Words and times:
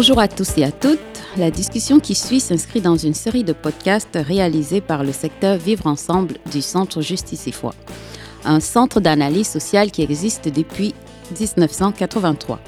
Bonjour 0.00 0.18
à 0.18 0.28
tous 0.28 0.56
et 0.56 0.64
à 0.64 0.72
toutes. 0.72 0.98
La 1.36 1.50
discussion 1.50 2.00
qui 2.00 2.14
suit 2.14 2.40
s'inscrit 2.40 2.80
dans 2.80 2.96
une 2.96 3.12
série 3.12 3.44
de 3.44 3.52
podcasts 3.52 4.16
réalisés 4.18 4.80
par 4.80 5.04
le 5.04 5.12
secteur 5.12 5.58
Vivre 5.58 5.86
Ensemble 5.86 6.36
du 6.50 6.62
Centre 6.62 7.02
Justice 7.02 7.46
et 7.46 7.52
Foi, 7.52 7.74
un 8.46 8.60
centre 8.60 8.98
d'analyse 9.00 9.46
sociale 9.46 9.90
qui 9.90 10.00
existe 10.00 10.48
depuis 10.48 10.94
1983. 11.38 12.60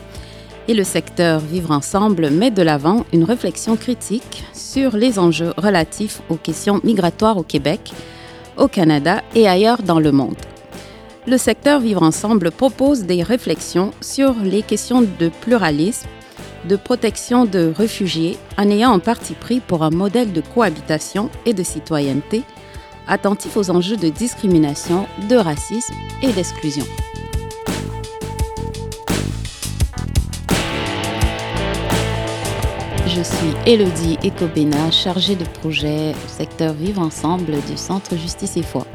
Et 0.68 0.74
le 0.74 0.84
secteur 0.84 1.40
Vivre 1.40 1.70
Ensemble 1.70 2.28
met 2.28 2.50
de 2.50 2.60
l'avant 2.60 3.06
une 3.14 3.24
réflexion 3.24 3.76
critique 3.76 4.44
sur 4.52 4.94
les 4.94 5.18
enjeux 5.18 5.54
relatifs 5.56 6.20
aux 6.28 6.36
questions 6.36 6.82
migratoires 6.84 7.38
au 7.38 7.44
Québec, 7.44 7.94
au 8.58 8.68
Canada 8.68 9.22
et 9.34 9.48
ailleurs 9.48 9.82
dans 9.82 10.00
le 10.00 10.12
monde. 10.12 10.36
Le 11.26 11.38
secteur 11.38 11.80
Vivre 11.80 12.02
Ensemble 12.02 12.50
propose 12.50 13.04
des 13.04 13.22
réflexions 13.22 13.92
sur 14.02 14.34
les 14.42 14.60
questions 14.60 15.00
de 15.00 15.30
pluralisme, 15.40 16.08
de 16.64 16.76
protection 16.76 17.44
de 17.44 17.72
réfugiés 17.76 18.38
en 18.56 18.68
ayant 18.70 18.92
un 18.92 18.98
parti 18.98 19.34
pris 19.34 19.60
pour 19.60 19.82
un 19.82 19.90
modèle 19.90 20.32
de 20.32 20.40
cohabitation 20.40 21.30
et 21.46 21.54
de 21.54 21.62
citoyenneté 21.62 22.42
attentif 23.08 23.56
aux 23.56 23.70
enjeux 23.70 23.96
de 23.96 24.08
discrimination, 24.08 25.06
de 25.28 25.36
racisme 25.36 25.94
et 26.22 26.32
d'exclusion. 26.32 26.84
Je 33.06 33.22
suis 33.22 33.54
Elodie 33.66 34.18
Ecobena, 34.24 34.90
chargée 34.90 35.36
de 35.36 35.44
projet 35.44 36.12
au 36.12 36.28
secteur 36.28 36.72
Vivre 36.72 37.02
Ensemble 37.02 37.56
du 37.68 37.76
Centre 37.76 38.16
Justice 38.16 38.56
et 38.56 38.62
Foi. 38.62 38.86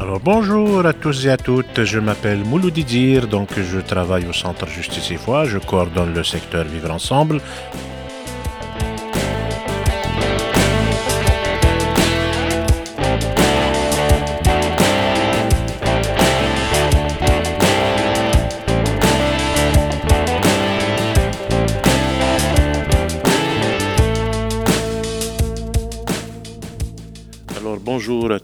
Alors 0.00 0.18
bonjour 0.18 0.86
à 0.86 0.94
tous 0.94 1.26
et 1.26 1.30
à 1.30 1.36
toutes, 1.36 1.84
je 1.84 1.98
m'appelle 1.98 2.42
Mouloud 2.42 2.72
Didir, 2.72 3.28
donc 3.28 3.50
je 3.58 3.80
travaille 3.80 4.26
au 4.26 4.32
Centre 4.32 4.66
Justice 4.66 5.10
et 5.10 5.18
Foi, 5.18 5.44
je 5.44 5.58
coordonne 5.58 6.14
le 6.14 6.24
secteur 6.24 6.64
Vivre 6.64 6.90
Ensemble 6.90 7.42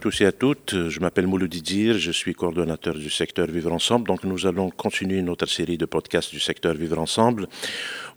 tous 0.06 0.20
et 0.20 0.26
à 0.26 0.30
toutes, 0.30 0.88
je 0.88 1.00
m'appelle 1.00 1.26
Moulou 1.26 1.48
Didir, 1.48 1.98
je 1.98 2.12
suis 2.12 2.32
coordonnateur 2.32 2.94
du 2.94 3.10
secteur 3.10 3.48
Vivre 3.48 3.72
Ensemble. 3.72 4.06
Donc 4.06 4.22
nous 4.22 4.46
allons 4.46 4.70
continuer 4.70 5.20
notre 5.20 5.46
série 5.46 5.78
de 5.78 5.84
podcasts 5.84 6.30
du 6.30 6.38
secteur 6.38 6.74
Vivre 6.74 7.00
Ensemble. 7.00 7.48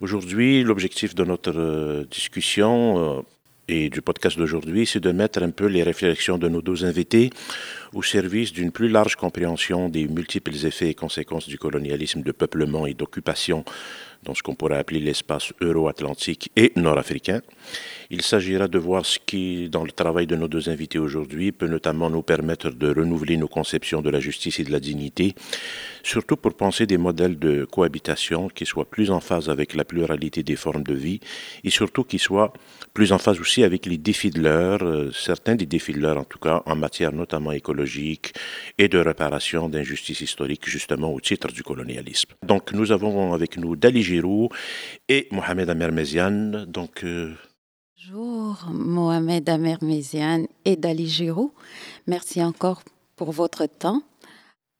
Aujourd'hui, 0.00 0.62
l'objectif 0.62 1.16
de 1.16 1.24
notre 1.24 1.52
euh, 1.52 2.04
discussion 2.08 3.18
euh, 3.18 3.22
et 3.66 3.88
du 3.90 4.02
podcast 4.02 4.38
d'aujourd'hui, 4.38 4.86
c'est 4.86 5.00
de 5.00 5.10
mettre 5.10 5.42
un 5.42 5.50
peu 5.50 5.66
les 5.66 5.82
réflexions 5.82 6.38
de 6.38 6.48
nos 6.48 6.62
deux 6.62 6.84
invités 6.84 7.30
au 7.92 8.04
service 8.04 8.52
d'une 8.52 8.70
plus 8.70 8.88
large 8.88 9.16
compréhension 9.16 9.88
des 9.88 10.06
multiples 10.06 10.54
effets 10.64 10.90
et 10.90 10.94
conséquences 10.94 11.48
du 11.48 11.58
colonialisme 11.58 12.22
de 12.22 12.30
peuplement 12.30 12.86
et 12.86 12.94
d'occupation 12.94 13.64
dans 14.22 14.34
ce 14.34 14.44
qu'on 14.44 14.54
pourrait 14.54 14.78
appeler 14.78 15.00
l'espace 15.00 15.52
euro-atlantique 15.60 16.52
et 16.54 16.72
nord-africain. 16.76 17.40
Il 18.12 18.22
s'agira 18.22 18.66
de 18.66 18.76
voir 18.76 19.06
ce 19.06 19.20
qui, 19.24 19.68
dans 19.68 19.84
le 19.84 19.92
travail 19.92 20.26
de 20.26 20.34
nos 20.34 20.48
deux 20.48 20.68
invités 20.68 20.98
aujourd'hui, 20.98 21.52
peut 21.52 21.68
notamment 21.68 22.10
nous 22.10 22.22
permettre 22.22 22.70
de 22.70 22.88
renouveler 22.92 23.36
nos 23.36 23.46
conceptions 23.46 24.02
de 24.02 24.10
la 24.10 24.18
justice 24.18 24.58
et 24.58 24.64
de 24.64 24.72
la 24.72 24.80
dignité, 24.80 25.36
surtout 26.02 26.36
pour 26.36 26.54
penser 26.54 26.86
des 26.86 26.98
modèles 26.98 27.38
de 27.38 27.64
cohabitation 27.64 28.48
qui 28.48 28.66
soient 28.66 28.90
plus 28.90 29.12
en 29.12 29.20
phase 29.20 29.48
avec 29.48 29.74
la 29.74 29.84
pluralité 29.84 30.42
des 30.42 30.56
formes 30.56 30.82
de 30.82 30.94
vie 30.94 31.20
et 31.62 31.70
surtout 31.70 32.02
qui 32.02 32.18
soient 32.18 32.52
plus 32.94 33.12
en 33.12 33.18
phase 33.18 33.38
aussi 33.38 33.62
avec 33.62 33.86
les 33.86 33.96
défis 33.96 34.30
de 34.30 34.40
l'heure, 34.40 34.82
euh, 34.82 35.12
certains 35.12 35.54
des 35.54 35.66
défis 35.66 35.92
de 35.92 36.00
l'heure 36.00 36.18
en 36.18 36.24
tout 36.24 36.40
cas, 36.40 36.64
en 36.66 36.74
matière 36.74 37.12
notamment 37.12 37.52
écologique 37.52 38.32
et 38.76 38.88
de 38.88 38.98
réparation 38.98 39.68
d'injustices 39.68 40.20
historiques 40.20 40.68
justement 40.68 41.12
au 41.12 41.20
titre 41.20 41.52
du 41.52 41.62
colonialisme. 41.62 42.30
Donc 42.44 42.72
nous 42.72 42.90
avons 42.90 43.32
avec 43.34 43.56
nous 43.56 43.76
Dali 43.76 44.02
Giroux 44.02 44.48
et 45.08 45.28
Mohamed 45.30 45.70
Amermezian. 45.70 46.64
Donc 46.66 47.04
euh, 47.04 47.34
Bonjour 48.08 48.66
Mohamed 48.72 49.48
Amermezian 49.48 50.46
et 50.64 50.76
Dali 50.76 51.06
Giroux. 51.06 51.52
Merci 52.06 52.42
encore 52.42 52.82
pour 53.16 53.30
votre 53.30 53.66
temps. 53.66 54.02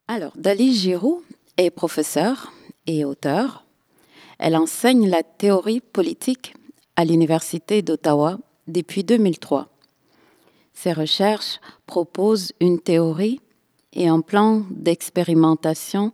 Alors, 0.09 0.33
Dali 0.37 0.75
Giroux 0.75 1.23
est 1.59 1.71
professeure 1.71 2.53
et 2.87 3.05
auteur. 3.05 3.67
Elle 4.39 4.57
enseigne 4.57 5.09
la 5.09 5.23
théorie 5.23 5.81
politique 5.81 6.55
à 6.97 7.05
l'Université 7.05 7.83
d'Ottawa 7.83 8.39
depuis 8.69 9.05
2003. 9.05 9.69
Ses 10.73 10.93
recherches 10.93 11.61
proposent 11.87 12.53
une 12.61 12.81
théorie 12.81 13.41
et 13.93 14.09
un 14.09 14.21
plan 14.21 14.65
d'expérimentation 14.71 16.13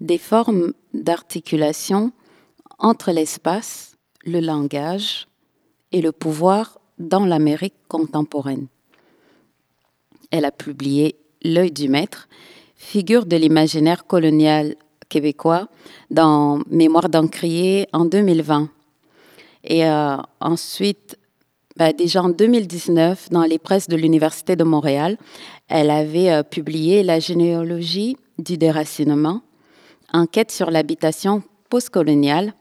des 0.00 0.18
formes 0.18 0.72
d'articulation 0.92 2.10
entre 2.78 3.12
l'espace, 3.12 3.96
le 4.24 4.40
langage 4.40 5.27
et 5.92 6.00
le 6.00 6.12
pouvoir 6.12 6.78
dans 6.98 7.24
l'Amérique 7.24 7.74
contemporaine. 7.88 8.66
Elle 10.30 10.44
a 10.44 10.50
publié 10.50 11.16
L'œil 11.42 11.70
du 11.70 11.88
maître, 11.88 12.28
figure 12.74 13.24
de 13.24 13.36
l'imaginaire 13.36 14.06
colonial 14.06 14.74
québécois 15.08 15.68
dans 16.10 16.60
Mémoire 16.68 17.08
d'encrier 17.08 17.86
en 17.92 18.04
2020. 18.04 18.68
Et 19.64 19.86
euh, 19.86 20.16
ensuite, 20.40 21.16
bah, 21.76 21.92
déjà 21.92 22.22
en 22.22 22.28
2019, 22.28 23.30
dans 23.30 23.44
les 23.44 23.58
presses 23.58 23.88
de 23.88 23.96
l'Université 23.96 24.56
de 24.56 24.64
Montréal, 24.64 25.16
elle 25.68 25.90
avait 25.90 26.30
euh, 26.30 26.42
publié 26.42 27.04
La 27.04 27.20
généalogie 27.20 28.16
du 28.38 28.56
déracinement, 28.56 29.42
enquête 30.12 30.50
sur 30.50 30.72
l'habitation 30.72 31.42
postcoloniale 31.70 32.52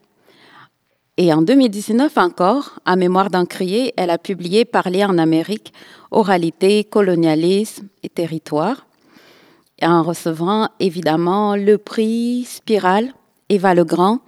et 1.19 1.33
en 1.33 1.41
2019 1.41 2.15
encore, 2.17 2.79
à 2.85 2.95
Mémoire 2.95 3.31
d'Encrier, 3.31 3.91
elle 3.97 4.11
a 4.11 4.19
publié 4.19 4.65
Parler 4.65 5.03
en 5.03 5.17
Amérique, 5.17 5.73
oralité, 6.11 6.83
colonialisme 6.83 7.87
et 8.03 8.09
territoire, 8.09 8.85
en 9.81 10.03
recevant 10.03 10.69
évidemment 10.79 11.55
le 11.55 11.79
prix 11.79 12.45
Spirale, 12.45 13.13
Eva 13.49 13.73
Legrand. 13.73 14.19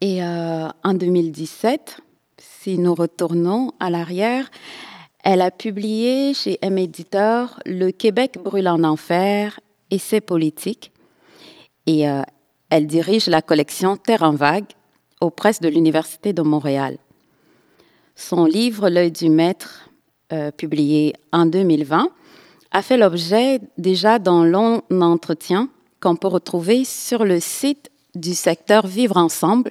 Et 0.00 0.24
euh, 0.24 0.68
en 0.82 0.94
2017, 0.94 1.98
si 2.38 2.78
nous 2.78 2.94
retournons 2.94 3.72
à 3.80 3.90
l'arrière, 3.90 4.50
elle 5.24 5.42
a 5.42 5.50
publié 5.50 6.32
chez 6.32 6.58
M 6.62 6.78
Le 7.66 7.90
Québec 7.90 8.38
brûle 8.42 8.68
en 8.68 8.82
enfer 8.82 9.60
et 9.90 9.98
ses 9.98 10.22
politiques. 10.22 10.90
Et 11.84 12.08
euh, 12.08 12.22
elle 12.70 12.86
dirige 12.86 13.26
la 13.26 13.42
collection 13.42 13.98
Terre 13.98 14.22
en 14.22 14.32
vague 14.32 14.72
aux 15.24 15.30
presses 15.30 15.60
de 15.60 15.68
l'Université 15.68 16.32
de 16.32 16.42
Montréal. 16.42 16.98
Son 18.14 18.44
livre 18.44 18.88
L'œil 18.88 19.10
du 19.10 19.28
maître, 19.28 19.88
euh, 20.32 20.50
publié 20.50 21.14
en 21.32 21.46
2020, 21.46 22.08
a 22.70 22.82
fait 22.82 22.96
l'objet 22.96 23.60
déjà 23.78 24.18
d'un 24.18 24.44
long 24.44 24.82
entretien 24.90 25.68
qu'on 26.00 26.16
peut 26.16 26.28
retrouver 26.28 26.84
sur 26.84 27.24
le 27.24 27.40
site 27.40 27.90
du 28.14 28.34
secteur 28.34 28.86
Vivre 28.86 29.16
Ensemble, 29.16 29.70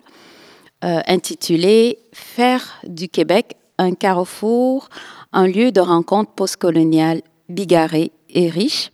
euh, 0.83 1.01
intitulé 1.07 1.99
Faire 2.11 2.81
du 2.85 3.07
Québec 3.07 3.55
un 3.77 3.93
carrefour, 3.93 4.89
un 5.31 5.47
lieu 5.47 5.71
de 5.71 5.81
rencontre 5.81 6.31
postcoloniale 6.31 7.21
bigarré 7.49 8.11
et 8.29 8.49
riche, 8.49 8.91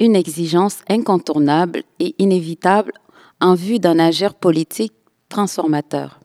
une 0.00 0.16
exigence 0.16 0.78
incontournable 0.88 1.82
et 2.00 2.14
inévitable 2.18 2.92
en 3.40 3.54
vue 3.54 3.78
d'un 3.78 3.98
agir 3.98 4.34
politique 4.34 4.92
transformateur. 5.34 6.20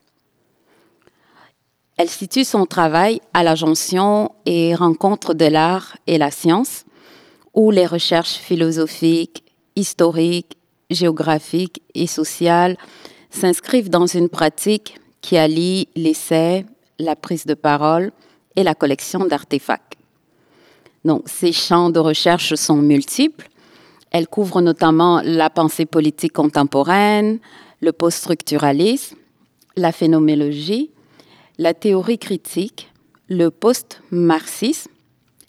Elle 1.97 2.09
situe 2.09 2.43
son 2.43 2.65
travail 2.67 3.21
à 3.33 3.43
la 3.43 3.55
jonction 3.55 4.31
et 4.45 4.75
rencontre 4.75 5.33
de 5.33 5.45
l'art 5.45 5.97
et 6.05 6.19
la 6.19 6.29
science, 6.29 6.85
où 7.55 7.71
les 7.71 7.87
recherches 7.87 8.37
philosophiques, 8.37 9.43
historiques, 9.75 10.57
géographiques 10.91 11.81
et 11.95 12.05
sociales 12.05 12.77
s'inscrivent 13.31 13.89
dans 13.89 14.05
une 14.05 14.29
pratique 14.29 14.99
qui 15.21 15.37
allie 15.37 15.87
l'essai, 15.95 16.65
la 16.99 17.15
prise 17.15 17.45
de 17.47 17.55
parole 17.55 18.11
et 18.55 18.63
la 18.63 18.75
collection 18.75 19.25
d'artefacts. 19.25 19.95
Donc, 21.03 21.23
ces 21.25 21.51
champs 21.51 21.89
de 21.89 21.99
recherche 21.99 22.53
sont 22.53 22.81
multiples. 22.93 23.49
Elle 24.11 24.27
couvre 24.27 24.61
notamment 24.61 25.21
la 25.23 25.49
pensée 25.49 25.85
politique 25.85 26.33
contemporaine, 26.33 27.39
le 27.79 27.91
post-structuralisme, 27.91 29.15
la 29.75 29.91
phénoménologie, 29.91 30.91
la 31.57 31.73
théorie 31.73 32.19
critique, 32.19 32.91
le 33.27 33.49
post-marxisme, 33.51 34.91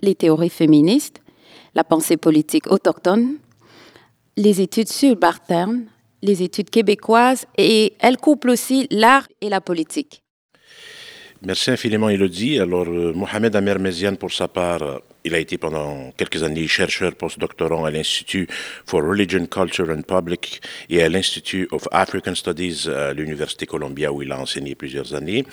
les 0.03 0.15
théories 0.15 0.51
féministes, 0.51 1.21
la 1.75 1.85
pensée 1.85 2.17
politique 2.17 2.71
autochtone, 2.71 3.37
les 4.37 4.61
études 4.61 4.89
subalternes 4.89 5.87
les 6.23 6.43
études 6.43 6.71
québécoises 6.71 7.47
et 7.57 7.95
elle 8.01 8.17
couple 8.17 8.51
aussi 8.51 8.87
l'art 8.91 9.27
et 9.41 9.49
la 9.49 9.61
politique. 9.61 10.23
Merci 11.43 11.71
infiniment, 11.71 12.11
Elodie. 12.11 12.59
Alors, 12.59 12.87
euh, 12.87 13.13
Mohamed 13.15 13.57
Amer 13.57 13.79
Meziane, 13.79 14.19
pour 14.19 14.31
sa 14.31 14.47
part, 14.47 15.01
il 15.25 15.35
a 15.35 15.39
été 15.39 15.59
pendant 15.59 16.13
quelques 16.17 16.43
années 16.43 16.67
chercheur 16.67 17.15
postdoctorant 17.15 17.85
à 17.85 17.91
l'Institut 17.91 18.47
for 18.87 19.03
Religion, 19.03 19.47
Culture 19.47 19.91
and 19.91 20.03
Public 20.03 20.61
et 20.89 21.03
à 21.03 21.09
l'Institut 21.09 21.69
of 21.73 21.87
African 21.93 22.35
Studies 22.35 22.89
à 22.89 23.13
l'Université 23.13 23.67
Columbia 23.67 24.13
où 24.13 24.23
il 24.23 24.33
a 24.33 24.39
enseigné 24.39 24.75
plusieurs 24.75 25.15
années. 25.15 25.45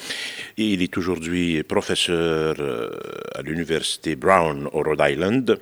Il 0.57 0.81
est 0.81 0.97
aujourd'hui 0.97 1.63
professeur 1.63 2.55
euh, 2.59 2.89
à 3.35 3.41
l'Université 3.41 4.15
Brown 4.15 4.67
au 4.71 4.81
Rhode 4.83 5.01
Island. 5.01 5.57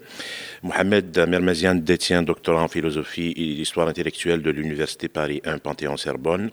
Mohamed 0.64 1.18
Mermazian 1.28 1.76
détient 1.76 2.24
doctorat 2.24 2.64
en 2.64 2.68
philosophie 2.68 3.34
et 3.36 3.62
histoire 3.62 3.88
intellectuelle 3.88 4.42
de 4.42 4.50
l'Université 4.50 5.08
Paris 5.08 5.42
1 5.46 5.60
Panthéon-Sorbonne. 5.60 6.50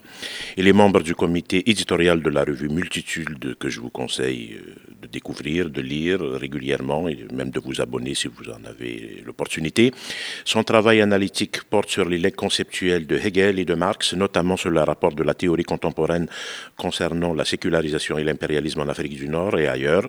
Il 0.57 0.69
est 0.69 0.73
membre 0.73 1.03
du 1.03 1.15
comité 1.15 1.69
éditorial 1.71 2.23
de 2.23 2.31
la 2.31 2.45
revue 2.45 2.69
Multitude 2.69 3.57
que 3.59 3.69
je 3.69 3.81
vous 3.81 3.91
conseille 3.91 4.59
euh, 4.61 4.75
de 5.03 5.07
découvrir, 5.09 5.71
de 5.71 5.81
lire 5.81 6.21
régulièrement 6.21 7.09
et 7.09 7.19
même 7.33 7.42
de 7.51 7.61
vous 7.61 7.81
abonner 7.81 8.15
si 8.15 8.29
vous 8.29 8.51
en 8.51 8.65
avez 8.65 9.23
l'opportunité. 9.25 9.93
Son 10.45 10.63
travail 10.65 11.01
analytique 11.01 11.63
porte 11.65 11.91
sur 11.91 12.09
les 12.09 12.19
legs 12.19 12.35
conceptuels 12.35 13.07
de 13.07 13.17
Hegel 13.17 13.59
et 13.59 13.65
de 13.65 13.75
Marx, 13.75 14.15
notamment 14.15 14.57
sur 14.57 14.71
le 14.71 14.81
rapport 14.81 15.13
de 15.13 15.23
la 15.23 15.35
théorie 15.35 15.65
contemporaine 15.65 16.29
concernant 16.77 17.35
la 17.35 17.45
sécularisation 17.45 18.19
et 18.19 18.25
l'impérialisme 18.25 18.81
en 18.81 18.89
Afrique 18.89 19.17
du 19.17 19.29
Nord 19.29 19.59
et 19.59 19.69
ailleurs. 19.69 20.09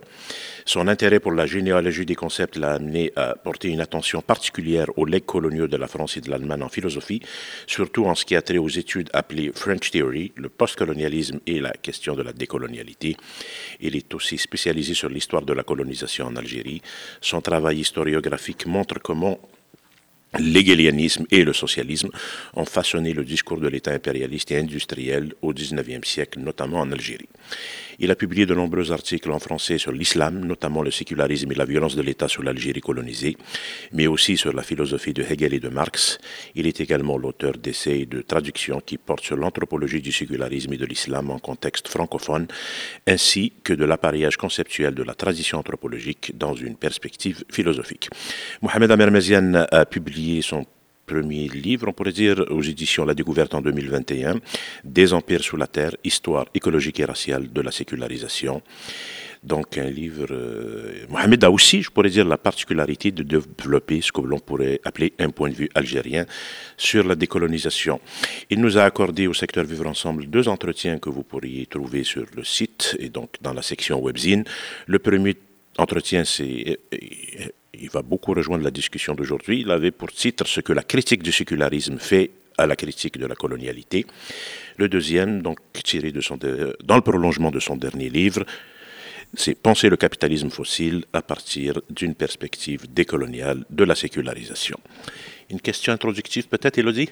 Son 0.65 0.87
intérêt 0.87 1.19
pour 1.19 1.33
la 1.33 1.45
généalogie 1.45 2.05
des 2.05 2.15
concepts 2.15 2.55
l'a 2.55 2.73
amené 2.73 3.11
à 3.15 3.35
porter 3.35 3.67
une 3.69 3.81
attention 3.81 4.21
particulière 4.21 4.87
aux 4.97 5.05
legs 5.05 5.25
coloniaux 5.25 5.67
de 5.67 5.75
la 5.75 5.87
France 5.87 6.15
et 6.17 6.21
de 6.21 6.29
l'Allemagne 6.29 6.63
en 6.63 6.69
philosophie, 6.69 7.21
surtout 7.67 8.05
en 8.05 8.15
ce 8.15 8.23
qui 8.23 8.35
a 8.35 8.41
trait 8.41 8.57
aux 8.57 8.69
études 8.69 9.09
appelées 9.13 9.51
French 9.53 9.91
Theory, 9.91 10.31
le 10.35 10.49
postcolonialisme 10.49 11.39
et 11.45 11.59
la 11.59 11.71
question 11.71 12.15
de 12.15 12.21
la 12.21 12.31
décolonialité. 12.31 13.17
Il 13.81 13.95
est 13.95 14.13
aussi 14.13 14.37
spécialisé 14.37 14.93
sur 14.93 15.09
l'histoire 15.09 15.43
de 15.43 15.53
la 15.53 15.63
colonisation 15.63 16.27
en 16.27 16.35
Algérie. 16.35 16.81
Son 17.23 17.39
travail 17.39 17.79
historiographique 17.79 18.65
montre 18.65 18.99
comment 18.99 19.39
l'hégélianisme 20.37 21.25
et 21.31 21.45
le 21.45 21.53
socialisme 21.53 22.09
ont 22.53 22.65
façonné 22.65 23.13
le 23.13 23.23
discours 23.23 23.59
de 23.61 23.69
l'État 23.69 23.91
impérialiste 23.91 24.51
et 24.51 24.57
industriel 24.57 25.33
au 25.41 25.53
XIXe 25.53 26.05
siècle, 26.05 26.39
notamment 26.39 26.81
en 26.81 26.91
Algérie. 26.91 27.29
Il 27.99 28.11
a 28.11 28.15
publié 28.15 28.45
de 28.45 28.55
nombreux 28.55 28.91
articles 28.91 29.31
en 29.31 29.39
français 29.39 29.77
sur 29.77 29.91
l'islam, 29.91 30.45
notamment 30.45 30.81
le 30.81 30.91
sécularisme 30.91 31.51
et 31.51 31.55
la 31.55 31.65
violence 31.65 31.95
de 31.95 32.01
l'État 32.01 32.27
sur 32.27 32.43
l'Algérie 32.43 32.81
colonisée, 32.81 33.37
mais 33.91 34.07
aussi 34.07 34.37
sur 34.37 34.53
la 34.53 34.63
philosophie 34.63 35.13
de 35.13 35.23
Hegel 35.23 35.53
et 35.53 35.59
de 35.59 35.69
Marx. 35.69 36.17
Il 36.55 36.67
est 36.67 36.79
également 36.81 37.17
l'auteur 37.17 37.53
d'essais 37.53 37.99
et 37.99 38.05
de 38.05 38.21
traductions 38.21 38.81
qui 38.85 38.97
portent 38.97 39.23
sur 39.23 39.37
l'anthropologie 39.37 40.01
du 40.01 40.11
sécularisme 40.11 40.73
et 40.73 40.77
de 40.77 40.85
l'islam 40.85 41.29
en 41.29 41.39
contexte 41.39 41.87
francophone, 41.87 42.47
ainsi 43.07 43.53
que 43.63 43.73
de 43.73 43.85
l'appareillage 43.85 44.37
conceptuel 44.37 44.93
de 44.93 45.03
la 45.03 45.13
tradition 45.13 45.59
anthropologique 45.59 46.37
dans 46.37 46.55
une 46.55 46.75
perspective 46.75 47.43
philosophique. 47.51 48.09
Mohamed 48.61 48.91
Amermezian 48.91 49.65
a 49.71 49.85
publié 49.85 50.41
son 50.41 50.65
premier 51.05 51.47
livre, 51.47 51.87
on 51.89 51.93
pourrait 51.93 52.11
dire, 52.11 52.45
aux 52.49 52.61
éditions 52.61 53.05
La 53.05 53.13
Découverte 53.13 53.53
en 53.53 53.61
2021, 53.61 54.39
Des 54.83 55.13
empires 55.13 55.43
sous 55.43 55.57
la 55.57 55.67
terre, 55.67 55.95
histoire 56.03 56.45
écologique 56.53 56.99
et 56.99 57.05
raciale 57.05 57.51
de 57.51 57.61
la 57.61 57.71
sécularisation. 57.71 58.61
Donc 59.43 59.77
un 59.77 59.89
livre, 59.89 60.27
euh, 60.31 61.05
Mohamed 61.09 61.43
a 61.43 61.51
aussi, 61.51 61.81
je 61.81 61.89
pourrais 61.89 62.09
dire, 62.09 62.25
la 62.25 62.37
particularité 62.37 63.11
de 63.11 63.23
développer 63.23 63.99
ce 63.99 64.11
que 64.11 64.21
l'on 64.21 64.39
pourrait 64.39 64.79
appeler 64.85 65.13
un 65.19 65.29
point 65.31 65.49
de 65.49 65.55
vue 65.55 65.69
algérien 65.75 66.25
sur 66.77 67.03
la 67.05 67.15
décolonisation. 67.15 67.99
Il 68.49 68.61
nous 68.61 68.77
a 68.77 68.83
accordé 68.83 69.27
au 69.27 69.33
secteur 69.33 69.65
Vivre 69.65 69.87
Ensemble 69.87 70.27
deux 70.27 70.47
entretiens 70.47 70.97
que 70.97 71.09
vous 71.09 71.23
pourriez 71.23 71.65
trouver 71.65 72.05
sur 72.05 72.25
le 72.35 72.43
site 72.45 72.95
et 72.99 73.09
donc 73.09 73.35
dans 73.41 73.53
la 73.53 73.61
section 73.61 74.01
webzine. 74.01 74.45
Le 74.87 74.99
premier 74.99 75.35
entretien, 75.77 76.23
c'est 76.23 76.79
il 77.73 77.89
va 77.89 78.01
beaucoup 78.01 78.33
rejoindre 78.33 78.63
la 78.63 78.71
discussion 78.71 79.15
d'aujourd'hui. 79.15 79.61
Il 79.61 79.71
avait 79.71 79.91
pour 79.91 80.11
titre 80.11 80.47
ce 80.47 80.61
que 80.61 80.73
la 80.73 80.83
critique 80.83 81.23
du 81.23 81.31
sécularisme 81.31 81.97
fait 81.97 82.31
à 82.57 82.67
la 82.67 82.75
critique 82.75 83.17
de 83.17 83.25
la 83.25 83.35
colonialité. 83.35 84.05
Le 84.77 84.87
deuxième, 84.87 85.41
donc 85.41 85.59
tiré 85.83 86.11
dans 86.11 86.95
le 86.95 87.01
prolongement 87.01 87.51
de 87.51 87.59
son 87.59 87.75
dernier 87.75 88.09
livre, 88.09 88.45
c'est 89.35 89.55
Penser 89.55 89.89
le 89.89 89.97
capitalisme 89.97 90.51
fossile 90.51 91.05
à 91.11 91.23
partir 91.23 91.81
d'une 91.89 92.13
perspective 92.13 92.93
décoloniale 92.93 93.65
de 93.71 93.83
la 93.83 93.95
sécularisation. 93.95 94.79
Une 95.49 95.59
question 95.59 95.91
introductive 95.91 96.47
peut-être, 96.47 96.77
Elodie 96.77 97.09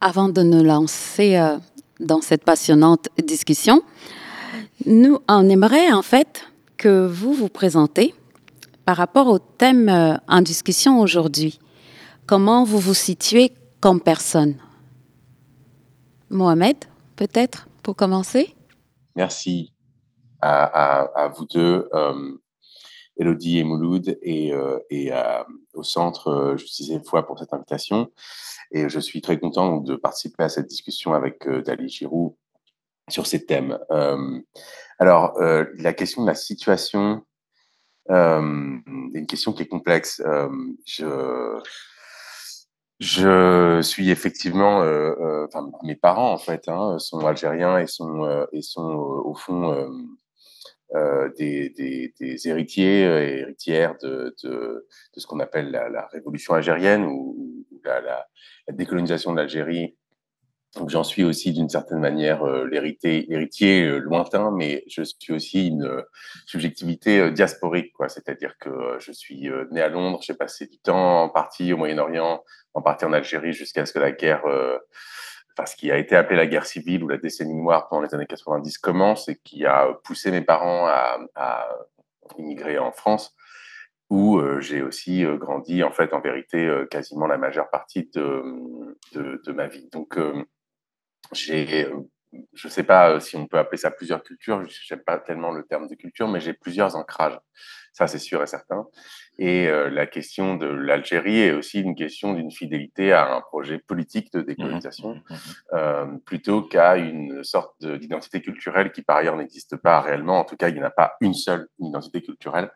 Avant 0.00 0.28
de 0.28 0.42
nous 0.42 0.62
lancer 0.62 1.36
euh, 1.36 1.56
dans 1.98 2.20
cette 2.20 2.44
passionnante 2.44 3.08
discussion, 3.20 3.82
nous, 4.86 5.18
on 5.28 5.48
aimerait 5.48 5.90
en 5.90 6.02
fait 6.02 6.46
que 6.76 7.06
vous 7.06 7.32
vous 7.32 7.48
présentez 7.48 8.14
par 8.84 8.96
rapport 8.96 9.28
au 9.28 9.38
thème 9.38 9.88
euh, 9.88 10.16
en 10.28 10.40
discussion 10.40 11.00
aujourd'hui. 11.00 11.58
Comment 12.26 12.64
vous 12.64 12.78
vous 12.78 12.94
situez 12.94 13.52
comme 13.80 14.00
personne? 14.00 14.56
Mohamed, 16.30 16.76
peut-être, 17.16 17.68
pour 17.82 17.96
commencer? 17.96 18.54
Merci 19.16 19.72
à, 20.40 21.30
vous 21.36 21.46
deux, 21.46 21.88
euh, 21.94 22.32
Elodie 23.16 23.58
et 23.58 23.64
Mouloud, 23.64 24.18
et, 24.22 24.52
euh, 24.52 25.44
au 25.74 25.84
Centre 25.84 26.54
Justice 26.56 26.90
et 26.90 27.00
Foi 27.04 27.24
pour 27.26 27.38
cette 27.38 27.52
invitation. 27.52 28.10
Et 28.72 28.88
je 28.88 28.98
suis 28.98 29.20
très 29.20 29.38
content 29.38 29.76
de 29.76 29.94
participer 29.94 30.42
à 30.42 30.48
cette 30.48 30.66
discussion 30.66 31.12
avec 31.12 31.46
Dali 31.48 31.88
Giroux 31.88 32.36
sur 33.08 33.26
ces 33.26 33.44
thèmes. 33.44 33.78
alors, 34.98 35.34
la 35.38 35.92
question 35.92 36.22
de 36.22 36.26
la 36.26 36.34
situation 36.34 37.22
euh, 38.12 38.40
une 39.14 39.26
question 39.26 39.52
qui 39.52 39.62
est 39.62 39.68
complexe. 39.68 40.22
Euh, 40.24 41.60
je, 43.00 43.80
suis 43.82 44.10
effectivement, 44.10 44.82
euh, 44.82 45.14
euh, 45.20 45.46
enfin, 45.46 45.70
mes 45.82 45.96
parents 45.96 46.32
en 46.32 46.38
fait 46.38 46.68
hein, 46.68 46.98
sont 46.98 47.26
algériens 47.26 47.78
et 47.78 47.86
sont 47.86 48.46
et 48.52 48.62
sont 48.62 48.82
au 48.82 49.34
fond 49.34 49.90
des, 51.36 52.12
héritiers 52.44 53.02
et 53.02 53.40
héritières 53.40 53.96
de, 54.02 54.34
ce 54.38 55.26
qu'on 55.26 55.40
appelle 55.40 55.70
la, 55.70 56.06
révolution 56.12 56.54
algérienne 56.54 57.04
ou, 57.04 57.66
la, 57.84 58.26
décolonisation 58.72 59.32
de 59.32 59.38
l'Algérie 59.38 59.96
donc 60.76 60.88
j'en 60.88 61.04
suis 61.04 61.22
aussi 61.22 61.52
d'une 61.52 61.68
certaine 61.68 61.98
manière 61.98 62.46
euh, 62.46 62.66
l'héritier 62.66 63.82
euh, 63.82 63.98
lointain, 63.98 64.50
mais 64.50 64.84
je 64.88 65.02
suis 65.02 65.32
aussi 65.32 65.68
une 65.68 65.84
euh, 65.84 66.02
subjectivité 66.46 67.30
diasporique. 67.30 67.92
C'est-à-dire 68.08 68.56
que 68.58 68.96
je 68.98 69.12
suis 69.12 69.50
né 69.70 69.82
à 69.82 69.88
Londres, 69.88 70.20
j'ai 70.22 70.34
passé 70.34 70.66
du 70.66 70.78
temps 70.78 71.24
en 71.24 71.28
partie 71.28 71.72
au 71.72 71.76
Moyen-Orient, 71.76 72.42
en 72.74 72.82
partie 72.82 73.04
en 73.04 73.12
Algérie, 73.12 73.52
jusqu'à 73.52 73.84
ce 73.84 73.92
que 73.92 73.98
la 73.98 74.12
guerre, 74.12 74.42
enfin 75.52 75.66
ce 75.66 75.76
qui 75.76 75.90
a 75.92 75.98
été 75.98 76.16
appelé 76.16 76.36
la 76.36 76.46
guerre 76.46 76.66
civile 76.66 77.04
ou 77.04 77.08
la 77.08 77.18
décennie 77.18 77.54
noire 77.54 77.88
pendant 77.88 78.02
les 78.02 78.14
années 78.14 78.26
90 78.26 78.78
commence 78.78 79.28
et 79.28 79.36
qui 79.44 79.66
a 79.66 79.88
poussé 80.04 80.30
mes 80.30 80.40
parents 80.40 80.86
à, 80.86 81.68
immigrer 82.38 82.78
en 82.78 82.92
France 82.92 83.34
où 84.10 84.40
j'ai 84.60 84.82
aussi 84.82 85.24
grandi 85.38 85.82
en 85.82 85.92
fait 85.92 86.12
en 86.12 86.20
vérité 86.20 86.68
quasiment 86.90 87.26
la 87.26 87.36
majeure 87.36 87.70
partie 87.70 88.10
de, 88.14 88.98
de 89.14 89.52
ma 89.52 89.68
vie. 89.68 89.88
Donc 89.92 90.18
j'ai, 91.32 91.86
euh, 91.86 92.08
je 92.54 92.68
ne 92.68 92.72
sais 92.72 92.82
pas 92.82 93.10
euh, 93.10 93.20
si 93.20 93.36
on 93.36 93.46
peut 93.46 93.58
appeler 93.58 93.78
ça 93.78 93.90
plusieurs 93.90 94.22
cultures, 94.22 94.64
je 94.68 94.94
n'aime 94.94 95.04
pas 95.04 95.18
tellement 95.18 95.50
le 95.50 95.64
terme 95.64 95.88
de 95.88 95.94
culture, 95.94 96.28
mais 96.28 96.40
j'ai 96.40 96.52
plusieurs 96.54 96.96
ancrages, 96.96 97.38
ça 97.92 98.06
c'est 98.06 98.18
sûr 98.18 98.42
et 98.42 98.46
certain. 98.46 98.86
Et 99.38 99.66
euh, 99.68 99.90
la 99.90 100.06
question 100.06 100.56
de 100.56 100.66
l'Algérie 100.66 101.40
est 101.40 101.52
aussi 101.52 101.80
une 101.80 101.94
question 101.94 102.34
d'une 102.34 102.50
fidélité 102.50 103.12
à 103.12 103.34
un 103.34 103.40
projet 103.40 103.78
politique 103.78 104.32
de 104.32 104.42
décolonisation, 104.42 105.14
mmh 105.14 105.18
mmh 105.18 105.36
euh, 105.72 106.06
plutôt 106.24 106.62
qu'à 106.62 106.96
une 106.96 107.42
sorte 107.42 107.84
d'identité 107.84 108.40
culturelle 108.42 108.92
qui 108.92 109.02
par 109.02 109.16
ailleurs 109.16 109.36
n'existe 109.36 109.76
pas 109.76 110.00
réellement. 110.00 110.40
En 110.40 110.44
tout 110.44 110.56
cas, 110.56 110.68
il 110.68 110.74
n'y 110.74 110.80
en 110.80 110.86
a 110.86 110.90
pas 110.90 111.16
une 111.20 111.34
seule 111.34 111.68
identité 111.78 112.22
culturelle. 112.22 112.70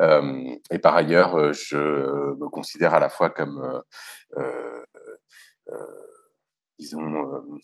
Euh, 0.00 0.54
et 0.70 0.78
par 0.78 0.96
ailleurs, 0.96 1.52
je 1.52 1.76
me 1.76 2.48
considère 2.48 2.94
à 2.94 3.00
la 3.00 3.08
fois 3.08 3.30
comme, 3.30 3.82
disons, 6.78 7.60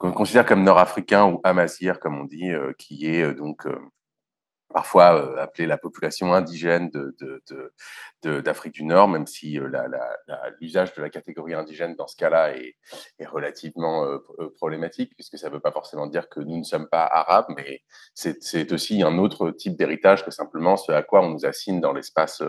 qu'on 0.00 0.12
considère 0.12 0.46
comme 0.46 0.64
nord-africain 0.64 1.26
ou 1.26 1.40
amazir, 1.44 2.00
comme 2.00 2.18
on 2.18 2.24
dit, 2.24 2.50
euh, 2.50 2.72
qui 2.78 3.06
est 3.06 3.22
euh, 3.22 3.34
donc 3.34 3.66
euh, 3.66 3.78
parfois 4.72 5.16
euh, 5.16 5.42
appelée 5.42 5.66
la 5.66 5.78
population 5.78 6.32
indigène 6.32 6.90
d'Afrique 8.22 8.74
du 8.74 8.84
Nord, 8.84 9.08
même 9.08 9.26
si 9.26 9.58
euh, 9.58 9.68
l'usage 10.60 10.94
de 10.94 11.02
la 11.02 11.10
catégorie 11.10 11.54
indigène 11.54 11.96
dans 11.96 12.06
ce 12.06 12.16
cas-là 12.16 12.54
est, 12.56 12.76
relativement 13.26 14.04
euh, 14.04 14.18
problématique, 14.56 15.12
puisque 15.14 15.38
ça 15.38 15.48
ne 15.48 15.54
veut 15.54 15.60
pas 15.60 15.72
forcément 15.72 16.06
dire 16.06 16.28
que 16.28 16.40
nous 16.40 16.58
ne 16.58 16.64
sommes 16.64 16.88
pas 16.88 17.04
arabes, 17.04 17.46
mais 17.56 17.82
c'est 18.14 18.72
aussi 18.72 19.02
un 19.02 19.18
autre 19.18 19.50
type 19.50 19.76
d'héritage 19.76 20.24
que 20.24 20.30
simplement 20.30 20.76
ce 20.76 20.92
à 20.92 21.02
quoi 21.02 21.22
on 21.22 21.30
nous 21.30 21.46
assigne 21.46 21.80
dans 21.80 21.92
l'espace 21.92 22.42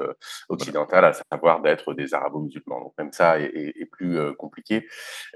occidental, 0.50 1.06
à 1.06 1.14
savoir 1.14 1.62
d'être 1.62 1.94
des 1.94 2.14
arabo-musulmans. 2.14 2.82
Donc 2.82 2.94
même 2.98 3.12
ça 3.12 3.40
est, 3.40 3.86
plus 3.92 4.18
compliqué. 4.36 4.88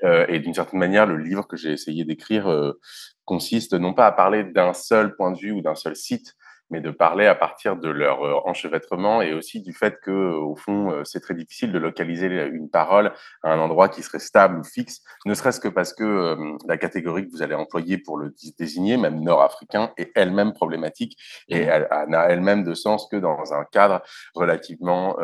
et 0.04 0.40
d'une 0.40 0.54
certaine 0.54 0.80
manière, 0.80 1.06
le 1.06 1.18
livre 1.18 1.48
que 1.48 1.58
j'ai 1.58 1.72
essayé 1.72 2.06
d'écrire 2.06 2.74
consiste 3.26 3.74
non 3.74 3.94
pas 3.94 4.08
à 4.08 4.12
parler 4.12 4.44
d'un 4.44 4.74
seul 4.74 5.16
point 5.16 5.32
de 5.32 5.38
vue 5.38 5.52
ou 5.52 5.62
d'un 5.62 5.76
seul 5.76 5.96
site, 5.96 6.36
mais 6.70 6.82
de 6.82 6.90
parler 6.90 7.28
à 7.28 7.36
partir 7.36 7.76
de 7.76 7.90
leur 7.90 8.24
euh, 8.24 8.40
enchevêtrement 8.46 9.22
et 9.22 9.34
aussi 9.34 9.62
du 9.62 9.74
fait 9.74 10.00
que, 10.02 10.12
euh, 10.12 10.36
au 10.36 10.56
fond, 10.56 10.92
euh, 10.92 11.04
c'est 11.04 11.20
très 11.20 11.36
difficile 11.36 11.72
de 11.72 11.78
localiser 11.78 12.28
une 12.48 12.70
parole 12.70 13.14
à 13.44 13.54
un 13.54 13.60
endroit 13.60 13.90
qui 13.90 14.02
serait 14.02 14.20
stable 14.20 14.60
ou 14.60 14.64
fixe, 14.64 15.02
ne 15.26 15.34
serait-ce 15.34 15.60
que 15.60 15.68
parce 15.68 15.94
que 15.94 16.38
la 16.68 16.78
catégorie 16.78 17.26
que 17.26 17.32
vous 17.32 17.44
allez 17.44 17.56
employer 17.56 17.98
pour 17.98 18.18
le 18.18 18.34
désigner, 18.58 18.98
même 18.98 19.22
nord-africain, 19.22 19.92
est 19.98 20.12
elle-même 20.16 20.54
problématique 20.54 21.18
et 21.48 21.66
mmh. 21.66 21.70
elle, 21.70 21.88
n'a 22.08 22.30
elle-même 22.30 22.64
de 22.64 22.74
sens 22.74 23.08
que 23.10 23.18
dans 23.18 23.54
un 23.54 23.64
cadre 23.66 24.02
relativement 24.34 25.16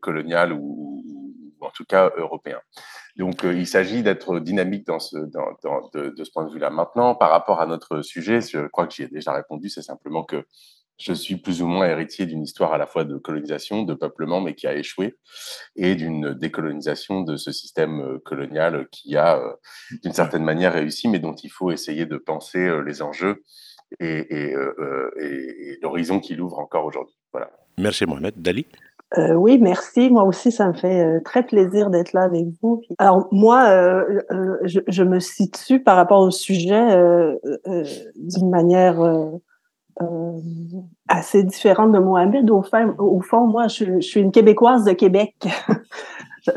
colonial 0.00 0.52
ou, 0.52 1.04
en 1.60 1.70
tout 1.70 1.84
cas 1.84 2.10
européen. 2.16 2.60
Donc, 3.16 3.42
il 3.42 3.66
s'agit 3.66 4.02
d'être 4.02 4.38
dynamique 4.38 4.86
dans 4.86 5.00
ce, 5.00 5.16
dans, 5.16 5.48
dans, 5.62 5.88
de, 5.92 6.10
de, 6.10 6.24
ce 6.24 6.30
point 6.30 6.44
de 6.44 6.52
vue-là. 6.52 6.70
Maintenant, 6.70 7.14
par 7.14 7.30
rapport 7.30 7.60
à 7.60 7.66
notre 7.66 8.02
sujet, 8.02 8.40
je 8.40 8.66
crois 8.68 8.86
que 8.86 8.94
j'y 8.94 9.02
ai 9.02 9.08
déjà 9.08 9.32
répondu, 9.32 9.68
c'est 9.68 9.82
simplement 9.82 10.22
que 10.22 10.44
je 10.98 11.12
suis 11.12 11.36
plus 11.36 11.62
ou 11.62 11.66
moins 11.66 11.86
héritier 11.86 12.26
d'une 12.26 12.42
histoire 12.42 12.72
à 12.72 12.78
la 12.78 12.86
fois 12.86 13.04
de 13.04 13.16
colonisation, 13.16 13.84
de 13.84 13.94
peuplement, 13.94 14.40
mais 14.40 14.54
qui 14.54 14.66
a 14.66 14.74
échoué, 14.74 15.14
et 15.76 15.94
d'une 15.94 16.34
décolonisation 16.34 17.22
de 17.22 17.36
ce 17.36 17.52
système 17.52 18.00
euh, 18.00 18.18
colonial 18.18 18.88
qui 18.90 19.16
a, 19.16 19.38
euh, 19.38 19.52
d'une 20.02 20.12
certaine 20.12 20.44
manière, 20.44 20.72
réussi, 20.72 21.08
mais 21.08 21.20
dont 21.20 21.34
il 21.34 21.50
faut 21.50 21.70
essayer 21.70 22.04
de 22.04 22.16
penser 22.16 22.58
euh, 22.58 22.80
les 22.80 23.00
enjeux 23.00 23.44
et, 24.00 24.54
l'horizon 25.80 26.20
qu'il 26.20 26.40
ouvre 26.42 26.58
encore 26.58 26.84
aujourd'hui. 26.84 27.16
Voilà. 27.32 27.50
Merci 27.78 28.04
Mohamed. 28.04 28.34
Dali 28.36 28.66
oui, 29.16 29.56
merci. 29.58 30.10
Moi 30.10 30.24
aussi, 30.24 30.52
ça 30.52 30.68
me 30.68 30.74
fait 30.74 31.22
très 31.22 31.42
plaisir 31.42 31.88
d'être 31.88 32.12
là 32.12 32.24
avec 32.24 32.44
vous. 32.60 32.82
Alors 32.98 33.26
moi, 33.32 34.04
je, 34.64 34.80
je, 34.86 35.02
me 35.02 35.18
situe 35.18 35.82
par 35.82 35.96
rapport 35.96 36.20
au 36.20 36.30
sujet 36.30 36.86
d'une 38.16 38.50
manière 38.50 39.00
euh, 40.00 40.40
assez 41.08 41.42
différente 41.42 41.92
de 41.92 41.98
Mohamed. 41.98 42.50
Au, 42.50 42.62
fond, 42.62 43.46
moi, 43.46 43.66
je, 43.68 44.00
suis 44.00 44.20
une 44.20 44.30
Québécoise 44.30 44.84
de 44.84 44.92
Québec. 44.92 45.34
je, 46.42 46.52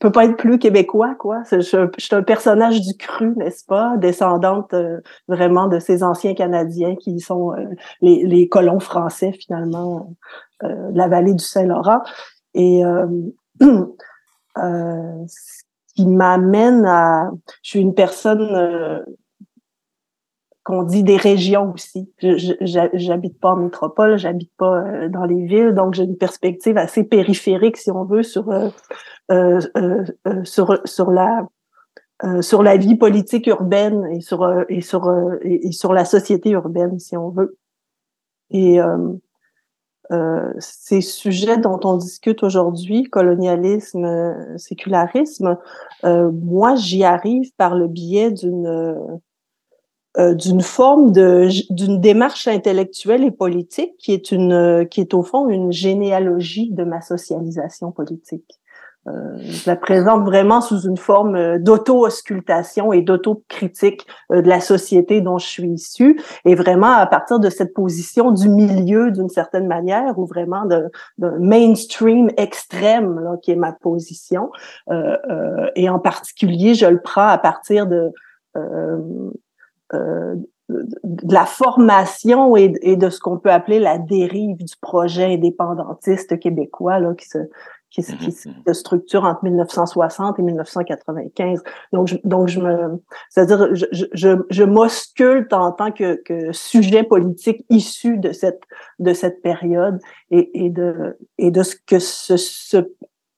peux 0.00 0.10
pas 0.10 0.24
être 0.24 0.36
plus 0.36 0.58
québécois, 0.58 1.14
quoi. 1.18 1.42
Je, 1.50 1.60
suis 1.60 2.14
un 2.14 2.22
personnage 2.22 2.80
du 2.80 2.94
cru, 2.96 3.34
n'est-ce 3.36 3.64
pas, 3.64 3.96
descendante 3.96 4.74
euh, 4.74 5.00
vraiment 5.28 5.68
de 5.68 5.78
ces 5.78 6.02
anciens 6.02 6.34
Canadiens 6.34 6.96
qui 6.96 7.20
sont 7.20 7.52
euh, 7.52 7.64
les, 8.00 8.24
les, 8.24 8.48
colons 8.48 8.80
français 8.80 9.32
finalement 9.32 10.12
de 10.62 10.96
la 10.96 11.08
vallée 11.08 11.34
du 11.34 11.44
Saint-Laurent. 11.44 12.02
Et 12.54 12.82
ce 13.60 13.76
qui 15.94 16.06
m'amène 16.06 16.84
à, 16.86 17.30
je 17.62 17.70
suis 17.70 17.80
une 17.80 17.94
personne 17.94 19.04
qu'on 20.64 20.82
dit 20.82 21.02
des 21.02 21.18
régions 21.18 21.72
aussi. 21.74 22.10
J'habite 22.18 23.38
pas 23.38 23.52
en 23.52 23.56
métropole, 23.56 24.16
j'habite 24.16 24.50
pas 24.56 24.78
euh, 24.78 25.08
dans 25.10 25.24
les 25.24 25.44
villes, 25.44 25.74
donc 25.74 25.94
j'ai 25.94 26.04
une 26.04 26.16
perspective 26.16 26.78
assez 26.78 27.04
périphérique, 27.04 27.76
si 27.76 27.90
on 27.90 28.04
veut, 28.04 28.22
sur 28.22 28.50
euh, 28.50 28.70
euh, 29.30 30.04
sur 30.44 30.80
sur 30.84 31.10
la 31.10 31.46
sur 32.40 32.62
la 32.62 32.78
vie 32.78 32.96
politique 32.96 33.46
urbaine 33.46 34.06
et 34.06 34.20
sur 34.20 34.64
et 34.70 34.80
sur 34.80 35.12
et, 35.42 35.72
sur 35.72 35.92
la 35.92 36.06
société 36.06 36.50
urbaine, 36.50 36.98
si 36.98 37.16
on 37.18 37.28
veut. 37.28 37.58
Et 38.50 38.78
ces 40.58 41.00
sujets 41.02 41.58
dont 41.58 41.80
on 41.84 41.96
discute 41.96 42.42
aujourd'hui, 42.42 43.04
colonialisme, 43.04 44.56
sécularisme, 44.56 45.58
moi 46.02 46.76
j'y 46.76 47.04
arrive 47.04 47.52
par 47.56 47.74
le 47.74 47.88
biais 47.88 48.30
d'une 48.30 49.20
euh, 50.18 50.34
d'une 50.34 50.60
forme 50.60 51.12
de 51.12 51.48
d'une 51.70 52.00
démarche 52.00 52.48
intellectuelle 52.48 53.24
et 53.24 53.30
politique 53.30 53.96
qui 53.98 54.12
est 54.12 54.32
une 54.32 54.86
qui 54.90 55.00
est 55.00 55.14
au 55.14 55.22
fond 55.22 55.48
une 55.48 55.72
généalogie 55.72 56.70
de 56.70 56.84
ma 56.84 57.00
socialisation 57.00 57.90
politique. 57.92 58.60
Euh, 59.06 59.36
je 59.38 59.68
la 59.68 59.76
présente 59.76 60.24
vraiment 60.24 60.60
sous 60.60 60.80
une 60.82 60.96
forme 60.96 61.36
euh, 61.36 61.58
d'auto-auscultation 61.58 62.92
et 62.92 63.02
d'auto-critique 63.02 64.06
euh, 64.32 64.40
de 64.40 64.48
la 64.48 64.60
société 64.60 65.20
dont 65.20 65.36
je 65.36 65.46
suis 65.46 65.68
issue, 65.68 66.20
et 66.44 66.54
vraiment 66.54 66.92
à 66.92 67.06
partir 67.06 67.38
de 67.38 67.50
cette 67.50 67.74
position 67.74 68.30
du 68.30 68.48
milieu 68.48 69.10
d'une 69.10 69.28
certaine 69.28 69.66
manière, 69.66 70.18
ou 70.18 70.26
vraiment 70.26 70.64
de 70.64 70.90
mainstream 71.38 72.30
extrême 72.36 73.20
là, 73.20 73.36
qui 73.42 73.50
est 73.50 73.56
ma 73.56 73.72
position. 73.72 74.50
Euh, 74.90 75.16
et 75.76 75.88
en 75.88 75.98
particulier, 75.98 76.74
je 76.74 76.86
le 76.86 77.00
prends 77.00 77.28
à 77.28 77.38
partir 77.38 77.86
de 77.86 78.12
euh, 79.94 80.34
de 80.70 81.34
la 81.34 81.44
formation 81.44 82.56
et, 82.56 82.96
de 82.96 83.10
ce 83.10 83.20
qu'on 83.20 83.38
peut 83.38 83.52
appeler 83.52 83.80
la 83.80 83.98
dérive 83.98 84.56
du 84.56 84.74
projet 84.80 85.34
indépendantiste 85.34 86.38
québécois 86.38 87.00
là, 87.00 87.12
qui 87.14 87.28
se 87.28 87.38
qui, 87.90 88.02
qui 88.02 88.32
se 88.32 88.72
structure 88.72 89.24
entre 89.24 89.44
1960 89.44 90.38
et 90.38 90.42
1995. 90.42 91.62
Donc, 91.92 92.08
je, 92.08 92.16
donc 92.24 92.48
je 92.48 92.60
me, 92.60 93.00
c'est-à-dire, 93.30 93.72
je, 93.74 93.86
je, 94.12 94.28
je 94.50 94.64
m'osculte 94.64 95.52
en 95.52 95.70
tant 95.70 95.92
que, 95.92 96.16
que 96.24 96.50
sujet 96.52 97.04
politique 97.04 97.64
issu 97.70 98.18
de 98.18 98.32
cette 98.32 98.62
de 98.98 99.12
cette 99.12 99.42
période 99.42 100.00
et, 100.30 100.64
et 100.64 100.70
de 100.70 101.16
et 101.38 101.50
de 101.50 101.62
ce 101.62 101.76
que 101.86 102.00
ce, 102.00 102.36
ce 102.36 102.78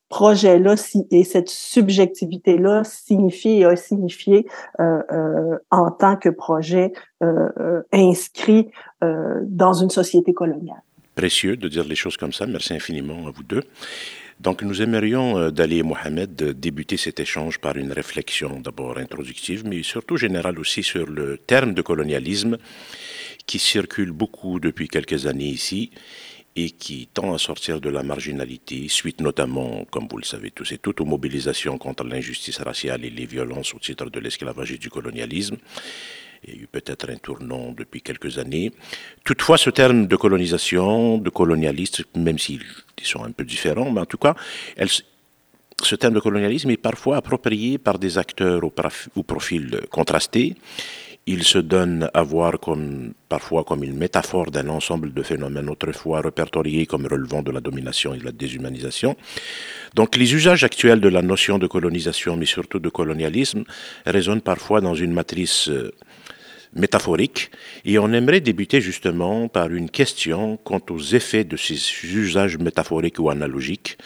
projet-là 0.09 0.75
et 1.11 1.25
cette 1.25 1.49
subjectivité-là 1.49 2.85
signifie 2.85 3.61
et 3.61 3.65
a 3.65 3.77
signifié 3.77 4.47
euh, 4.81 5.03
euh, 5.13 5.59
en 5.71 5.91
tant 5.91 6.17
que 6.17 6.29
projet 6.29 6.93
euh, 7.23 7.83
inscrit 7.93 8.69
dans 9.43 9.73
une 9.73 9.91
société 9.91 10.33
coloniale. 10.33 10.83
Précieux 11.15 11.57
de 11.57 11.69
dire 11.69 11.85
les 11.85 11.95
choses 11.95 12.17
comme 12.17 12.33
ça. 12.33 12.47
Merci 12.47 12.75
infiniment 12.75 13.27
à 13.27 13.31
vous 13.31 13.43
deux. 13.43 13.63
Donc 14.41 14.63
nous 14.63 14.83
aimerions, 14.83 15.51
Dali 15.51 15.79
et 15.79 15.83
Mohamed, 15.83 16.35
débuter 16.35 16.97
cet 16.97 17.21
échange 17.21 17.59
par 17.59 17.77
une 17.77 17.93
réflexion 17.93 18.61
d'abord 18.61 18.99
introductive, 18.99 19.67
mais 19.67 19.83
surtout 19.83 20.17
générale 20.17 20.59
aussi 20.59 20.83
sur 20.83 21.07
le 21.07 21.39
terme 21.39 21.73
de 21.73 21.81
colonialisme 21.81 22.59
qui 23.47 23.59
circule 23.59 24.13
beaucoup 24.13 24.61
depuis 24.61 24.89
quelques 24.89 25.27
années 25.27 25.45
ici 25.45 25.91
et 26.57 26.71
qui 26.71 27.09
tend 27.13 27.35
à 27.35 27.39
sortir 27.39 27.81
de 27.81 27.91
la 27.91 28.03
marginalité, 28.03 28.89
suite 28.89 29.21
notamment, 29.21 29.85
comme 29.91 30.09
vous 30.11 30.17
le 30.17 30.25
savez 30.25 30.51
tous 30.51 30.73
et 30.73 30.79
toutes, 30.79 31.03
aux 31.03 31.05
mobilisations 31.05 31.77
contre 31.77 32.05
l'injustice 32.05 32.59
raciale 32.59 33.05
et 33.05 33.11
les 33.11 33.27
violences 33.27 33.75
au 33.75 33.79
titre 33.79 34.09
de 34.09 34.19
l'esclavage 34.19 34.73
et 34.73 34.79
du 34.79 34.89
colonialisme. 34.89 35.59
Il 36.45 36.55
y 36.55 36.59
a 36.59 36.63
eu 36.63 36.67
peut-être 36.67 37.11
un 37.11 37.17
tournant 37.17 37.73
depuis 37.73 38.01
quelques 38.01 38.39
années. 38.39 38.73
Toutefois, 39.25 39.59
ce 39.59 39.69
terme 39.69 40.07
de 40.07 40.17
colonisation, 40.17 41.19
de 41.19 41.29
colonialiste, 41.29 42.05
même 42.17 42.39
s'ils 42.39 42.65
sont 43.03 43.25
un 43.25 43.33
peu 43.33 43.45
différents, 43.45 43.91
mais 43.91 44.01
en 44.01 44.07
tout 44.07 44.19
cas, 44.19 44.35
ce 45.83 45.95
terme 45.95 46.15
de 46.15 46.21
colonialisme 46.21 46.71
est 46.71 46.79
parfois 46.79 47.19
approprié 47.19 47.77
par 47.77 47.99
des 47.99 48.17
acteurs 48.17 48.63
au 48.65 49.23
profil 49.23 49.81
contrasté 49.91 50.57
il 51.27 51.43
se 51.43 51.59
donne 51.59 52.09
à 52.15 52.23
voir 52.23 52.53
parfois 53.29 53.65
comme 53.65 53.83
une 53.83 53.97
métaphore 53.97 54.53
d'un 54.53 54.69
ensemble 54.69 55.13
de 55.13 55.23
phénomènes 55.23 55.69
autrefois 55.69 56.21
répertoriés 56.21 56.87
comme 56.87 57.07
relevant 57.07 57.43
de 57.43 57.51
la 57.51 57.61
domination 57.61 58.15
et 58.15 58.19
de 58.19 58.25
la 58.25 58.31
déshumanisation. 58.31 59.17
Donc 59.95 60.17
les 60.17 60.35
usages 60.35 60.63
actuels 60.63 61.01
de 61.01 61.09
la 61.09 61.23
notion 61.23 61.59
de 61.59 61.67
colonisation, 61.67 62.37
mais 62.37 62.47
surtout 62.47 62.79
de 62.79 62.89
colonialisme, 62.89 63.65
résonnent 64.07 64.41
parfois 64.41 64.81
dans 64.81 64.95
une 64.95 65.13
matrice 65.13 65.69
euh, 65.69 65.93
métaphorique, 66.75 67.51
et 67.85 67.99
on 67.99 68.13
aimerait 68.13 68.41
débuter 68.41 68.81
justement 68.81 69.49
par 69.49 69.73
une 69.73 69.91
question 69.91 70.59
quant 70.63 70.83
aux 70.91 71.01
effets 71.01 71.45
de 71.45 71.57
ces 71.57 71.77
usages 72.05 72.59
métaphoriques 72.59 73.19
ou 73.19 73.31
analogiques 73.31 73.99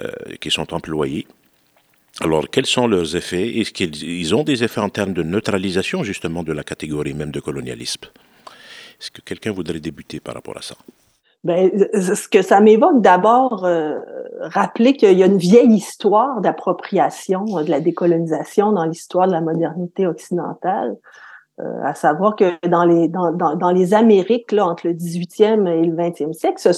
euh, 0.00 0.10
qui 0.40 0.50
sont 0.50 0.72
employés 0.72 1.26
alors, 2.20 2.48
quels 2.50 2.66
sont 2.66 2.88
leurs 2.88 3.14
effets? 3.14 3.58
Est-ce 3.58 3.72
qu'ils 3.72 4.34
ont 4.34 4.42
des 4.42 4.64
effets 4.64 4.80
en 4.80 4.88
termes 4.88 5.12
de 5.12 5.22
neutralisation, 5.22 6.02
justement, 6.02 6.42
de 6.42 6.52
la 6.52 6.64
catégorie 6.64 7.14
même 7.14 7.30
de 7.30 7.38
colonialisme? 7.38 8.06
Est-ce 9.00 9.12
que 9.12 9.20
quelqu'un 9.20 9.52
voudrait 9.52 9.78
débuter 9.78 10.18
par 10.18 10.34
rapport 10.34 10.56
à 10.56 10.62
ça? 10.62 10.74
Ben, 11.44 11.70
ce 11.94 12.28
que 12.28 12.42
ça 12.42 12.60
m'évoque 12.60 13.00
d'abord, 13.00 13.64
euh, 13.64 14.00
rappeler 14.40 14.94
qu'il 14.94 15.16
y 15.16 15.22
a 15.22 15.26
une 15.26 15.38
vieille 15.38 15.72
histoire 15.72 16.40
d'appropriation 16.40 17.44
de 17.44 17.70
la 17.70 17.80
décolonisation 17.80 18.72
dans 18.72 18.84
l'histoire 18.84 19.28
de 19.28 19.32
la 19.32 19.40
modernité 19.40 20.06
occidentale. 20.08 20.96
à 21.84 21.94
savoir 21.94 22.36
que 22.36 22.54
dans 22.68 22.84
les, 22.84 23.94
Amériques, 23.94 24.52
là, 24.52 24.66
entre 24.66 24.88
le 24.88 24.94
18e 24.94 25.66
et 25.68 25.84
le 25.84 25.94
20e 25.94 26.32
siècle, 26.32 26.60
ce 26.60 26.72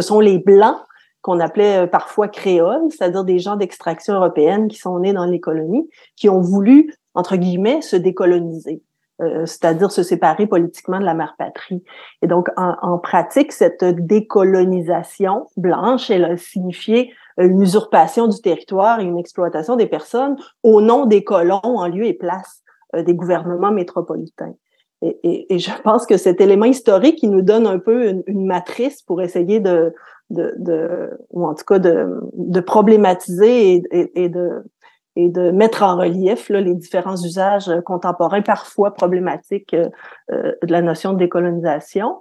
sont 0.00 0.20
les 0.20 0.38
Blancs 0.38 0.85
qu'on 1.26 1.40
appelait 1.40 1.88
parfois 1.88 2.28
créoles, 2.28 2.88
c'est-à-dire 2.90 3.24
des 3.24 3.40
gens 3.40 3.56
d'extraction 3.56 4.14
européenne 4.14 4.68
qui 4.68 4.76
sont 4.76 4.96
nés 5.00 5.12
dans 5.12 5.24
les 5.24 5.40
colonies, 5.40 5.90
qui 6.14 6.28
ont 6.28 6.40
voulu, 6.40 6.94
entre 7.14 7.34
guillemets, 7.34 7.82
se 7.82 7.96
décoloniser. 7.96 8.80
Euh, 9.20 9.44
c'est-à-dire 9.44 9.90
se 9.90 10.04
séparer 10.04 10.46
politiquement 10.46 11.00
de 11.00 11.04
la 11.04 11.14
mère 11.14 11.34
patrie. 11.36 11.82
Et 12.22 12.28
donc, 12.28 12.48
en, 12.56 12.98
pratique, 12.98 13.50
cette 13.50 13.82
décolonisation 13.82 15.48
blanche, 15.56 16.10
elle 16.10 16.26
a 16.26 16.36
signifié 16.36 17.12
une 17.38 17.60
usurpation 17.60 18.28
du 18.28 18.40
territoire 18.40 19.00
et 19.00 19.04
une 19.04 19.18
exploitation 19.18 19.74
des 19.74 19.86
personnes 19.86 20.36
au 20.62 20.80
nom 20.80 21.06
des 21.06 21.24
colons 21.24 21.60
en 21.62 21.88
lieu 21.88 22.04
et 22.04 22.14
place 22.14 22.62
euh, 22.94 23.02
des 23.02 23.14
gouvernements 23.14 23.72
métropolitains. 23.72 24.54
Et, 25.02 25.58
je 25.58 25.70
pense 25.82 26.06
que 26.06 26.16
cet 26.16 26.40
élément 26.40 26.64
historique, 26.64 27.22
il 27.22 27.30
nous 27.30 27.42
donne 27.42 27.66
un 27.66 27.78
peu 27.78 28.08
une, 28.08 28.46
matrice 28.46 29.02
pour 29.02 29.20
essayer 29.20 29.60
de, 29.60 29.92
de, 30.30 31.10
ou 31.30 31.46
en 31.46 31.54
tout 31.54 31.64
cas 31.64 31.78
de, 31.78 32.18
de 32.32 32.60
problématiser 32.60 33.82
et, 33.90 34.28
de, 34.28 34.64
et 35.16 35.28
de 35.28 35.50
mettre 35.50 35.82
en 35.82 35.96
relief 35.96 36.48
là, 36.50 36.60
les 36.60 36.74
différents 36.74 37.16
usages 37.16 37.70
contemporains 37.84 38.42
parfois 38.42 38.92
problématiques 38.92 39.74
euh, 39.74 39.88
euh, 40.30 40.52
de 40.62 40.72
la 40.72 40.82
notion 40.82 41.14
de 41.14 41.18
décolonisation. 41.18 42.20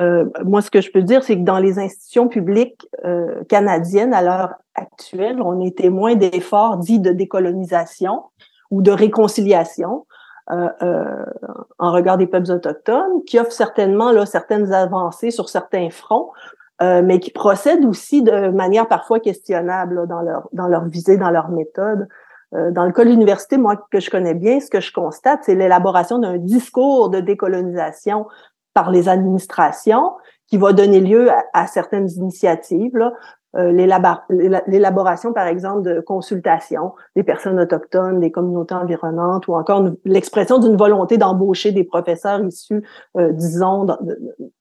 Euh, 0.00 0.26
moi, 0.44 0.60
ce 0.60 0.70
que 0.70 0.80
je 0.80 0.90
peux 0.90 1.02
dire, 1.02 1.22
c'est 1.24 1.36
que 1.36 1.44
dans 1.44 1.58
les 1.58 1.78
institutions 1.78 2.28
publiques 2.28 2.86
euh, 3.04 3.42
canadiennes 3.48 4.12
à 4.12 4.22
l'heure 4.22 4.54
actuelle, 4.74 5.40
on 5.40 5.60
est 5.60 5.76
témoin 5.76 6.14
d'efforts 6.14 6.76
dits 6.78 7.00
de 7.00 7.12
décolonisation 7.12 8.22
ou 8.70 8.82
de 8.82 8.90
réconciliation. 8.90 10.06
En 10.48 11.92
regard 11.92 12.18
des 12.18 12.26
peuples 12.26 12.50
autochtones, 12.50 13.24
qui 13.26 13.38
offrent 13.38 13.52
certainement 13.52 14.12
là, 14.12 14.26
certaines 14.26 14.72
avancées 14.72 15.30
sur 15.30 15.48
certains 15.48 15.90
fronts, 15.90 16.32
mais 16.80 17.18
qui 17.18 17.30
procèdent 17.30 17.84
aussi 17.84 18.22
de 18.22 18.48
manière 18.48 18.86
parfois 18.86 19.20
questionnable 19.20 20.06
dans 20.06 20.20
leur 20.20 20.48
dans 20.52 20.68
leur 20.68 20.84
visée, 20.84 21.16
dans 21.16 21.30
leur 21.30 21.48
méthode. 21.48 22.08
Euh, 22.54 22.70
dans 22.70 22.84
le 22.84 22.92
cas 22.92 23.04
de 23.04 23.10
l'université, 23.10 23.58
moi, 23.58 23.76
que 23.90 24.00
je 24.00 24.10
connais 24.10 24.34
bien, 24.34 24.60
ce 24.60 24.70
que 24.70 24.80
je 24.80 24.92
constate, 24.92 25.40
c'est 25.42 25.54
l'élaboration 25.54 26.18
d'un 26.18 26.38
discours 26.38 27.10
de 27.10 27.20
décolonisation 27.20 28.26
par 28.74 28.90
les 28.90 29.08
administrations 29.08 30.12
qui 30.46 30.56
va 30.56 30.72
donner 30.72 31.00
lieu 31.00 31.30
à, 31.52 31.66
certaines 31.66 32.10
initiatives. 32.10 32.96
Euh, 32.96 33.10
l'élaboration, 33.56 35.32
par 35.32 35.46
exemple, 35.46 35.82
de 35.82 36.00
consultations 36.00 36.92
des 37.16 37.22
personnes 37.22 37.60
autochtones, 37.60 38.20
des 38.20 38.30
communautés 38.30 38.74
environnantes, 38.74 39.46
ou 39.48 39.54
encore 39.54 39.90
l'expression 40.04 40.58
d'une 40.58 40.76
volonté 40.76 41.18
d'embaucher 41.18 41.72
des 41.72 41.84
professeurs 41.84 42.44
issus, 42.44 42.82
euh, 43.16 43.32
disons, 43.32 43.84
de, 43.84 43.94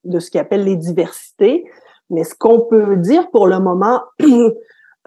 de, 0.03 0.19
ce 0.19 0.29
qu'ils 0.29 0.41
appellent 0.41 0.65
les 0.65 0.75
diversités. 0.75 1.65
Mais 2.09 2.23
ce 2.23 2.35
qu'on 2.35 2.62
peut 2.62 2.97
dire 2.97 3.29
pour 3.31 3.47
le 3.47 3.59
moment, 3.59 4.01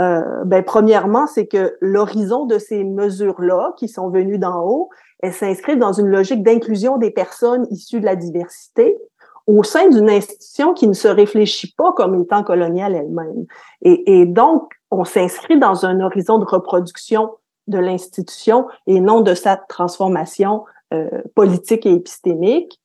Euh, 0.01 0.45
ben, 0.45 0.63
premièrement, 0.63 1.27
c'est 1.27 1.47
que 1.47 1.77
l'horizon 1.81 2.45
de 2.45 2.59
ces 2.59 2.85
mesures-là, 2.85 3.73
qui 3.79 3.89
sont 3.89 4.11
venues 4.11 4.39
d'en 4.39 4.63
haut, 4.63 4.91
elles 5.21 5.33
s'inscrivent 5.33 5.79
dans 5.79 5.95
une 5.95 6.09
logique 6.09 6.43
d'inclusion 6.43 6.99
des 6.99 7.11
personnes 7.11 7.67
issues 7.71 8.01
de 8.01 8.05
la 8.05 8.17
diversité 8.17 8.99
au 9.47 9.63
sein 9.63 9.89
d'une 9.89 10.11
institution 10.11 10.75
qui 10.75 10.89
ne 10.89 10.93
se 10.93 11.09
réfléchit 11.09 11.73
pas 11.77 11.93
comme 11.93 12.21
étant 12.21 12.43
coloniale 12.43 12.95
elle-même. 12.95 13.47
Et, 13.83 14.21
et, 14.21 14.27
donc, 14.27 14.73
on 14.91 15.05
s'inscrit 15.05 15.59
dans 15.59 15.87
un 15.87 16.01
horizon 16.01 16.39
de 16.39 16.45
reproduction 16.45 17.31
de 17.67 17.79
l'institution 17.79 18.67
et 18.87 19.01
non 19.01 19.21
de 19.21 19.35
sa 19.35 19.57
transformation 19.57 20.65
euh, 20.95 21.23
politique 21.35 21.87
et 21.87 21.93
épistémique. 21.93 22.81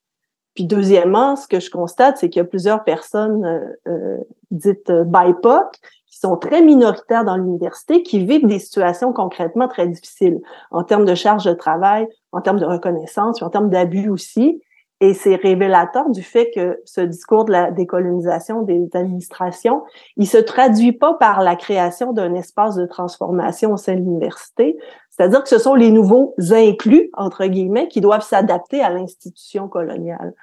Puis 0.56 0.66
deuxièmement, 0.66 1.36
ce 1.36 1.48
que 1.48 1.60
je 1.60 1.70
constate, 1.70 2.18
c'est 2.18 2.30
qu'il 2.30 2.40
y 2.40 2.46
a 2.46 2.48
plusieurs 2.48 2.84
personnes 2.84 3.46
euh, 3.46 3.92
euh 3.92 4.18
dites 4.50 4.92
BIPOC 4.92 5.78
qui 6.08 6.20
sont 6.20 6.36
très 6.36 6.62
minoritaires 6.62 7.24
dans 7.24 7.38
l'université, 7.38 8.04
qui 8.04 8.26
vivent 8.26 8.46
des 8.46 8.60
situations 8.60 9.14
concrètement 9.14 9.70
très 9.70 9.88
difficiles 9.88 10.42
en 10.70 10.84
termes 10.84 11.06
de 11.06 11.16
charge 11.16 11.46
de 11.46 11.54
travail, 11.54 12.06
en 12.34 12.42
termes 12.42 12.60
de 12.60 12.66
reconnaissance, 12.66 13.42
en 13.42 13.50
termes 13.50 13.70
d'abus 13.70 14.10
aussi. 14.10 14.62
Et 15.04 15.16
c'est 15.16 15.36
révélateur 15.36 16.12
du 16.12 16.22
fait 16.22 16.52
que 16.54 16.80
ce 16.86 17.02
discours 17.02 17.46
de 17.46 17.52
la 17.52 17.72
décolonisation 17.72 18.62
des 18.62 18.88
administrations, 18.94 19.82
il 20.16 20.28
se 20.28 20.38
traduit 20.38 20.92
pas 20.92 21.16
par 21.16 21.42
la 21.42 21.56
création 21.56 22.14
d'un 22.14 22.36
espace 22.36 22.76
de 22.76 22.86
transformation 22.86 23.74
au 23.74 23.78
sein 23.78 23.96
de 23.96 24.02
l'université. 24.02 24.78
C'est-à-dire 25.10 25.42
que 25.42 25.50
ce 25.50 25.58
sont 25.58 25.74
les 25.74 25.90
nouveaux 25.90 26.36
inclus, 26.52 27.10
entre 27.14 27.48
guillemets, 27.48 27.88
qui 27.88 28.00
doivent 28.00 28.24
s'adapter 28.24 28.82
à 28.82 28.92
l'institution 28.92 29.68
coloniale. 29.68 30.36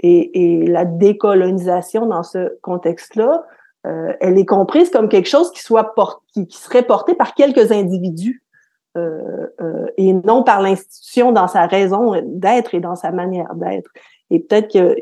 Et, 0.00 0.62
et, 0.62 0.66
la 0.66 0.84
décolonisation 0.84 2.06
dans 2.06 2.24
ce 2.24 2.58
contexte-là, 2.62 3.44
euh, 3.86 4.12
elle 4.20 4.38
est 4.38 4.46
comprise 4.46 4.90
comme 4.90 5.08
quelque 5.08 5.28
chose 5.28 5.52
qui 5.52 5.62
soit 5.62 5.94
qui, 6.34 6.46
serait 6.50 6.82
porté 6.82 7.14
par 7.14 7.34
quelques 7.34 7.70
individus 7.70 8.42
et 8.96 10.12
non 10.12 10.42
par 10.42 10.60
l'institution 10.60 11.32
dans 11.32 11.46
sa 11.46 11.66
raison 11.66 12.20
d'être 12.24 12.74
et 12.74 12.80
dans 12.80 12.96
sa 12.96 13.12
manière 13.12 13.54
d'être. 13.54 13.90
Et 14.30 14.40
peut-être 14.40 14.72
que 14.72 14.96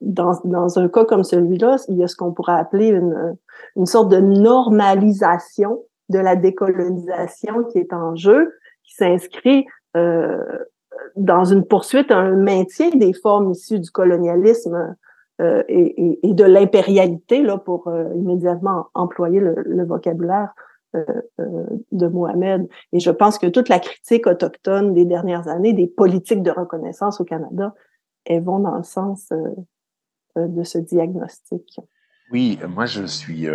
dans, 0.00 0.32
dans 0.44 0.78
un 0.78 0.88
cas 0.88 1.04
comme 1.04 1.24
celui-là, 1.24 1.76
il 1.88 1.96
y 1.96 2.04
a 2.04 2.08
ce 2.08 2.16
qu'on 2.16 2.32
pourrait 2.32 2.58
appeler 2.58 2.88
une, 2.88 3.36
une 3.76 3.86
sorte 3.86 4.10
de 4.10 4.18
normalisation 4.18 5.82
de 6.08 6.18
la 6.18 6.36
décolonisation 6.36 7.64
qui 7.64 7.78
est 7.78 7.92
en 7.92 8.14
jeu, 8.14 8.54
qui 8.84 8.94
s'inscrit 8.94 9.66
euh, 9.96 10.42
dans 11.16 11.44
une 11.44 11.64
poursuite, 11.64 12.10
un 12.10 12.36
maintien 12.36 12.90
des 12.90 13.12
formes 13.12 13.50
issues 13.50 13.80
du 13.80 13.90
colonialisme 13.90 14.96
euh, 15.40 15.62
et, 15.68 16.18
et, 16.22 16.34
de 16.34 16.44
l'impérialité, 16.44 17.42
là, 17.42 17.58
pour 17.58 17.88
euh, 17.88 18.04
immédiatement 18.14 18.86
employer 18.94 19.40
le, 19.40 19.54
le 19.66 19.84
vocabulaire 19.84 20.54
euh, 20.54 20.60
de 20.94 22.06
Mohamed. 22.06 22.68
Et 22.92 23.00
je 23.00 23.10
pense 23.10 23.38
que 23.38 23.46
toute 23.46 23.68
la 23.68 23.78
critique 23.78 24.26
autochtone 24.26 24.94
des 24.94 25.04
dernières 25.04 25.48
années, 25.48 25.72
des 25.72 25.86
politiques 25.86 26.42
de 26.42 26.50
reconnaissance 26.50 27.20
au 27.20 27.24
Canada, 27.24 27.74
elles 28.24 28.42
vont 28.42 28.58
dans 28.58 28.76
le 28.76 28.82
sens 28.82 29.32
de 30.36 30.62
ce 30.62 30.78
diagnostic. 30.78 31.80
Oui, 32.30 32.58
moi 32.68 32.86
je 32.86 33.04
suis, 33.04 33.46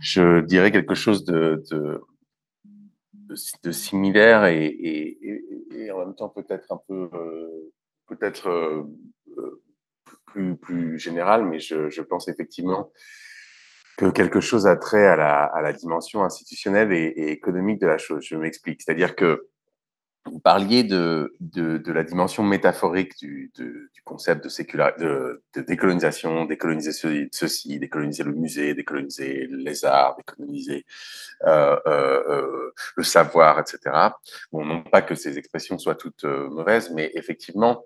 je 0.00 0.40
dirais 0.40 0.70
quelque 0.70 0.94
chose 0.94 1.24
de, 1.24 1.62
de, 1.70 2.00
de, 3.62 3.70
similaire 3.72 4.44
et, 4.46 4.66
et, 4.66 5.44
et, 5.76 5.90
en 5.90 5.98
même 5.98 6.14
temps 6.14 6.28
peut-être 6.28 6.72
un 6.72 6.80
peu, 6.88 7.10
peut-être 8.08 8.84
plus, 10.26 10.56
plus 10.56 10.98
général, 10.98 11.44
mais 11.44 11.60
je, 11.60 11.90
je, 11.90 12.02
pense 12.02 12.28
effectivement 12.28 12.90
que 14.02 14.10
quelque 14.10 14.40
chose 14.40 14.66
a 14.66 14.76
trait 14.76 15.06
à 15.06 15.16
la, 15.16 15.72
dimension 15.72 16.24
institutionnelle 16.24 16.92
et, 16.92 17.30
économique 17.30 17.80
de 17.80 17.86
la 17.86 17.98
chose. 17.98 18.24
Je 18.24 18.36
m'explique. 18.36 18.82
C'est-à-dire 18.82 19.14
que 19.14 19.48
vous 20.24 20.40
parliez 20.40 20.82
de, 20.82 21.32
la 21.86 22.02
dimension 22.02 22.42
métaphorique 22.42 23.16
du, 23.18 23.52
concept 24.04 24.42
de, 24.42 24.48
sécular, 24.48 24.96
de, 24.98 25.42
de, 25.54 25.62
décolonisation, 25.62 26.44
décoloniser 26.46 26.92
ceci, 27.32 27.78
décoloniser 27.78 28.24
le 28.24 28.32
musée, 28.32 28.74
décoloniser 28.74 29.46
les 29.48 29.84
arts, 29.84 30.16
décoloniser 30.16 30.84
euh, 31.46 31.78
euh, 31.86 32.22
euh, 32.28 32.74
le 32.96 33.02
savoir, 33.04 33.60
etc. 33.60 33.78
Bon, 34.50 34.64
non 34.64 34.82
pas 34.82 35.02
que 35.02 35.14
ces 35.14 35.38
expressions 35.38 35.78
soient 35.78 35.94
toutes 35.94 36.24
mauvaises, 36.24 36.90
mais 36.90 37.12
effectivement, 37.14 37.84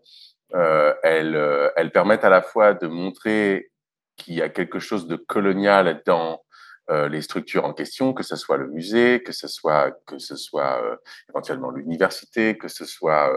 elles, 1.03 1.91
permettent 1.93 2.25
à 2.25 2.31
la 2.31 2.43
fois 2.43 2.73
de 2.73 2.87
montrer 2.87 3.71
qu'il 4.17 4.35
y 4.35 4.43
a 4.43 4.49
quelque 4.49 4.79
chose 4.79 5.07
de 5.07 5.17
colonial 5.17 6.03
dans 6.07 6.43
euh, 6.89 7.09
les 7.09 7.21
structures 7.21 7.65
en 7.65 7.73
question, 7.73 8.13
que 8.13 8.23
ce 8.23 8.37
soit 8.37 8.59
le 8.59 8.69
musée, 8.69 9.21
que 9.25 9.33
ce 9.33 9.49
soit 9.49 9.91
que 10.07 10.19
ce 10.19 10.37
soit 10.37 10.81
euh, 10.85 10.97
éventuellement 11.29 11.71
l'université, 11.71 12.57
que 12.57 12.69
ce 12.69 12.85
soit 12.85 13.33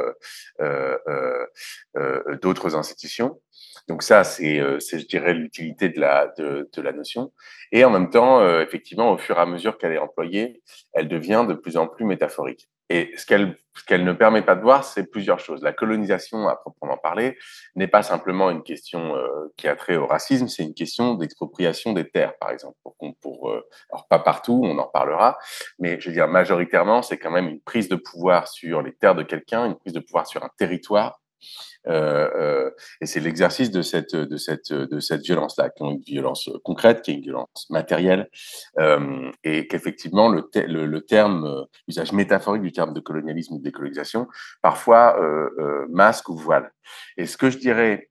euh, 0.61 0.97
euh, 1.07 2.35
d'autres 2.43 2.75
institutions. 2.75 3.41
Donc 3.87 4.03
ça, 4.03 4.23
c'est, 4.23 4.57
je 4.57 5.07
dirais, 5.07 5.33
l'utilité 5.33 5.89
de 5.89 5.99
la 5.99 6.31
de, 6.37 6.69
de, 6.71 6.81
la 6.81 6.91
notion. 6.91 7.33
Et 7.71 7.83
en 7.83 7.89
même 7.89 8.11
temps, 8.11 8.47
effectivement, 8.59 9.11
au 9.11 9.17
fur 9.17 9.37
et 9.37 9.41
à 9.41 9.47
mesure 9.47 9.79
qu'elle 9.79 9.93
est 9.93 9.97
employée, 9.97 10.61
elle 10.93 11.07
devient 11.07 11.45
de 11.47 11.55
plus 11.55 11.75
en 11.75 11.87
plus 11.87 12.05
métaphorique. 12.05 12.69
Et 12.89 13.11
ce 13.17 13.25
qu'elle 13.25 13.55
qu'elle 13.85 14.03
ne 14.03 14.13
permet 14.13 14.41
pas 14.41 14.55
de 14.55 14.61
voir, 14.61 14.83
c'est 14.83 15.05
plusieurs 15.09 15.39
choses. 15.39 15.61
La 15.61 15.73
colonisation, 15.73 16.47
à 16.47 16.55
proprement 16.55 16.97
parler, 16.97 17.37
n'est 17.75 17.87
pas 17.87 18.03
simplement 18.03 18.49
une 18.49 18.63
question 18.63 19.15
euh, 19.15 19.53
qui 19.57 19.67
a 19.67 19.75
trait 19.75 19.95
au 19.95 20.05
racisme, 20.05 20.47
c'est 20.47 20.63
une 20.63 20.73
question 20.73 21.15
d'expropriation 21.15 21.93
des 21.93 22.09
terres, 22.09 22.37
par 22.39 22.51
exemple. 22.51 22.77
Pour, 22.83 22.95
pour 23.21 23.51
euh, 23.51 23.67
alors 23.91 24.07
pas 24.07 24.19
partout, 24.19 24.61
on 24.63 24.77
en 24.77 24.83
reparlera, 24.83 25.37
mais 25.79 25.99
je 25.99 26.09
veux 26.09 26.13
dire 26.13 26.27
majoritairement, 26.27 27.01
c'est 27.01 27.17
quand 27.17 27.31
même 27.31 27.47
une 27.47 27.61
prise 27.61 27.89
de 27.89 27.95
pouvoir 27.95 28.47
sur 28.47 28.81
les 28.81 28.93
terres 28.93 29.15
de 29.15 29.23
quelqu'un, 29.23 29.65
une 29.65 29.75
prise 29.75 29.93
de 29.93 29.99
pouvoir 29.99 30.27
sur 30.27 30.43
un 30.43 30.49
territoire 30.57 31.21
et 31.85 33.05
c'est 33.05 33.19
l'exercice 33.19 33.71
de 33.71 33.81
cette, 33.81 34.15
de 34.15 34.37
cette, 34.37 34.73
de 34.73 34.99
cette 34.99 35.21
violence-là, 35.21 35.69
qui 35.69 35.83
est 35.83 35.87
une 35.87 36.01
violence 36.01 36.49
concrète, 36.63 37.01
qui 37.01 37.11
est 37.11 37.15
une 37.15 37.21
violence 37.21 37.67
matérielle, 37.69 38.29
euh, 38.79 39.31
et 39.43 39.67
qu'effectivement 39.67 40.29
le, 40.29 40.49
le, 40.55 41.01
terme, 41.01 41.65
l'usage 41.87 42.11
métaphorique 42.11 42.61
du 42.61 42.71
terme 42.71 42.93
de 42.93 42.99
colonialisme 42.99 43.55
ou 43.55 43.57
de 43.59 43.63
décolonisation, 43.63 44.27
parfois 44.61 45.17
masque 45.89 46.29
ou 46.29 46.35
voile. 46.35 46.71
Et 47.17 47.25
ce 47.25 47.37
que 47.37 47.49
je 47.49 47.57
dirais, 47.57 48.09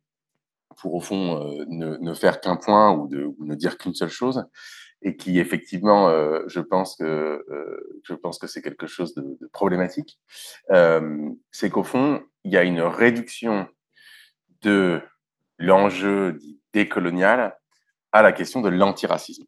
pour 0.81 0.95
au 0.95 1.01
fond 1.01 1.41
ne, 1.69 1.97
ne, 1.97 2.15
faire 2.15 2.41
qu'un 2.41 2.57
point 2.57 2.93
ou, 2.93 3.09
de, 3.09 3.25
ou 3.25 3.45
ne 3.45 3.55
dire 3.55 3.79
qu'une 3.79 3.95
seule 3.95 4.11
chose, 4.11 4.45
et 5.03 5.17
qui 5.17 5.39
effectivement, 5.39 6.09
euh, 6.09 6.43
je 6.47 6.61
pense 6.61 6.97
que 6.97 7.05
euh, 7.05 8.01
je 8.03 8.15
pense 8.15 8.39
que 8.39 8.47
c'est 8.47 8.63
quelque 8.63 8.87
chose 8.87 9.15
de, 9.15 9.39
problématique. 9.53 10.19
Euh, 10.71 11.31
c'est 11.51 11.71
qu'au 11.71 11.85
fond, 11.85 12.23
il 12.49 12.55
y 12.55 12.57
a 12.57 12.63
une 12.63 12.81
réduction 12.81 13.69
de 14.63 15.03
l'enjeu 15.59 16.39
décolonial 16.73 17.59
à 18.11 18.23
la 18.23 18.33
question 18.33 18.63
de 18.63 18.71
l'antiracisme. 18.71 19.45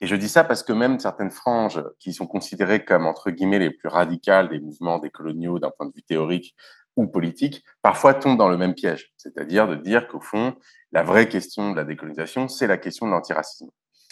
Et 0.00 0.06
je 0.06 0.16
dis 0.16 0.30
ça 0.30 0.44
parce 0.44 0.62
que 0.62 0.72
même 0.72 0.98
certaines 0.98 1.30
franges 1.30 1.84
qui 1.98 2.14
sont 2.14 2.26
considérées 2.26 2.86
comme 2.86 3.06
entre 3.06 3.30
guillemets 3.30 3.58
les 3.58 3.70
plus 3.70 3.90
radicales 3.90 4.48
des 4.48 4.60
mouvements 4.60 4.98
décoloniaux 4.98 5.58
d'un 5.58 5.70
point 5.70 5.86
de 5.86 5.92
vue 5.94 6.02
théorique 6.02 6.56
ou 6.96 7.06
politique, 7.06 7.62
parfois 7.82 8.14
tombent 8.14 8.38
dans 8.38 8.48
le 8.48 8.56
même 8.56 8.74
piège, 8.74 9.12
c'est-à-dire 9.18 9.68
de 9.68 9.74
dire 9.74 10.08
qu'au 10.08 10.20
fond, 10.20 10.56
la 10.90 11.02
vraie 11.02 11.28
question 11.28 11.72
de 11.72 11.76
la 11.76 11.84
décolonisation, 11.84 12.48
c'est 12.48 12.66
la 12.66 12.78
question 12.78 13.06
de 13.06 13.10
l'antiracisme. 13.10 13.68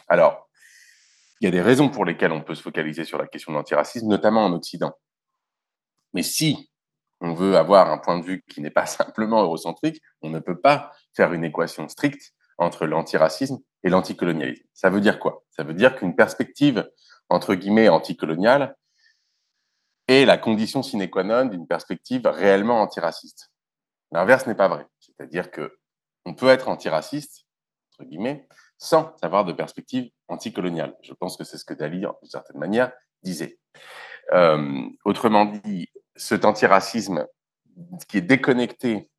Alors, 0.09 0.47
il 1.41 1.47
y 1.47 1.49
a 1.49 1.51
des 1.51 1.63
raisons 1.63 1.89
pour 1.89 2.05
lesquelles 2.05 2.33
on 2.33 2.43
peut 2.43 2.55
se 2.55 2.63
focaliser 2.63 3.05
sur 3.05 3.17
la 3.17 3.27
question 3.27 3.53
de 3.53 3.57
l'antiracisme, 3.57 4.09
notamment 4.09 4.45
en 4.45 4.53
Occident. 4.53 4.93
Mais 6.13 6.23
si 6.23 6.72
on 7.23 7.35
veut 7.35 7.57
avoir 7.57 7.91
un 7.91 7.99
point 7.99 8.19
de 8.19 8.25
vue 8.25 8.45
qui 8.49 8.61
n'est 8.61 8.71
pas 8.71 8.87
simplement 8.87 9.43
eurocentrique, 9.43 10.03
on 10.21 10.29
ne 10.29 10.41
peut 10.41 10.61
pas 10.61 10.93
faire 11.15 11.33
une 11.33 11.45
équation 11.45 11.89
stricte 11.89 12.35
entre 12.59 12.87
l'antiracisme 12.87 13.61
et 13.85 13.89
l'anticolonialisme. 13.89 14.65
Ça 14.75 14.91
veut 14.91 15.01
dire 15.01 15.19
quoi? 15.19 15.45
Ça 15.51 15.63
veut 15.63 15.75
dire 15.75 15.97
qu'une 15.97 16.15
perspective, 16.15 16.91
entre 17.29 17.55
guillemets, 17.55 17.89
anticoloniale 17.89 18.77
est 20.09 20.25
la 20.25 20.37
condition 20.37 20.83
sine 20.83 21.09
qua 21.09 21.23
non 21.23 21.47
d'une 21.47 21.67
perspective 21.67 22.27
réellement 22.27 22.83
antiraciste. 22.83 23.51
L'inverse 24.11 24.47
n'est 24.47 24.55
pas 24.55 24.69
vrai. 24.69 24.87
C'est-à-dire 25.01 25.51
que 25.51 25.79
on 26.25 26.35
peut 26.35 26.49
être 26.49 26.69
antiraciste, 26.69 27.47
entre 27.93 28.09
guillemets, 28.09 28.47
sans 28.79 29.15
avoir 29.23 29.45
de 29.45 29.53
perspective 29.53 30.11
anticoloniale. 30.29 30.97
Je 31.03 31.15
pense 31.15 31.37
que 31.37 31.45
c'est 31.45 31.57
ce 31.57 31.65
que 31.65 31.75
Dali, 31.75 32.01
d'une 32.01 32.31
certaine 32.31 32.59
manière, 32.59 32.93
disait. 33.23 33.59
Euh, 34.33 34.89
autrement 35.05 35.47
dit, 35.47 35.89
cet 36.17 36.45
antiracisme 36.45 37.27
qui 38.09 38.19
est 38.19 38.23
déconnecté 38.23 39.11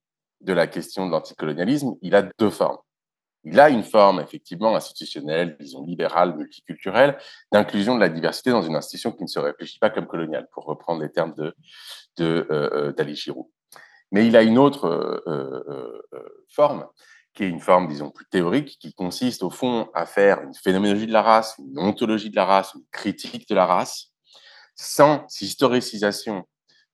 de 0.41 0.53
la 0.53 0.67
question 0.67 1.05
de 1.05 1.11
l'anticolonialisme, 1.11 1.95
il 2.01 2.15
a 2.15 2.23
deux 2.37 2.49
formes. 2.49 2.77
Il 3.45 3.59
a 3.59 3.69
une 3.69 3.83
forme 3.83 4.21
effectivement 4.21 4.75
institutionnelle, 4.75 5.57
disons 5.59 5.83
libérale, 5.83 6.35
multiculturelle, 6.37 7.17
d'inclusion 7.51 7.95
de 7.95 7.99
la 7.99 8.09
diversité 8.09 8.51
dans 8.51 8.61
une 8.61 8.75
institution 8.75 9.11
qui 9.11 9.23
ne 9.23 9.27
se 9.27 9.39
réfléchit 9.39 9.79
pas 9.79 9.89
comme 9.89 10.07
coloniale, 10.07 10.47
pour 10.51 10.65
reprendre 10.65 11.01
les 11.01 11.11
termes 11.11 11.33
de, 11.35 11.53
euh 12.21 12.93
d'Ali 12.93 13.15
Giroud. 13.15 13.47
Mais 14.11 14.27
il 14.27 14.37
a 14.37 14.43
une 14.43 14.57
autre 14.57 14.85
euh, 14.85 15.21
euh 15.27 16.29
forme 16.47 16.87
qui 17.33 17.43
est 17.43 17.49
une 17.49 17.59
forme, 17.59 17.87
disons, 17.87 18.11
plus 18.11 18.27
théorique, 18.27 18.77
qui 18.79 18.93
consiste 18.93 19.41
au 19.41 19.49
fond 19.49 19.89
à 19.93 20.05
faire 20.05 20.41
une 20.41 20.53
phénoménologie 20.53 21.07
de 21.07 21.13
la 21.13 21.23
race, 21.23 21.55
une 21.57 21.79
ontologie 21.79 22.29
de 22.29 22.35
la 22.35 22.45
race, 22.45 22.73
une 22.75 22.85
critique 22.91 23.49
de 23.49 23.55
la 23.55 23.65
race, 23.65 24.11
sans 24.75 25.25
historicisation 25.41 26.45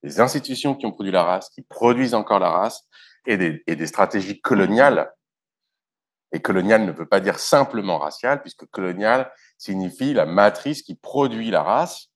des 0.02 0.20
institutions 0.20 0.74
qui 0.74 0.86
ont 0.86 0.92
produit 0.92 1.12
la 1.12 1.24
race, 1.24 1.50
qui 1.50 1.62
produisent 1.62 2.14
encore 2.14 2.38
la 2.38 2.50
race, 2.50 2.86
et 3.26 3.36
des, 3.36 3.62
et 3.66 3.76
des 3.76 3.86
stratégies 3.86 4.40
coloniales. 4.40 5.12
Et 6.32 6.40
colonial 6.40 6.84
ne 6.84 6.92
veut 6.92 7.08
pas 7.08 7.20
dire 7.20 7.38
simplement 7.38 7.98
racial, 7.98 8.40
puisque 8.40 8.66
colonial 8.66 9.32
signifie 9.58 10.14
la 10.14 10.26
matrice 10.26 10.82
qui 10.82 10.94
produit 10.94 11.50
la 11.50 11.62
race 11.62 12.08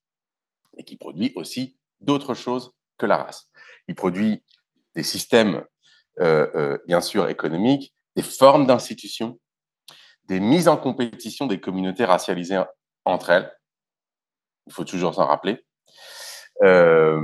et 0.77 0.83
qui 0.83 0.97
produit 0.97 1.33
aussi 1.35 1.77
d'autres 1.99 2.33
choses 2.33 2.71
que 2.97 3.05
la 3.05 3.17
race. 3.17 3.49
Il 3.87 3.95
produit 3.95 4.43
des 4.95 5.03
systèmes, 5.03 5.63
euh, 6.19 6.47
euh, 6.55 6.77
bien 6.87 7.01
sûr, 7.01 7.29
économiques, 7.29 7.93
des 8.15 8.23
formes 8.23 8.65
d'institutions, 8.65 9.39
des 10.25 10.39
mises 10.39 10.67
en 10.67 10.77
compétition 10.77 11.45
des 11.45 11.59
communautés 11.59 12.05
racialisées 12.05 12.63
entre 13.03 13.29
elles. 13.29 13.51
Il 14.67 14.73
faut 14.73 14.85
toujours 14.85 15.13
s'en 15.13 15.27
rappeler. 15.27 15.63
Euh, 16.63 17.21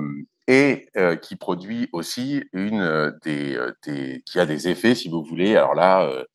et 0.52 0.90
euh, 0.98 1.16
qui 1.16 1.38
produit 1.38 1.88
aussi 1.94 2.44
une 2.52 2.82
euh, 2.82 3.12
des, 3.24 3.56
euh, 3.56 3.72
des, 3.86 4.22
qui 4.26 4.38
a 4.38 4.46
des 4.46 4.68
effets, 4.68 4.96
si 4.96 5.08
vous 5.08 5.24
voulez. 5.24 5.56
Alors 5.56 5.76
là, 5.76 6.26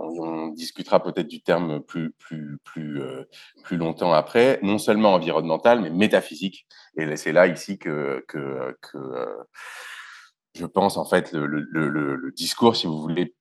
on, 0.00 0.48
discutera 0.48 1.02
peut-être 1.02 1.26
du 1.26 1.42
terme 1.42 1.82
plus 1.82 2.12
plus 2.12 2.56
plus 2.64 3.02
plus 3.62 3.76
longtemps 3.76 4.12
après. 4.12 4.58
Non 4.62 4.78
seulement 4.78 5.12
environnemental, 5.12 5.82
mais 5.82 5.90
métaphysique. 5.90 6.66
Et 6.96 7.16
c'est 7.16 7.32
là 7.32 7.46
ici 7.46 7.78
que 7.78 8.24
que, 8.26 8.74
je 10.54 10.64
pense 10.64 10.96
en 10.96 11.04
fait 11.04 11.32
le 11.32 12.32
discours, 12.34 12.74
si 12.74 12.86
vous 12.86 13.00
voulez, 13.02 13.34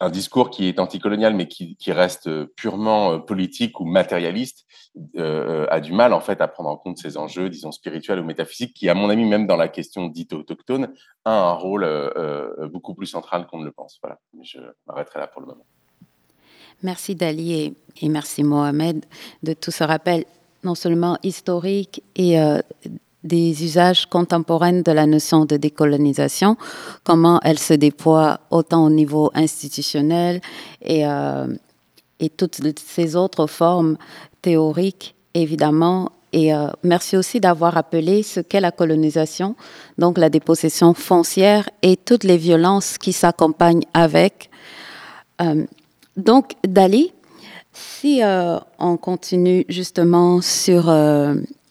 un 0.00 0.10
discours 0.10 0.50
qui 0.50 0.68
est 0.68 0.78
anticolonial 0.78 1.34
mais 1.34 1.48
qui, 1.48 1.76
reste 1.92 2.44
purement 2.54 3.12
euh, 3.12 3.18
politique 3.18 3.80
ou 3.80 3.84
matérialiste 3.84 4.66
euh, 5.16 5.66
a 5.70 5.80
du 5.80 5.92
mal 5.92 6.12
en 6.12 6.20
fait 6.20 6.40
à 6.40 6.48
prendre 6.48 6.68
en 6.68 6.76
compte 6.76 6.98
ces 6.98 7.16
enjeux, 7.16 7.48
disons 7.48 7.72
spirituels 7.72 8.20
ou 8.20 8.24
métaphysiques, 8.24 8.74
qui 8.74 8.88
à 8.88 8.94
mon 8.94 9.08
avis 9.08 9.24
même 9.24 9.46
dans 9.46 9.56
la 9.56 9.68
question 9.68 10.08
dite 10.08 10.32
autochtone 10.32 10.92
a 11.24 11.50
un 11.50 11.52
rôle 11.52 11.84
euh, 11.84 12.10
euh 12.16 12.68
beaucoup 12.68 12.94
plus 12.94 13.06
central 13.06 13.46
qu'on 13.46 13.58
ne 13.58 13.64
le 13.64 13.72
pense. 13.72 13.98
Voilà, 14.02 14.18
je 14.42 14.58
m'arrêterai 14.86 15.20
là 15.20 15.26
pour 15.26 15.40
le 15.42 15.48
moment. 15.48 15.64
Merci 16.82 17.14
Dali 17.14 17.74
et, 18.00 18.08
merci 18.08 18.42
Mohamed 18.42 19.04
de 19.42 19.52
tout 19.52 19.70
ce 19.70 19.84
rappel 19.84 20.24
non 20.64 20.74
seulement 20.74 21.18
historique 21.22 22.02
et 22.16 22.40
euh, 22.40 22.60
des 23.24 23.64
usages 23.64 24.06
contemporains 24.06 24.80
de 24.80 24.92
la 24.92 25.06
notion 25.06 25.44
de 25.44 25.56
décolonisation, 25.56 26.56
comment 27.04 27.40
elle 27.42 27.58
se 27.58 27.74
déploie 27.74 28.40
autant 28.50 28.86
au 28.86 28.90
niveau 28.90 29.30
institutionnel 29.34 30.40
et, 30.82 31.06
euh, 31.06 31.46
et 32.18 32.30
toutes 32.30 32.60
ces 32.78 33.16
autres 33.16 33.46
formes 33.46 33.96
théoriques, 34.40 35.14
évidemment. 35.34 36.12
Et 36.32 36.54
euh, 36.54 36.68
merci 36.82 37.16
aussi 37.16 37.40
d'avoir 37.40 37.76
appelé 37.76 38.22
ce 38.22 38.40
qu'est 38.40 38.60
la 38.60 38.70
colonisation, 38.70 39.56
donc 39.98 40.16
la 40.16 40.30
dépossession 40.30 40.94
foncière 40.94 41.68
et 41.82 41.96
toutes 41.96 42.24
les 42.24 42.36
violences 42.36 42.98
qui 42.98 43.12
s'accompagnent 43.12 43.84
avec. 43.92 44.48
Euh, 45.42 45.66
donc, 46.16 46.52
Dali, 46.66 47.12
si 47.72 48.20
on 48.78 48.96
continue 48.96 49.64
justement 49.68 50.40
sur 50.40 50.90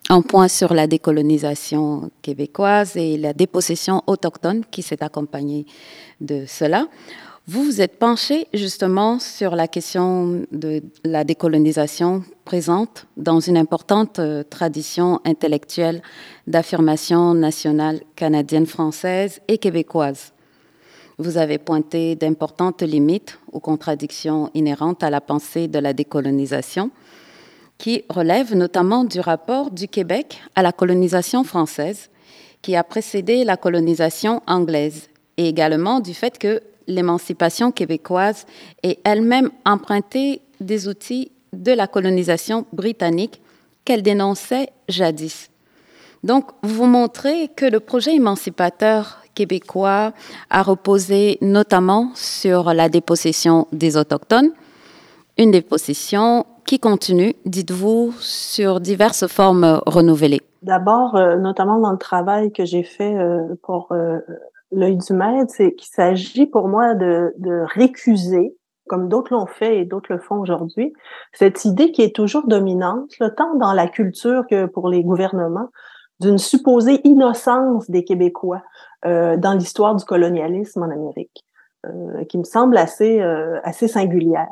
un 0.10 0.22
point 0.24 0.48
sur 0.48 0.74
la 0.74 0.88
décolonisation 0.88 2.10
québécoise 2.24 2.98
et 2.98 3.17
la 3.17 3.34
dépossession 3.34 4.02
autochtone 4.08 4.63
qui 4.72 4.82
s'est 4.82 5.04
accompagnée 5.04 5.67
de 6.19 6.45
cela. 6.48 6.88
Vous 7.48 7.63
vous 7.63 7.82
êtes 7.82 7.98
penché 7.98 8.48
justement 8.54 9.19
sur 9.19 9.56
la 9.56 9.67
question 9.67 10.45
de 10.52 10.82
la 11.04 11.24
décolonisation 11.24 12.24
présente 12.43 13.06
dans 13.17 13.39
une 13.39 13.58
importante 13.58 14.19
euh, 14.19 14.43
tradition 14.43 15.19
intellectuelle 15.26 16.02
d'affirmation 16.45 17.34
nationale 17.34 18.02
canadienne, 18.15 18.67
française 18.67 19.41
et 19.48 19.58
québécoise. 19.58 20.32
Vous 21.17 21.38
avez 21.38 21.58
pointé 21.58 22.15
d'importantes 22.15 22.82
limites 22.82 23.39
ou 23.52 23.60
contradictions 23.60 24.52
inhérentes 24.54 25.04
à 25.04 25.10
la 25.10 25.22
pensée 25.22 25.67
de 25.67 25.80
la 25.80 25.93
décolonisation 25.93 26.91
qui 27.79 28.03
relève 28.09 28.55
notamment 28.55 29.03
du 29.05 29.19
rapport 29.19 29.71
du 29.71 29.87
Québec 29.87 30.39
à 30.55 30.61
la 30.61 30.71
colonisation 30.71 31.43
française, 31.43 32.09
qui 32.61 32.75
a 32.75 32.83
précédé 32.83 33.43
la 33.45 33.57
colonisation 33.57 34.43
anglaise, 34.45 35.07
et 35.37 35.47
également 35.47 36.01
du 36.01 36.13
fait 36.13 36.37
que 36.37 36.61
l'émancipation 36.87 37.71
québécoise 37.71 38.45
est 38.83 38.99
elle-même 39.05 39.49
empruntée 39.65 40.41
des 40.59 40.87
outils 40.89 41.31
de 41.53 41.71
la 41.71 41.87
colonisation 41.87 42.65
britannique 42.73 43.41
qu'elle 43.85 44.03
dénonçait 44.03 44.69
jadis. 44.89 45.49
Donc, 46.23 46.49
vous 46.63 46.85
montrez 46.85 47.47
que 47.47 47.65
le 47.65 47.79
projet 47.79 48.15
émancipateur 48.15 49.23
québécois 49.35 50.11
a 50.49 50.63
reposé 50.63 51.37
notamment 51.39 52.11
sur 52.13 52.73
la 52.73 52.89
dépossession 52.89 53.67
des 53.71 53.95
Autochtones, 53.95 54.51
une 55.37 55.51
dépossession 55.51 56.45
qui 56.69 56.79
continue, 56.79 57.34
dites-vous, 57.47 58.13
sur 58.19 58.79
diverses 58.79 59.25
formes 59.25 59.82
renouvelées? 59.88 60.41
D'abord, 60.62 61.15
euh, 61.15 61.36
notamment 61.38 61.79
dans 61.79 61.91
le 61.91 61.97
travail 61.97 62.51
que 62.51 62.63
j'ai 62.63 62.84
fait 62.84 63.17
euh, 63.17 63.55
pour 63.63 63.91
euh, 63.91 64.19
l'œil 64.71 64.97
du 64.97 65.13
maître, 65.13 65.51
c'est 65.51 65.73
qu'il 65.73 65.88
s'agit 65.88 66.45
pour 66.45 66.67
moi 66.67 66.93
de, 66.93 67.34
de 67.39 67.63
récuser, 67.73 68.55
comme 68.88 69.10
d'autres 69.10 69.34
l'ont 69.34 69.47
fait 69.47 69.79
et 69.79 69.86
d'autres 69.86 70.13
le 70.13 70.19
font 70.19 70.36
aujourd'hui, 70.36 70.93
cette 71.34 71.65
idée 71.65 71.91
qui 71.91 72.03
est 72.03 72.15
toujours 72.15 72.45
dominante, 72.45 73.17
là, 73.19 73.32
tant 73.32 73.55
dans 73.55 73.73
la 73.73 73.88
culture 73.88 74.43
que 74.47 74.67
pour 74.67 74.89
les 74.89 75.03
gouvernements, 75.03 75.69
d'une 76.19 76.38
supposée 76.38 77.01
innocence 77.03 77.89
des 77.89 78.03
Québécois 78.03 78.62
dans 79.03 79.58
l'histoire 79.58 79.95
du 79.95 80.03
colonialisme 80.03 80.84
en 80.84 80.91
Amérique, 80.91 81.45
qui 82.27 82.38
me 82.38 82.43
semble 82.43 82.77
assez, 82.77 83.21
assez 83.63 83.88
singulière. 83.88 84.49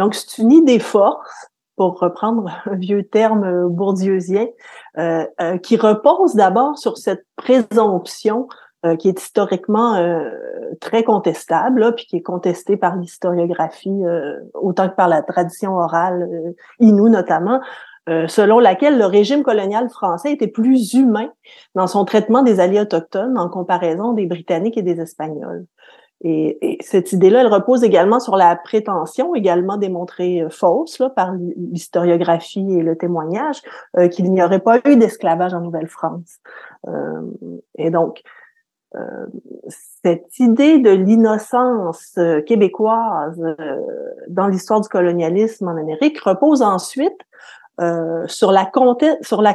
Donc, 0.00 0.14
c'est 0.14 0.40
une 0.40 0.50
idée 0.50 0.78
force 0.78 1.50
pour 1.76 1.98
reprendre 1.98 2.50
un 2.64 2.74
vieux 2.74 3.02
terme 3.02 3.68
bourdieusien, 3.68 4.46
euh, 4.96 5.26
euh, 5.42 5.58
qui 5.58 5.76
repose 5.76 6.34
d'abord 6.34 6.78
sur 6.78 6.96
cette 6.96 7.26
présomption 7.36 8.48
euh, 8.86 8.96
qui 8.96 9.10
est 9.10 9.20
historiquement 9.20 10.02
très 10.80 11.04
contestable, 11.04 11.94
puis 11.96 12.06
qui 12.06 12.16
est 12.16 12.22
contestée 12.22 12.78
par 12.78 12.96
l'historiographie 12.96 14.02
autant 14.54 14.88
que 14.88 14.94
par 14.94 15.08
la 15.08 15.20
tradition 15.22 15.76
orale 15.76 16.26
inou 16.78 17.10
notamment, 17.10 17.60
selon 18.06 18.58
laquelle 18.58 18.98
le 18.98 19.04
régime 19.04 19.42
colonial 19.42 19.90
français 19.90 20.32
était 20.32 20.48
plus 20.48 20.94
humain 20.94 21.28
dans 21.74 21.86
son 21.86 22.06
traitement 22.06 22.42
des 22.42 22.58
alliés 22.58 22.80
autochtones 22.80 23.36
en 23.36 23.50
comparaison 23.50 24.14
des 24.14 24.26
Britanniques 24.26 24.78
et 24.78 24.82
des 24.82 25.00
Espagnols. 25.00 25.66
Et, 26.22 26.78
cette 26.82 27.12
idée-là, 27.12 27.40
elle 27.40 27.46
repose 27.46 27.82
également 27.82 28.20
sur 28.20 28.36
la 28.36 28.54
prétention, 28.54 29.34
également 29.34 29.78
démontrée 29.78 30.42
euh, 30.42 30.50
fausse 30.50 30.98
là, 30.98 31.08
par 31.08 31.32
l'historiographie 31.32 32.74
et 32.74 32.82
le 32.82 32.96
témoignage, 32.96 33.62
euh, 33.96 34.08
qu'il 34.08 34.30
n'y 34.30 34.42
aurait 34.42 34.60
pas 34.60 34.80
eu 34.84 34.96
d'esclavage 34.96 35.54
en 35.54 35.60
Nouvelle-France. 35.60 36.40
Euh, 36.88 37.22
et 37.76 37.90
donc, 37.90 38.22
cette 40.02 40.36
idée 40.40 40.80
de 40.80 40.90
l'innocence 40.90 42.18
québécoise 42.44 43.40
dans 44.26 44.48
l'histoire 44.48 44.80
du 44.80 44.88
colonialisme 44.88 45.68
en 45.68 45.76
Amérique 45.76 46.18
repose 46.18 46.60
ensuite 46.60 47.20
sur, 48.26 48.50
la, 48.50 48.68
sur 49.22 49.42
la 49.42 49.54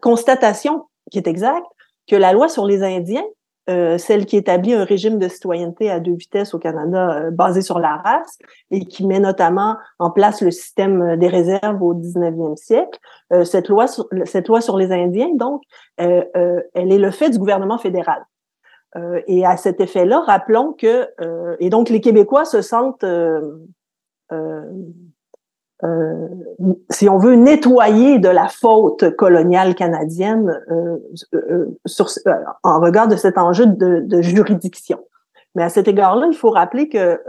constatation 0.00 0.86
qui 1.10 1.18
est 1.18 1.26
exacte 1.26 1.66
que 2.08 2.16
la 2.16 2.32
loi 2.32 2.48
sur 2.48 2.64
les 2.64 2.82
Indiens 2.82 3.26
euh, 3.70 3.96
celle 3.96 4.26
qui 4.26 4.36
établit 4.36 4.74
un 4.74 4.82
régime 4.82 5.20
de 5.20 5.28
citoyenneté 5.28 5.88
à 5.88 6.00
deux 6.00 6.14
vitesses 6.14 6.52
au 6.52 6.58
Canada 6.58 7.12
euh, 7.12 7.30
basé 7.30 7.62
sur 7.62 7.78
la 7.78 7.96
race 7.96 8.36
et 8.72 8.84
qui 8.86 9.06
met 9.06 9.20
notamment 9.20 9.76
en 10.00 10.10
place 10.10 10.40
le 10.42 10.50
système 10.50 11.00
euh, 11.00 11.16
des 11.16 11.28
réserves 11.28 11.80
au 11.80 11.94
19e 11.94 12.56
siècle. 12.56 12.98
cette 13.44 13.68
loi 13.68 13.86
sur, 13.86 14.08
cette 14.24 14.48
loi 14.48 14.60
sur 14.60 14.76
les 14.76 14.90
Indiens, 14.90 15.34
donc, 15.34 15.62
elle 15.96 16.26
est 16.74 16.98
le 16.98 17.10
fait 17.12 17.30
du 17.30 17.38
gouvernement 17.38 17.78
fédéral. 17.78 18.24
et 19.26 19.46
à 19.46 19.56
cet 19.56 19.80
effet-là, 19.80 20.20
rappelons 20.20 20.72
que 20.72 21.08
et 21.60 21.70
donc 21.70 21.88
les 21.88 22.00
Québécois 22.00 22.44
se 22.44 22.60
sentent 22.60 23.06
euh, 25.84 26.28
si 26.90 27.08
on 27.08 27.18
veut 27.18 27.34
nettoyer 27.34 28.18
de 28.18 28.28
la 28.28 28.46
faute 28.48 29.16
coloniale 29.16 29.74
canadienne 29.74 30.60
euh, 30.70 30.98
euh, 31.34 31.76
sur, 31.86 32.08
en 32.62 32.80
regard 32.80 33.08
de 33.08 33.16
cet 33.16 33.36
enjeu 33.36 33.66
de, 33.66 34.00
de 34.00 34.22
juridiction. 34.22 35.00
Mais 35.54 35.64
à 35.64 35.68
cet 35.68 35.86
égard-là, 35.86 36.28
il 36.30 36.36
faut 36.36 36.48
rappeler 36.48 36.88
que 36.88 37.20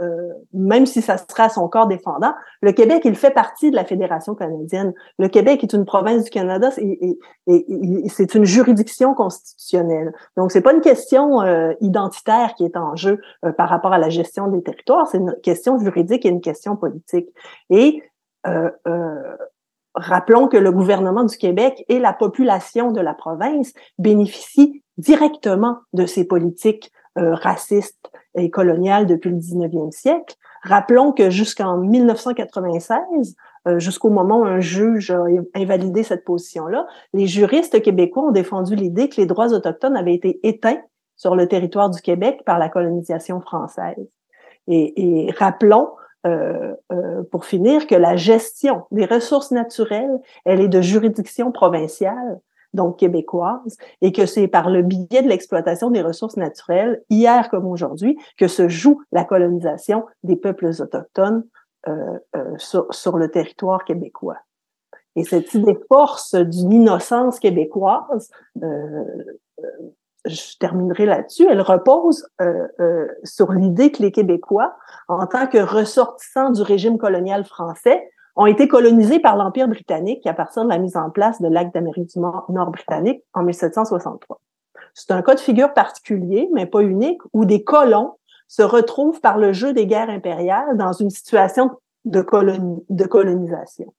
même 0.54 0.86
si 0.86 1.02
ça 1.02 1.18
sera 1.18 1.50
son 1.50 1.68
corps 1.68 1.86
défendant, 1.86 2.32
le 2.62 2.72
Québec, 2.72 3.02
il 3.04 3.16
fait 3.16 3.32
partie 3.32 3.70
de 3.70 3.76
la 3.76 3.84
Fédération 3.84 4.34
canadienne. 4.34 4.94
Le 5.18 5.28
Québec 5.28 5.62
est 5.62 5.74
une 5.74 5.84
province 5.84 6.24
du 6.24 6.30
Canada 6.30 6.70
et, 6.78 7.18
et, 7.46 7.66
et 8.06 8.08
c'est 8.08 8.34
une 8.34 8.46
juridiction 8.46 9.12
constitutionnelle. 9.12 10.14
Donc, 10.38 10.52
c'est 10.52 10.62
pas 10.62 10.72
une 10.72 10.80
question 10.80 11.42
identitaire 11.82 12.54
qui 12.56 12.64
est 12.64 12.78
en 12.78 12.96
jeu 12.96 13.20
par 13.58 13.68
rapport 13.68 13.92
à 13.92 13.98
la 13.98 14.08
gestion 14.08 14.48
des 14.48 14.62
territoires, 14.62 15.06
c'est 15.06 15.18
une 15.18 15.36
question 15.42 15.78
juridique 15.78 16.24
et 16.24 16.30
une 16.30 16.40
question 16.40 16.76
politique. 16.76 17.28
Et 17.68 18.02
euh, 18.46 18.70
euh, 18.86 19.36
rappelons 19.94 20.48
que 20.48 20.56
le 20.56 20.72
gouvernement 20.72 21.24
du 21.24 21.36
Québec 21.36 21.84
et 21.88 21.98
la 21.98 22.12
population 22.12 22.90
de 22.92 23.00
la 23.00 23.14
province 23.14 23.72
bénéficient 23.98 24.82
directement 24.98 25.78
de 25.92 26.06
ces 26.06 26.24
politiques 26.24 26.92
euh, 27.18 27.34
racistes 27.34 28.10
et 28.34 28.50
coloniales 28.50 29.06
depuis 29.06 29.30
le 29.30 29.36
19e 29.36 29.92
siècle. 29.92 30.34
Rappelons 30.62 31.12
que 31.12 31.30
jusqu'en 31.30 31.76
1996, 31.78 33.36
jusqu'au 33.76 34.10
moment 34.10 34.40
où 34.40 34.44
un 34.44 34.60
juge 34.60 35.10
a 35.10 35.22
invalidé 35.54 36.02
cette 36.02 36.24
position-là, 36.24 36.86
les 37.12 37.26
juristes 37.26 37.80
québécois 37.82 38.24
ont 38.24 38.30
défendu 38.30 38.74
l'idée 38.74 39.08
que 39.08 39.16
les 39.16 39.26
droits 39.26 39.52
autochtones 39.52 39.96
avaient 39.96 40.14
été 40.14 40.40
éteints 40.42 40.80
sur 41.16 41.36
le 41.36 41.46
territoire 41.48 41.90
du 41.90 42.00
Québec 42.00 42.42
par 42.46 42.58
la 42.58 42.70
colonisation 42.70 43.40
française. 43.40 44.08
Et, 44.66 45.26
et 45.26 45.30
rappelons 45.32 45.90
euh, 46.26 46.74
euh, 46.92 47.22
pour 47.30 47.44
finir, 47.44 47.86
que 47.86 47.94
la 47.94 48.16
gestion 48.16 48.84
des 48.90 49.04
ressources 49.04 49.50
naturelles, 49.50 50.20
elle 50.44 50.60
est 50.60 50.68
de 50.68 50.80
juridiction 50.80 51.52
provinciale, 51.52 52.40
donc 52.72 52.98
québécoise, 52.98 53.76
et 54.00 54.12
que 54.12 54.26
c'est 54.26 54.48
par 54.48 54.68
le 54.68 54.82
biais 54.82 55.22
de 55.22 55.28
l'exploitation 55.28 55.90
des 55.90 56.02
ressources 56.02 56.36
naturelles, 56.36 57.02
hier 57.08 57.48
comme 57.50 57.66
aujourd'hui, 57.66 58.18
que 58.36 58.48
se 58.48 58.68
joue 58.68 59.02
la 59.12 59.24
colonisation 59.24 60.04
des 60.22 60.36
peuples 60.36 60.70
autochtones 60.80 61.44
euh, 61.88 62.18
euh 62.34 62.54
sur, 62.58 62.92
sur, 62.92 63.16
le 63.16 63.30
territoire 63.30 63.84
québécois. 63.84 64.38
Et 65.16 65.24
cette 65.24 65.54
idée 65.54 65.78
force 65.88 66.34
d'une 66.34 66.72
innocence 66.72 67.38
québécoise 67.38 68.30
euh, 68.62 69.04
je 70.24 70.56
terminerai 70.58 71.06
là-dessus, 71.06 71.46
elle 71.48 71.60
repose 71.60 72.26
euh, 72.40 72.66
euh, 72.80 73.06
sur 73.24 73.52
l'idée 73.52 73.92
que 73.92 74.02
les 74.02 74.12
Québécois, 74.12 74.74
en 75.08 75.26
tant 75.26 75.46
que 75.46 75.58
ressortissants 75.58 76.50
du 76.50 76.62
régime 76.62 76.98
colonial 76.98 77.44
français, 77.44 78.10
ont 78.36 78.46
été 78.46 78.66
colonisés 78.66 79.20
par 79.20 79.36
l'Empire 79.36 79.68
britannique 79.68 80.26
à 80.26 80.34
partir 80.34 80.64
de 80.64 80.68
la 80.68 80.78
mise 80.78 80.96
en 80.96 81.10
place 81.10 81.40
de 81.40 81.48
l'acte 81.48 81.74
d'Amérique 81.74 82.10
du 82.10 82.18
Nord 82.18 82.70
britannique 82.70 83.22
en 83.32 83.42
1763. 83.42 84.40
C'est 84.94 85.10
un 85.10 85.22
cas 85.22 85.34
de 85.34 85.40
figure 85.40 85.72
particulier, 85.72 86.48
mais 86.52 86.66
pas 86.66 86.80
unique, 86.80 87.20
où 87.32 87.44
des 87.44 87.62
colons 87.62 88.14
se 88.48 88.62
retrouvent 88.62 89.20
par 89.20 89.38
le 89.38 89.52
jeu 89.52 89.72
des 89.72 89.86
guerres 89.86 90.10
impériales 90.10 90.76
dans 90.76 90.92
une 90.92 91.10
situation 91.10 91.70
de, 92.04 92.24
de 92.90 93.04
colonisation. 93.04 93.92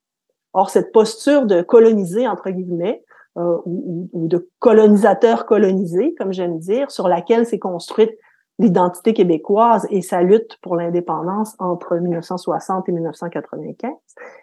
Or, 0.53 0.69
cette 0.69 0.91
posture 0.91 1.45
de 1.45 1.61
coloniser, 1.61 2.27
entre 2.27 2.49
guillemets, 2.49 3.03
euh, 3.37 3.57
ou, 3.65 4.09
ou, 4.13 4.27
de 4.27 4.49
colonisateurs 4.59 5.45
colonisés, 5.45 6.15
comme 6.17 6.31
j'aime 6.31 6.57
dire, 6.57 6.89
sur 6.89 7.07
laquelle 7.07 7.45
s'est 7.45 7.59
construite 7.59 8.11
l'identité 8.59 9.13
québécoise 9.13 9.85
et 9.89 10.01
sa 10.01 10.21
lutte 10.21 10.57
pour 10.61 10.75
l'indépendance 10.75 11.55
entre 11.59 11.97
1960 11.97 12.87
et 12.87 12.91
1995, 12.93 13.91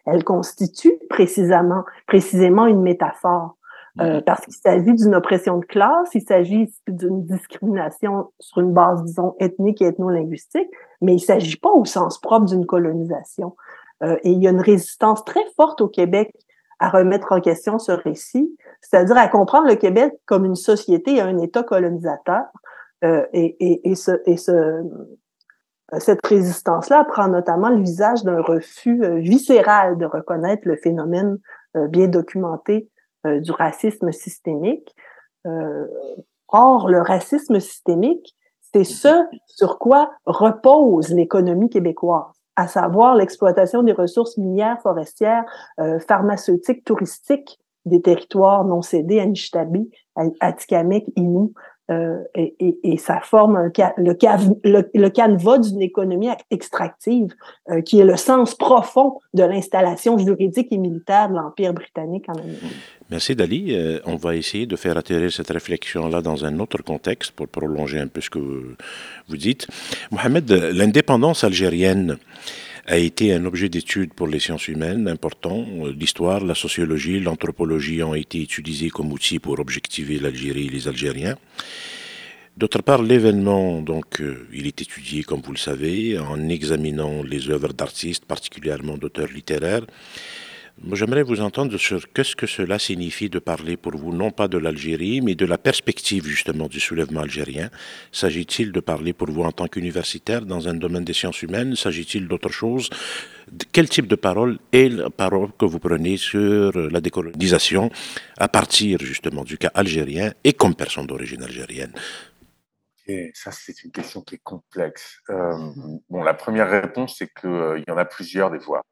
elle 0.07 0.25
constitue 0.25 0.99
précisément, 1.09 1.85
précisément 2.07 2.67
une 2.67 2.83
métaphore. 2.83 3.57
Euh, 4.01 4.21
mm-hmm. 4.21 4.25
parce 4.25 4.45
qu'il 4.47 4.55
s'agit 4.55 4.95
d'une 4.95 5.15
oppression 5.15 5.59
de 5.59 5.67
classe, 5.67 6.15
il 6.15 6.23
s'agit 6.23 6.73
d'une 6.89 7.25
discrimination 7.27 8.31
sur 8.41 8.63
une 8.63 8.73
base, 8.73 9.05
disons, 9.05 9.37
ethnique 9.39 9.83
et 9.83 9.87
ethno-linguistique, 9.87 10.71
mais 11.03 11.15
il 11.15 11.21
s'agit 11.21 11.59
pas 11.59 11.71
au 11.71 11.85
sens 11.85 12.19
propre 12.19 12.47
d'une 12.47 12.65
colonisation. 12.65 13.55
Euh, 14.03 14.17
et 14.25 14.31
il 14.31 14.43
y 14.43 14.47
a 14.47 14.51
une 14.51 14.63
résistance 14.63 15.23
très 15.27 15.45
forte 15.57 15.83
au 15.83 15.89
Québec 15.89 16.35
à 16.83 16.89
remettre 16.89 17.31
en 17.31 17.41
question 17.41 17.79
ce 17.79 17.93
récit, 17.93 18.57
c'est-à-dire 18.81 19.17
à 19.17 19.29
comprendre 19.29 19.69
le 19.69 19.77
Québec 19.77 20.13
comme 20.27 20.45
une 20.45 20.57
société 20.57 21.21
un 21.21 21.39
État 21.39 21.63
colonisateur. 21.63 22.43
Euh, 23.05 23.25
et, 23.33 23.57
et, 23.61 23.91
et, 23.91 23.95
ce, 23.95 24.11
et 24.27 24.37
ce, 24.37 24.83
cette 25.99 26.27
résistance-là 26.27 27.05
prend 27.05 27.29
notamment 27.29 27.69
le 27.69 27.81
visage 27.81 28.25
d'un 28.25 28.41
refus 28.41 29.05
euh, 29.05 29.19
viscéral 29.19 29.97
de 29.97 30.07
reconnaître 30.07 30.63
le 30.67 30.75
phénomène 30.75 31.39
euh, 31.77 31.87
bien 31.87 32.09
documenté 32.09 32.89
du 33.25 33.53
racisme 33.53 34.11
systémique. 34.11 34.97
or, 36.49 36.89
le 36.89 37.01
racisme 37.01 37.61
systémique, 37.61 38.37
c'est 38.75 38.83
ce 38.83 39.29
sur 39.47 39.79
quoi 39.79 40.11
repose 40.27 41.11
l'économie 41.11 41.71
québécoise 41.71 42.42
à 42.57 42.67
savoir 42.67 43.15
l'exploitation 43.15 43.83
des 43.83 43.93
ressources 43.93 44.37
minières, 44.37 44.81
forestières, 44.83 45.45
pharmaceutiques, 46.07 46.85
touristiques 46.85 47.59
des 47.85 48.01
territoires 48.01 48.65
non 48.65 48.83
cédés 48.83 49.21
à 49.21 49.25
à 50.15 50.25
Atikamek, 50.41 51.07
Innu, 51.17 51.49
euh, 51.49 51.51
et, 51.89 52.55
et, 52.83 52.97
ça 52.97 53.21
forme 53.21 53.71
le, 53.97 54.91
le, 54.95 55.09
canevas 55.09 55.59
d'une 55.59 55.83
économie 55.83 56.29
extractive 56.51 57.35
euh, 57.71 57.83
qui 57.83 58.01
est 58.01 58.05
le 58.05 58.17
sens 58.17 58.55
profond 58.55 59.21
de 59.35 59.43
l'installation 59.43 60.17
juridique 60.19 60.69
et 60.71 60.79
militaire 60.79 61.29
de 61.29 61.35
l'Empire 61.35 61.75
britannique 61.75 62.25
en 62.29 62.35
Amérique. 62.35 62.63
Merci 63.11 63.37
Dali. 63.37 63.75
Euh, 63.75 63.99
on 64.07 64.17
va 64.17 64.37
essayer 64.37 64.67
de 64.67 64.77
faire 64.77 64.97
atterrir 64.97 65.31
cette 65.31 65.51
réflexion-là 65.51 66.23
dans 66.23 66.45
un 66.45 66.59
autre 66.61 66.83
contexte 66.83 67.33
pour 67.33 67.49
prolonger 67.49 67.99
un 67.99 68.07
peu 68.07 68.21
ce 68.21 68.31
que 68.31 68.39
vous 68.39 69.37
dites. 69.37 69.67
Mohamed, 70.11 70.51
l'indépendance 70.51 71.45
algérienne 71.45 72.17
a 72.87 72.97
été 72.97 73.33
un 73.33 73.45
objet 73.45 73.69
d'étude 73.69 74.13
pour 74.13 74.27
les 74.27 74.41
sciences 74.41 74.69
humaines 74.69 75.07
important. 75.09 75.65
L'histoire, 75.97 76.45
la 76.45 76.55
sociologie, 76.55 77.21
l'anthropologie 77.21 78.03
ont 78.03 78.15
été 78.15 78.43
utilisés 78.43 78.91
comme 78.91 79.13
outils 79.13 79.39
pour 79.39 79.59
objectiver 79.61 80.19
l'Algérie 80.19 80.67
et 80.67 80.71
les 80.71 80.89
Algériens. 80.89 81.37
D'autre 82.57 82.83
part, 82.83 83.03
l'événement, 83.03 83.81
donc, 83.81 84.21
euh, 84.21 84.47
il 84.53 84.67
est 84.67 84.83
étudié, 84.83 85.23
comme 85.23 85.41
vous 85.41 85.53
le 85.53 85.59
savez, 85.59 86.19
en 86.19 86.51
examinant 86.51 87.23
les 87.23 87.49
œuvres 87.49 87.73
d'artistes, 87.73 88.27
particulièrement 88.27 88.99
d'auteurs 88.99 89.29
littéraires, 89.33 89.87
J'aimerais 90.91 91.23
vous 91.23 91.41
entendre 91.41 91.77
sur 91.77 92.13
qu'est-ce 92.13 92.35
que 92.35 92.47
cela 92.47 92.79
signifie 92.79 93.31
de 93.31 93.39
parler 93.39 93.77
pour 93.77 93.97
vous, 93.97 94.13
non 94.13 94.33
pas 94.33 94.49
de 94.49 94.59
l'Algérie, 94.59 95.21
mais 95.21 95.37
de 95.37 95.47
la 95.47 95.57
perspective 95.57 96.27
justement 96.27 96.67
du 96.67 96.81
soulèvement 96.81 97.21
algérien. 97.21 97.71
S'agit-il 98.11 98.73
de 98.73 98.81
parler 98.81 99.13
pour 99.13 99.31
vous 99.31 99.43
en 99.43 99.53
tant 99.53 99.69
qu'universitaire 99.69 100.45
dans 100.45 100.69
un 100.69 100.75
domaine 100.75 101.05
des 101.05 101.13
sciences 101.13 101.41
humaines? 101.43 101.77
S'agit-il 101.77 102.27
d'autre 102.27 102.49
chose? 102.49 102.91
Quel 103.71 103.89
type 103.89 104.09
de 104.09 104.17
parole 104.17 104.59
est 104.73 104.89
la 104.89 105.09
parole 105.09 105.51
que 105.57 105.65
vous 105.65 105.79
prenez 105.79 106.17
sur 106.17 106.73
la 106.77 107.01
décolonisation 107.01 107.91
à 108.39 108.49
partir 108.49 108.99
justement 109.01 109.45
du 109.45 109.59
cas 109.59 109.71
algérien 109.75 110.33
et 110.43 110.53
comme 110.53 110.75
personne 110.75 111.07
d'origine 111.07 111.45
algérienne? 111.45 111.93
Ça, 113.35 113.51
c'est 113.53 113.85
une 113.85 113.91
question 113.91 114.23
qui 114.23 114.37
est 114.37 114.43
complexe. 114.43 115.21
Euh, 115.31 115.53
bon, 116.09 116.23
la 116.23 116.35
première 116.35 116.71
réponse, 116.71 117.17
c'est 117.19 117.33
qu'il 117.35 117.51
euh, 117.51 117.83
y 117.87 117.91
en 117.91 117.97
a 117.97 118.05
plusieurs 118.05 118.51
des 118.51 118.59
voix. 118.59 118.83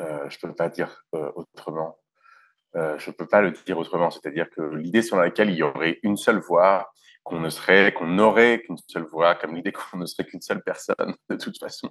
Euh, 0.00 0.28
je 0.28 0.36
ne 0.42 0.48
peux 0.48 0.54
pas 0.54 0.68
dire 0.68 1.04
euh, 1.14 1.30
autrement. 1.34 1.98
Euh, 2.76 2.98
je 2.98 3.10
ne 3.10 3.14
peux 3.14 3.26
pas 3.26 3.40
le 3.40 3.52
dire 3.52 3.78
autrement. 3.78 4.10
C'est-à-dire 4.10 4.48
que 4.50 4.60
l'idée 4.60 5.02
sur 5.02 5.16
laquelle 5.16 5.50
il 5.50 5.56
y 5.56 5.62
aurait 5.62 5.98
une 6.02 6.16
seule 6.16 6.38
voix, 6.38 6.92
qu'on 7.22 7.40
ne 7.40 7.48
serait, 7.48 7.92
qu'on 7.92 8.06
n'aurait 8.06 8.60
qu'une 8.60 8.76
seule 8.86 9.02
voix, 9.04 9.34
comme 9.34 9.56
l'idée 9.56 9.72
qu'on 9.72 9.98
ne 9.98 10.06
serait 10.06 10.24
qu'une 10.24 10.40
seule 10.42 10.62
personne, 10.62 11.14
de 11.30 11.36
toute 11.36 11.58
façon, 11.58 11.90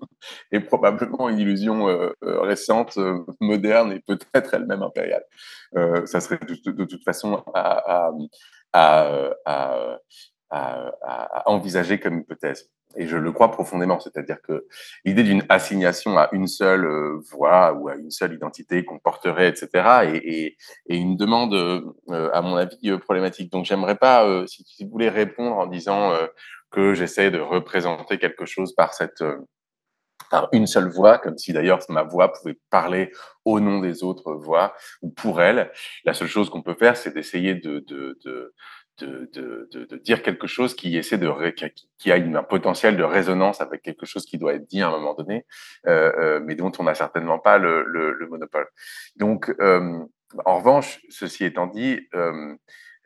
est 0.51 0.61
probablement 0.61 1.27
une 1.27 1.39
illusion 1.39 1.87
récente, 2.21 2.97
moderne 3.41 3.91
et 3.91 3.99
peut-être 3.99 4.53
elle-même 4.53 4.81
impériale. 4.81 5.25
ça 6.05 6.21
serait 6.21 6.37
de, 6.37 6.85
toute 6.85 7.03
façon 7.03 7.43
à, 7.53 8.11
envisager 11.45 11.99
comme 11.99 12.19
hypothèse. 12.19 12.69
Et 12.97 13.07
je 13.07 13.17
le 13.17 13.31
crois 13.31 13.51
profondément, 13.51 13.99
c'est-à-dire 13.99 14.41
que 14.41 14.67
l'idée 15.03 15.23
d'une 15.23 15.43
assignation 15.49 16.17
à 16.17 16.29
une 16.31 16.47
seule 16.47 16.85
euh, 16.85 17.19
voix 17.31 17.73
ou 17.73 17.89
à 17.89 17.95
une 17.95 18.11
seule 18.11 18.33
identité 18.33 18.85
qu'on 18.85 18.99
porterait, 18.99 19.49
etc., 19.49 20.19
est, 20.23 20.57
une 20.87 21.17
demande, 21.17 21.53
euh, 21.53 22.29
à 22.33 22.41
mon 22.41 22.55
avis, 22.55 22.91
euh, 22.91 22.97
problématique. 22.97 23.51
Donc, 23.51 23.65
j'aimerais 23.65 23.95
pas, 23.95 24.25
si, 24.47 24.63
vous 24.83 24.91
voulez 24.91 25.09
répondre 25.09 25.57
en 25.57 25.67
disant 25.67 26.13
que 26.71 26.93
j'essaie 26.93 27.31
de 27.31 27.39
représenter 27.39 28.17
quelque 28.17 28.45
chose 28.45 28.73
par 28.73 28.93
cette 28.93 29.23
par 30.29 30.49
une 30.51 30.67
seule 30.67 30.89
voix, 30.89 31.17
comme 31.17 31.37
si 31.37 31.53
d'ailleurs 31.53 31.79
ma 31.89 32.03
voix 32.03 32.31
pouvait 32.31 32.57
parler 32.69 33.11
au 33.43 33.59
nom 33.59 33.79
des 33.79 34.03
autres 34.03 34.33
voix 34.33 34.73
ou 35.01 35.09
pour 35.09 35.41
elle. 35.41 35.71
La 36.03 36.13
seule 36.13 36.27
chose 36.27 36.49
qu'on 36.49 36.61
peut 36.61 36.75
faire, 36.75 36.97
c'est 36.97 37.13
d'essayer 37.13 37.55
de, 37.55 37.79
de, 37.87 38.17
de, 38.25 38.53
de, 38.99 39.29
de, 39.33 39.69
de, 39.71 39.97
dire 39.97 40.21
quelque 40.21 40.47
chose 40.47 40.75
qui 40.75 40.97
essaie 40.97 41.17
de 41.17 41.29
qui 41.97 42.11
a 42.11 42.15
un 42.15 42.43
potentiel 42.43 42.97
de 42.97 43.03
résonance 43.03 43.61
avec 43.61 43.81
quelque 43.81 44.05
chose 44.05 44.25
qui 44.25 44.37
doit 44.37 44.53
être 44.53 44.67
dit 44.67 44.81
à 44.81 44.87
un 44.87 44.91
moment 44.91 45.13
donné, 45.13 45.45
euh, 45.87 46.11
euh, 46.17 46.39
mais 46.43 46.55
dont 46.55 46.71
on 46.79 46.83
n'a 46.83 46.95
certainement 46.95 47.39
pas 47.39 47.57
le, 47.57 47.83
le, 47.83 48.11
le 48.13 48.27
monopole. 48.27 48.67
Donc, 49.15 49.53
euh, 49.59 49.99
en 50.45 50.57
revanche, 50.57 50.99
ceci 51.09 51.45
étant 51.45 51.67
dit, 51.67 51.99
euh, 52.15 52.55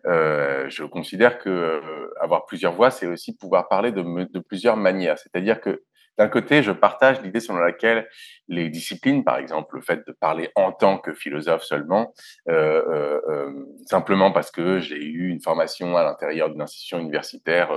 euh, 0.06 0.70
je 0.70 0.84
considère 0.84 1.40
que 1.40 1.50
euh, 1.50 2.14
avoir 2.22 2.46
plusieurs 2.46 2.74
voix, 2.74 2.90
c'est 2.92 3.08
aussi 3.08 3.36
pouvoir 3.36 3.68
parler 3.68 3.92
de, 3.92 4.02
de 4.02 4.40
plusieurs 4.40 4.78
manières. 4.78 5.18
C'est-à-dire 5.20 5.60
que 5.60 5.84
d'un 6.20 6.28
côté, 6.28 6.64
je 6.64 6.74
partage 6.74 7.22
l'idée 7.22 7.40
selon 7.40 7.60
laquelle 7.60 8.10
les 8.50 8.68
disciplines, 8.68 9.24
par 9.24 9.38
exemple, 9.38 9.78
le 9.78 9.82
fait 9.82 10.06
de 10.06 10.12
parler 10.12 10.50
en 10.56 10.74
tant 10.74 10.98
que 10.98 11.14
philosophe 11.14 11.64
seulement, 11.64 12.14
euh, 12.50 12.84
euh, 12.90 13.22
euh 13.30 13.66
simplement 13.86 14.32
parce 14.32 14.52
que 14.52 14.80
j'ai 14.80 15.02
eu 15.02 15.30
une 15.30 15.40
formation 15.42 15.96
à 15.96 16.04
l'intérieur 16.04 16.50
d'une 16.50 16.62
institution 16.62 17.00
universitaire 17.00 17.72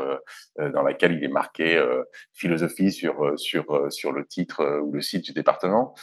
dans 0.58 0.82
laquelle 0.82 1.12
il 1.12 1.24
est 1.24 1.28
marqué 1.28 1.80
philosophie 2.34 2.90
sur 2.90 3.38
sur 3.38 3.90
sur 3.90 4.12
le 4.12 4.26
titre 4.26 4.80
ou 4.82 4.92
le 4.92 5.00
site 5.00 5.24
du 5.24 5.32
département, 5.32 5.94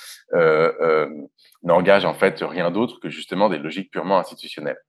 n'engage 1.63 2.06
en 2.06 2.13
fait 2.13 2.39
rien 2.41 2.71
d'autre 2.71 2.99
que 3.02 3.10
justement 3.10 3.49
des 3.49 3.60
logiques 3.60 3.91
purement 3.91 4.17
institutionnelles. 4.17 4.80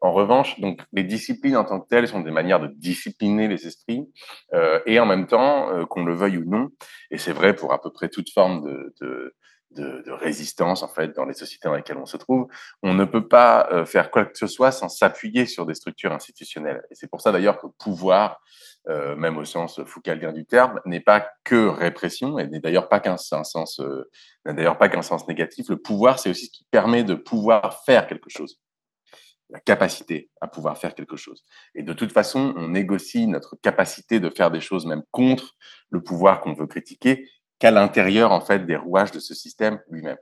En 0.00 0.12
revanche, 0.12 0.58
donc 0.60 0.80
les 0.92 1.04
disciplines 1.04 1.56
en 1.56 1.64
tant 1.64 1.80
que 1.80 1.88
telles 1.88 2.08
sont 2.08 2.20
des 2.20 2.30
manières 2.30 2.60
de 2.60 2.68
discipliner 2.68 3.48
les 3.48 3.66
esprits 3.66 4.08
euh, 4.54 4.80
et 4.86 4.98
en 4.98 5.06
même 5.06 5.26
temps, 5.26 5.70
euh, 5.70 5.84
qu'on 5.84 6.04
le 6.04 6.14
veuille 6.14 6.38
ou 6.38 6.44
non, 6.48 6.70
et 7.10 7.18
c'est 7.18 7.32
vrai 7.32 7.54
pour 7.54 7.72
à 7.72 7.80
peu 7.82 7.90
près 7.90 8.08
toute 8.08 8.32
forme 8.32 8.64
de, 8.64 8.94
de, 9.02 9.34
de, 9.72 10.02
de, 10.04 10.10
résistance 10.10 10.82
en 10.82 10.88
fait 10.88 11.14
dans 11.14 11.24
les 11.24 11.34
sociétés 11.34 11.68
dans 11.68 11.74
lesquelles 11.74 11.98
on 11.98 12.06
se 12.06 12.16
trouve, 12.16 12.48
on 12.82 12.94
ne 12.94 13.04
peut 13.04 13.28
pas 13.28 13.68
euh, 13.72 13.84
faire 13.84 14.10
quoi 14.10 14.24
que 14.24 14.36
ce 14.36 14.46
soit 14.46 14.72
sans 14.72 14.88
s'appuyer 14.88 15.46
sur 15.46 15.66
des 15.66 15.74
structures 15.74 16.12
institutionnelles. 16.12 16.82
Et 16.90 16.94
c'est 16.94 17.08
pour 17.08 17.20
ça 17.20 17.30
d'ailleurs 17.30 17.58
que 17.58 17.66
pouvoir, 17.78 18.40
euh, 18.88 19.14
même 19.16 19.36
au 19.36 19.44
sens 19.44 19.82
foucaldien 19.84 20.32
du 20.32 20.44
terme, 20.44 20.80
n'est 20.86 21.00
pas 21.00 21.28
que 21.44 21.68
répression 21.68 22.38
et 22.38 22.46
n'est 22.46 22.60
d'ailleurs 22.60 22.88
pas 22.88 23.00
qu'un 23.00 23.16
sens, 23.16 23.80
euh, 23.80 24.10
n'a 24.44 24.54
d'ailleurs 24.54 24.78
pas 24.78 24.88
qu'un 24.88 25.02
sens 25.02 25.28
négatif. 25.28 25.68
Le 25.68 25.76
pouvoir, 25.76 26.18
c'est 26.18 26.30
aussi 26.30 26.46
ce 26.46 26.50
qui 26.50 26.66
permet 26.70 27.04
de 27.04 27.14
pouvoir 27.14 27.84
faire 27.84 28.06
quelque 28.06 28.30
chose 28.30 28.58
la 29.50 29.60
capacité 29.60 30.30
à 30.40 30.48
pouvoir 30.48 30.78
faire 30.78 30.94
quelque 30.94 31.16
chose. 31.16 31.44
Et 31.74 31.82
de 31.82 31.92
toute 31.92 32.12
façon, 32.12 32.54
on 32.56 32.68
négocie 32.68 33.26
notre 33.26 33.56
capacité 33.56 34.20
de 34.20 34.30
faire 34.30 34.50
des 34.50 34.60
choses 34.60 34.86
même 34.86 35.02
contre 35.10 35.56
le 35.90 36.02
pouvoir 36.02 36.40
qu'on 36.40 36.54
veut 36.54 36.66
critiquer 36.66 37.28
qu'à 37.58 37.70
l'intérieur 37.70 38.32
en 38.32 38.40
fait 38.40 38.66
des 38.66 38.76
rouages 38.76 39.10
de 39.10 39.20
ce 39.20 39.34
système 39.34 39.80
lui-même. 39.90 40.18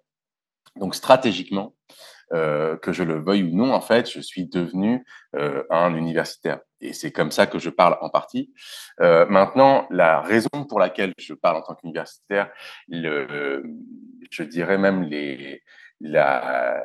Donc 0.76 0.94
stratégiquement, 0.94 1.74
euh, 2.34 2.76
que 2.76 2.92
je 2.92 3.04
le 3.04 3.22
veuille 3.22 3.44
ou 3.44 3.56
non, 3.56 3.72
en 3.72 3.80
fait, 3.80 4.10
je 4.10 4.20
suis 4.20 4.46
devenu 4.46 5.02
euh, 5.34 5.64
un 5.70 5.94
universitaire. 5.94 6.60
Et 6.82 6.92
c'est 6.92 7.10
comme 7.10 7.30
ça 7.30 7.46
que 7.46 7.58
je 7.58 7.70
parle 7.70 7.96
en 8.02 8.10
partie. 8.10 8.52
Euh, 9.00 9.24
maintenant, 9.26 9.86
la 9.90 10.20
raison 10.20 10.50
pour 10.68 10.78
laquelle 10.78 11.14
je 11.18 11.32
parle 11.32 11.56
en 11.56 11.62
tant 11.62 11.74
qu'universitaire, 11.74 12.50
je 12.90 14.42
dirais 14.42 14.76
même 14.76 15.04
les, 15.04 15.62
la, 16.00 16.82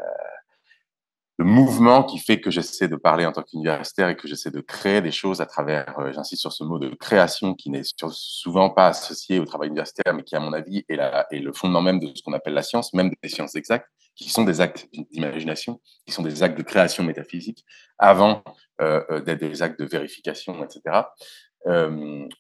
le 1.38 1.46
mouvement 1.46 2.04
qui 2.04 2.20
fait 2.20 2.40
que 2.40 2.52
j'essaie 2.52 2.88
de 2.88 2.96
parler 2.96 3.26
en 3.26 3.32
tant 3.32 3.42
qu'universitaire 3.42 4.10
et 4.10 4.16
que 4.16 4.28
j'essaie 4.28 4.52
de 4.52 4.62
créer 4.62 5.02
des 5.02 5.12
choses 5.12 5.42
à 5.42 5.48
travers, 5.48 5.98
euh, 6.00 6.12
j'insiste 6.12 6.42
sur 6.42 6.54
ce 6.54 6.64
mot 6.64 6.78
de 6.78 6.90
création 6.90 7.56
qui 7.56 7.72
n'est 7.72 7.82
souvent 8.12 8.70
pas 8.70 8.88
associé 8.88 9.40
au 9.40 9.46
travail 9.46 9.70
universitaire, 9.70 10.14
mais 10.14 10.24
qui, 10.24 10.36
à 10.36 10.40
mon 10.40 10.54
avis, 10.54 10.86
est, 10.88 10.96
la, 10.96 11.26
est 11.32 11.40
le 11.40 11.52
fondement 11.52 11.82
même 11.82 12.00
de 12.00 12.12
ce 12.16 12.22
qu'on 12.22 12.34
appelle 12.34 12.54
la 12.54 12.62
science, 12.62 12.94
même 12.94 13.12
des 13.22 13.30
sciences 13.30 13.56
exactes, 13.56 13.90
qui 14.16 14.30
sont 14.30 14.44
des 14.44 14.62
actes 14.62 14.88
d'imagination, 15.12 15.82
qui 16.06 16.14
sont 16.14 16.22
des 16.22 16.44
actes 16.44 16.58
de 16.58 16.64
création 16.64 17.04
métaphysique, 17.04 17.66
avant 17.98 18.44
euh, 18.82 19.04
euh 19.10 19.22
d'être 19.22 19.40
des 19.40 19.64
actes 19.64 19.80
de 19.80 19.86
vérification, 19.86 20.64
etc. 20.64 21.02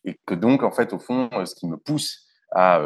Et 0.06 0.20
que 0.26 0.36
donc, 0.36 0.64
en 0.64 0.72
fait, 0.72 0.94
au 0.94 1.00
fond, 1.00 1.30
ce 1.46 1.56
qui 1.56 1.66
me 1.66 1.78
pousse 1.78 2.28
à 2.52 2.82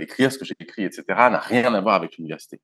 écrire 0.00 0.32
ce 0.32 0.36
que 0.36 0.44
j'ai 0.44 0.56
écrit, 0.58 0.84
etc., 0.84 1.04
n'a 1.08 1.38
rien 1.38 1.72
à 1.72 1.80
voir 1.80 1.94
avec 1.94 2.16
l'université 2.16 2.60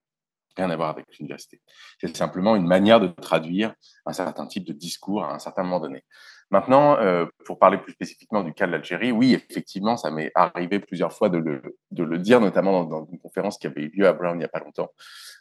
rien 0.56 0.70
à 0.70 0.76
voir 0.76 0.90
avec 0.90 1.06
l'université. 1.18 1.60
C'est 2.00 2.16
simplement 2.16 2.56
une 2.56 2.66
manière 2.66 3.00
de 3.00 3.08
traduire 3.08 3.74
un 4.06 4.12
certain 4.12 4.46
type 4.46 4.64
de 4.64 4.72
discours 4.72 5.24
à 5.24 5.34
un 5.34 5.38
certain 5.38 5.62
moment 5.62 5.80
donné. 5.80 6.04
Maintenant, 6.50 6.98
euh, 6.98 7.26
pour 7.46 7.58
parler 7.58 7.78
plus 7.78 7.92
spécifiquement 7.92 8.42
du 8.44 8.52
cas 8.52 8.66
de 8.66 8.72
l'Algérie, 8.72 9.12
oui, 9.12 9.34
effectivement, 9.34 9.96
ça 9.96 10.10
m'est 10.10 10.30
arrivé 10.34 10.78
plusieurs 10.78 11.12
fois 11.12 11.28
de 11.28 11.38
le, 11.38 11.62
de 11.90 12.04
le 12.04 12.18
dire, 12.18 12.40
notamment 12.40 12.84
dans, 12.84 13.06
une 13.10 13.18
conférence 13.18 13.58
qui 13.58 13.66
avait 13.66 13.82
eu 13.82 13.88
lieu 13.88 14.06
à 14.06 14.12
Brown 14.12 14.36
il 14.36 14.38
n'y 14.38 14.44
a 14.44 14.48
pas 14.48 14.60
longtemps, 14.60 14.90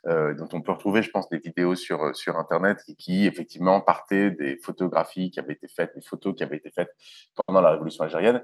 euh, 0.08 0.34
dont 0.34 0.48
on 0.54 0.62
peut 0.62 0.72
retrouver, 0.72 1.04
je 1.04 1.12
pense, 1.12 1.30
des 1.30 1.40
vidéos 1.40 1.76
sur, 1.76 2.16
sur 2.16 2.38
Internet 2.38 2.80
qui, 2.86 2.96
qui, 2.96 3.28
effectivement, 3.28 3.82
partaient 3.82 4.32
des 4.32 4.58
photographies 4.58 5.30
qui 5.30 5.40
avaient 5.40 5.54
été 5.54 5.68
faites, 5.68 5.94
des 5.94 6.02
photos 6.02 6.36
qui 6.36 6.44
avaient 6.44 6.58
été 6.58 6.72
faites 6.72 6.90
pendant 7.46 7.62
la 7.62 7.72
Révolution 7.72 8.06
algérienne, 8.06 8.42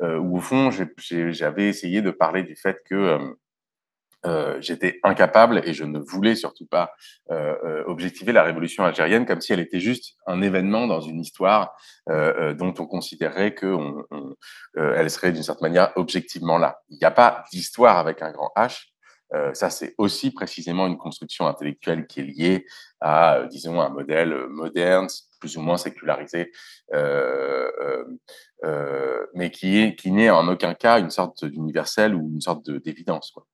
euh, 0.00 0.16
où, 0.18 0.38
au 0.38 0.40
fond, 0.40 0.70
j'avais 0.70 1.68
essayé 1.68 2.02
de 2.02 2.10
parler 2.10 2.44
du 2.44 2.56
fait 2.56 2.78
que 2.84 3.36
euh, 4.26 4.60
j'étais 4.60 4.98
incapable 5.02 5.62
et 5.64 5.72
je 5.72 5.84
ne 5.84 5.98
voulais 5.98 6.34
surtout 6.34 6.66
pas 6.66 6.92
euh, 7.30 7.54
euh, 7.64 7.84
objectiver 7.86 8.32
la 8.32 8.42
révolution 8.42 8.84
algérienne 8.84 9.24
comme 9.26 9.40
si 9.40 9.52
elle 9.52 9.60
était 9.60 9.80
juste 9.80 10.16
un 10.26 10.42
événement 10.42 10.86
dans 10.86 11.00
une 11.00 11.20
histoire 11.20 11.76
euh, 12.08 12.32
euh 12.38 12.54
dont 12.54 12.74
on 12.78 12.86
considérerait 12.86 13.54
que 13.54 13.66
on, 13.66 14.04
on, 14.10 14.34
elle 14.74 15.10
serait 15.10 15.32
d'une 15.32 15.42
certaine 15.42 15.68
manière 15.68 15.92
objectivement 15.96 16.58
là. 16.58 16.80
Il 16.88 16.98
n'y 16.98 17.04
a 17.04 17.10
pas 17.10 17.44
d'histoire 17.52 17.98
avec 17.98 18.22
un 18.22 18.32
grand 18.32 18.50
H. 18.56 18.86
ça, 19.54 19.70
c'est 19.70 19.94
aussi 19.98 20.30
précisément 20.30 20.86
une 20.86 20.96
construction 20.96 21.46
intellectuelle 21.46 22.06
qui 22.06 22.20
est 22.20 22.24
liée 22.24 22.66
à, 23.00 23.42
disons, 23.50 23.80
un 23.80 23.88
modèle 23.90 24.32
moderne, 24.48 25.08
plus 25.40 25.56
ou 25.56 25.62
moins 25.62 25.76
sécularisé, 25.76 26.52
mais 29.34 29.50
qui 29.50 29.78
est 29.78 29.96
qui 29.96 30.10
n'est 30.12 30.30
en 30.30 30.46
aucun 30.48 30.74
cas 30.74 31.00
une 31.00 31.10
sorte 31.10 31.44
d'universel 31.44 32.14
ou 32.14 32.30
une 32.34 32.40
sorte 32.40 32.70
d'évidence. 32.70 33.30
Quoi. 33.32 33.46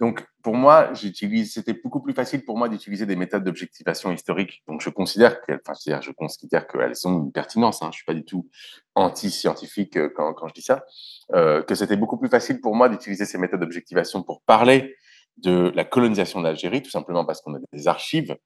Donc, 0.00 0.26
pour 0.42 0.54
moi, 0.54 0.92
j'utilise, 0.92 1.54
c'était 1.54 1.72
beaucoup 1.72 2.00
plus 2.00 2.14
facile 2.14 2.44
pour 2.44 2.58
moi 2.58 2.68
d'utiliser 2.68 3.06
des 3.06 3.14
méthodes 3.14 3.44
d'objectivation 3.44 4.10
historique. 4.10 4.62
Donc, 4.66 4.80
je 4.80 4.90
considère 4.90 5.40
qu'elles, 5.42 5.60
enfin, 5.66 6.00
je 6.00 6.10
considère 6.10 6.66
qu'elles 6.66 7.06
ont 7.06 7.24
une 7.24 7.32
pertinence. 7.32 7.80
Hein, 7.82 7.90
je 7.92 7.96
suis 7.96 8.04
pas 8.04 8.14
du 8.14 8.24
tout 8.24 8.48
anti-scientifique 8.96 9.96
euh, 9.96 10.10
quand, 10.14 10.48
je 10.48 10.54
dis 10.54 10.62
ça. 10.62 10.84
Euh, 11.32 11.62
que 11.62 11.74
c'était 11.74 11.96
beaucoup 11.96 12.18
plus 12.18 12.28
facile 12.28 12.60
pour 12.60 12.74
moi 12.74 12.88
d'utiliser 12.88 13.24
ces 13.24 13.38
méthodes 13.38 13.60
d'objectivation 13.60 14.22
pour 14.22 14.42
parler 14.42 14.96
de 15.36 15.72
la 15.74 15.84
colonisation 15.84 16.40
d'Algérie, 16.40 16.82
tout 16.82 16.90
simplement 16.90 17.24
parce 17.24 17.40
qu'on 17.40 17.54
a 17.54 17.58
des 17.72 17.88
archives 17.88 18.36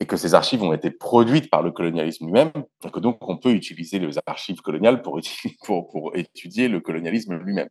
et 0.00 0.06
que 0.06 0.16
ces 0.16 0.34
archives 0.34 0.62
ont 0.62 0.72
été 0.72 0.90
produites 0.90 1.50
par 1.50 1.62
le 1.62 1.72
colonialisme 1.72 2.24
lui-même, 2.24 2.52
que 2.92 3.00
donc 3.00 3.18
on 3.28 3.36
peut 3.36 3.52
utiliser 3.52 3.98
les 3.98 4.18
archives 4.26 4.62
coloniales 4.62 5.02
pour, 5.02 5.20
pour, 5.64 5.88
pour 5.88 6.16
étudier 6.16 6.68
le 6.68 6.80
colonialisme 6.80 7.34
lui-même. 7.36 7.68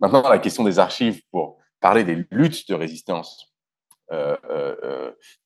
Maintenant, 0.00 0.28
la 0.28 0.38
question 0.38 0.64
des 0.64 0.78
archives 0.78 1.22
pour 1.30 1.58
parler 1.80 2.04
des 2.04 2.26
luttes 2.30 2.68
de 2.68 2.74
résistance 2.74 3.48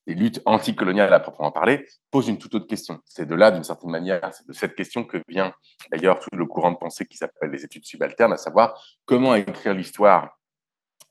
des 0.07 0.13
luttes 0.15 0.41
anticoloniales 0.45 1.13
à 1.13 1.19
proprement 1.19 1.51
parler, 1.51 1.85
pose 2.11 2.27
une 2.27 2.37
toute 2.37 2.55
autre 2.55 2.67
question. 2.67 2.99
C'est 3.05 3.25
de 3.25 3.35
là, 3.35 3.51
d'une 3.51 3.63
certaine 3.63 3.89
manière, 3.89 4.21
c'est 4.33 4.47
de 4.47 4.53
cette 4.53 4.75
question 4.75 5.03
que 5.03 5.17
vient 5.27 5.53
d'ailleurs 5.91 6.19
tout 6.19 6.35
le 6.35 6.45
courant 6.45 6.71
de 6.71 6.77
pensée 6.77 7.05
qui 7.05 7.17
s'appelle 7.17 7.51
les 7.51 7.65
études 7.65 7.85
subalternes, 7.85 8.33
à 8.33 8.37
savoir 8.37 8.81
comment 9.05 9.35
écrire 9.35 9.73
l'histoire 9.73 10.39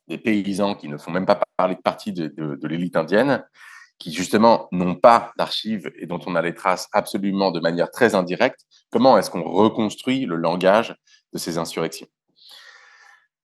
des 0.09 0.19
paysans 0.19 0.75
qui 0.75 0.89
ne 0.89 0.97
font 0.97 1.11
même 1.11 1.27
pas 1.27 1.41
parler 1.57 1.75
de 1.75 1.81
partie 1.81 2.13
de, 2.13 2.29
de 2.29 2.69
l'élite 2.69 2.97
indienne, 2.97 3.45
qui 3.99 4.13
justement 4.13 4.69
n'ont 4.73 4.97
pas 4.97 5.33
d'archives 5.39 5.93
et 5.97 6.07
dont 6.07 6.21
on 6.27 6.35
a 6.35 6.43
les 6.43 6.55
traces 6.55 6.89
absolument 6.93 7.51
de 7.51 7.61
manière 7.61 7.91
très 7.91 8.15
indirecte, 8.15 8.61
comment 8.91 9.17
est-ce 9.17 9.31
qu'on 9.31 9.43
reconstruit 9.43 10.27
le 10.27 10.37
langage 10.37 10.97
de 11.33 11.39
ces 11.39 11.59
insurrections? 11.59 12.09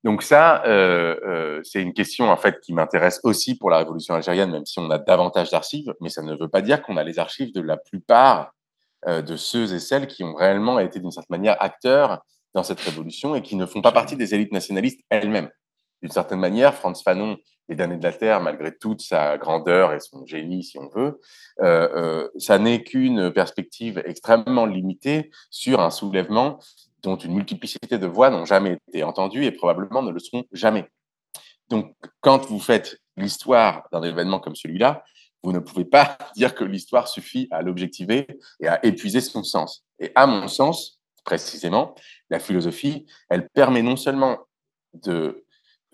Donc 0.04 0.22
ça, 0.22 0.64
euh, 0.64 1.16
euh, 1.26 1.60
c'est 1.64 1.82
une 1.82 1.92
question 1.92 2.30
en 2.30 2.36
fait 2.36 2.60
qui 2.60 2.72
m'intéresse 2.72 3.20
aussi 3.24 3.56
pour 3.56 3.70
la 3.70 3.78
révolution 3.78 4.14
algérienne, 4.14 4.52
même 4.52 4.64
si 4.64 4.78
on 4.78 4.90
a 4.90 4.98
davantage 4.98 5.50
d'archives, 5.50 5.92
mais 6.00 6.08
ça 6.08 6.22
ne 6.22 6.36
veut 6.36 6.48
pas 6.48 6.62
dire 6.62 6.82
qu'on 6.82 6.96
a 6.96 7.02
les 7.02 7.18
archives 7.18 7.52
de 7.52 7.60
la 7.60 7.76
plupart 7.76 8.52
euh, 9.08 9.22
de 9.22 9.36
ceux 9.36 9.74
et 9.74 9.80
celles 9.80 10.06
qui 10.06 10.22
ont 10.22 10.34
réellement 10.34 10.78
été 10.78 11.00
d'une 11.00 11.10
certaine 11.10 11.36
manière 11.36 11.60
acteurs 11.60 12.22
dans 12.54 12.62
cette 12.62 12.80
révolution 12.80 13.34
et 13.34 13.42
qui 13.42 13.56
ne 13.56 13.66
font 13.66 13.82
pas 13.82 13.92
partie 13.92 14.16
des 14.16 14.34
élites 14.34 14.52
nationalistes 14.52 15.00
elles-mêmes. 15.10 15.50
D'une 16.00 16.12
certaine 16.12 16.38
manière, 16.38 16.74
Franz 16.74 17.02
Fanon, 17.02 17.36
Les 17.68 17.74
damnés 17.74 17.98
de 17.98 18.04
la 18.04 18.12
Terre, 18.12 18.40
malgré 18.40 18.74
toute 18.74 19.02
sa 19.02 19.36
grandeur 19.36 19.92
et 19.92 20.00
son 20.00 20.24
génie, 20.24 20.62
si 20.62 20.78
on 20.78 20.88
veut, 20.88 21.20
ça 22.38 22.58
n'est 22.58 22.82
qu'une 22.82 23.30
perspective 23.32 24.00
extrêmement 24.06 24.64
limitée 24.64 25.30
sur 25.50 25.80
un 25.80 25.90
soulèvement 25.90 26.60
dont 27.02 27.16
une 27.16 27.34
multiplicité 27.34 27.98
de 27.98 28.06
voix 28.06 28.30
n'ont 28.30 28.44
jamais 28.44 28.78
été 28.88 29.02
entendues 29.02 29.44
et 29.44 29.52
probablement 29.52 30.02
ne 30.02 30.10
le 30.10 30.18
seront 30.18 30.44
jamais. 30.52 30.88
Donc, 31.68 31.94
quand 32.20 32.46
vous 32.46 32.58
faites 32.58 32.98
l'histoire 33.16 33.86
d'un 33.92 34.02
événement 34.02 34.40
comme 34.40 34.56
celui-là, 34.56 35.04
vous 35.42 35.52
ne 35.52 35.58
pouvez 35.58 35.84
pas 35.84 36.18
dire 36.36 36.54
que 36.54 36.64
l'histoire 36.64 37.08
suffit 37.08 37.48
à 37.50 37.62
l'objectiver 37.62 38.26
et 38.60 38.68
à 38.68 38.84
épuiser 38.84 39.20
son 39.20 39.44
sens. 39.44 39.84
Et 39.98 40.12
à 40.14 40.26
mon 40.26 40.48
sens, 40.48 41.00
précisément, 41.24 41.94
la 42.30 42.38
philosophie, 42.38 43.06
elle 43.28 43.48
permet 43.50 43.82
non 43.82 43.96
seulement 43.96 44.38
de 44.94 45.44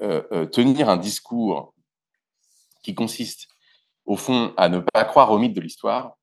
euh, 0.02 0.22
euh, 0.32 0.46
tenir 0.46 0.88
un 0.88 0.96
discours 0.96 1.74
qui 2.82 2.94
consiste, 2.94 3.48
au 4.04 4.16
fond, 4.16 4.52
à 4.56 4.68
ne 4.68 4.78
pas 4.78 5.04
croire 5.04 5.32
au 5.32 5.38
mythe 5.38 5.54
de 5.54 5.60
l'histoire, 5.60 6.16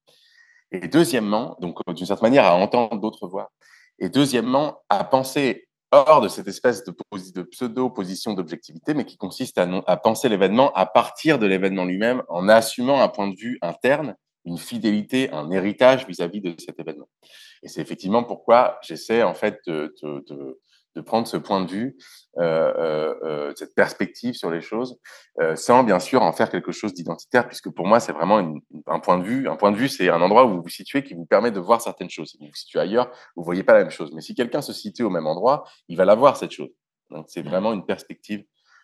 et 0.71 0.87
deuxièmement, 0.87 1.57
donc 1.59 1.77
d'une 1.93 2.05
certaine 2.05 2.29
manière, 2.29 2.45
à 2.45 2.55
entendre 2.55 2.99
d'autres 2.99 3.27
voix, 3.27 3.51
et 4.01 4.09
deuxièmement, 4.09 4.81
à 4.89 5.03
penser 5.03 5.67
hors 5.91 6.21
de 6.21 6.27
cette 6.27 6.47
espèce 6.47 6.83
de, 6.83 7.41
pseudo-position 7.43 8.33
d'objectivité, 8.33 8.93
mais 8.95 9.05
qui 9.05 9.15
consiste 9.15 9.59
à, 9.59 9.97
penser 9.97 10.27
l'événement 10.27 10.73
à 10.73 10.87
partir 10.87 11.37
de 11.37 11.45
l'événement 11.45 11.85
lui-même, 11.85 12.23
en 12.27 12.49
assumant 12.49 13.01
un 13.01 13.09
point 13.09 13.27
de 13.27 13.35
vue 13.35 13.59
interne, 13.61 14.15
une 14.45 14.57
fidélité, 14.57 15.31
un 15.31 15.51
héritage 15.51 16.07
vis-à-vis 16.07 16.41
de 16.41 16.55
cet 16.57 16.79
événement. 16.79 17.07
Et 17.61 17.67
c'est 17.67 17.81
effectivement 17.81 18.23
pourquoi 18.23 18.79
j'essaie 18.81 19.21
en 19.21 19.35
fait 19.35 19.59
de, 19.67 19.93
de 20.01 20.59
prendre 20.99 21.27
ce 21.27 21.37
point 21.37 21.63
de 21.63 21.71
vue, 21.71 21.95
euh, 22.37 22.73
euh, 22.77 23.15
euh, 23.23 23.53
cette 23.55 23.73
perspective 23.75 24.33
sur 24.33 24.49
les 24.51 24.61
choses, 24.61 24.99
sans 25.55 25.83
bien 25.83 25.99
sûr 25.99 26.21
en 26.21 26.33
faire 26.33 26.49
quelque 26.49 26.71
chose 26.71 26.93
d'identitaire, 26.93 27.47
puisque 27.47 27.69
pour 27.69 27.87
moi 27.87 27.99
c'est 27.99 28.11
vraiment 28.11 28.39
un 28.87 28.99
point 28.99 29.17
de 29.17 29.23
vue. 29.23 29.47
Un 29.47 29.55
point 29.55 29.71
de 29.71 29.77
vue, 29.77 29.87
c'est 29.87 30.09
un 30.09 30.21
endroit 30.21 30.45
où 30.45 30.55
vous 30.55 30.61
vous 30.61 30.69
situez 30.69 31.03
qui 31.03 31.13
vous 31.13 31.25
permet 31.25 31.51
de 31.51 31.59
voir 31.59 31.81
certaines 31.81 32.09
choses. 32.09 32.31
Si 32.31 32.37
vous 32.39 32.47
vous 32.47 32.53
situez 32.53 32.79
ailleurs, 32.79 33.09
vous 33.35 33.43
voyez 33.43 33.63
pas 33.63 33.73
la 33.73 33.83
même 33.83 33.91
chose. 33.91 34.11
Mais 34.13 34.21
si 34.21 34.35
quelqu'un 34.35 34.61
se 34.61 34.73
situe 34.73 35.03
au 35.03 35.09
même 35.09 35.27
endroit, 35.27 35.63
il 35.87 35.97
va 35.97 36.05
la 36.05 36.15
voir 36.15 36.35
cette 36.35 36.51
chose. 36.51 36.69
Donc 37.09 37.25
c'est 37.29 37.41
vraiment 37.41 37.73
une 37.73 37.85
perspective 37.85 38.43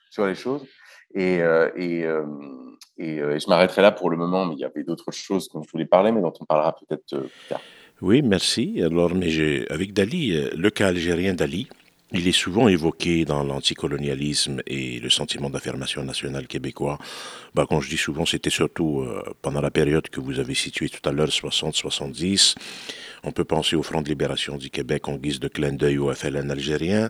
sur 0.10 0.26
les 0.26 0.36
choses. 0.36 0.66
Et, 1.14 1.36
et, 1.76 2.02
et, 2.98 3.18
je 3.20 3.50
m'arrêterai 3.50 3.82
là 3.82 3.92
pour 3.92 4.10
le 4.10 4.18
moment, 4.18 4.46
mais 4.46 4.56
il 4.56 4.60
y 4.60 4.66
avait 4.66 4.84
d'autres 4.84 5.12
choses 5.12 5.50
dont 5.54 5.62
je 5.64 5.72
voulais 5.72 5.86
parler, 5.86 6.12
mais 6.12 6.22
dont 6.22 6.34
on 6.40 6.46
parlera 6.46 6.76
peut-être 6.76 7.06
plus 7.06 7.48
tard. 7.50 7.62
Oui, 8.02 8.22
merci. 8.22 8.82
Alors, 8.84 9.16
mais 9.16 9.66
avec 9.70 9.94
Dali, 9.94 10.50
le 10.56 10.70
cas 10.70 10.88
algérien 10.88 11.34
Dali, 11.34 11.68
il 12.14 12.28
est 12.28 12.32
souvent 12.32 12.68
évoqué 12.68 13.26
dans 13.26 13.44
l'anticolonialisme 13.44 14.62
et 14.66 15.00
le 15.00 15.10
sentiment 15.10 15.50
d'affirmation 15.50 16.04
nationale 16.04 16.48
québécois. 16.48 16.98
Bah, 17.54 17.66
quand 17.68 17.82
je 17.82 17.90
dis 17.90 17.98
souvent, 17.98 18.26
c'était 18.26 18.50
surtout 18.50 19.02
euh, 19.02 19.22
pendant 19.42 19.62
la 19.62 19.72
période 19.72 20.08
que 20.10 20.22
vous 20.22 20.40
avez 20.40 20.54
située 20.54 20.90
tout 20.90 21.08
à 21.08 21.12
l'heure, 21.12 21.28
60-70. 21.28 22.56
On 23.24 23.32
peut 23.32 23.44
penser 23.44 23.76
au 23.76 23.84
Front 23.84 24.02
de 24.02 24.10
libération 24.10 24.58
du 24.58 24.70
Québec 24.70 25.08
en 25.10 25.18
guise 25.18 25.40
de 25.40 25.50
clin 25.50 25.74
d'œil 25.74 25.98
au 25.98 26.14
FLN 26.14 26.50
algérien. 26.50 27.10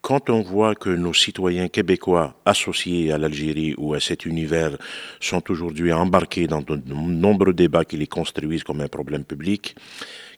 Quand 0.00 0.28
on 0.28 0.42
voit 0.42 0.74
que 0.74 0.90
nos 0.90 1.14
citoyens 1.14 1.68
québécois 1.68 2.38
associés 2.44 3.10
à 3.10 3.16
l'Algérie 3.16 3.74
ou 3.78 3.94
à 3.94 4.00
cet 4.00 4.26
univers 4.26 4.76
sont 5.18 5.50
aujourd'hui 5.50 5.94
embarqués 5.94 6.46
dans 6.46 6.60
de 6.60 6.76
nombreux 6.86 7.54
débats 7.54 7.86
qui 7.86 7.96
les 7.96 8.06
construisent 8.06 8.64
comme 8.64 8.82
un 8.82 8.88
problème 8.88 9.24
public, 9.24 9.74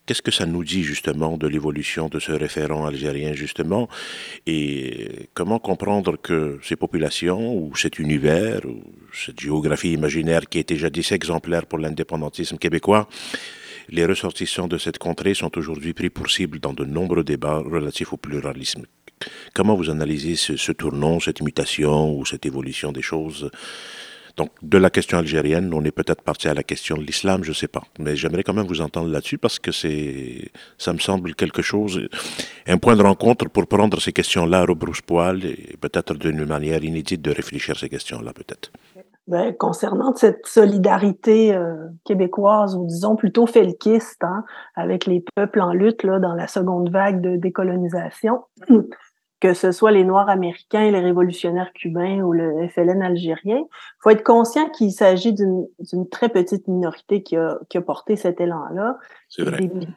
Qu'est-ce 0.07 0.23
que 0.23 0.31
ça 0.31 0.47
nous 0.47 0.63
dit 0.63 0.85
justement 0.85 1.37
de 1.37 1.49
l'évolution 1.49 2.09
de 2.09 2.21
ce 2.21 2.31
référent 2.31 2.87
algérien 2.87 3.33
justement? 3.33 3.89
Et 4.47 5.29
comment 5.35 5.59
comprendre 5.59 6.17
que 6.17 6.61
ces 6.63 6.77
populations 6.77 7.57
ou 7.57 7.75
cet 7.75 7.99
univers 7.99 8.65
ou 8.65 8.85
cette 9.13 9.41
géographie 9.41 9.93
imaginaire 9.93 10.49
qui 10.49 10.61
était 10.61 10.77
jadis 10.77 11.11
exemplaire 11.11 11.67
pour 11.67 11.81
l'indépendantisme 11.81 12.57
québécois, 12.57 13.09
les 13.89 14.07
ressortissants 14.07 14.69
de 14.69 14.79
cette 14.79 14.99
contrée 14.99 15.35
sont 15.35 15.57
aujourd'hui 15.59 15.93
pris 15.93 16.11
pour 16.11 16.31
cible 16.31 16.61
dans 16.61 16.73
de 16.73 16.85
nombreux 16.85 17.25
débats 17.25 17.59
relatifs 17.59 18.13
au 18.13 18.17
pluralisme. 18.17 18.85
Comment 19.55 19.75
vous 19.75 19.91
analysez 19.91 20.37
ce, 20.37 20.73
tournant, 20.73 21.21
cette 21.21 21.41
mutation 21.41 22.17
ou 22.17 22.25
cette 22.25 22.47
évolution 22.47 22.93
des 22.93 23.03
choses 23.03 23.51
donc, 24.37 24.51
de 24.61 24.77
la 24.77 24.91
question 24.91 25.19
algérienne, 25.19 25.73
on 25.73 25.83
est 25.85 25.91
peut-être 25.91 26.23
parti 26.23 26.47
à 26.49 26.55
la 26.55 26.63
question 26.63 26.97
de 26.97 27.03
l'islam, 27.03 27.43
je 27.43 27.51
ne 27.51 27.55
sais 27.55 27.69
pas. 27.69 27.83
Mais 27.99 28.17
j'aimerais 28.17 28.43
quand 28.43 28.53
même 28.53 28.67
vous 28.67 28.83
entendre 28.83 29.09
là-dessus 29.09 29.39
parce 29.39 29.59
que 29.59 29.73
c'est, 29.73 30.51
ça 30.77 30.93
me 30.93 30.99
semble 30.99 31.35
quelque 31.35 31.63
chose, 31.63 32.07
un 32.67 32.77
point 32.77 32.97
de 32.97 33.03
rencontre 33.03 33.49
pour 33.49 33.67
prendre 33.67 33.99
ces 34.01 34.13
questions-là 34.13 34.61
à 34.61 34.65
rebrousse-poil 34.67 35.45
et 35.45 35.77
peut-être 35.81 36.15
d'une 36.15 36.45
manière 36.45 36.85
inédite 36.85 37.23
de 37.23 37.31
réfléchir 37.31 37.79
ces 37.79 37.89
questions-là, 37.89 38.33
peut-être. 38.35 38.71
Ben, 39.27 39.53
concernant 39.57 40.15
cette 40.15 40.47
solidarité 40.47 41.53
euh, 41.53 41.89
québécoise, 42.05 42.77
ou 42.77 42.87
disons 42.87 43.17
plutôt 43.17 43.47
felkiste, 43.47 44.23
hein, 44.23 44.45
avec 44.77 45.07
les 45.07 45.25
peuples 45.35 45.61
en 45.61 45.73
lutte 45.73 46.05
là, 46.05 46.21
dans 46.21 46.35
la 46.35 46.47
seconde 46.47 46.91
vague 46.91 47.21
de 47.21 47.37
décolonisation, 47.37 48.43
que 49.41 49.53
ce 49.53 49.71
soit 49.73 49.91
les 49.91 50.05
Noirs 50.05 50.29
américains, 50.29 50.91
les 50.91 51.01
révolutionnaires 51.01 51.73
cubains 51.73 52.21
ou 52.21 52.33
le 52.33 52.69
FLN 52.69 53.03
algérien, 53.03 53.59
il 53.59 53.99
faut 54.01 54.11
être 54.11 54.25
conscient 54.25 54.69
qu'il 54.71 54.93
s'agit 54.93 55.33
d'une 55.33 55.67
très 56.11 56.29
petite 56.29 56.69
minorité 56.69 57.23
qui 57.23 57.37
a, 57.37 57.59
qui 57.69 57.77
a 57.77 57.83
porté 57.83 58.17
cet 58.17 58.41
élan-là. 58.41 58.99
C'est 59.29 59.43
vrai. 59.43 59.67
Des, 59.67 59.89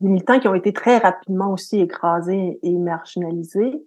militants 0.00 0.38
qui 0.38 0.46
ont 0.46 0.54
été 0.54 0.72
très 0.72 0.98
rapidement 0.98 1.52
aussi 1.52 1.80
écrasés 1.80 2.60
et 2.62 2.72
marginalisés. 2.72 3.82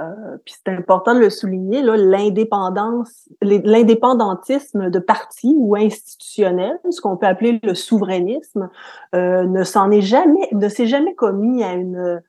Euh, 0.00 0.36
puis 0.44 0.54
c'est 0.56 0.72
important 0.72 1.14
de 1.14 1.20
le 1.20 1.30
souligner, 1.30 1.82
là, 1.82 1.96
l'indépendance, 1.96 3.28
l'indépendantisme 3.42 4.90
de 4.90 4.98
parti 5.00 5.54
ou 5.56 5.74
institutionnel, 5.74 6.78
ce 6.90 7.00
qu'on 7.00 7.16
peut 7.16 7.26
appeler 7.26 7.58
le 7.62 7.74
souverainisme, 7.74 8.68
euh, 9.14 9.44
ne 9.44 9.64
s'en 9.64 9.90
est 9.90 10.00
jamais, 10.00 10.48
ne 10.52 10.68
s'est 10.68 10.86
jamais 10.86 11.14
commis 11.14 11.64
à 11.64 11.74
une 11.74 12.22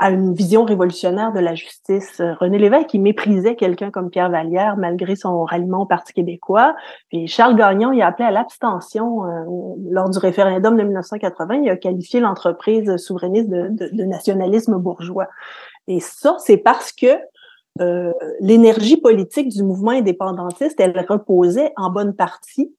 à 0.00 0.10
une 0.10 0.32
vision 0.32 0.64
révolutionnaire 0.64 1.30
de 1.30 1.40
la 1.40 1.54
justice. 1.54 2.22
René 2.40 2.58
Lévesque, 2.58 2.94
il 2.94 3.02
méprisait 3.02 3.54
quelqu'un 3.54 3.90
comme 3.90 4.08
Pierre 4.08 4.30
Vallière 4.30 4.78
malgré 4.78 5.14
son 5.14 5.44
ralliement 5.44 5.82
au 5.82 5.86
Parti 5.86 6.14
québécois. 6.14 6.74
Puis 7.10 7.28
Charles 7.28 7.54
Gagnon, 7.54 7.92
il 7.92 8.00
a 8.00 8.06
appelé 8.06 8.26
à 8.26 8.30
l'abstention 8.30 9.26
euh, 9.26 9.44
lors 9.90 10.08
du 10.08 10.18
référendum 10.18 10.78
de 10.78 10.84
1980. 10.84 11.54
Il 11.64 11.68
a 11.68 11.76
qualifié 11.76 12.18
l'entreprise 12.20 12.96
souverainiste 12.96 13.50
de, 13.50 13.68
de, 13.68 13.90
de, 13.92 14.04
nationalisme 14.04 14.78
bourgeois. 14.78 15.28
Et 15.86 16.00
ça, 16.00 16.34
c'est 16.38 16.56
parce 16.56 16.92
que 16.92 17.18
euh, 17.82 18.12
l'énergie 18.40 18.96
politique 18.96 19.48
du 19.48 19.62
mouvement 19.62 19.90
indépendantiste, 19.90 20.80
elle 20.80 20.98
reposait 21.06 21.72
en 21.76 21.90
bonne 21.90 22.14
partie 22.14 22.74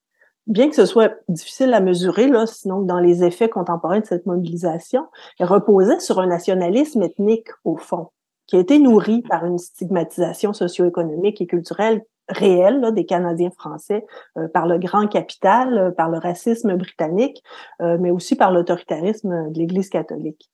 bien 0.48 0.70
que 0.70 0.76
ce 0.76 0.86
soit 0.86 1.14
difficile 1.28 1.74
à 1.74 1.80
mesurer, 1.80 2.28
là, 2.28 2.46
sinon 2.46 2.82
dans 2.82 3.00
les 3.00 3.24
effets 3.24 3.50
contemporains 3.50 4.00
de 4.00 4.06
cette 4.06 4.26
mobilisation, 4.26 5.08
elle 5.40 5.48
reposait 5.48 6.00
sur 6.00 6.20
un 6.20 6.28
nationalisme 6.28 7.04
ethnique 7.04 7.48
au 7.64 7.78
fond, 7.78 8.10
qui 8.48 8.56
a 8.56 8.60
été 8.60 8.80
nourri 8.80 9.22
par 9.22 9.46
une 9.46 9.58
stigmatisation 9.58 10.54
socio-économique 10.54 11.42
et 11.42 11.48
culturelle 11.48 12.02
réelle 12.32 12.80
là, 12.80 12.92
des 12.92 13.06
Canadiens 13.06 13.52
français, 13.52 14.06
euh, 14.38 14.48
par 14.48 14.68
le 14.68 14.78
grand 14.78 15.08
capital, 15.08 15.78
euh, 15.78 15.92
par 15.92 16.10
le 16.10 16.18
racisme 16.18 16.76
britannique, 16.76 17.44
euh, 17.82 17.98
mais 18.00 18.12
aussi 18.12 18.36
par 18.36 18.52
l'autoritarisme 18.52 19.52
de 19.52 19.60
l'Église 19.60 19.90
catholique. 19.90 20.50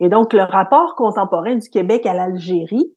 Et 0.00 0.08
donc, 0.08 0.32
le 0.32 0.42
rapport 0.42 0.94
contemporain 0.94 1.56
du 1.56 1.68
Québec 1.68 2.06
à 2.06 2.14
l'Algérie, 2.14 2.94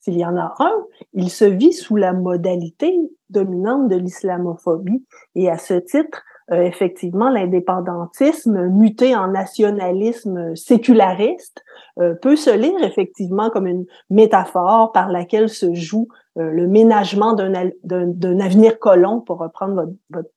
s'il 0.00 0.18
y 0.18 0.24
en 0.24 0.36
a 0.36 0.54
un, 0.58 0.72
il 1.14 1.30
se 1.30 1.44
vit 1.44 1.72
sous 1.72 1.96
la 1.96 2.12
modalité 2.12 2.98
dominante 3.30 3.88
de 3.88 3.96
l'islamophobie. 3.96 5.04
Et 5.34 5.50
à 5.50 5.58
ce 5.58 5.74
titre, 5.74 6.22
euh, 6.52 6.62
effectivement, 6.62 7.30
l'indépendantisme 7.30 8.68
muté 8.68 9.14
en 9.14 9.28
nationalisme 9.28 10.54
séculariste 10.56 11.62
euh, 11.98 12.14
peut 12.14 12.36
se 12.36 12.50
lire 12.50 12.82
effectivement 12.82 13.50
comme 13.50 13.66
une 13.66 13.86
métaphore 14.10 14.92
par 14.92 15.08
laquelle 15.08 15.48
se 15.48 15.74
joue 15.74 16.08
le 16.36 16.68
ménagement 16.68 17.34
d'un 17.34 18.40
avenir 18.40 18.78
colon, 18.78 19.20
pour 19.20 19.38
reprendre 19.38 19.74
votre, 19.74 19.92
votre 20.10 20.30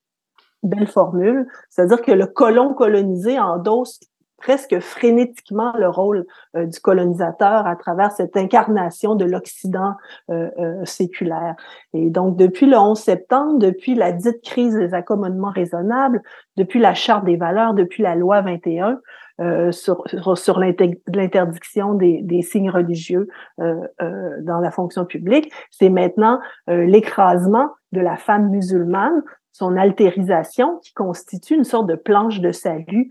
belle 0.64 0.88
formule. 0.88 1.48
C'est-à-dire 1.70 2.02
que 2.02 2.12
le 2.12 2.26
colon 2.26 2.74
colonisé 2.74 3.40
endosse 3.40 4.00
presque 4.44 4.80
frénétiquement 4.80 5.74
le 5.78 5.88
rôle 5.88 6.26
euh, 6.56 6.66
du 6.66 6.80
colonisateur 6.80 7.66
à 7.66 7.76
travers 7.78 8.12
cette 8.12 8.36
incarnation 8.36 9.16
de 9.16 9.24
l'Occident 9.24 9.96
euh, 10.30 10.50
euh, 10.60 10.86
séculaire. 10.86 11.56
Et 11.94 12.10
donc, 12.10 12.36
depuis 12.36 12.66
le 12.66 12.78
11 12.78 13.00
septembre, 13.00 13.58
depuis 13.58 13.96
la 13.96 14.12
dite 14.12 14.44
crise 14.44 14.76
des 14.76 14.94
accommodements 14.94 15.52
raisonnables, 15.52 16.22
depuis 16.58 16.80
la 16.80 16.94
Charte 16.94 17.24
des 17.24 17.38
valeurs, 17.38 17.74
depuis 17.74 18.04
la 18.04 18.16
loi 18.16 18.42
21, 18.42 19.00
euh, 19.42 19.72
sur, 19.72 20.04
sur 20.36 20.60
l'interdiction 20.60 21.94
des, 21.96 22.22
des, 22.22 22.42
signes 22.44 22.70
religieux 22.70 23.28
dans 23.58 24.60
la 24.60 24.70
fonction 24.70 25.06
publique, 25.06 25.52
c'est 25.72 25.90
maintenant 25.90 26.40
l'écrasement 26.68 27.70
de 27.94 28.00
la 28.00 28.16
femme 28.16 28.50
musulmane, 28.50 29.24
son 29.52 29.76
altérisation 29.76 30.80
qui 30.84 30.94
constitue 30.94 31.56
une 31.56 31.64
sorte 31.64 31.88
de 31.88 31.96
planche 31.96 32.42
de 32.42 32.52
salut 32.52 33.10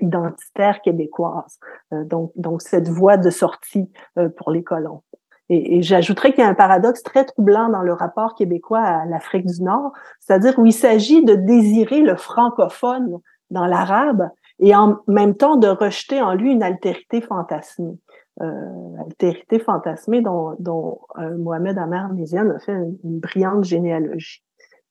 identitaire 0.00 0.80
québécoise. 0.82 1.58
Euh, 1.92 2.04
donc, 2.04 2.32
donc, 2.36 2.62
cette 2.62 2.88
voie 2.88 3.16
de 3.16 3.30
sortie 3.30 3.90
euh, 4.18 4.28
pour 4.28 4.50
les 4.50 4.62
colons. 4.62 5.02
Et, 5.48 5.76
et 5.76 5.82
j'ajouterais 5.82 6.32
qu'il 6.32 6.42
y 6.42 6.46
a 6.46 6.50
un 6.50 6.54
paradoxe 6.54 7.02
très 7.02 7.24
troublant 7.24 7.68
dans 7.68 7.82
le 7.82 7.92
rapport 7.92 8.34
québécois 8.34 8.80
à 8.80 9.06
l'Afrique 9.06 9.46
du 9.46 9.62
Nord, 9.62 9.92
c'est-à-dire 10.20 10.58
où 10.58 10.66
il 10.66 10.72
s'agit 10.72 11.24
de 11.24 11.34
désirer 11.34 12.00
le 12.00 12.16
francophone 12.16 13.18
dans 13.50 13.66
l'arabe 13.66 14.28
et 14.58 14.74
en 14.74 14.98
même 15.06 15.36
temps 15.36 15.56
de 15.56 15.68
rejeter 15.68 16.20
en 16.20 16.34
lui 16.34 16.52
une 16.52 16.62
altérité 16.62 17.20
fantasmée. 17.20 17.98
Euh, 18.42 19.00
altérité 19.00 19.58
fantasmée 19.58 20.20
dont, 20.20 20.56
dont 20.58 21.00
euh, 21.18 21.38
Mohamed 21.38 21.78
Amar 21.78 22.12
Méziane 22.12 22.50
a 22.50 22.58
fait 22.58 22.72
une, 22.72 22.98
une 23.02 23.18
brillante 23.18 23.64
généalogie. 23.64 24.42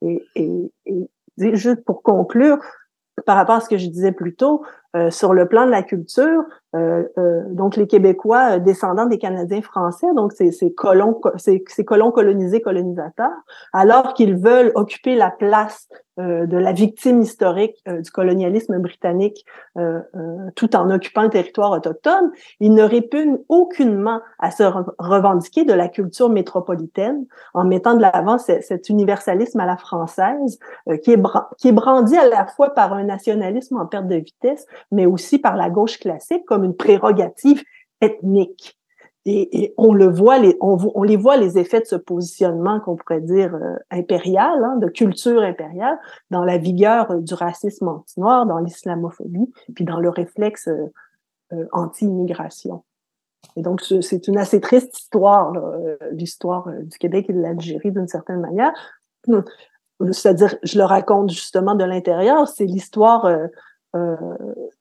Et, 0.01 0.23
et, 0.35 0.71
et, 0.87 1.55
juste 1.55 1.83
pour 1.85 2.01
conclure, 2.01 2.57
par 3.25 3.35
rapport 3.35 3.55
à 3.55 3.61
ce 3.61 3.69
que 3.69 3.77
je 3.77 3.87
disais 3.87 4.11
plus 4.11 4.35
tôt, 4.35 4.65
euh, 4.95 5.11
sur 5.11 5.33
le 5.33 5.45
plan 5.45 5.65
de 5.65 5.71
la 5.71 5.83
culture, 5.83 6.43
euh, 6.73 7.03
euh, 7.17 7.41
donc 7.49 7.75
les 7.75 7.85
Québécois 7.85 8.59
descendants 8.59 9.07
des 9.07 9.17
Canadiens 9.17 9.61
français, 9.61 10.07
donc 10.15 10.31
ces, 10.31 10.73
colons, 10.73 11.19
ces, 11.35 11.61
colons 11.85 12.11
colonisés, 12.11 12.61
colonisateurs, 12.61 13.35
alors 13.73 14.13
qu'ils 14.13 14.37
veulent 14.37 14.71
occuper 14.75 15.15
la 15.15 15.31
place 15.31 15.89
de 16.17 16.57
la 16.57 16.71
victime 16.71 17.21
historique 17.21 17.83
du 17.85 18.09
colonialisme 18.09 18.79
britannique, 18.79 19.45
tout 20.55 20.73
en 20.77 20.89
occupant 20.89 21.23
le 21.23 21.29
territoire 21.29 21.71
autochtone, 21.71 22.31
ils 22.61 22.73
ne 22.73 22.83
répugnent 22.83 23.39
aucunement 23.49 24.21
à 24.39 24.49
se 24.49 24.63
revendiquer 24.97 25.65
de 25.65 25.73
la 25.73 25.89
culture 25.89 26.29
métropolitaine 26.29 27.25
en 27.53 27.65
mettant 27.65 27.95
de 27.95 28.01
l'avant 28.01 28.37
cet 28.37 28.87
universalisme 28.87 29.59
à 29.59 29.65
la 29.65 29.75
française 29.75 30.57
qui 31.03 31.11
est, 31.11 31.21
qui 31.57 31.67
est 31.67 31.73
brandi 31.73 32.15
à 32.15 32.29
la 32.29 32.45
fois 32.45 32.69
par 32.69 32.93
un 32.93 33.03
nationalisme 33.03 33.75
en 33.75 33.85
perte 33.85 34.07
de 34.07 34.15
vitesse, 34.15 34.65
mais 34.91 35.05
aussi 35.05 35.39
par 35.39 35.55
la 35.55 35.69
gauche 35.69 35.99
classique 35.99 36.45
comme 36.45 36.63
une 36.63 36.75
prérogative 36.75 37.63
ethnique. 38.01 38.77
Et, 39.27 39.73
on 39.77 39.91
le 39.91 40.05
voit, 40.05 40.37
les, 40.37 40.55
on, 40.61 41.01
les 41.01 41.15
voit 41.15 41.37
les 41.37 41.57
effets 41.57 41.79
de 41.79 41.85
ce 41.85 41.95
positionnement 41.95 42.79
qu'on 42.79 42.95
pourrait 42.95 43.21
dire 43.21 43.55
euh, 43.55 43.75
impérial, 43.89 44.63
hein, 44.63 44.77
de 44.77 44.87
culture 44.87 45.41
impériale, 45.41 45.97
dans 46.29 46.43
la 46.43 46.59
vigueur 46.59 47.09
euh, 47.09 47.21
du 47.21 47.33
racisme 47.33 47.87
anti-noir, 47.87 48.45
dans 48.45 48.59
l'islamophobie, 48.59 49.51
puis 49.73 49.83
dans 49.83 49.99
le 49.99 50.09
réflexe 50.09 50.67
euh, 50.67 51.65
anti-immigration. 51.71 52.83
Et 53.55 53.63
donc, 53.63 53.81
c'est 53.81 54.27
une 54.27 54.37
assez 54.37 54.59
triste 54.59 54.97
histoire, 54.97 55.53
l'histoire 56.11 56.67
du 56.81 56.97
Québec 56.97 57.27
et 57.29 57.33
de 57.33 57.39
l'Algérie 57.39 57.91
d'une 57.91 58.07
certaine 58.07 58.41
manière. 58.41 58.73
C'est-à-dire, 60.11 60.55
je 60.63 60.79
le 60.79 60.83
raconte 60.83 61.29
justement 61.29 61.75
de 61.75 61.83
l'intérieur, 61.83 62.47
c'est 62.47 62.65
l'histoire 62.65 63.29
euh, 63.95 64.15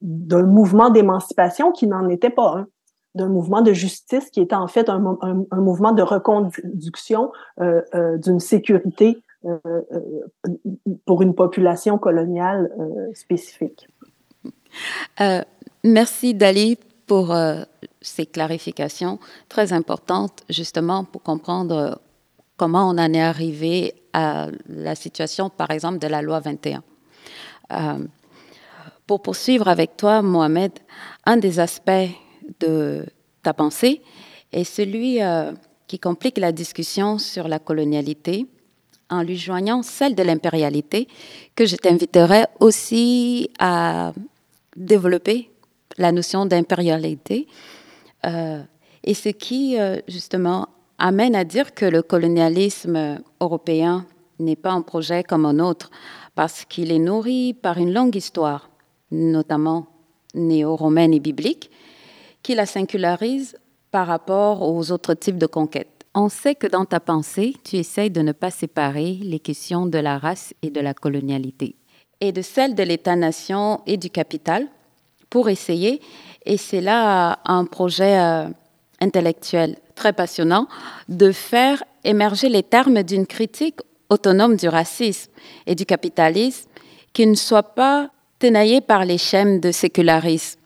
d'un 0.02 0.42
mouvement 0.42 0.90
d'émancipation 0.90 1.70
qui 1.70 1.86
n'en 1.86 2.08
était 2.08 2.30
pas 2.30 2.56
un, 2.56 2.66
d'un 3.14 3.28
mouvement 3.28 3.62
de 3.62 3.72
justice 3.72 4.28
qui 4.30 4.40
était 4.40 4.56
en 4.56 4.66
fait 4.66 4.88
un, 4.88 4.98
mouvement 5.52 5.92
de 5.92 6.02
reconduction 6.02 7.30
euh, 7.60 7.80
euh, 7.94 8.18
d'une 8.18 8.40
sécurité 8.40 9.22
pour 11.04 11.22
une 11.22 11.34
population 11.34 11.98
coloniale 11.98 12.70
spécifique. 13.12 13.86
merci 15.84 16.32
Dali 16.32 16.78
pour 17.06 17.36
ces 18.00 18.24
clarifications 18.24 19.18
très 19.50 19.74
importantes 19.74 20.44
justement 20.48 21.04
pour 21.04 21.22
comprendre 21.22 22.00
comment 22.56 22.88
on 22.88 22.96
en 22.96 23.12
est 23.12 23.20
arrivé 23.20 23.94
à 24.14 24.48
la 24.66 24.94
situation 24.94 25.50
par 25.50 25.70
exemple 25.70 25.98
de 25.98 26.06
la 26.06 26.22
loi 26.22 26.40
21. 26.40 26.82
Pour 29.06 29.20
poursuivre 29.20 29.68
avec 29.68 29.98
toi, 29.98 30.22
Mohamed, 30.22 30.72
un 31.26 31.36
des 31.36 31.60
aspects 31.60 32.08
de 32.60 33.04
ta 33.42 33.52
pensée 33.52 34.00
est 34.50 34.64
celui 34.64 35.22
euh, 35.22 35.52
qui 35.86 35.98
complique 35.98 36.38
la 36.38 36.52
discussion 36.52 37.18
sur 37.18 37.46
la 37.46 37.58
colonialité 37.58 38.46
en 39.10 39.22
lui 39.22 39.36
joignant 39.36 39.82
celle 39.82 40.14
de 40.14 40.22
l'impérialité, 40.22 41.06
que 41.54 41.66
je 41.66 41.76
t'inviterai 41.76 42.46
aussi 42.60 43.50
à 43.58 44.14
développer 44.74 45.50
la 45.98 46.10
notion 46.10 46.46
d'impérialité, 46.46 47.46
euh, 48.24 48.62
et 49.04 49.12
ce 49.12 49.28
qui, 49.28 49.78
euh, 49.78 49.98
justement, 50.08 50.68
amène 50.96 51.36
à 51.36 51.44
dire 51.44 51.74
que 51.74 51.84
le 51.84 52.00
colonialisme 52.00 53.20
européen 53.38 54.06
n'est 54.38 54.56
pas 54.56 54.72
un 54.72 54.80
projet 54.80 55.22
comme 55.22 55.44
un 55.44 55.58
autre, 55.58 55.90
parce 56.34 56.64
qu'il 56.64 56.90
est 56.90 56.98
nourri 56.98 57.52
par 57.52 57.76
une 57.76 57.92
longue 57.92 58.16
histoire 58.16 58.70
notamment 59.14 59.86
néo-romaine 60.34 61.14
et 61.14 61.20
biblique, 61.20 61.70
qui 62.42 62.54
la 62.54 62.66
singularise 62.66 63.56
par 63.90 64.06
rapport 64.06 64.62
aux 64.62 64.90
autres 64.90 65.14
types 65.14 65.38
de 65.38 65.46
conquêtes. 65.46 66.04
On 66.14 66.28
sait 66.28 66.54
que 66.54 66.66
dans 66.66 66.84
ta 66.84 67.00
pensée, 67.00 67.54
tu 67.64 67.76
essayes 67.76 68.10
de 68.10 68.20
ne 68.20 68.32
pas 68.32 68.50
séparer 68.50 69.18
les 69.22 69.40
questions 69.40 69.86
de 69.86 69.98
la 69.98 70.18
race 70.18 70.52
et 70.62 70.70
de 70.70 70.80
la 70.80 70.94
colonialité, 70.94 71.76
et 72.20 72.32
de 72.32 72.42
celles 72.42 72.74
de 72.74 72.82
l'État-nation 72.82 73.80
et 73.86 73.96
du 73.96 74.10
capital, 74.10 74.68
pour 75.30 75.48
essayer, 75.48 76.00
et 76.44 76.56
c'est 76.56 76.80
là 76.80 77.40
un 77.44 77.64
projet 77.64 78.18
euh, 78.20 78.48
intellectuel 79.00 79.76
très 79.94 80.12
passionnant, 80.12 80.68
de 81.08 81.32
faire 81.32 81.82
émerger 82.04 82.48
les 82.48 82.62
termes 82.62 83.02
d'une 83.02 83.26
critique 83.26 83.80
autonome 84.08 84.56
du 84.56 84.68
racisme 84.68 85.32
et 85.66 85.74
du 85.74 85.86
capitalisme 85.86 86.68
qui 87.12 87.26
ne 87.26 87.34
soit 87.34 87.74
pas 87.74 88.10
tenaillé 88.44 88.82
par 88.82 89.06
les 89.06 89.16
schèmes 89.16 89.58
de 89.58 89.72
sécularisme. 89.72 90.60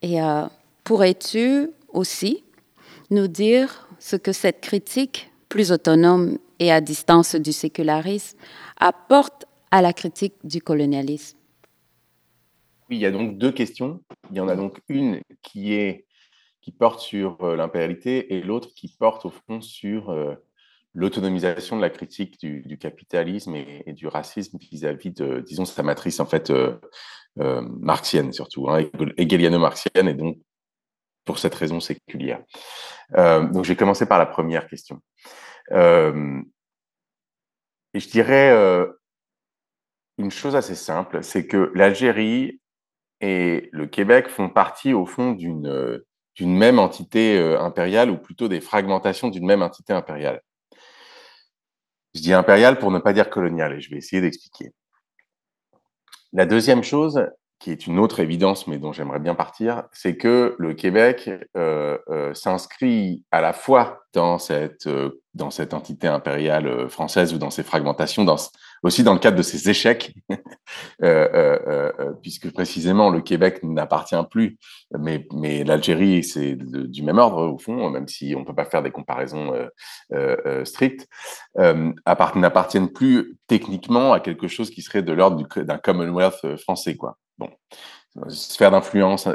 Et 0.00 0.22
euh, 0.22 0.46
pourrais-tu 0.82 1.68
aussi 1.92 2.42
nous 3.10 3.28
dire 3.28 3.86
ce 3.98 4.16
que 4.16 4.32
cette 4.32 4.62
critique 4.62 5.30
plus 5.50 5.72
autonome 5.72 6.38
et 6.58 6.72
à 6.72 6.80
distance 6.80 7.34
du 7.34 7.52
sécularisme 7.52 8.38
apporte 8.78 9.44
à 9.70 9.82
la 9.82 9.92
critique 9.92 10.36
du 10.42 10.62
colonialisme? 10.62 11.36
Oui, 12.88 12.96
il 12.96 13.00
y 13.00 13.06
a 13.06 13.10
donc 13.10 13.36
deux 13.36 13.52
questions. 13.52 14.00
Il 14.30 14.38
y 14.38 14.40
en 14.40 14.48
a 14.48 14.56
donc 14.56 14.80
une 14.88 15.20
qui 15.42 15.74
est 15.74 16.06
qui 16.62 16.72
porte 16.72 17.00
sur 17.00 17.36
euh, 17.42 17.56
l'impérialité 17.56 18.34
et 18.34 18.40
l'autre 18.40 18.70
qui 18.74 18.88
porte 18.88 19.26
au 19.26 19.30
fond 19.30 19.60
sur 19.60 20.08
euh, 20.08 20.34
l'autonomisation 20.96 21.76
de 21.76 21.82
la 21.82 21.90
critique 21.90 22.40
du, 22.40 22.78
capitalisme 22.78 23.54
et, 23.54 23.92
du 23.92 24.08
racisme 24.08 24.56
vis-à-vis 24.58 25.10
de, 25.10 25.40
disons, 25.40 25.66
sa 25.66 25.82
matrice 25.82 26.20
en 26.20 26.26
fait 26.26 26.48
euh, 26.50 26.74
euh, 27.38 27.60
marxienne 27.60 28.32
surtout, 28.32 28.70
hein, 28.70 28.82
hegeliano-marxienne, 29.18 30.08
et 30.08 30.14
donc 30.14 30.38
pour 31.26 31.38
cette 31.38 31.54
raison 31.54 31.80
séculière. 31.80 32.42
Euh, 33.18 33.46
donc, 33.46 33.64
je 33.64 33.68
vais 33.68 33.76
commencer 33.76 34.06
par 34.06 34.18
la 34.18 34.26
première 34.26 34.66
question. 34.68 35.00
et 35.70 35.74
je 37.94 38.08
dirais 38.08 38.86
une 40.18 40.30
chose 40.30 40.56
assez 40.56 40.74
simple, 40.74 41.22
c'est 41.22 41.46
que 41.46 41.70
l'Algérie 41.74 42.58
et 43.20 43.68
le 43.72 43.86
Québec 43.86 44.28
font 44.28 44.48
partie, 44.48 44.94
au 44.94 45.04
fond, 45.04 45.32
d'une 45.32 46.00
même 46.40 46.78
entité 46.78 47.38
impériale, 47.38 48.10
ou 48.10 48.16
plutôt 48.16 48.48
des 48.48 48.62
fragmentations 48.62 49.28
d'une 49.28 49.44
même 49.44 49.60
entité 49.60 49.92
impériale. 49.92 50.40
Je 52.16 52.22
dis 52.22 52.32
impérial 52.32 52.78
pour 52.78 52.90
ne 52.90 52.98
pas 52.98 53.12
dire 53.12 53.28
colonial 53.28 53.74
et 53.74 53.80
je 53.82 53.90
vais 53.90 53.98
essayer 53.98 54.22
d'expliquer. 54.22 54.72
La 56.32 56.46
deuxième 56.46 56.82
chose, 56.82 57.22
qui 57.58 57.70
est 57.70 57.86
une 57.86 57.98
autre 57.98 58.20
évidence, 58.20 58.66
mais 58.66 58.78
dont 58.78 58.92
j'aimerais 58.92 59.18
bien 59.18 59.34
partir, 59.34 59.84
c'est 59.92 60.16
que 60.16 60.54
le 60.58 60.74
Québec 60.74 61.30
euh, 61.56 61.98
euh, 62.08 62.34
s'inscrit 62.34 63.24
à 63.30 63.40
la 63.40 63.52
fois 63.52 64.06
dans 64.16 64.38
cette 64.38 64.86
euh, 64.86 65.20
dans 65.34 65.50
cette 65.50 65.74
entité 65.74 66.08
impériale 66.08 66.66
euh, 66.66 66.88
française 66.88 67.34
ou 67.34 67.38
dans 67.38 67.50
ses 67.50 67.62
fragmentations, 67.62 68.24
dans, 68.24 68.36
aussi 68.82 69.02
dans 69.02 69.12
le 69.12 69.18
cadre 69.18 69.36
de 69.36 69.42
ses 69.42 69.68
échecs, 69.68 70.14
euh, 71.02 71.92
puisque 72.22 72.50
précisément 72.50 73.10
le 73.10 73.20
Québec 73.20 73.62
n'appartient 73.62 74.16
plus, 74.30 74.58
mais, 74.98 75.28
mais 75.34 75.64
l'Algérie, 75.64 76.24
c'est 76.24 76.56
du 76.56 77.02
même 77.02 77.18
ordre 77.18 77.52
au 77.52 77.58
fond, 77.58 77.90
même 77.90 78.08
si 78.08 78.34
on 78.34 78.40
ne 78.40 78.44
peut 78.46 78.54
pas 78.54 78.64
faire 78.64 78.82
des 78.82 78.90
comparaisons 78.90 79.52
strictes, 80.64 81.06
n'appartiennent 81.54 82.90
plus 82.90 83.36
techniquement 83.46 84.14
à 84.14 84.20
quelque 84.20 84.48
chose 84.48 84.70
qui 84.70 84.80
serait 84.80 85.02
de 85.02 85.12
l'ordre 85.12 85.46
d'un 85.62 85.78
Commonwealth 85.78 86.56
français. 86.56 86.96
Quoi. 86.96 87.18
Bon, 87.38 87.50
sphère 88.28 88.70
d'influence 88.70 89.28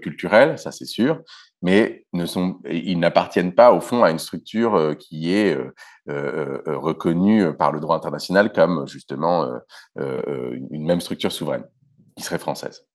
culturelle, 0.00 0.58
ça 0.58 0.70
c'est 0.70 0.84
sûr, 0.84 1.22
mais 1.62 2.06
ne 2.12 2.26
sont, 2.26 2.60
ils 2.70 2.98
n'appartiennent 2.98 3.54
pas 3.54 3.72
au 3.72 3.80
fond 3.80 4.04
à 4.04 4.10
une 4.10 4.18
structure 4.18 4.74
euh, 4.76 4.94
qui 4.94 5.34
est 5.34 5.56
euh, 5.56 5.72
euh, 6.08 6.60
reconnue 6.66 7.52
par 7.54 7.72
le 7.72 7.80
droit 7.80 7.96
international 7.96 8.52
comme 8.52 8.86
justement 8.86 9.48
une 9.96 10.86
même 10.86 11.00
structure 11.00 11.32
souveraine, 11.32 11.64
qui 12.16 12.22
serait 12.22 12.38
française. 12.38 12.86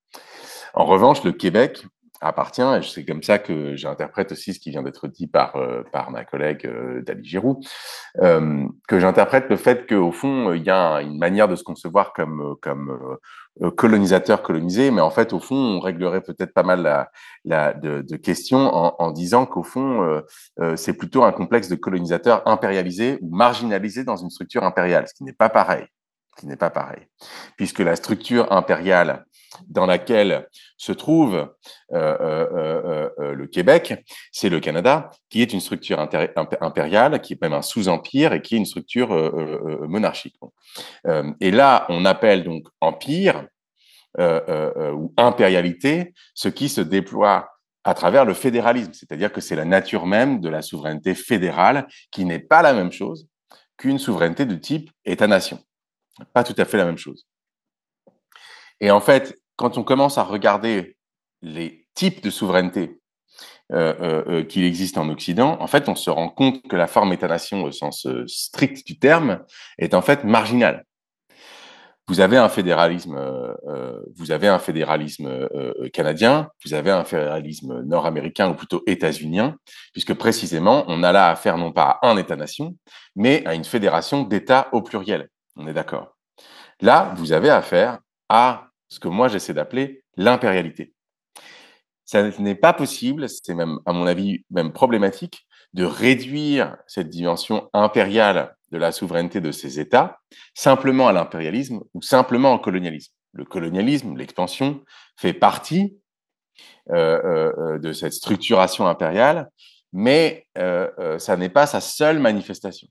En 0.74 0.86
revanche, 0.86 1.24
le 1.24 1.32
Québec 1.32 1.86
appartient, 2.24 2.62
et 2.62 2.82
c'est 2.82 3.06
comme 3.06 3.24
ça 3.24 3.40
que 3.40 3.76
j'interprète 3.76 4.32
aussi 4.32 4.54
ce 4.54 4.60
qui 4.60 4.72
vient 4.72 4.84
d'être 4.84 5.08
dit 5.08 5.28
par, 5.28 5.58
par 5.92 6.12
ma 6.12 6.26
collègue 6.26 6.70
Dali 7.06 7.24
Giroux, 7.24 7.60
que 8.16 9.00
j'interprète 9.00 9.50
le 9.50 9.58
fait 9.58 9.88
qu'au 9.88 10.12
fond, 10.12 10.54
il 10.54 10.64
y 10.64 10.70
a 10.70 11.02
une 11.02 11.18
manière 11.18 11.48
de 11.48 11.56
se 11.56 11.64
concevoir 11.64 12.14
comme, 12.14 12.56
comme 12.62 13.18
euh, 13.62 13.70
colonisateur 13.70 14.42
colonisé, 14.42 14.90
mais 14.90 15.02
en 15.02 15.12
fait, 15.12 15.32
au 15.32 15.40
fond, 15.40 15.56
on 15.56 15.80
réglerait 15.80 16.22
peut-être 16.22 16.54
pas 16.56 16.64
mal 16.64 16.82
la, 16.82 17.12
la 17.46 17.74
de, 17.74 18.02
de, 18.02 18.16
questions 18.16 18.74
en, 18.74 18.96
en 18.98 19.12
disant 19.12 19.46
qu'au 19.46 19.62
fond, 19.62 20.02
euh, 20.02 20.22
euh, 20.60 20.76
c'est 20.76 20.94
plutôt 20.94 21.24
un 21.24 21.32
complexe 21.32 21.68
de 21.68 21.76
colonisateur 21.76 22.42
impérialisé 22.48 23.20
ou 23.22 23.36
marginalisé 23.36 24.04
dans 24.04 24.16
une 24.16 24.32
structure 24.32 24.64
impériale, 24.64 25.08
ce 25.08 25.14
qui 25.14 25.24
n'est 25.24 25.34
pas 25.34 25.50
pareil, 25.50 25.86
ce 26.36 26.42
qui 26.42 26.48
n'est 26.48 26.56
pas 26.56 26.72
pareil, 26.72 27.06
puisque 27.56 27.80
la 27.80 27.96
structure 27.96 28.52
impériale 28.52 29.24
dans 29.68 29.86
laquelle 29.86 30.48
se 30.78 30.92
trouve 30.92 31.36
euh, 31.36 31.48
euh, 31.94 33.10
euh, 33.20 33.34
le 33.34 33.48
Québec, 33.48 34.04
c'est 34.32 34.50
le 34.50 34.60
Canada, 34.60 35.12
qui 35.30 35.42
est 35.42 35.54
une 35.54 35.60
structure 35.60 36.00
impériale, 36.62 37.22
qui 37.22 37.34
est 37.34 37.42
même 37.42 37.54
un 37.54 37.62
sous-empire 37.62 38.34
et 38.34 38.42
qui 38.42 38.56
est 38.56 38.58
une 38.58 38.66
structure 38.66 39.10
monarchique. 39.88 40.36
et 41.40 41.52
là, 41.52 41.86
on 41.90 42.06
appelle 42.06 42.44
donc 42.44 42.68
empire 42.82 43.46
ou 44.20 45.14
impérialité 45.18 46.14
ce 46.34 46.50
qui 46.50 46.70
se 46.70 46.82
déploie 46.82 47.50
à 47.84 47.94
travers 47.94 48.26
le 48.26 48.34
fédéralisme, 48.34 48.94
c'est-à-dire 48.94 49.32
que 49.32 49.42
c'est 49.42 49.56
la 49.56 49.66
nature 49.66 50.06
même 50.06 50.40
de 50.40 50.50
la 50.50 50.62
souveraineté 50.62 51.16
fédérale 51.16 51.88
qui 52.12 52.24
n'est 52.24 52.40
pas 52.40 52.62
la 52.62 52.74
même 52.74 52.92
chose 52.92 53.28
qu'une 53.78 54.00
souveraineté 54.00 54.46
de 54.46 54.56
type 54.56 54.90
État-nation. 55.04 55.60
Pas 56.34 56.44
tout 56.44 56.56
à 56.58 56.66
fait 56.66 56.78
la 56.78 56.86
même 56.86 56.98
chose. 56.98 57.28
Et 58.80 58.92
en 58.92 59.02
fait, 59.02 59.36
quand 59.56 59.78
on 59.78 59.84
commence 59.84 60.18
à 60.18 60.24
regarder 60.24 60.98
les 61.42 61.88
types 61.94 62.24
de 62.24 62.30
souveraineté 62.30 63.00
euh, 63.72 63.94
euh, 64.02 64.24
euh, 64.28 64.44
qu'il 64.44 64.64
existe 64.66 64.98
en 64.98 65.10
Occident, 65.10 65.58
en 65.60 65.68
fait, 65.68 65.90
on 65.90 65.96
se 65.96 66.10
rend 66.10 66.30
compte 66.30 66.62
que 66.68 66.76
la 66.76 66.88
forme 66.88 67.14
État-nation 67.14 67.64
au 67.64 67.72
sens 67.72 68.08
strict 68.28 68.86
du 68.86 69.00
terme 69.00 69.40
est 69.78 69.94
en 69.94 70.02
fait 70.02 70.24
marginale. 70.24 70.86
Vous 72.08 72.20
avez 72.20 72.36
un 72.36 72.50
fédéralisme, 72.50 73.18
vous 74.18 74.32
avez 74.32 74.50
un 74.50 74.60
fédéralisme 74.60 75.48
canadien, 75.94 76.50
vous 76.66 76.74
avez 76.74 76.92
un 76.92 77.06
fédéralisme 77.06 77.82
nord-américain 77.84 78.50
ou 78.50 78.56
plutôt 78.56 78.84
états-unien, 78.86 79.56
puisque 79.94 80.14
précisément 80.14 80.84
on 80.90 81.02
a 81.02 81.14
là 81.14 81.30
affaire 81.30 81.58
non 81.58 81.72
pas 81.72 82.00
à 82.02 82.10
un 82.10 82.18
État-nation, 82.18 82.76
mais 83.16 83.46
à 83.46 83.56
une 83.56 83.64
fédération 83.64 84.24
d'États 84.24 84.68
au 84.74 84.82
pluriel. 84.82 85.30
On 85.56 85.66
est 85.66 85.74
d'accord? 85.74 86.18
Là, 86.82 87.14
vous 87.16 87.32
avez 87.32 87.50
affaire 87.50 88.00
à 88.28 88.68
ce 88.94 89.00
que 89.00 89.08
moi 89.08 89.28
j'essaie 89.28 89.56
d'appeler 89.56 90.04
l'impérialité. 90.18 90.94
Ça 92.06 92.30
n'est 92.38 92.56
pas 92.56 92.74
possible, 92.74 93.28
c'est 93.28 93.56
même, 93.56 93.80
à 93.88 93.94
mon 93.94 94.06
avis, 94.06 94.46
même 94.52 94.72
problématique, 94.72 95.48
de 95.74 95.84
réduire 95.84 96.78
cette 96.86 97.10
dimension 97.10 97.70
impériale 97.74 98.56
de 98.72 98.78
la 98.78 98.92
souveraineté 98.92 99.42
de 99.42 99.52
ces 99.52 99.80
États 99.80 100.20
simplement 100.54 101.08
à 101.08 101.14
l'impérialisme 101.14 101.82
ou 101.96 102.04
simplement 102.04 102.54
au 102.54 102.60
colonialisme. 102.60 103.12
Le 103.32 103.46
colonialisme, 103.46 104.16
l'expansion, 104.16 104.84
fait 105.18 105.34
partie 105.34 105.98
euh, 106.92 107.50
euh, 107.58 107.80
de 107.80 107.94
cette 107.94 108.14
structuration 108.14 108.86
impériale, 108.86 109.50
mais 109.92 110.46
euh, 110.60 111.18
ça 111.18 111.36
n'est 111.36 111.50
pas 111.50 111.66
sa 111.66 111.82
seule 111.82 112.20
manifestation. 112.20 112.88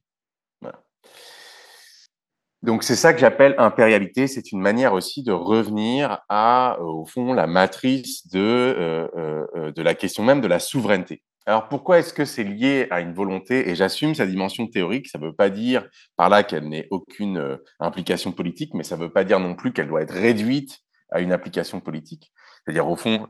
Donc 2.62 2.84
c'est 2.84 2.96
ça 2.96 3.12
que 3.12 3.18
j'appelle 3.18 3.54
impérialité. 3.58 4.28
C'est 4.28 4.52
une 4.52 4.60
manière 4.60 4.92
aussi 4.92 5.22
de 5.22 5.32
revenir 5.32 6.20
à, 6.28 6.76
euh, 6.78 6.84
au 6.84 7.04
fond, 7.04 7.32
la 7.32 7.46
matrice 7.48 8.28
de, 8.28 8.38
euh, 8.38 9.08
euh, 9.56 9.72
de 9.72 9.82
la 9.82 9.94
question 9.94 10.22
même 10.22 10.40
de 10.40 10.46
la 10.46 10.60
souveraineté. 10.60 11.22
Alors 11.44 11.68
pourquoi 11.68 11.98
est-ce 11.98 12.14
que 12.14 12.24
c'est 12.24 12.44
lié 12.44 12.86
à 12.90 13.00
une 13.00 13.14
volonté? 13.14 13.68
Et 13.68 13.74
j'assume 13.74 14.14
sa 14.14 14.26
dimension 14.26 14.68
théorique. 14.68 15.08
Ça 15.08 15.18
ne 15.18 15.24
veut 15.26 15.34
pas 15.34 15.50
dire 15.50 15.88
par 16.16 16.28
là 16.28 16.44
qu'elle 16.44 16.68
n'ait 16.68 16.86
aucune 16.92 17.58
implication 17.80 18.30
politique, 18.30 18.74
mais 18.74 18.84
ça 18.84 18.96
ne 18.96 19.02
veut 19.02 19.12
pas 19.12 19.24
dire 19.24 19.40
non 19.40 19.56
plus 19.56 19.72
qu'elle 19.72 19.88
doit 19.88 20.02
être 20.02 20.14
réduite 20.14 20.78
à 21.10 21.20
une 21.20 21.32
application 21.32 21.80
politique. 21.80 22.32
C'est-à-dire 22.64 22.88
au 22.88 22.94
fond, 22.94 23.26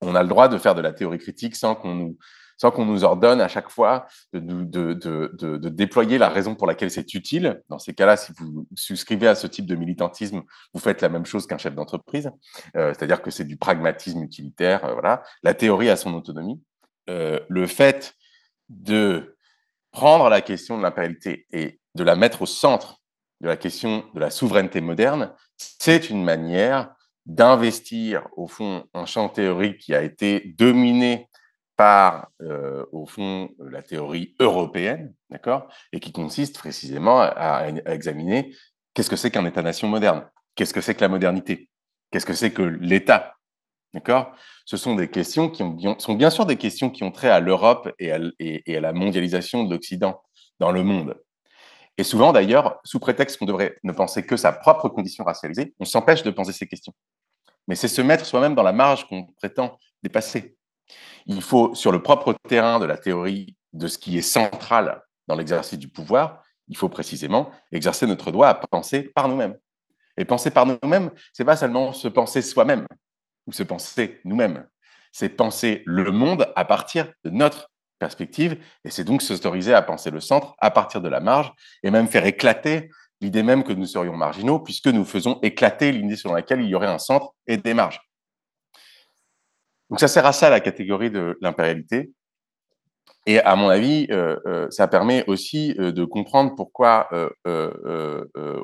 on 0.00 0.14
a 0.14 0.22
le 0.22 0.28
droit 0.28 0.46
de 0.46 0.58
faire 0.58 0.76
de 0.76 0.80
la 0.80 0.92
théorie 0.92 1.18
critique 1.18 1.56
sans 1.56 1.74
qu'on 1.74 1.94
nous 1.94 2.18
sans 2.56 2.70
qu'on 2.70 2.84
nous 2.84 3.04
ordonne 3.04 3.40
à 3.40 3.48
chaque 3.48 3.68
fois 3.68 4.06
de, 4.32 5.68
déployer 5.68 6.18
la 6.18 6.28
raison 6.28 6.54
pour 6.54 6.66
laquelle 6.66 6.90
c'est 6.90 7.14
utile. 7.14 7.62
Dans 7.68 7.78
ces 7.78 7.94
cas-là, 7.94 8.16
si 8.16 8.32
vous 8.38 8.66
souscrivez 8.74 9.28
à 9.28 9.34
ce 9.34 9.46
type 9.46 9.66
de 9.66 9.76
militantisme, 9.76 10.42
vous 10.72 10.80
faites 10.80 11.02
la 11.02 11.08
même 11.08 11.26
chose 11.26 11.46
qu'un 11.46 11.58
chef 11.58 11.74
d'entreprise, 11.74 12.30
euh, 12.76 12.92
c'est-à-dire 12.94 13.22
que 13.22 13.30
c'est 13.30 13.44
du 13.44 13.56
pragmatisme 13.56 14.22
utilitaire. 14.22 14.84
Euh, 14.84 14.92
voilà, 14.92 15.22
la 15.42 15.54
théorie 15.54 15.90
a 15.90 15.96
son 15.96 16.14
autonomie. 16.14 16.62
Euh, 17.08 17.38
le 17.48 17.66
fait 17.66 18.14
de 18.68 19.36
prendre 19.92 20.28
la 20.28 20.40
question 20.40 20.76
de 20.76 20.82
l'impérialité 20.82 21.46
et 21.52 21.80
de 21.94 22.04
la 22.04 22.16
mettre 22.16 22.42
au 22.42 22.46
centre 22.46 23.00
de 23.40 23.48
la 23.48 23.56
question 23.56 24.04
de 24.14 24.20
la 24.20 24.30
souveraineté 24.30 24.80
moderne, 24.80 25.32
c'est 25.56 26.10
une 26.10 26.24
manière 26.24 26.94
d'investir 27.26 28.26
au 28.36 28.46
fond 28.46 28.84
un 28.94 29.04
champ 29.04 29.28
théorique 29.28 29.78
qui 29.78 29.94
a 29.94 30.02
été 30.02 30.54
dominé 30.58 31.28
par, 31.76 32.30
euh, 32.40 32.84
au 32.92 33.06
fond, 33.06 33.50
la 33.58 33.82
théorie 33.82 34.34
européenne, 34.40 35.14
d'accord, 35.30 35.68
et 35.92 36.00
qui 36.00 36.10
consiste 36.10 36.56
précisément 36.58 37.20
à, 37.20 37.68
examiner 37.86 38.54
qu'est-ce 38.94 39.10
que 39.10 39.16
c'est 39.16 39.30
qu'un 39.30 39.44
État-nation 39.44 39.88
moderne, 39.88 40.28
qu'est-ce 40.54 40.72
que 40.72 40.80
c'est 40.80 40.94
que 40.94 41.02
la 41.02 41.08
modernité, 41.08 41.68
qu'est-ce 42.10 42.26
que 42.26 42.32
c'est 42.32 42.52
que 42.52 42.62
l'État, 42.62 43.36
d'accord? 43.92 44.32
Ce 44.64 44.76
sont 44.76 44.94
des 44.94 45.08
questions 45.08 45.50
qui 45.50 45.62
ont, 45.62 45.98
sont 45.98 46.14
bien 46.14 46.30
sûr 46.30 46.46
des 46.46 46.56
questions 46.56 46.90
qui 46.90 47.04
ont 47.04 47.12
trait 47.12 47.30
à 47.30 47.40
l'Europe 47.40 47.92
et, 47.98 48.10
à 48.10 48.80
la 48.80 48.92
mondialisation 48.92 49.64
de 49.64 49.70
l'Occident 49.72 50.22
dans 50.58 50.72
le 50.72 50.82
monde. 50.82 51.20
Et 51.98 52.04
souvent, 52.04 52.32
d'ailleurs, 52.32 52.80
sous 52.84 52.98
prétexte 52.98 53.38
qu'on 53.38 53.46
devrait 53.46 53.76
ne 53.82 53.92
penser 53.92 54.24
que 54.24 54.36
sa 54.36 54.52
propre 54.52 54.88
condition 54.88 55.24
racialisée, 55.24 55.74
on 55.78 55.84
s'empêche 55.84 56.22
de 56.22 56.30
penser 56.30 56.52
ces 56.52 56.66
questions. 56.66 56.94
Mais 57.68 57.74
c'est 57.74 57.88
se 57.88 58.02
mettre 58.02 58.26
soi-même 58.26 58.54
dans 58.54 58.62
la 58.62 58.72
marge 58.72 59.06
qu'on 59.08 59.24
prétend 59.24 59.78
dépasser. 60.02 60.56
Il 61.26 61.42
faut, 61.42 61.74
sur 61.74 61.92
le 61.92 62.02
propre 62.02 62.34
terrain 62.48 62.78
de 62.78 62.84
la 62.84 62.96
théorie 62.96 63.56
de 63.72 63.88
ce 63.88 63.98
qui 63.98 64.18
est 64.18 64.22
central 64.22 65.02
dans 65.26 65.36
l'exercice 65.36 65.78
du 65.78 65.88
pouvoir, 65.88 66.42
il 66.68 66.76
faut 66.76 66.88
précisément 66.88 67.50
exercer 67.72 68.06
notre 68.06 68.30
droit 68.30 68.48
à 68.48 68.54
penser 68.54 69.02
par 69.02 69.28
nous-mêmes. 69.28 69.56
Et 70.16 70.24
penser 70.24 70.50
par 70.50 70.66
nous-mêmes, 70.66 71.10
c'est 71.32 71.44
pas 71.44 71.56
seulement 71.56 71.92
se 71.92 72.08
penser 72.08 72.42
soi-même 72.42 72.86
ou 73.46 73.52
se 73.52 73.62
penser 73.62 74.20
nous-mêmes. 74.24 74.66
C'est 75.12 75.28
penser 75.28 75.82
le 75.86 76.10
monde 76.10 76.50
à 76.56 76.64
partir 76.64 77.12
de 77.24 77.30
notre 77.30 77.70
perspective, 77.98 78.58
et 78.84 78.90
c'est 78.90 79.04
donc 79.04 79.22
s'autoriser 79.22 79.72
à 79.72 79.82
penser 79.82 80.10
le 80.10 80.20
centre 80.20 80.54
à 80.58 80.70
partir 80.70 81.00
de 81.00 81.08
la 81.08 81.20
marge, 81.20 81.52
et 81.82 81.90
même 81.90 82.08
faire 82.08 82.26
éclater 82.26 82.90
l'idée 83.20 83.42
même 83.42 83.64
que 83.64 83.72
nous 83.72 83.86
serions 83.86 84.14
marginaux, 84.14 84.60
puisque 84.60 84.88
nous 84.88 85.04
faisons 85.04 85.38
éclater 85.42 85.92
l'idée 85.92 86.16
selon 86.16 86.34
laquelle 86.34 86.60
il 86.60 86.68
y 86.68 86.74
aurait 86.74 86.86
un 86.86 86.98
centre 86.98 87.32
et 87.46 87.56
des 87.56 87.72
marges. 87.72 88.00
Donc 89.90 90.00
ça 90.00 90.08
sert 90.08 90.26
à 90.26 90.32
ça 90.32 90.50
la 90.50 90.60
catégorie 90.60 91.10
de 91.10 91.38
l'impérialité. 91.40 92.10
Et 93.26 93.40
à 93.40 93.56
mon 93.56 93.68
avis, 93.68 94.06
euh, 94.10 94.36
euh, 94.46 94.66
ça 94.70 94.86
permet 94.86 95.24
aussi 95.26 95.74
euh, 95.78 95.90
de 95.90 96.04
comprendre 96.04 96.54
pourquoi, 96.54 97.08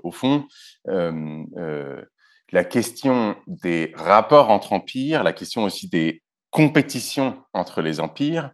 au 0.04 0.10
fond, 0.12 0.46
la 0.84 2.64
question 2.64 3.36
des 3.46 3.92
rapports 3.94 4.50
entre 4.50 4.72
empires, 4.72 5.24
la 5.24 5.32
question 5.32 5.64
aussi 5.64 5.88
des 5.88 6.22
compétitions 6.50 7.42
entre 7.54 7.82
les 7.82 7.98
empires, 8.00 8.52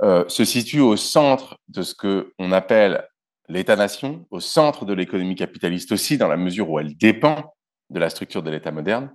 se 0.00 0.44
situe 0.44 0.80
au 0.80 0.96
centre 0.96 1.58
de 1.68 1.82
ce 1.82 1.94
que 1.94 2.32
on 2.38 2.52
appelle 2.52 3.04
l'État-nation, 3.48 4.26
au 4.30 4.40
centre 4.40 4.84
de 4.84 4.94
l'économie 4.94 5.34
capitaliste 5.34 5.90
aussi, 5.92 6.16
dans 6.16 6.28
la 6.28 6.36
mesure 6.36 6.70
où 6.70 6.78
elle 6.78 6.96
dépend 6.96 7.54
de 7.90 7.98
la 7.98 8.08
structure 8.08 8.42
de 8.42 8.50
l'État 8.50 8.70
moderne. 8.70 9.10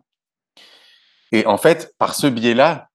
Et 1.34 1.48
en 1.48 1.58
fait, 1.58 1.94
par 1.98 2.14
ce 2.14 2.28
biais-là, 2.28 2.90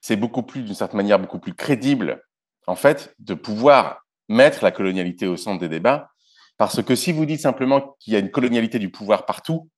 c'est 0.00 0.16
beaucoup 0.16 0.42
plus, 0.42 0.62
d'une 0.62 0.74
certaine 0.74 0.96
manière, 0.96 1.18
beaucoup 1.18 1.38
plus 1.38 1.54
crédible, 1.54 2.24
en 2.66 2.76
fait, 2.76 3.14
de 3.18 3.34
pouvoir 3.34 4.00
mettre 4.28 4.64
la 4.64 4.72
colonialité 4.72 5.26
au 5.26 5.36
centre 5.36 5.60
des 5.60 5.68
débats, 5.68 6.08
parce 6.56 6.82
que 6.82 6.96
si 6.96 7.12
vous 7.12 7.26
dites 7.26 7.40
simplement 7.40 7.94
qu'il 8.00 8.14
y 8.14 8.16
a 8.16 8.20
une 8.20 8.30
colonialité 8.30 8.78
du 8.78 8.90
pouvoir 8.90 9.26
partout, 9.26 9.68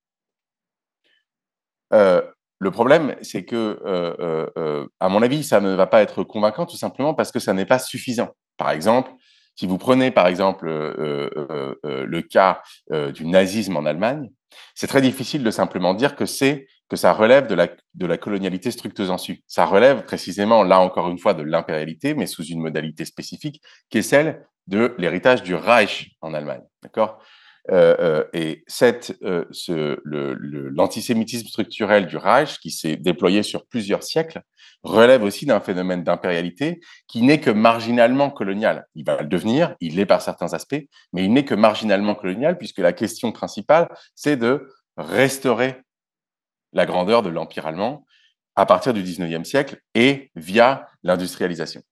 euh, 1.92 2.22
le 2.60 2.70
problème, 2.70 3.16
c'est 3.22 3.44
que, 3.44 3.80
euh, 3.84 4.46
euh, 4.56 4.86
à 5.00 5.08
mon 5.08 5.20
avis, 5.22 5.42
ça 5.42 5.60
ne 5.60 5.74
va 5.74 5.88
pas 5.88 6.00
être 6.00 6.22
convaincant 6.22 6.64
tout 6.64 6.76
simplement 6.76 7.12
parce 7.12 7.32
que 7.32 7.40
ça 7.40 7.54
n'est 7.54 7.66
pas 7.66 7.80
suffisant. 7.80 8.30
Par 8.56 8.70
exemple, 8.70 9.10
si 9.56 9.66
vous 9.66 9.78
prenez 9.78 10.10
par 10.10 10.26
exemple 10.26 10.68
le 10.68 12.20
cas 12.20 12.62
du 13.14 13.26
nazisme 13.26 13.76
en 13.76 13.86
Allemagne, 13.86 14.30
c'est 14.74 14.86
très 14.86 15.00
difficile 15.00 15.42
de 15.42 15.50
simplement 15.50 15.94
dire 15.94 16.14
que 16.14 16.26
c'est 16.26 16.66
que 16.88 16.96
ça 16.96 17.12
relève 17.12 17.46
de 17.46 17.54
la, 17.54 17.68
de 17.94 18.06
la 18.06 18.16
colonialité 18.16 18.70
stricte 18.70 19.04
sensu. 19.04 19.42
Ça 19.46 19.64
relève 19.64 20.04
précisément, 20.04 20.62
là 20.62 20.80
encore 20.80 21.08
une 21.08 21.18
fois, 21.18 21.34
de 21.34 21.42
l'impérialité, 21.42 22.14
mais 22.14 22.26
sous 22.26 22.44
une 22.44 22.60
modalité 22.60 23.04
spécifique, 23.04 23.60
qui 23.90 23.98
est 23.98 24.02
celle 24.02 24.46
de 24.66 24.94
l'héritage 24.98 25.42
du 25.42 25.54
Reich 25.54 26.16
en 26.20 26.34
Allemagne. 26.34 26.62
D'accord? 26.82 27.20
Euh, 27.72 27.96
euh, 27.98 28.24
et 28.32 28.62
cette, 28.68 29.16
euh, 29.24 29.44
ce, 29.50 29.98
l'antisémitisme 30.04 31.48
structurel 31.48 32.06
du 32.06 32.16
Reich, 32.16 32.58
qui 32.58 32.70
s'est 32.70 32.96
déployé 32.96 33.42
sur 33.42 33.66
plusieurs 33.66 34.04
siècles, 34.04 34.42
relève 34.82 35.24
aussi 35.24 35.46
d'un 35.46 35.58
phénomène 35.58 36.04
d'impérialité 36.04 36.80
qui 37.08 37.22
n'est 37.22 37.40
que 37.40 37.50
marginalement 37.50 38.30
colonial. 38.30 38.86
Il 38.94 39.04
va 39.04 39.20
le 39.20 39.26
devenir, 39.26 39.74
il 39.80 39.96
l'est 39.96 40.06
par 40.06 40.22
certains 40.22 40.54
aspects, 40.54 40.80
mais 41.12 41.24
il 41.24 41.32
n'est 41.32 41.44
que 41.44 41.56
marginalement 41.56 42.14
colonial, 42.14 42.56
puisque 42.56 42.78
la 42.78 42.92
question 42.92 43.32
principale, 43.32 43.88
c'est 44.14 44.36
de 44.36 44.68
restaurer 44.96 45.82
la 46.72 46.86
grandeur 46.86 47.22
de 47.22 47.28
l'Empire 47.28 47.66
allemand 47.66 48.06
à 48.54 48.66
partir 48.66 48.94
du 48.94 49.02
19e 49.02 49.44
siècle 49.44 49.80
et 49.94 50.30
via 50.34 50.88
l'industrialisation. 51.02 51.82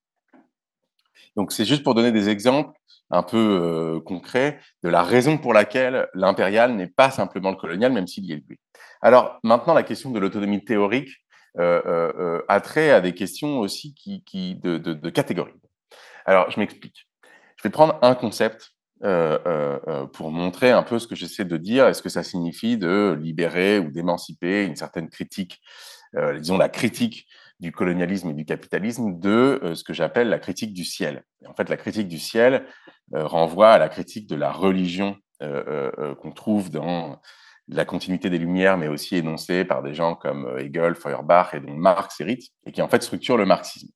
Donc 1.37 1.53
c'est 1.53 1.65
juste 1.65 1.83
pour 1.83 1.95
donner 1.95 2.13
des 2.13 2.29
exemples 2.29 2.77
un 3.11 3.23
peu 3.23 3.37
euh, 3.37 4.01
concrets 4.01 4.61
de 4.83 4.89
la 4.89 5.03
raison 5.03 5.39
pour 5.39 5.53
laquelle 5.53 6.09
l'impérial 6.15 6.75
n'est 6.75 6.87
pas 6.87 7.11
simplement 7.11 7.51
le 7.51 7.57
colonial, 7.57 7.93
même 7.93 8.07
s'il 8.07 8.25
y 8.25 8.33
est 8.33 8.43
lui. 8.49 8.59
Alors 9.03 9.39
maintenant, 9.43 9.75
la 9.75 9.83
question 9.83 10.11
de 10.11 10.19
l'autonomie 10.19 10.65
théorique 10.65 11.11
euh, 11.59 11.83
euh, 11.87 12.43
a 12.49 12.61
trait 12.61 12.91
à 12.91 13.01
des 13.01 13.15
questions 13.15 13.59
aussi 13.59 13.95
qui, 13.95 14.25
qui 14.25 14.57
de, 14.57 14.79
de, 14.79 14.95
de 14.95 15.11
catégorie. 15.11 15.53
Alors 16.25 16.51
je 16.51 16.59
m'explique. 16.59 17.09
Je 17.57 17.63
vais 17.63 17.71
prendre 17.71 17.99
un 18.03 18.15
concept 18.15 18.74
pour 19.01 20.31
montrer 20.31 20.71
un 20.71 20.83
peu 20.83 20.99
ce 20.99 21.07
que 21.07 21.15
j'essaie 21.15 21.45
de 21.45 21.57
dire 21.57 21.89
et 21.89 21.95
ce 21.95 22.03
que 22.03 22.09
ça 22.09 22.23
signifie 22.23 22.79
de 22.79 23.19
libérer 23.21 23.79
ou 23.79 23.91
d'émanciper 23.91 24.65
une 24.65 24.77
certaine 24.77 25.09
critique, 25.09 25.61
disons 26.41 26.57
la 26.57 26.69
critique 26.69 27.27
du 27.61 27.73
colonialisme 27.73 28.31
et 28.31 28.35
du 28.35 28.45
capitalisme 28.45 29.19
de 29.19 29.61
euh, 29.63 29.75
ce 29.75 29.85
que 29.85 29.93
j'appelle 29.93 30.29
la 30.29 30.39
critique 30.39 30.73
du 30.73 30.85
ciel? 30.85 31.25
en 31.47 31.55
fait, 31.55 31.69
la 31.69 31.77
critique 31.77 32.09
du 32.09 32.19
ciel 32.19 32.67
euh, 33.15 33.27
renvoie 33.27 33.73
à 33.73 33.79
la 33.79 33.89
critique 33.89 34.29
de 34.29 34.37
la 34.37 34.51
religion 34.51 35.17
euh, 35.43 36.15
qu'on 36.15 36.33
trouve 36.33 36.71
dans 36.71 37.21
la 37.69 37.85
continuité 37.85 38.31
des 38.31 38.39
Lumières, 38.39 38.79
mais 38.79 38.89
aussi 38.89 39.17
énoncée 39.17 39.65
par 39.65 39.83
des 39.83 39.95
gens 39.95 40.15
comme 40.15 40.57
Hegel, 40.59 40.95
Feuerbach 40.95 41.55
et 41.55 41.61
dont 41.61 41.75
Marx 41.75 42.21
hérite, 42.21 42.51
et 42.67 42.73
qui 42.73 42.83
en 42.83 42.89
fait 42.89 43.03
structure 43.03 43.37
le 43.37 43.47
marxisme. 43.47 43.89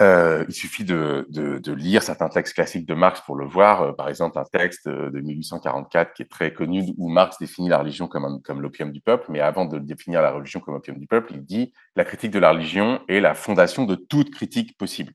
Euh, 0.00 0.44
il 0.48 0.54
suffit 0.54 0.84
de, 0.84 1.26
de, 1.28 1.58
de, 1.58 1.72
lire 1.72 2.04
certains 2.04 2.28
textes 2.28 2.54
classiques 2.54 2.86
de 2.86 2.94
Marx 2.94 3.20
pour 3.22 3.34
le 3.34 3.44
voir. 3.44 3.82
Euh, 3.82 3.92
par 3.92 4.08
exemple, 4.08 4.38
un 4.38 4.44
texte 4.44 4.86
euh, 4.86 5.10
de 5.10 5.20
1844 5.20 6.14
qui 6.14 6.22
est 6.22 6.30
très 6.30 6.52
connu 6.52 6.84
où 6.96 7.08
Marx 7.08 7.36
définit 7.40 7.68
la 7.68 7.78
religion 7.78 8.06
comme, 8.06 8.40
comme 8.42 8.62
l'opium 8.62 8.92
du 8.92 9.00
peuple. 9.00 9.26
Mais 9.28 9.40
avant 9.40 9.64
de 9.64 9.78
définir 9.80 10.22
la 10.22 10.30
religion 10.30 10.60
comme 10.60 10.74
opium 10.74 10.98
du 10.98 11.08
peuple, 11.08 11.32
il 11.34 11.44
dit 11.44 11.72
la 11.96 12.04
critique 12.04 12.30
de 12.30 12.38
la 12.38 12.50
religion 12.50 13.00
est 13.08 13.18
la 13.18 13.34
fondation 13.34 13.86
de 13.86 13.96
toute 13.96 14.30
critique 14.30 14.78
possible. 14.78 15.12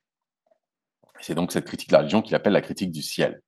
C'est 1.21 1.35
donc 1.35 1.53
cette 1.53 1.65
critique 1.65 1.87
de 1.87 1.93
la 1.93 1.99
religion 1.99 2.21
qu'il 2.21 2.35
appelle 2.35 2.51
la 2.51 2.61
critique 2.61 2.91
du 2.91 3.01
ciel. 3.01 3.41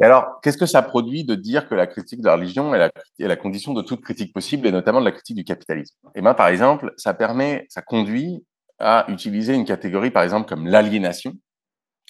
Et 0.00 0.04
alors, 0.04 0.40
qu'est-ce 0.42 0.58
que 0.58 0.66
ça 0.66 0.82
produit 0.82 1.24
de 1.24 1.34
dire 1.34 1.68
que 1.68 1.74
la 1.74 1.88
critique 1.88 2.20
de 2.20 2.26
la 2.26 2.34
religion 2.34 2.72
est 2.72 2.78
la, 2.78 2.90
est 3.18 3.26
la 3.26 3.36
condition 3.36 3.74
de 3.74 3.82
toute 3.82 4.02
critique 4.02 4.32
possible, 4.32 4.66
et 4.66 4.72
notamment 4.72 5.00
de 5.00 5.04
la 5.04 5.12
critique 5.12 5.36
du 5.36 5.44
capitalisme? 5.44 5.96
Eh 6.14 6.20
bien, 6.20 6.34
par 6.34 6.48
exemple, 6.48 6.92
ça 6.96 7.14
permet, 7.14 7.66
ça 7.68 7.82
conduit 7.82 8.44
à 8.78 9.04
utiliser 9.08 9.54
une 9.54 9.64
catégorie, 9.64 10.10
par 10.10 10.22
exemple, 10.22 10.48
comme 10.48 10.66
l'aliénation, 10.66 11.34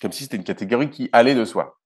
comme 0.00 0.12
si 0.12 0.24
c'était 0.24 0.36
une 0.36 0.44
catégorie 0.44 0.90
qui 0.90 1.08
allait 1.12 1.34
de 1.34 1.44
soi. 1.44 1.78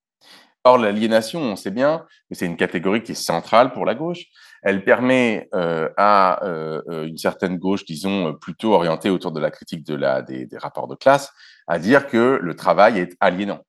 Or, 0.65 0.77
l'aliénation, 0.79 1.41
on 1.41 1.57
sait 1.57 1.71
bien 1.71 2.05
que 2.29 2.35
c'est 2.35 2.47
une 2.47 2.57
catégorie 2.57 3.03
qui 3.03 3.13
est 3.13 3.15
centrale 3.15 3.73
pour 3.73 3.87
la 3.87 3.95
gauche. 3.95 4.25
Elle 4.63 4.85
permet 4.85 5.49
euh, 5.55 5.89
à 5.97 6.45
euh, 6.45 7.07
une 7.07 7.17
certaine 7.17 7.59
gauche, 7.59 7.85
disons, 7.85 8.35
plutôt 8.35 8.75
orientée 8.75 9.09
autour 9.09 9.33
de 9.33 9.41
la 9.41 9.51
critique 9.51 9.87
de 9.87 9.95
la, 9.95 10.21
des, 10.23 10.49
rapports 10.55 10.89
de 10.89 10.97
classe, 10.97 11.33
à 11.69 11.79
dire 11.79 12.07
que 12.07 12.39
le 12.43 12.55
travail 12.55 12.99
est 12.99 13.17
aliénant, 13.21 13.61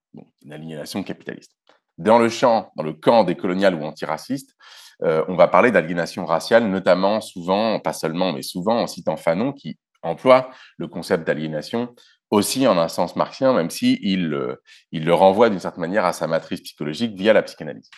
une 0.44 0.52
aliénation 0.52 1.04
capitaliste. 1.04 1.54
Dans 1.98 2.18
le 2.18 2.30
champ, 2.30 2.72
dans 2.76 2.84
le 2.84 2.94
camp 2.94 3.24
des 3.24 3.36
coloniales 3.36 3.76
ou 3.76 3.84
antiracistes, 3.84 4.56
euh, 5.04 5.24
on 5.28 5.36
va 5.36 5.48
parler 5.48 5.72
d'aliénation 5.72 6.26
raciale, 6.26 6.66
notamment 6.66 7.22
souvent, 7.22 7.80
pas 7.80 7.94
seulement, 7.94 8.34
mais 8.34 8.42
souvent 8.42 8.82
en 8.82 8.88
citant 8.88 9.16
Fanon, 9.16 9.54
qui 9.54 9.78
emploie 10.02 10.52
le 10.78 10.88
concept 10.88 11.26
d'aliénation 11.26 11.94
aussi 12.32 12.68
en 12.68 12.78
un 12.78 12.88
sens 12.88 13.16
marxien, 13.16 13.54
même 13.54 13.70
si 13.70 14.00
il, 14.02 14.34
euh, 14.34 14.62
il 14.92 15.06
le 15.06 15.14
renvoie 15.14 15.50
d'une 15.50 15.60
certaine 15.60 15.82
manière 15.82 16.06
à 16.06 16.14
sa 16.14 16.28
matrice 16.28 16.62
psychologique 16.62 17.16
via 17.16 17.34
la 17.34 17.42
psychanalyse. 17.42 17.90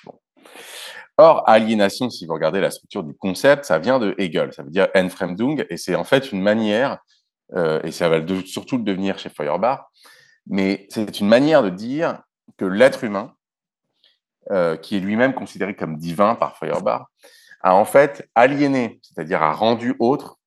Or, 1.18 1.44
aliénation, 1.48 2.10
si 2.10 2.26
vous 2.26 2.34
regardez 2.34 2.62
la 2.62 2.72
structure 2.72 3.04
du 3.04 3.14
concept, 3.14 3.66
ça 3.66 3.78
vient 3.78 4.00
de 4.00 4.16
Hegel, 4.18 4.54
ça 4.54 4.64
veut 4.64 4.72
dire 4.72 4.88
Entfremdung, 4.96 5.66
et 5.70 5.78
c'est 5.78 5.96
en 5.96 6.04
fait 6.04 6.32
une 6.32 6.42
manière, 6.42 7.00
euh, 7.54 7.82
et 7.84 7.92
ça 7.92 8.10
va 8.10 8.20
surtout 8.46 8.78
le 8.78 8.84
devenir 8.84 9.20
chez 9.20 9.30
Feuerbach, 9.30 9.82
mais 10.48 10.88
c'est 10.90 11.20
une 11.20 11.28
manière 11.28 11.62
de 11.62 11.70
dire 11.70 12.22
que 12.58 12.66
l'être 12.66 13.04
humain, 13.04 13.36
euh, 14.50 14.78
qui 14.78 14.98
est 14.98 15.00
lui-même 15.00 15.34
considéré 15.34 15.76
comme 15.76 15.98
divin 15.98 16.36
par 16.36 16.58
Feuerbach, 16.58 17.04
a 17.62 17.76
en 17.76 17.86
fait 17.86 18.28
aliéné, 18.34 19.00
c'est-à-dire 19.04 19.44
a 19.44 19.54
rendu 19.54 19.96
autre 20.00 20.40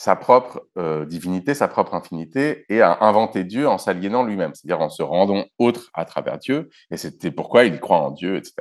sa 0.00 0.16
propre 0.16 0.62
euh, 0.78 1.04
divinité, 1.04 1.52
sa 1.52 1.68
propre 1.68 1.92
infinité, 1.92 2.64
et 2.70 2.80
a 2.80 2.96
inventé 3.02 3.44
Dieu 3.44 3.68
en 3.68 3.76
s'aliénant 3.76 4.24
lui-même, 4.24 4.54
c'est-à-dire 4.54 4.80
en 4.80 4.88
se 4.88 5.02
rendant 5.02 5.44
autre 5.58 5.90
à 5.92 6.06
travers 6.06 6.38
Dieu, 6.38 6.70
et 6.90 6.96
c'était 6.96 7.30
pourquoi 7.30 7.66
il 7.66 7.78
croit 7.80 8.00
en 8.00 8.10
Dieu, 8.10 8.36
etc. 8.36 8.54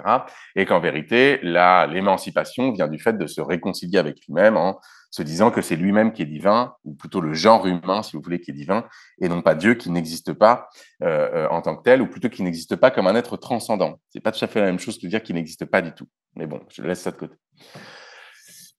Et 0.58 0.66
qu'en 0.66 0.82
vérité, 0.82 1.40
l'émancipation 1.42 2.74
vient 2.74 2.90
du 2.90 3.00
fait 3.00 3.18
de 3.18 3.26
se 3.26 3.40
réconcilier 3.40 4.00
avec 4.00 4.18
lui-même 4.28 4.58
en 4.58 4.82
se 5.12 5.24
disant 5.24 5.50
que 5.50 5.62
c'est 5.62 5.78
lui-même 5.78 6.12
qui 6.12 6.24
est 6.24 6.26
divin, 6.26 6.74
ou 6.84 6.94
plutôt 6.94 7.22
le 7.22 7.34
genre 7.34 7.66
humain, 7.66 8.04
si 8.04 8.18
vous 8.18 8.22
voulez, 8.22 8.42
qui 8.42 8.52
est 8.52 8.54
divin, 8.54 8.84
et 9.22 9.30
non 9.30 9.42
pas 9.42 9.56
Dieu 9.56 9.76
qui 9.76 9.92
n'existe 9.92 10.34
pas 10.34 10.68
euh, 11.04 11.30
euh, 11.34 11.48
en 11.52 11.62
tant 11.62 11.78
que 11.78 11.84
tel, 11.84 12.02
ou 12.02 12.08
plutôt 12.08 12.28
qui 12.28 12.44
n'existe 12.44 12.76
pas 12.76 12.92
comme 12.92 13.08
un 13.08 13.16
être 13.16 13.38
transcendant. 13.38 14.02
C'est 14.10 14.20
pas 14.20 14.34
tout 14.34 14.44
à 14.44 14.48
fait 14.50 14.60
la 14.60 14.66
même 14.66 14.80
chose 14.80 15.00
que 15.00 15.08
dire 15.08 15.24
qu'il 15.24 15.36
n'existe 15.36 15.64
pas 15.64 15.82
du 15.82 15.94
tout. 15.94 16.10
Mais 16.36 16.48
bon, 16.48 16.60
je 16.70 16.82
laisse 16.82 17.00
ça 17.00 17.12
de 17.12 17.16
côté. 17.16 17.36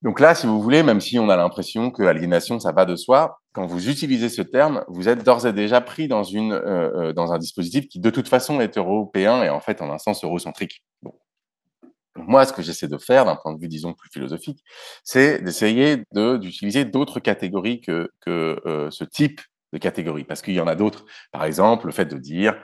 Donc 0.02 0.18
là, 0.18 0.34
si 0.34 0.46
vous 0.46 0.62
voulez, 0.62 0.82
même 0.82 1.00
si 1.00 1.18
on 1.18 1.28
a 1.28 1.36
l'impression 1.36 1.90
que 1.90 2.02
aliénation, 2.02 2.58
ça 2.58 2.72
va 2.72 2.86
de 2.86 2.96
soi, 2.96 3.40
quand 3.52 3.66
vous 3.66 3.90
utilisez 3.90 4.30
ce 4.30 4.40
terme, 4.40 4.82
vous 4.88 5.08
êtes 5.08 5.24
d'ores 5.24 5.46
et 5.46 5.52
déjà 5.52 5.80
pris 5.80 6.08
dans, 6.08 6.24
une, 6.24 6.52
euh, 6.52 7.08
euh, 7.08 7.12
dans 7.12 7.32
un 7.32 7.38
dispositif 7.38 7.86
qui, 7.86 8.00
de 8.00 8.08
toute 8.08 8.28
façon, 8.28 8.60
est 8.60 8.78
européen 8.78 9.42
et 9.42 9.50
en 9.50 9.60
fait, 9.60 9.82
en 9.82 9.92
un 9.92 9.98
sens, 9.98 10.24
eurocentrique. 10.24 10.82
Bon. 11.02 11.12
moi, 12.16 12.46
ce 12.46 12.52
que 12.52 12.62
j'essaie 12.62 12.88
de 12.88 12.96
faire, 12.98 13.26
d'un 13.26 13.36
point 13.36 13.52
de 13.54 13.60
vue, 13.60 13.68
disons, 13.68 13.92
plus 13.92 14.08
philosophique, 14.10 14.64
c'est 15.04 15.42
d'essayer 15.42 16.02
d'utiliser 16.12 16.86
d'autres 16.86 17.20
catégories 17.20 17.80
que, 17.82 18.08
que 18.20 18.58
euh, 18.66 18.90
ce 18.90 19.04
type 19.04 19.40
de 19.72 19.78
catégories, 19.78 20.24
parce 20.24 20.40
qu'il 20.42 20.54
y 20.54 20.60
en 20.60 20.66
a 20.66 20.74
d'autres. 20.76 21.04
Par 21.30 21.44
exemple, 21.44 21.86
le 21.86 21.92
fait 21.92 22.06
de 22.06 22.16
dire 22.16 22.56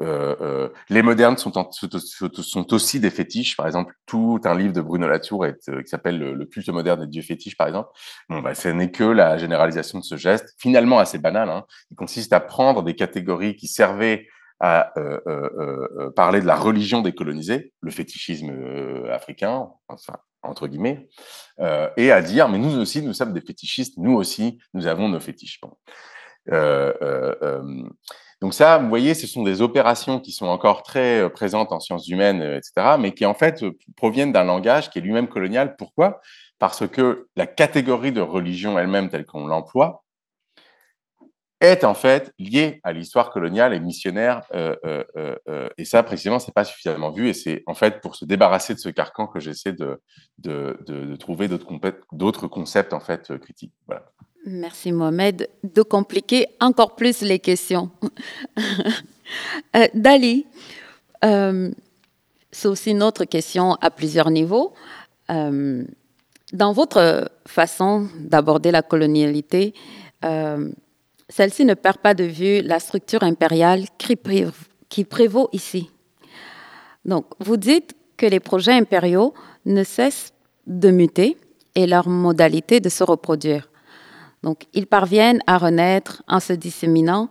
euh, 0.00 0.34
euh, 0.40 0.68
les 0.88 1.02
modernes 1.02 1.36
sont, 1.36 1.52
sont, 1.52 2.74
aussi 2.74 3.00
des 3.00 3.10
fétiches. 3.10 3.56
Par 3.56 3.66
exemple, 3.66 3.94
tout 4.06 4.40
un 4.44 4.56
livre 4.56 4.72
de 4.72 4.80
Bruno 4.80 5.06
Latour 5.06 5.46
est, 5.46 5.68
euh, 5.68 5.82
qui 5.82 5.88
s'appelle 5.88 6.18
le, 6.18 6.44
culte 6.46 6.68
moderne 6.68 7.00
des 7.00 7.06
dieux 7.06 7.22
fétiches, 7.22 7.56
par 7.56 7.68
exemple. 7.68 7.90
Bon, 8.28 8.40
bah, 8.40 8.54
ce 8.54 8.68
n'est 8.68 8.90
que 8.90 9.04
la 9.04 9.38
généralisation 9.38 9.98
de 9.98 10.04
ce 10.04 10.16
geste, 10.16 10.54
finalement 10.58 10.98
assez 10.98 11.18
banal. 11.18 11.48
Hein. 11.48 11.64
Il 11.90 11.96
consiste 11.96 12.32
à 12.32 12.40
prendre 12.40 12.82
des 12.82 12.94
catégories 12.94 13.56
qui 13.56 13.68
servaient 13.68 14.26
à 14.60 14.94
parler 16.16 16.40
de 16.40 16.46
la 16.46 16.54
religion 16.54 17.02
des 17.02 17.12
colonisés, 17.12 17.74
le 17.82 17.90
fétichisme 17.90 18.50
africain, 19.10 19.68
enfin, 19.88 20.14
entre 20.42 20.68
guillemets, 20.68 21.06
et 21.98 22.10
à 22.10 22.22
dire, 22.22 22.48
mais 22.48 22.56
nous 22.56 22.78
aussi, 22.78 23.02
nous 23.02 23.12
sommes 23.12 23.34
des 23.34 23.42
fétichistes, 23.42 23.98
nous 23.98 24.14
aussi, 24.14 24.58
nous 24.72 24.86
avons 24.86 25.10
nos 25.10 25.20
fétiches. 25.20 25.60
Bon. 25.60 25.76
Donc 28.44 28.52
ça, 28.52 28.76
vous 28.76 28.90
voyez, 28.90 29.14
ce 29.14 29.26
sont 29.26 29.42
des 29.42 29.62
opérations 29.62 30.20
qui 30.20 30.30
sont 30.30 30.44
encore 30.44 30.82
très 30.82 31.22
euh, 31.22 31.30
présentes 31.30 31.72
en 31.72 31.80
sciences 31.80 32.08
humaines, 32.08 32.42
euh, 32.42 32.58
etc., 32.58 32.96
mais 33.00 33.14
qui 33.14 33.24
en 33.24 33.32
fait 33.32 33.62
euh, 33.62 33.72
proviennent 33.96 34.32
d'un 34.32 34.44
langage 34.44 34.90
qui 34.90 34.98
est 34.98 35.00
lui-même 35.00 35.28
colonial. 35.28 35.76
Pourquoi? 35.76 36.20
Parce 36.58 36.86
que 36.86 37.26
la 37.36 37.46
catégorie 37.46 38.12
de 38.12 38.20
religion 38.20 38.78
elle-même 38.78 39.08
telle 39.08 39.24
qu'on 39.24 39.46
l'emploie 39.46 40.04
est 41.62 41.84
en 41.84 41.94
fait 41.94 42.34
liée 42.38 42.82
à 42.84 42.92
l'histoire 42.92 43.30
coloniale 43.30 43.72
et 43.72 43.80
missionnaire. 43.80 44.42
et 45.78 45.84
ça, 45.86 46.02
précisément, 46.02 46.38
c'est 46.38 46.52
pas 46.52 46.64
suffisamment 46.64 47.12
vu. 47.12 47.30
Et 47.30 47.32
c'est 47.32 47.62
en 47.66 47.72
fait 47.72 48.02
pour 48.02 48.14
se 48.14 48.26
débarrasser 48.26 48.74
de 48.74 48.78
ce 48.78 48.90
carcan 48.90 49.26
que 49.26 49.40
j'essaie 49.40 49.72
de, 49.72 51.16
trouver 51.16 51.48
d'autres 51.48 52.46
concepts 52.48 52.92
en 52.92 53.00
fait 53.00 53.38
critiques. 53.38 53.72
Voilà. 53.86 54.04
Merci 54.46 54.92
Mohamed 54.92 55.48
de 55.62 55.82
compliquer 55.82 56.48
encore 56.60 56.96
plus 56.96 57.22
les 57.22 57.38
questions. 57.38 57.90
Dali, 59.94 60.44
c'est 61.22 62.68
aussi 62.68 62.90
une 62.90 63.02
autre 63.02 63.24
question 63.24 63.74
à 63.80 63.90
plusieurs 63.90 64.30
niveaux. 64.30 64.74
dans 65.28 66.72
votre 66.72 67.30
façon 67.46 68.08
d'aborder 68.18 68.70
la 68.70 68.82
colonialité, 68.82 69.72
celle-ci 71.30 71.64
ne 71.64 71.74
perd 71.74 71.98
pas 71.98 72.12
de 72.12 72.24
vue 72.24 72.60
la 72.60 72.80
structure 72.80 73.22
impériale 73.22 73.86
qui 73.96 75.04
prévaut 75.04 75.48
ici. 75.52 75.90
Donc, 77.06 77.26
vous 77.40 77.56
dites 77.56 77.94
que 78.18 78.26
les 78.26 78.40
projets 78.40 78.72
impériaux 78.72 79.32
ne 79.64 79.84
cessent 79.84 80.32
de 80.66 80.90
muter 80.90 81.38
et 81.74 81.86
leurs 81.86 82.08
modalités 82.08 82.80
de 82.80 82.88
se 82.90 83.04
reproduire. 83.04 83.68
Donc, 84.44 84.66
ils 84.74 84.86
parviennent 84.86 85.40
à 85.46 85.56
renaître 85.56 86.22
en 86.28 86.38
se 86.38 86.52
disséminant, 86.52 87.30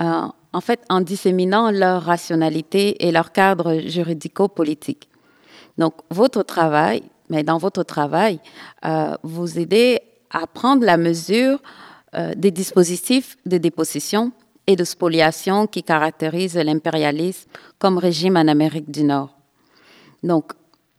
euh, 0.00 0.26
en 0.52 0.60
fait, 0.60 0.80
en 0.90 1.00
disséminant 1.00 1.70
leur 1.70 2.02
rationalité 2.02 3.06
et 3.06 3.12
leur 3.12 3.30
cadre 3.30 3.78
juridico-politique. 3.86 5.08
Donc, 5.78 5.94
votre 6.10 6.42
travail, 6.42 7.04
mais 7.30 7.44
dans 7.44 7.58
votre 7.58 7.84
travail, 7.84 8.40
euh, 8.84 9.14
vous 9.22 9.56
aidez 9.56 10.00
à 10.30 10.48
prendre 10.48 10.84
la 10.84 10.96
mesure 10.96 11.62
euh, 12.16 12.32
des 12.36 12.50
dispositifs 12.50 13.36
de 13.46 13.58
dépossession 13.58 14.32
et 14.66 14.74
de 14.74 14.84
spoliation 14.84 15.68
qui 15.68 15.84
caractérisent 15.84 16.56
l'impérialisme 16.56 17.48
comme 17.78 17.98
régime 17.98 18.36
en 18.36 18.48
Amérique 18.48 18.90
du 18.90 19.04
Nord. 19.04 19.30
Donc, 20.24 20.52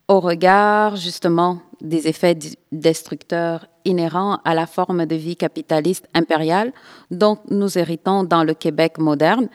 au 0.08 0.20
regard 0.20 0.96
justement 0.96 1.60
des 1.84 2.08
effets 2.08 2.36
destructeurs 2.72 3.68
inhérents 3.84 4.38
à 4.44 4.54
la 4.54 4.66
forme 4.66 5.06
de 5.06 5.14
vie 5.14 5.36
capitaliste 5.36 6.08
impériale 6.14 6.72
dont 7.10 7.38
nous 7.50 7.78
héritons 7.78 8.24
dans 8.24 8.42
le 8.42 8.54
Québec 8.54 8.98
moderne, 8.98 9.48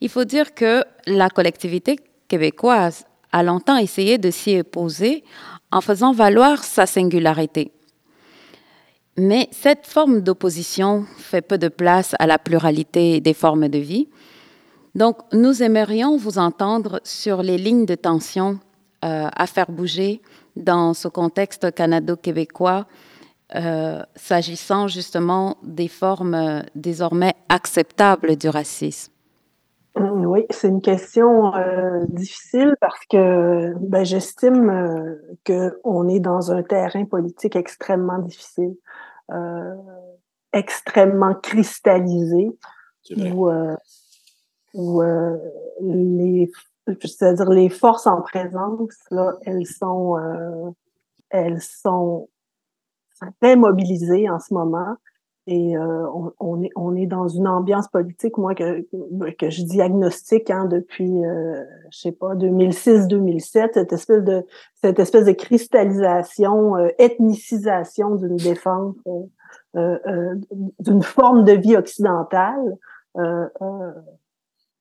il 0.00 0.10
faut 0.10 0.24
dire 0.24 0.54
que 0.54 0.84
la 1.06 1.30
collectivité 1.30 1.98
québécoise 2.28 3.06
a 3.32 3.42
longtemps 3.42 3.78
essayé 3.78 4.18
de 4.18 4.30
s'y 4.30 4.60
opposer 4.60 5.24
en 5.72 5.80
faisant 5.80 6.12
valoir 6.12 6.62
sa 6.62 6.86
singularité. 6.86 7.72
Mais 9.16 9.48
cette 9.50 9.86
forme 9.86 10.20
d'opposition 10.20 11.04
fait 11.16 11.42
peu 11.42 11.56
de 11.56 11.68
place 11.68 12.14
à 12.18 12.26
la 12.26 12.38
pluralité 12.38 13.20
des 13.20 13.34
formes 13.34 13.68
de 13.68 13.78
vie. 13.78 14.08
Donc, 14.94 15.18
nous 15.32 15.62
aimerions 15.62 16.16
vous 16.16 16.38
entendre 16.38 17.00
sur 17.04 17.42
les 17.42 17.58
lignes 17.58 17.86
de 17.86 17.94
tension 17.94 18.58
euh, 19.04 19.28
à 19.34 19.46
faire 19.46 19.70
bouger 19.70 20.20
dans 20.56 20.94
ce 20.94 21.08
contexte 21.08 21.74
canado-québécois, 21.74 22.86
euh, 23.54 24.02
s'agissant 24.16 24.88
justement 24.88 25.56
des 25.62 25.88
formes 25.88 26.34
euh, 26.34 26.62
désormais 26.74 27.34
acceptables 27.48 28.36
du 28.36 28.48
racisme? 28.48 29.12
Oui, 29.96 30.44
c'est 30.50 30.68
une 30.68 30.80
question 30.80 31.52
difficile 32.08 32.74
parce 32.80 32.98
que 33.08 33.74
ben, 33.78 34.04
j'estime 34.04 35.20
qu'on 35.46 36.08
est 36.08 36.18
dans 36.18 36.50
un 36.50 36.64
terrain 36.64 37.04
politique 37.04 37.54
extrêmement 37.54 38.18
difficile, 38.18 38.74
extrêmement 40.52 41.36
cristallisé, 41.36 42.48
où, 43.16 43.48
où 44.74 45.02
les 45.80 46.50
c'est-à-dire 46.86 47.50
les 47.50 47.68
forces 47.68 48.06
en 48.06 48.20
présence, 48.20 48.98
là, 49.10 49.36
elles 49.42 49.66
sont, 49.66 50.18
euh, 50.18 50.70
elles 51.30 51.60
sont 51.60 52.28
très 53.40 53.56
mobilisées 53.56 54.28
en 54.28 54.38
ce 54.38 54.52
moment. 54.52 54.96
Et 55.46 55.76
euh, 55.76 56.06
on, 56.40 56.62
est, 56.62 56.70
on 56.74 56.96
est 56.96 57.04
dans 57.06 57.28
une 57.28 57.46
ambiance 57.46 57.88
politique, 57.88 58.38
moi, 58.38 58.54
que, 58.54 58.80
que 59.38 59.50
je 59.50 59.62
diagnostique 59.62 60.48
hein, 60.48 60.64
depuis, 60.64 61.22
euh, 61.22 61.62
je 61.90 61.98
sais 61.98 62.12
pas, 62.12 62.34
2006-2007, 62.34 63.74
cette 63.74 63.92
espèce 63.92 64.24
de 64.24 64.46
cette 64.74 64.98
espèce 64.98 65.26
de 65.26 65.32
cristallisation, 65.32 66.76
euh, 66.76 66.88
ethnicisation 66.98 68.14
d'une 68.14 68.36
défense, 68.36 68.96
euh, 69.76 69.98
euh, 70.06 70.34
d'une 70.78 71.02
forme 71.02 71.44
de 71.44 71.52
vie 71.52 71.76
occidentale 71.76 72.78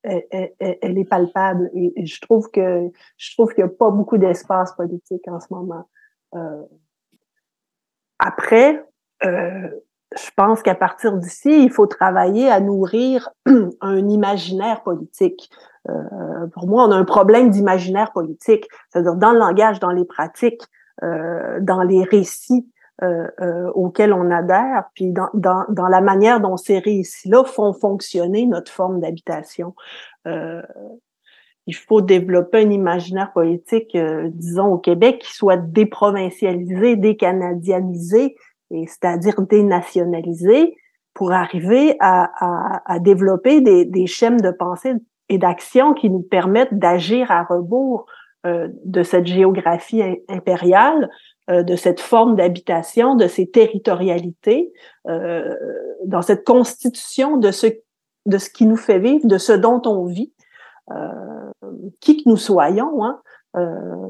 elle, 0.03 0.97
est 0.97 1.09
palpable 1.09 1.69
et, 1.73 2.05
je 2.05 2.19
trouve 2.21 2.49
que 2.51 2.89
je 3.17 3.33
trouve 3.33 3.53
qu'il 3.53 3.63
n'y 3.63 3.69
a 3.69 3.73
pas 3.73 3.89
beaucoup 3.89 4.17
d'espace 4.17 4.73
politique 4.75 5.27
en 5.27 5.39
ce 5.39 5.47
moment. 5.51 5.89
Euh, 6.35 6.63
après, 8.19 8.85
euh, 9.25 9.69
je 10.15 10.29
pense 10.35 10.61
qu'à 10.61 10.75
partir 10.75 11.17
d'ici, 11.17 11.63
il 11.63 11.71
faut 11.71 11.87
travailler 11.87 12.49
à 12.49 12.59
nourrir 12.59 13.29
un 13.81 14.09
imaginaire 14.09 14.83
politique. 14.83 15.49
Euh, 15.89 16.47
pour 16.53 16.67
moi, 16.67 16.85
on 16.87 16.91
a 16.91 16.95
un 16.95 17.05
problème 17.05 17.49
d'imaginaire 17.49 18.11
politique, 18.11 18.67
c'est-à-dire 18.89 19.15
dans 19.15 19.31
le 19.31 19.39
langage, 19.39 19.79
dans 19.79 19.91
les 19.91 20.05
pratiques, 20.05 20.61
euh, 21.03 21.59
dans 21.61 21.81
les 21.81 22.03
récits 22.03 22.69
euh, 23.01 23.27
euh, 23.41 23.71
auxquels 23.73 24.13
on 24.13 24.29
adhère, 24.29 24.85
puis 24.93 25.11
dans, 25.11 25.29
dans, 25.33 25.65
dans 25.69 25.87
la 25.87 26.01
manière 26.01 26.39
dont 26.39 26.57
ces 26.57 26.77
récits-là 26.77 27.43
font 27.43 27.73
fonctionner 27.73 28.45
notre 28.45 28.71
forme 28.71 28.99
d'habitation. 28.99 29.73
Euh, 30.27 30.61
il 31.65 31.75
faut 31.75 32.01
développer 32.01 32.59
un 32.59 32.69
imaginaire 32.69 33.31
politique, 33.33 33.95
euh, 33.95 34.29
disons, 34.33 34.73
au 34.73 34.77
Québec 34.77 35.19
qui 35.19 35.33
soit 35.33 35.57
déprovincialisé, 35.57 36.95
décanadianisé, 36.95 38.35
c'est-à-dire 38.69 39.41
dénationalisé, 39.41 40.75
pour 41.13 41.31
arriver 41.31 41.95
à, 41.99 42.29
à, 42.39 42.81
à 42.85 42.99
développer 42.99 43.61
des, 43.61 43.85
des 43.85 44.07
schèmes 44.07 44.41
de 44.41 44.51
pensée 44.51 44.93
et 45.29 45.37
d'action 45.37 45.93
qui 45.93 46.09
nous 46.09 46.21
permettent 46.21 46.77
d'agir 46.77 47.31
à 47.31 47.43
rebours 47.43 48.05
euh, 48.45 48.67
de 48.83 49.03
cette 49.03 49.25
géographie 49.25 50.03
impériale, 50.27 51.09
de 51.49 51.75
cette 51.75 51.99
forme 51.99 52.35
d'habitation, 52.35 53.15
de 53.15 53.27
ces 53.27 53.47
territorialités, 53.47 54.71
euh, 55.09 55.53
dans 56.05 56.21
cette 56.21 56.45
constitution 56.45 57.37
de 57.37 57.51
ce, 57.51 57.67
de 58.25 58.37
ce 58.37 58.49
qui 58.49 58.65
nous 58.65 58.77
fait 58.77 58.99
vivre, 58.99 59.25
de 59.25 59.37
ce 59.37 59.51
dont 59.51 59.81
on 59.85 60.05
vit, 60.05 60.31
qui 62.01 62.23
que 62.23 62.29
nous 62.29 62.37
soyons. 62.37 63.03
Hein, 63.03 63.21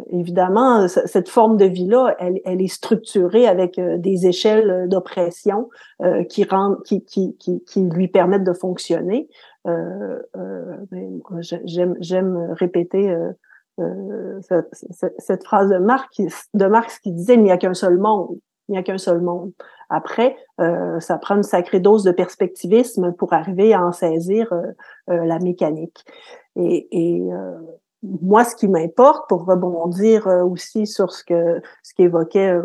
évidemment, 0.10 0.88
cette 0.88 1.30
forme 1.30 1.58
de 1.58 1.66
vie-là, 1.66 2.16
elle, 2.20 2.40
elle, 2.46 2.62
est 2.62 2.68
structurée 2.68 3.48
avec 3.48 3.80
des 3.80 4.28
échelles 4.28 4.88
d'oppression 4.90 5.70
qui, 6.30 6.44
rendent, 6.46 6.82
qui, 6.84 7.04
qui, 7.04 7.36
qui, 7.38 7.64
qui, 7.64 7.82
lui 7.84 8.08
permettent 8.08 8.44
de 8.44 8.54
fonctionner. 8.54 9.30
J'aime 12.00 12.54
répéter 12.54 13.16
euh, 13.80 14.40
cette, 15.18 15.44
phrase 15.44 15.70
de 15.70 15.78
Marx, 15.78 16.50
de 16.54 16.66
Marx 16.68 17.00
qui 17.00 17.12
disait 17.12 17.34
il 17.34 17.44
n'y 17.44 17.52
a 17.52 17.58
qu'un 17.58 17.74
seul 17.74 17.98
monde. 17.98 18.38
Il 18.70 18.74
n'y 18.74 18.78
a 18.78 18.84
qu'un 18.84 18.98
seul 18.98 19.20
monde. 19.20 19.52
Après, 19.90 20.38
euh, 20.62 21.00
ça 21.00 21.18
prend 21.18 21.36
une 21.36 21.44
sacrée 21.44 21.80
dose 21.80 22.04
de 22.04 22.12
perspectivisme 22.12 23.12
pour 23.14 23.34
arriver 23.34 23.74
à 23.74 23.86
en 23.86 23.92
saisir 23.92 24.54
euh, 24.54 25.26
la 25.26 25.40
mécanique. 25.40 26.06
Et, 26.56 26.88
et 26.92 27.24
moi, 28.04 28.44
ce 28.44 28.56
qui 28.56 28.68
m'importe, 28.68 29.28
pour 29.28 29.46
rebondir 29.46 30.28
aussi 30.28 30.86
sur 30.86 31.12
ce 31.12 31.24
que 31.24 31.62
ce 31.82 31.94
qu'évoquait 31.96 32.56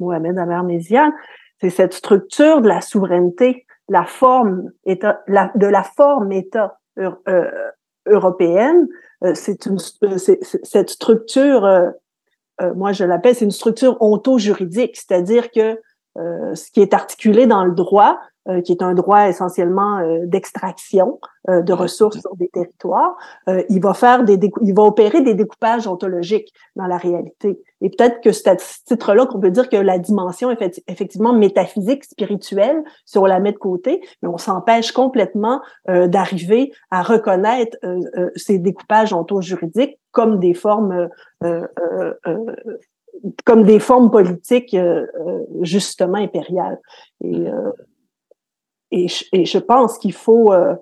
Mohamed 0.00 0.38
Amermézian, 0.38 1.12
c'est 1.60 1.70
cette 1.70 1.92
structure 1.92 2.62
de 2.62 2.68
la 2.68 2.80
souveraineté, 2.80 3.66
la 3.88 4.06
forme 4.06 4.70
état, 4.86 5.20
la, 5.28 5.52
de 5.54 5.66
la 5.66 5.82
forme 5.82 6.32
État 6.32 6.80
européenne 8.06 8.88
euh, 9.24 9.32
c'est 9.34 9.66
une 9.66 9.78
euh, 10.04 10.18
cette 10.18 10.90
structure, 10.90 11.64
euh, 11.64 11.90
moi 12.74 12.92
je 12.92 13.04
l'appelle, 13.04 13.34
c'est 13.34 13.44
une 13.44 13.50
structure 13.50 13.96
onto-juridique, 14.00 14.96
c'est-à-dire 14.96 15.50
que 15.50 15.80
ce 16.16 16.70
qui 16.70 16.80
est 16.80 16.94
articulé 16.94 17.48
dans 17.48 17.64
le 17.64 17.72
droit, 17.72 18.20
euh, 18.46 18.60
qui 18.60 18.72
est 18.72 18.82
un 18.82 18.92
droit 18.92 19.26
essentiellement 19.26 20.00
euh, 20.00 20.18
d'extraction 20.26 21.18
euh, 21.48 21.62
de 21.62 21.72
ressources 21.72 22.20
sur 22.20 22.36
des 22.36 22.48
territoires, 22.48 23.16
il 23.70 23.80
va 23.80 23.94
faire 23.94 24.22
des 24.22 24.38
il 24.60 24.74
va 24.74 24.82
opérer 24.82 25.22
des 25.22 25.32
découpages 25.32 25.86
ontologiques 25.86 26.52
dans 26.76 26.86
la 26.86 26.98
réalité. 26.98 27.58
Et 27.80 27.88
peut-être 27.88 28.20
que 28.20 28.32
c'est 28.32 28.48
à 28.48 28.58
ce 28.58 28.84
titre-là 28.84 29.24
qu'on 29.24 29.40
peut 29.40 29.50
dire 29.50 29.70
que 29.70 29.76
la 29.76 29.98
dimension 29.98 30.54
effectivement 30.88 31.32
métaphysique, 31.32 32.04
spirituelle, 32.04 32.84
si 33.06 33.16
on 33.16 33.24
la 33.24 33.40
met 33.40 33.52
de 33.52 33.58
côté, 33.58 34.02
mais 34.20 34.28
on 34.28 34.36
s'empêche 34.36 34.92
complètement 34.92 35.62
d'arriver 35.86 36.70
à 36.90 37.02
reconnaître 37.02 37.78
ces 38.36 38.58
découpages 38.58 39.14
onto-juridiques 39.14 39.98
comme 40.12 40.38
des 40.38 40.54
formes 40.54 41.08
comme 43.44 43.64
des 43.64 43.78
formes 43.78 44.10
politiques 44.10 44.76
justement 45.62 46.18
impériales. 46.18 46.78
Et 47.22 47.46
et 48.94 49.44
je, 49.44 49.58
pense 49.58 49.98
qu'il 49.98 50.12
faut 50.12 50.52
euh, 50.52 50.76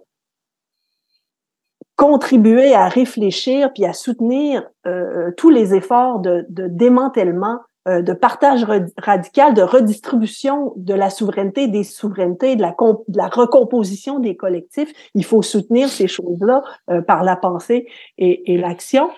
contribuer 1.97 2.75
à 2.75 2.89
réfléchir 2.89 3.73
puis 3.73 3.87
à 3.87 3.95
soutenir 3.95 4.69
euh, 4.87 5.31
tous 5.39 5.49
les 5.49 5.75
efforts 5.75 6.21
de, 6.21 6.45
démantèlement 6.51 7.61
de 7.85 8.13
partage 8.13 8.65
radical, 8.97 9.55
de 9.55 9.63
redistribution 9.63 10.73
de 10.77 10.95
la 10.95 11.11
souveraineté, 11.11 11.67
des 11.67 11.83
souverainetés, 11.83 12.55
de 12.55 12.63
la, 12.63 13.27
recomposition 13.27 14.21
des 14.21 14.37
collectifs. 14.37 14.93
Il 15.17 15.25
faut 15.25 15.43
soutenir 15.43 15.89
ces 15.89 16.07
choses-là 16.07 16.63
par 17.09 17.25
la 17.25 17.35
pensée 17.35 17.89
et, 18.19 18.53
et 18.53 18.57
l'action. 18.57 19.11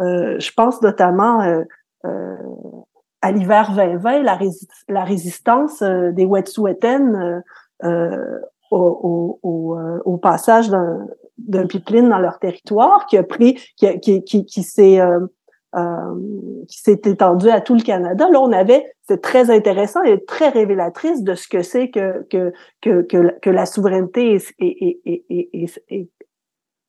je 0.00 0.50
pense 0.54 0.82
notamment 0.82 1.64
à 3.22 3.32
l'hiver 3.32 3.72
2020, 3.74 4.22
la, 4.22 4.38
la 4.90 5.04
résistance 5.04 5.82
des 5.82 6.26
Wet'suwet'en 6.26 7.40
au, 7.82 9.38
au, 9.42 9.78
au, 10.04 10.16
passage 10.18 10.68
d'un 10.68 11.66
pipeline 11.66 12.08
dans 12.08 12.18
leur 12.18 12.38
territoire 12.38 13.06
qui 13.06 13.16
a 13.16 13.22
pris, 13.22 13.54
qui, 13.76 14.00
qui, 14.00 14.22
qui, 14.24 14.44
qui 14.44 14.62
s'est 14.62 15.00
euh, 15.00 15.20
euh, 15.76 16.64
qui 16.68 16.80
s'est 16.80 17.00
étendu 17.04 17.48
à 17.48 17.60
tout 17.60 17.76
le 17.76 17.82
Canada. 17.82 18.28
Là, 18.28 18.40
on 18.40 18.50
avait, 18.50 18.92
c'est 19.06 19.22
très 19.22 19.50
intéressant 19.50 20.02
et 20.02 20.24
très 20.24 20.48
révélatrice 20.48 21.22
de 21.22 21.36
ce 21.36 21.46
que 21.46 21.62
c'est 21.62 21.90
que, 21.90 22.26
que, 22.28 22.52
que, 22.82 23.02
que, 23.40 23.50
la 23.50 23.66
souveraineté 23.66 24.36
et, 24.58 25.00
et, 25.04 25.24
et, 25.30 25.66
et, 25.90 26.10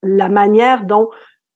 la 0.01 0.29
manière 0.29 0.85
dont 0.85 1.09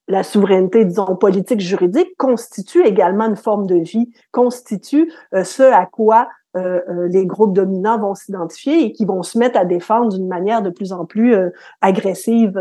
la 0.08 0.22
souveraineté, 0.22 0.86
disons, 0.86 1.16
politique, 1.16 1.62
juridique, 1.62 2.16
constitue 2.18 2.86
également 2.86 3.26
une 3.26 3.36
forme 3.36 3.66
de 3.66 3.78
vie, 3.78 4.12
constitue 4.32 5.12
euh, 5.34 5.44
ce 5.44 5.64
à 5.64 5.88
quoi 5.88 6.30
euh, 6.56 6.80
euh, 6.90 7.08
les 7.10 7.26
groupes 7.26 7.54
dominants 7.54 8.00
vont 8.00 8.16
s'identifier 8.16 8.86
et 8.86 8.92
qui 8.94 9.04
vont 9.04 9.24
se 9.24 9.38
mettre 9.38 9.60
à 9.60 9.66
défendre 9.66 10.14
d'une 10.14 10.28
manière 10.28 10.62
de 10.62 10.70
plus 10.70 10.94
en 10.94 11.06
plus 11.06 11.36
euh, 11.36 11.50
agressive 11.82 12.58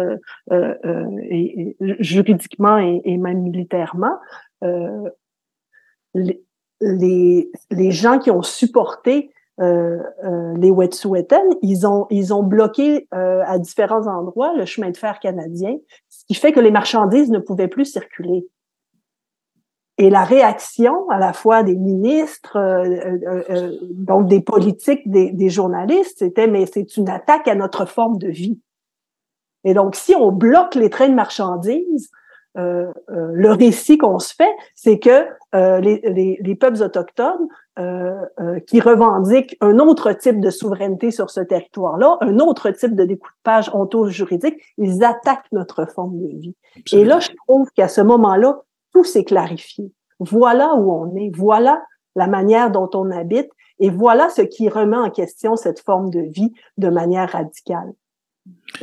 et, 0.50 1.76
juridiquement 2.00 2.78
et, 2.78 3.16
même 3.16 3.42
militairement. 3.42 4.18
Les, 6.80 7.50
les, 7.70 7.90
gens 7.90 8.18
qui 8.18 8.30
ont 8.30 8.42
supporté 8.42 9.30
les 9.58 10.70
Wet'suwet'en, 10.70 11.44
ils 11.62 11.86
ont, 11.86 12.06
ils 12.10 12.34
ont 12.34 12.42
bloqué 12.42 13.06
à 13.12 13.58
différents 13.58 14.06
endroits 14.06 14.54
le 14.56 14.64
chemin 14.64 14.90
de 14.90 14.96
fer 14.96 15.20
canadien, 15.20 15.76
ce 16.08 16.24
qui 16.26 16.34
fait 16.34 16.52
que 16.52 16.60
les 16.60 16.70
marchandises 16.70 17.30
ne 17.30 17.38
pouvaient 17.38 17.68
plus 17.68 17.84
circuler. 17.84 18.46
Et 19.96 20.10
la 20.10 20.24
réaction 20.24 21.08
à 21.08 21.18
la 21.18 21.32
fois 21.32 21.62
des 21.62 21.76
ministres, 21.76 22.56
euh, 22.56 22.84
euh, 23.26 23.42
euh, 23.50 23.72
donc 23.92 24.26
des 24.26 24.40
politiques, 24.40 25.08
des, 25.08 25.30
des 25.30 25.50
journalistes, 25.50 26.18
c'était 26.18 26.48
mais 26.48 26.66
c'est 26.66 26.96
une 26.96 27.08
attaque 27.08 27.46
à 27.46 27.54
notre 27.54 27.86
forme 27.86 28.18
de 28.18 28.28
vie. 28.28 28.58
Et 29.62 29.72
donc, 29.72 29.94
si 29.94 30.14
on 30.14 30.32
bloque 30.32 30.74
les 30.74 30.90
trains 30.90 31.08
de 31.08 31.14
marchandises, 31.14 32.10
euh, 32.56 32.92
le 33.08 33.50
récit 33.52 33.96
qu'on 33.96 34.18
se 34.18 34.34
fait, 34.34 34.54
c'est 34.74 34.98
que 34.98 35.26
les, 35.52 36.00
les, 36.04 36.38
les, 36.40 36.54
peuples 36.54 36.82
autochtones 36.82 37.48
qui 38.66 38.80
revendiquent 38.80 39.56
un 39.60 39.78
autre 39.78 40.12
type 40.12 40.40
de 40.40 40.50
souveraineté 40.50 41.10
sur 41.10 41.30
ce 41.30 41.40
territoire-là, 41.40 42.18
un 42.20 42.38
autre 42.38 42.70
type 42.70 42.94
de 42.94 43.04
découpage 43.04 43.70
onto-juridique, 43.72 44.60
ils 44.76 45.02
attaquent 45.02 45.50
notre 45.50 45.86
forme 45.86 46.20
de 46.20 46.28
vie. 46.28 46.54
Et 46.92 47.04
là, 47.04 47.18
je 47.20 47.30
trouve 47.46 47.70
qu'à 47.74 47.88
ce 47.88 48.00
moment-là, 48.00 48.60
tout 48.94 49.04
s'est 49.04 49.24
clarifié. 49.24 49.92
Voilà 50.20 50.74
où 50.76 50.92
on 50.92 51.14
est, 51.16 51.30
voilà 51.34 51.82
la 52.16 52.28
manière 52.28 52.70
dont 52.70 52.88
on 52.94 53.10
habite 53.10 53.50
et 53.80 53.90
voilà 53.90 54.28
ce 54.30 54.42
qui 54.42 54.68
remet 54.68 54.96
en 54.96 55.10
question 55.10 55.56
cette 55.56 55.80
forme 55.80 56.10
de 56.10 56.20
vie 56.20 56.52
de 56.78 56.88
manière 56.88 57.30
radicale. 57.30 57.92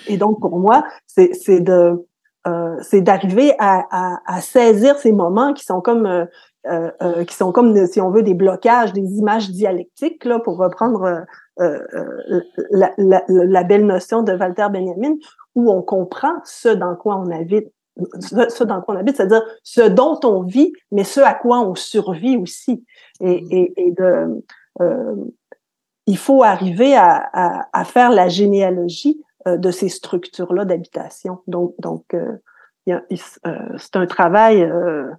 Et 0.07 0.17
donc 0.17 0.39
pour 0.39 0.59
moi, 0.59 0.83
c'est 1.07 1.61
de 1.61 2.05
euh, 2.47 2.75
c'est 2.81 3.01
d'arriver 3.01 3.53
à, 3.59 4.41
saisir 4.41 4.97
ces 4.97 5.11
moments 5.11 5.53
qui 5.53 5.63
sont 5.63 5.79
comme 5.79 6.07
euh, 6.07 6.25
euh, 6.67 7.23
qui 7.23 7.35
sont 7.35 7.51
comme 7.51 7.85
si 7.85 8.01
on 8.01 8.09
veut 8.09 8.23
des 8.23 8.33
blocages, 8.33 8.93
des 8.93 9.17
images 9.19 9.51
dialectiques 9.51 10.25
là 10.25 10.39
pour 10.39 10.57
reprendre 10.57 11.23
la, 11.57 12.91
la, 12.97 13.23
la, 13.27 13.63
belle 13.63 13.85
notion 13.85 14.23
de 14.23 14.33
Walter 14.33 14.67
Benjamin 14.71 15.13
où 15.53 15.71
on 15.71 15.83
comprend 15.83 16.33
ce 16.43 16.69
dans 16.69 16.95
quoi 16.95 17.17
on 17.17 17.29
habite 17.29 17.71
ce, 18.19 18.63
dans 18.63 18.81
quoi 18.81 18.95
on 18.95 18.97
habite, 18.97 19.17
c'est-à-dire 19.17 19.43
ce 19.63 19.81
dont 19.81 20.19
on 20.23 20.43
vit, 20.43 20.73
mais 20.91 21.03
ce 21.03 21.19
à 21.19 21.33
quoi 21.33 21.59
on 21.61 21.75
survit 21.75 22.37
aussi. 22.37 22.85
Et, 23.19 23.41
mm. 23.41 23.73
et, 23.77 23.91
de, 23.91 24.43
euh, 24.81 25.15
il 26.07 26.17
faut 26.17 26.43
arriver 26.43 26.95
à, 26.95 27.29
à, 27.33 27.67
à, 27.73 27.83
faire 27.83 28.11
la 28.11 28.27
généalogie 28.27 29.21
euh, 29.47 29.57
de 29.57 29.71
ces 29.71 29.89
structures-là 29.89 30.65
d'habitation. 30.65 31.39
Donc, 31.47 31.73
donc 31.79 32.13
euh, 32.13 32.37
euh 32.89 33.77
c'est 33.77 33.95
un 33.95 34.05
travail. 34.05 34.63
Euh, 34.63 35.09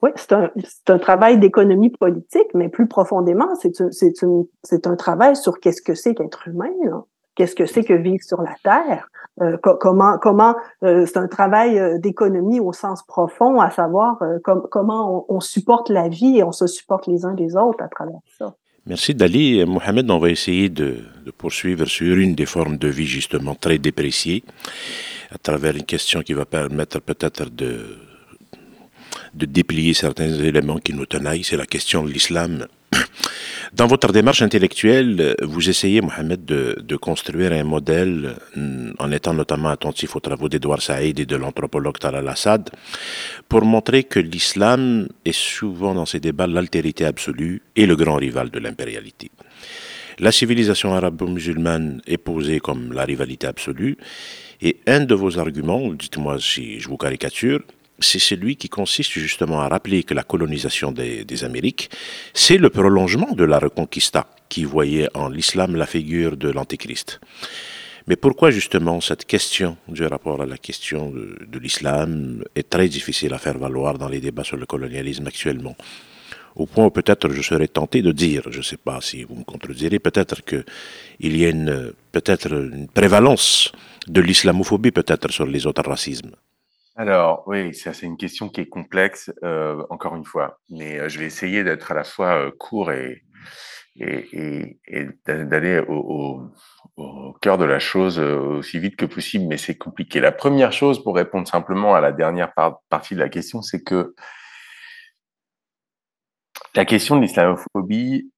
oui, 0.00 0.10
c'est 0.14 0.32
un, 0.32 0.50
un 0.88 0.98
travail 0.98 1.38
d'économie 1.38 1.90
politique, 1.90 2.54
mais 2.54 2.68
plus 2.68 2.86
profondément, 2.86 3.48
c'est 3.56 4.86
un 4.86 4.96
travail 4.96 5.34
sur 5.34 5.58
qu'est-ce 5.58 5.82
que 5.82 5.94
c'est 5.94 6.14
qu'être 6.14 6.46
humain. 6.46 6.70
Là 6.84 7.04
qu'est-ce 7.38 7.54
que 7.54 7.66
c'est 7.66 7.84
que 7.84 7.94
vivre 7.94 8.22
sur 8.22 8.42
la 8.42 8.54
Terre, 8.64 9.08
euh, 9.40 9.56
comment, 9.80 10.18
comment 10.18 10.56
euh, 10.82 11.06
c'est 11.06 11.18
un 11.18 11.28
travail 11.28 11.78
euh, 11.78 11.98
d'économie 11.98 12.60
au 12.60 12.72
sens 12.72 13.04
profond, 13.06 13.60
à 13.60 13.70
savoir 13.70 14.18
comment 14.70 15.26
on, 15.28 15.40
supporte 15.40 15.90
la 15.90 16.08
vie 16.08 16.38
et 16.38 16.44
on 16.44 16.52
se 16.52 16.66
supporte 16.66 17.06
les 17.06 17.24
uns 17.24 17.34
les 17.34 17.56
autres 17.56 17.82
à 17.82 17.88
travers 17.88 18.18
ça. 18.38 18.54
Merci 18.86 19.14
Dali. 19.14 19.64
Mohamed, 19.64 20.10
on 20.10 20.18
va 20.18 20.30
essayer 20.30 20.68
de, 20.68 20.96
poursuivre 21.36 21.84
sur 21.84 22.16
une 22.16 22.34
des 22.34 22.46
formes 22.46 22.78
de 22.78 22.88
vie 22.88 23.06
justement 23.06 23.54
très 23.54 23.78
dépréciées, 23.78 24.44
à 25.30 25.38
travers 25.38 25.76
une 25.76 25.84
question 25.84 26.22
qui 26.22 26.32
va 26.32 26.44
permettre 26.44 27.00
peut-être 27.00 27.50
de, 27.50 27.96
de 29.34 29.46
déplier 29.46 29.94
certains 29.94 30.32
éléments 30.32 30.78
qui 30.78 30.94
nous 30.94 31.06
tenaillent. 31.06 31.44
C'est 31.44 31.56
la 31.56 31.66
question 31.66 32.02
de 32.02 32.10
l'islam 32.10 32.66
dans 33.72 33.86
votre 33.86 34.12
démarche 34.12 34.42
intellectuelle, 34.42 35.36
vous 35.42 35.68
essayez, 35.68 36.00
Mohamed, 36.00 36.44
de, 36.44 36.96
construire 36.96 37.52
un 37.52 37.64
modèle 37.64 38.36
mm, 38.56 38.92
en 38.98 39.12
étant 39.12 39.34
notamment 39.34 39.68
attentif 39.68 40.16
aux 40.16 40.20
travaux 40.20 40.48
d'Edouard 40.48 40.82
Saïd 40.82 41.18
et 41.20 41.26
de 41.26 41.36
l'anthropologue 41.36 41.98
Talal 41.98 42.28
Assad 42.28 42.70
pour 43.48 43.64
montrer 43.64 44.04
que 44.04 44.18
l'islam 44.18 45.08
est 45.24 45.36
souvent 45.36 45.94
dans 45.94 46.06
ces 46.06 46.20
débats 46.20 46.46
l'altérité 46.46 47.04
absolue 47.04 47.62
et 47.76 47.86
le 47.86 47.96
grand 47.96 48.16
rival 48.16 48.50
de 48.50 48.58
l'impérialité. 48.58 49.30
La 50.18 50.32
civilisation 50.32 50.94
arabo-musulmane 50.94 52.02
est 52.06 52.18
posée 52.18 52.58
comme 52.58 52.92
la 52.92 53.04
rivalité 53.04 53.46
absolue 53.46 53.96
et 54.60 54.78
un 54.88 55.00
de 55.04 55.14
vos 55.14 55.38
arguments, 55.38 55.92
dites-moi 55.92 56.40
si 56.40 56.80
je 56.80 56.88
vous 56.88 56.96
caricature, 56.96 57.60
c'est 58.00 58.18
celui 58.18 58.56
qui 58.56 58.68
consiste 58.68 59.12
justement 59.12 59.60
à 59.60 59.68
rappeler 59.68 60.04
que 60.04 60.14
la 60.14 60.22
colonisation 60.22 60.92
des, 60.92 61.44
Amériques, 61.44 61.90
c'est 62.34 62.58
le 62.58 62.70
prolongement 62.70 63.32
de 63.32 63.44
la 63.44 63.58
Reconquista, 63.58 64.26
qui 64.48 64.64
voyait 64.64 65.08
en 65.14 65.28
l'islam 65.28 65.76
la 65.76 65.86
figure 65.86 66.36
de 66.36 66.48
l'Antéchrist. 66.50 67.20
Mais 68.06 68.16
pourquoi 68.16 68.50
justement 68.50 69.00
cette 69.00 69.26
question 69.26 69.76
du 69.86 70.04
rapport 70.06 70.40
à 70.40 70.46
la 70.46 70.56
question 70.56 71.10
de, 71.10 71.58
l'islam 71.58 72.42
est 72.54 72.70
très 72.70 72.88
difficile 72.88 73.34
à 73.34 73.38
faire 73.38 73.58
valoir 73.58 73.98
dans 73.98 74.08
les 74.08 74.20
débats 74.20 74.44
sur 74.44 74.56
le 74.56 74.64
colonialisme 74.64 75.26
actuellement? 75.26 75.76
Au 76.56 76.66
point 76.66 76.86
où 76.86 76.90
peut-être 76.90 77.30
je 77.30 77.42
serais 77.42 77.68
tenté 77.68 78.00
de 78.00 78.10
dire, 78.10 78.42
je 78.50 78.58
ne 78.58 78.62
sais 78.62 78.78
pas 78.78 79.00
si 79.02 79.24
vous 79.24 79.36
me 79.36 79.44
contredirez, 79.44 79.98
peut-être 79.98 80.42
qu'il 80.42 81.36
y 81.36 81.44
a 81.44 81.50
une, 81.50 81.92
peut-être 82.10 82.50
une 82.52 82.88
prévalence 82.88 83.70
de 84.08 84.20
l'islamophobie 84.20 84.90
peut-être 84.90 85.30
sur 85.30 85.46
les 85.46 85.66
autres 85.66 85.84
racismes. 85.86 86.32
Alors, 86.98 87.44
oui, 87.46 87.74
ça, 87.74 87.94
c'est 87.94 88.06
une 88.06 88.16
question 88.16 88.48
qui 88.48 88.60
est 88.60 88.68
complexe, 88.68 89.30
euh, 89.44 89.84
encore 89.88 90.16
une 90.16 90.24
fois. 90.24 90.58
Mais 90.68 90.98
euh, 90.98 91.08
je 91.08 91.20
vais 91.20 91.26
essayer 91.26 91.62
d'être 91.62 91.92
à 91.92 91.94
la 91.94 92.02
fois 92.02 92.46
euh, 92.46 92.50
court 92.50 92.90
et, 92.90 93.22
d'aller 95.26 95.80
au, 95.88 96.50
au, 96.96 97.32
cœur 97.40 97.56
de 97.56 97.64
la 97.64 97.78
chose 97.78 98.18
aussi 98.18 98.78
vite 98.80 98.96
que 98.96 99.06
possible, 99.06 99.46
mais 99.48 99.58
c'est 99.58 99.76
compliqué. 99.76 100.20
La 100.20 100.32
première 100.32 100.72
chose, 100.72 101.02
pour 101.02 101.14
répondre 101.16 101.46
simplement 101.48 101.94
à 101.94 102.00
la 102.00 102.12
dernière 102.12 102.52
partie 102.88 103.14
de 103.14 103.20
la 103.20 103.28
question, 103.28 103.62
c'est 103.62 103.82
que 103.82 104.14
la 106.74 106.84
question 106.84 107.16
de 107.16 107.22
l'islamophobie, 107.22 108.32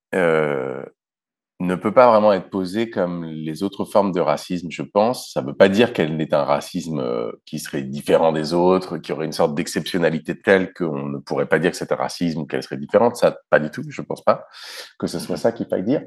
ne 1.60 1.74
peut 1.74 1.92
pas 1.92 2.10
vraiment 2.10 2.32
être 2.32 2.48
posée 2.48 2.88
comme 2.88 3.24
les 3.24 3.62
autres 3.62 3.84
formes 3.84 4.12
de 4.12 4.20
racisme, 4.20 4.68
je 4.70 4.80
pense. 4.80 5.30
Ça 5.32 5.42
ne 5.42 5.48
veut 5.48 5.54
pas 5.54 5.68
dire 5.68 5.92
qu'elle 5.92 6.16
n'est 6.16 6.32
un 6.32 6.44
racisme 6.44 7.00
euh, 7.00 7.30
qui 7.44 7.58
serait 7.58 7.82
différent 7.82 8.32
des 8.32 8.54
autres, 8.54 8.96
qui 8.96 9.12
aurait 9.12 9.26
une 9.26 9.32
sorte 9.32 9.54
d'exceptionnalité 9.54 10.40
telle 10.40 10.72
qu'on 10.72 11.06
ne 11.06 11.18
pourrait 11.18 11.46
pas 11.46 11.58
dire 11.58 11.70
que 11.70 11.76
c'est 11.76 11.92
un 11.92 11.96
racisme 11.96 12.40
ou 12.40 12.46
qu'elle 12.46 12.62
serait 12.62 12.78
différente. 12.78 13.16
Ça, 13.16 13.36
pas 13.50 13.60
du 13.60 13.70
tout. 13.70 13.82
Je 13.86 14.00
ne 14.00 14.06
pense 14.06 14.24
pas 14.24 14.46
que 14.98 15.06
ce 15.06 15.18
soit 15.18 15.36
ça 15.36 15.52
qu'il 15.52 15.66
faille 15.66 15.84
dire. 15.84 16.02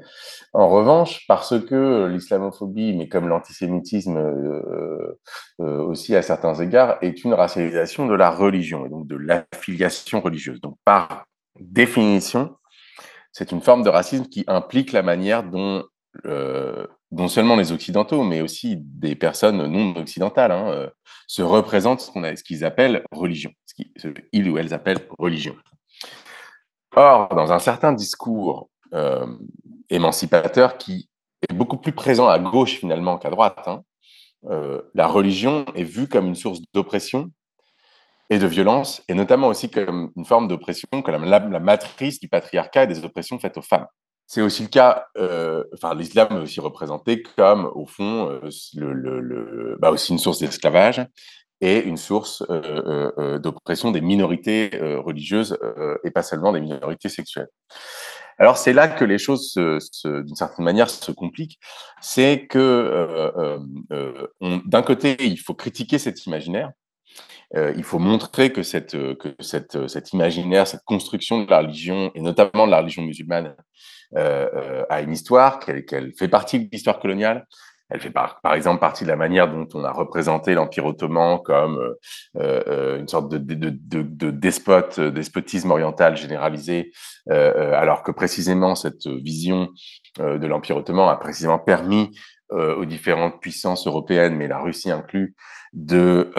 En 0.52 0.68
revanche, 0.68 1.24
parce 1.28 1.58
que 1.64 2.06
l'islamophobie, 2.06 2.96
mais 2.96 3.08
comme 3.08 3.28
l'antisémitisme 3.28 4.16
euh, 4.16 5.20
euh, 5.60 5.82
aussi 5.84 6.16
à 6.16 6.22
certains 6.22 6.54
égards, 6.54 6.98
est 7.00 7.22
une 7.22 7.32
racialisation 7.32 8.06
de 8.06 8.14
la 8.14 8.30
religion 8.30 8.86
et 8.86 8.88
donc 8.88 9.06
de 9.06 9.16
l'affiliation 9.16 10.20
religieuse. 10.20 10.60
Donc, 10.60 10.76
par 10.84 11.26
définition, 11.60 12.56
c'est 13.34 13.50
une 13.50 13.60
forme 13.60 13.82
de 13.82 13.90
racisme 13.90 14.26
qui 14.26 14.44
implique 14.46 14.92
la 14.92 15.02
manière 15.02 15.42
dont 15.42 15.84
euh, 16.24 16.86
non 17.10 17.26
seulement 17.26 17.56
les 17.56 17.72
Occidentaux, 17.72 18.22
mais 18.22 18.40
aussi 18.40 18.76
des 18.78 19.16
personnes 19.16 19.66
non 19.66 19.96
occidentales, 19.96 20.52
hein, 20.52 20.70
euh, 20.70 20.88
se 21.26 21.42
représentent 21.42 22.00
ce 22.00 22.42
qu'ils 22.44 22.64
appellent 22.64 23.04
religion, 23.10 23.50
ce 23.66 23.74
qu'ils 24.32 24.50
ou 24.50 24.56
elles 24.56 24.72
appellent 24.72 25.06
religion. 25.18 25.56
Or, 26.94 27.28
dans 27.34 27.52
un 27.52 27.58
certain 27.58 27.92
discours 27.92 28.70
euh, 28.92 29.26
émancipateur 29.90 30.78
qui 30.78 31.08
est 31.48 31.52
beaucoup 31.52 31.76
plus 31.76 31.92
présent 31.92 32.28
à 32.28 32.38
gauche 32.38 32.78
finalement 32.78 33.18
qu'à 33.18 33.30
droite, 33.30 33.64
hein, 33.66 33.82
euh, 34.48 34.80
la 34.94 35.08
religion 35.08 35.64
est 35.74 35.82
vue 35.82 36.06
comme 36.06 36.26
une 36.26 36.36
source 36.36 36.60
d'oppression 36.72 37.32
et 38.30 38.38
de 38.38 38.46
violence, 38.46 39.02
et 39.08 39.14
notamment 39.14 39.48
aussi 39.48 39.70
comme 39.70 40.10
une 40.16 40.24
forme 40.24 40.48
d'oppression, 40.48 40.88
comme 41.04 41.24
la, 41.24 41.40
matrice 41.40 42.20
du 42.20 42.28
patriarcat 42.28 42.84
et 42.84 42.86
des 42.86 43.04
oppressions 43.04 43.38
faites 43.38 43.58
aux 43.58 43.62
femmes. 43.62 43.86
C'est 44.26 44.40
aussi 44.40 44.62
le 44.62 44.68
cas, 44.68 45.06
euh, 45.18 45.64
enfin 45.74 45.94
l'islam 45.94 46.28
est 46.32 46.40
aussi 46.40 46.60
représenté 46.60 47.22
comme, 47.36 47.70
au 47.74 47.86
fond, 47.86 48.30
euh, 48.30 48.40
le, 48.74 49.76
bah 49.78 49.90
aussi 49.90 50.12
une 50.12 50.18
source 50.18 50.38
d'esclavage 50.38 51.06
et 51.60 51.80
une 51.80 51.98
source 51.98 52.42
d'oppression 53.42 53.90
des 53.90 54.00
minorités 54.00 54.70
religieuses 55.04 55.56
et 56.02 56.10
pas 56.10 56.22
seulement 56.22 56.52
des 56.52 56.60
minorités 56.60 57.08
sexuelles. 57.08 57.48
Alors 58.38 58.56
c'est 58.56 58.72
là 58.72 58.88
que 58.88 59.04
les 59.04 59.18
choses, 59.18 59.54
d'une 59.54 60.34
certaine 60.34 60.64
manière, 60.64 60.90
se 60.90 61.12
compliquent. 61.12 61.58
C'est 62.00 62.46
que 62.48 62.58
euh, 62.58 63.30
euh, 63.36 64.28
euh, 64.42 64.58
d'un 64.66 64.82
côté, 64.82 65.16
il 65.20 65.38
faut 65.38 65.54
critiquer 65.54 65.98
cet 65.98 66.26
imaginaire. 66.26 66.70
Il 67.54 67.84
faut 67.84 67.98
montrer 67.98 68.52
que, 68.52 68.62
cette, 68.62 68.92
que 69.16 69.34
cette, 69.38 69.86
cet 69.88 70.12
imaginaire, 70.12 70.66
cette 70.66 70.84
construction 70.84 71.44
de 71.44 71.50
la 71.50 71.58
religion, 71.58 72.10
et 72.14 72.20
notamment 72.20 72.66
de 72.66 72.70
la 72.70 72.78
religion 72.78 73.02
musulmane, 73.02 73.54
a 74.16 75.00
une 75.00 75.12
histoire, 75.12 75.60
qu'elle 75.60 76.12
fait 76.18 76.28
partie 76.28 76.58
de 76.58 76.68
l'histoire 76.72 76.98
coloniale, 76.98 77.46
elle 77.90 78.00
fait 78.00 78.10
par, 78.10 78.40
par, 78.40 78.54
exemple 78.54 78.80
partie 78.80 79.04
de 79.04 79.08
la 79.08 79.16
manière 79.16 79.50
dont 79.50 79.68
on 79.74 79.84
a 79.84 79.92
représenté 79.92 80.54
l'Empire 80.54 80.86
ottoman 80.86 81.38
comme 81.42 81.78
euh, 82.36 82.62
euh, 82.66 82.98
une 82.98 83.08
sorte 83.08 83.30
de, 83.30 83.38
de, 83.38 83.70
de, 83.70 84.02
de, 84.02 84.30
despote, 84.30 84.98
despotisme 85.00 85.70
oriental 85.70 86.16
généralisé, 86.16 86.92
euh, 87.30 87.72
alors 87.74 88.02
que 88.02 88.10
précisément 88.10 88.74
cette 88.74 89.06
vision 89.06 89.68
de 90.18 90.46
l'Empire 90.46 90.76
ottoman 90.76 91.08
a 91.08 91.16
précisément 91.16 91.58
permis 91.58 92.16
aux 92.50 92.84
différentes 92.84 93.40
puissances 93.40 93.86
européennes, 93.86 94.36
mais 94.36 94.46
la 94.46 94.60
Russie 94.60 94.90
inclus, 94.90 95.34
de, 95.74 96.32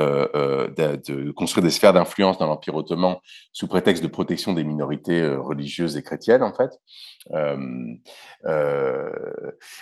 de, 0.77 1.13
de 1.13 1.31
construire 1.31 1.63
des 1.63 1.69
sphères 1.69 1.93
d'influence 1.93 2.37
dans 2.37 2.47
l'Empire 2.47 2.75
ottoman 2.75 3.17
sous 3.51 3.67
prétexte 3.67 4.01
de 4.01 4.07
protection 4.07 4.53
des 4.53 4.63
minorités 4.63 5.27
religieuses 5.27 5.97
et 5.97 6.03
chrétiennes, 6.03 6.43
en 6.43 6.53
fait. 6.53 6.71
Euh, 7.31 7.57
euh, 8.45 9.09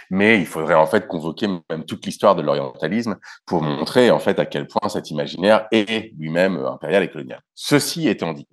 mais 0.10 0.40
il 0.40 0.46
faudrait 0.46 0.76
en 0.76 0.86
fait 0.86 1.08
convoquer 1.08 1.48
même 1.70 1.86
toute 1.86 2.06
l'histoire 2.06 2.36
de 2.36 2.42
l'orientalisme 2.42 3.18
pour 3.46 3.62
montrer 3.62 4.12
en 4.12 4.20
fait 4.20 4.40
à 4.40 4.46
quel 4.46 4.68
point 4.68 4.90
cet 4.90 5.10
imaginaire 5.12 5.68
est 5.72 6.14
lui-même 6.18 6.58
impérial 6.58 7.04
et 7.04 7.10
colonial. 7.10 7.42
Ceci 7.54 8.08
étant 8.08 8.34
dit, 8.34 8.48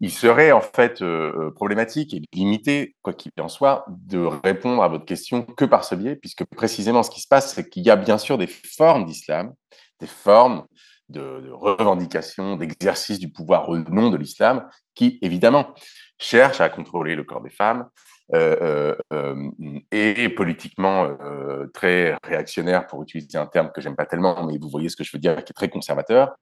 il 0.00 0.10
serait 0.10 0.52
en 0.52 0.60
fait 0.60 1.00
euh, 1.00 1.50
problématique 1.54 2.12
et 2.14 2.22
limité, 2.32 2.96
quoi 3.02 3.14
qu'il 3.14 3.32
en 3.40 3.48
soit, 3.48 3.86
de 3.88 4.18
répondre 4.18 4.82
à 4.82 4.88
votre 4.88 5.04
question 5.04 5.42
que 5.42 5.64
par 5.64 5.84
ce 5.84 5.94
biais, 5.94 6.16
puisque 6.16 6.44
précisément 6.44 7.02
ce 7.02 7.10
qui 7.10 7.20
se 7.20 7.28
passe, 7.28 7.54
c'est 7.54 7.68
qu'il 7.68 7.84
y 7.84 7.90
a 7.90 7.96
bien 7.96 8.18
sûr 8.18 8.36
des 8.38 8.46
formes 8.46 9.06
d'islam, 9.06 9.54
des 10.00 10.06
formes 10.06 10.66
de, 11.08 11.40
de 11.40 11.50
revendication, 11.50 12.56
d'exercice 12.56 13.18
du 13.18 13.30
pouvoir 13.30 13.68
au 13.68 13.78
nom 13.78 14.10
de 14.10 14.16
l'islam, 14.16 14.68
qui 14.94 15.18
évidemment 15.22 15.74
cherche 16.18 16.60
à 16.60 16.68
contrôler 16.68 17.14
le 17.14 17.24
corps 17.24 17.42
des 17.42 17.50
femmes 17.50 17.80
euh, 17.80 17.82
euh, 17.82 17.84
euh 17.84 18.15
et 18.32 20.28
politiquement 20.30 21.04
euh, 21.04 21.66
très 21.72 22.16
réactionnaire, 22.24 22.86
pour 22.86 23.02
utiliser 23.02 23.38
un 23.38 23.46
terme 23.46 23.70
que 23.74 23.80
j'aime 23.80 23.96
pas 23.96 24.06
tellement, 24.06 24.46
mais 24.46 24.58
vous 24.58 24.68
voyez 24.68 24.88
ce 24.88 24.96
que 24.96 25.04
je 25.04 25.10
veux 25.12 25.20
dire, 25.20 25.36
qui 25.44 25.52
est 25.52 25.54
très 25.54 25.68
conservateur, 25.68 26.36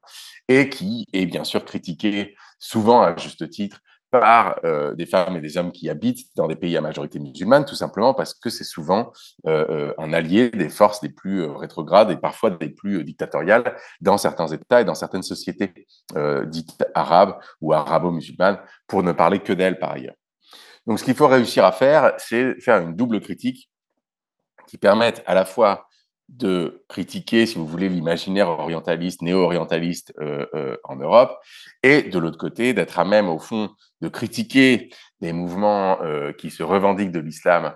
et 0.48 0.68
qui 0.68 1.06
est 1.12 1.26
bien 1.26 1.44
sûr 1.44 1.64
critiqué 1.64 2.36
souvent 2.58 3.02
à 3.02 3.16
juste 3.16 3.48
titre 3.50 3.80
par 4.20 4.60
euh, 4.64 4.94
des 4.94 5.06
femmes 5.06 5.36
et 5.36 5.40
des 5.40 5.58
hommes 5.58 5.72
qui 5.72 5.90
habitent 5.90 6.28
dans 6.36 6.46
des 6.46 6.54
pays 6.54 6.76
à 6.76 6.80
majorité 6.80 7.18
musulmane, 7.18 7.64
tout 7.64 7.74
simplement 7.74 8.14
parce 8.14 8.32
que 8.32 8.48
c'est 8.48 8.62
souvent 8.62 9.12
euh, 9.48 9.66
euh 9.70 9.94
un 9.98 10.12
allié 10.12 10.50
des 10.50 10.68
forces 10.68 11.02
les 11.02 11.08
plus 11.08 11.42
euh, 11.42 11.52
rétrogrades 11.52 12.12
et 12.12 12.16
parfois 12.16 12.50
des 12.50 12.68
plus 12.68 13.02
dictatoriales 13.02 13.76
dans 14.00 14.16
certains 14.16 14.46
États 14.46 14.82
et 14.82 14.84
dans 14.84 14.94
certaines 14.94 15.24
sociétés 15.24 15.74
dites 16.46 16.84
arabes 16.94 17.34
ou 17.60 17.72
arabo-musulmanes, 17.72 18.60
pour 18.86 19.02
ne 19.02 19.10
parler 19.10 19.40
que 19.40 19.52
d'elles 19.52 19.80
par 19.80 19.90
ailleurs. 19.90 20.14
Donc 20.86 20.98
ce 20.98 21.04
qu'il 21.04 21.14
faut 21.14 21.28
réussir 21.28 21.64
à 21.64 21.72
faire, 21.72 22.14
c'est 22.18 22.60
faire 22.60 22.78
une 22.78 22.94
double 22.94 23.20
critique 23.20 23.70
qui 24.66 24.78
permette 24.78 25.22
à 25.26 25.34
la 25.34 25.44
fois 25.44 25.88
de 26.28 26.84
critiquer, 26.88 27.44
si 27.46 27.56
vous 27.56 27.66
voulez, 27.66 27.88
l'imaginaire 27.88 28.48
orientaliste, 28.48 29.20
néo-orientaliste 29.22 30.14
euh, 30.20 30.46
euh, 30.54 30.76
en 30.84 30.96
Europe, 30.96 31.36
et 31.82 32.02
de 32.02 32.18
l'autre 32.18 32.38
côté, 32.38 32.72
d'être 32.72 32.98
à 32.98 33.04
même, 33.04 33.28
au 33.28 33.38
fond, 33.38 33.70
de 34.00 34.08
critiquer 34.08 34.90
des 35.20 35.32
mouvements 35.32 36.02
euh, 36.02 36.32
qui 36.32 36.50
se 36.50 36.62
revendiquent 36.62 37.12
de 37.12 37.20
l'islam 37.20 37.74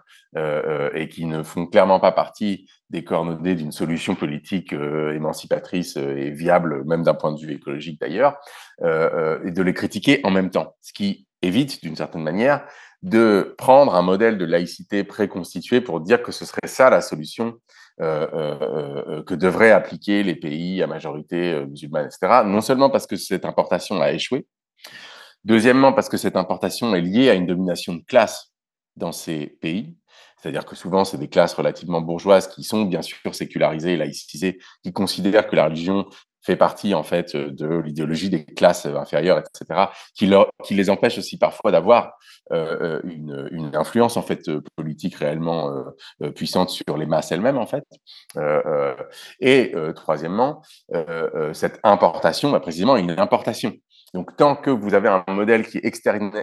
et 0.95 1.09
qui 1.09 1.25
ne 1.25 1.43
font 1.43 1.67
clairement 1.67 2.01
pas 2.01 2.13
partie 2.13 2.69
des 2.91 3.03
coordonnées 3.03 3.55
d'une 3.55 3.73
solution 3.73 4.15
politique 4.15 4.75
émancipatrice 4.75 5.97
et 5.97 6.31
viable, 6.31 6.85
même 6.85 7.03
d'un 7.03 7.15
point 7.15 7.33
de 7.33 7.41
vue 7.41 7.55
écologique 7.55 7.99
d'ailleurs, 7.99 8.37
et 8.83 9.51
de 9.51 9.63
les 9.63 9.73
critiquer 9.73 10.21
en 10.25 10.31
même 10.31 10.51
temps, 10.51 10.77
ce 10.83 10.93
qui 10.93 11.27
évite, 11.41 11.83
d'une 11.83 11.97
certaine 11.97 12.23
manière, 12.23 12.67
de 13.03 13.55
prendre 13.59 13.95
un 13.95 14.03
modèle 14.03 14.39
de 14.39 14.45
laïcité 14.45 15.05
préconstitué 15.05 15.81
pour 15.81 16.01
dire 16.01 16.23
que 16.23 16.33
ce 16.33 16.45
serait 16.45 16.67
ça 16.67 16.91
la 16.91 17.01
solution 17.01 17.55
euh, 18.01 18.27
euh, 18.33 19.03
euh, 19.09 19.23
que 19.23 19.35
devraient 19.35 19.71
appliquer 19.71 20.23
les 20.23 20.35
pays 20.35 20.83
à 20.83 20.87
majorité 20.87 21.65
musulmane, 21.67 22.07
etc. 22.07 22.43
Non 22.45 22.61
seulement 22.61 22.91
parce 22.91 23.07
que 23.07 23.17
cette 23.17 23.45
importation 23.45 24.01
a 24.01 24.13
échoué, 24.13 24.47
deuxièmement 25.45 25.93
parce 25.93 26.09
que 26.09 26.17
cette 26.17 26.37
importation 26.37 26.95
est 26.95 27.01
liée 27.01 27.31
à 27.31 27.35
une 27.35 27.47
domination 27.47 27.95
de 27.95 28.03
classe 28.03 28.53
dans 28.97 29.13
ces 29.13 29.47
pays, 29.61 29.97
c'est-à-dire 30.41 30.65
que 30.65 30.77
souvent, 30.77 31.05
c'est 31.05 31.19
des 31.19 31.29
classes 31.29 31.55
relativement 31.55 32.01
bourgeoises 32.01 32.47
qui 32.47 32.63
sont 32.63 32.85
bien 32.85 33.03
sûr 33.03 33.35
sécularisées 33.35 33.95
et 33.95 33.97
laïcisées, 33.97 34.59
qui 34.85 34.93
considèrent 34.93 35.49
que 35.49 35.57
la 35.57 35.65
religion 35.65 36.07
fait 36.49 36.57
partie 36.57 36.95
en 36.95 37.03
fait 37.03 37.37
de 37.37 37.77
l'idéologie 37.85 38.31
des 38.31 38.47
classes 38.47 38.87
inférieures, 38.87 39.39
etc., 39.39 39.89
qui, 40.15 40.27
leur, 40.27 40.51
qui 40.65 40.75
les 40.75 40.89
empêche 40.89 41.19
aussi 41.19 41.37
parfois 41.37 41.71
d'avoir 41.71 42.15
euh, 42.53 43.01
une, 43.05 43.49
une, 43.53 43.77
influence 43.77 44.17
en 44.17 44.23
fait 44.23 44.51
politique 44.75 45.17
réellement 45.17 45.85
euh, 46.23 46.31
puissante 46.31 46.71
sur 46.71 46.97
les 46.97 47.05
masses 47.05 47.33
elles-mêmes 47.33 47.59
en 47.59 47.67
fait. 47.67 47.85
Euh, 48.39 48.95
et 49.41 49.75
troisièmement, 49.95 50.63
cette 51.53 51.79
importation, 51.83 52.51
bah, 52.51 52.61
précisément 52.61 52.97
une 52.97 53.11
importation. 53.11 53.75
Donc, 54.15 54.37
tant 54.37 54.57
que 54.57 54.71
vous 54.71 54.95
avez 54.95 55.09
un 55.09 55.25
modèle 55.29 55.67
qui 55.67 55.79
est 55.79 55.85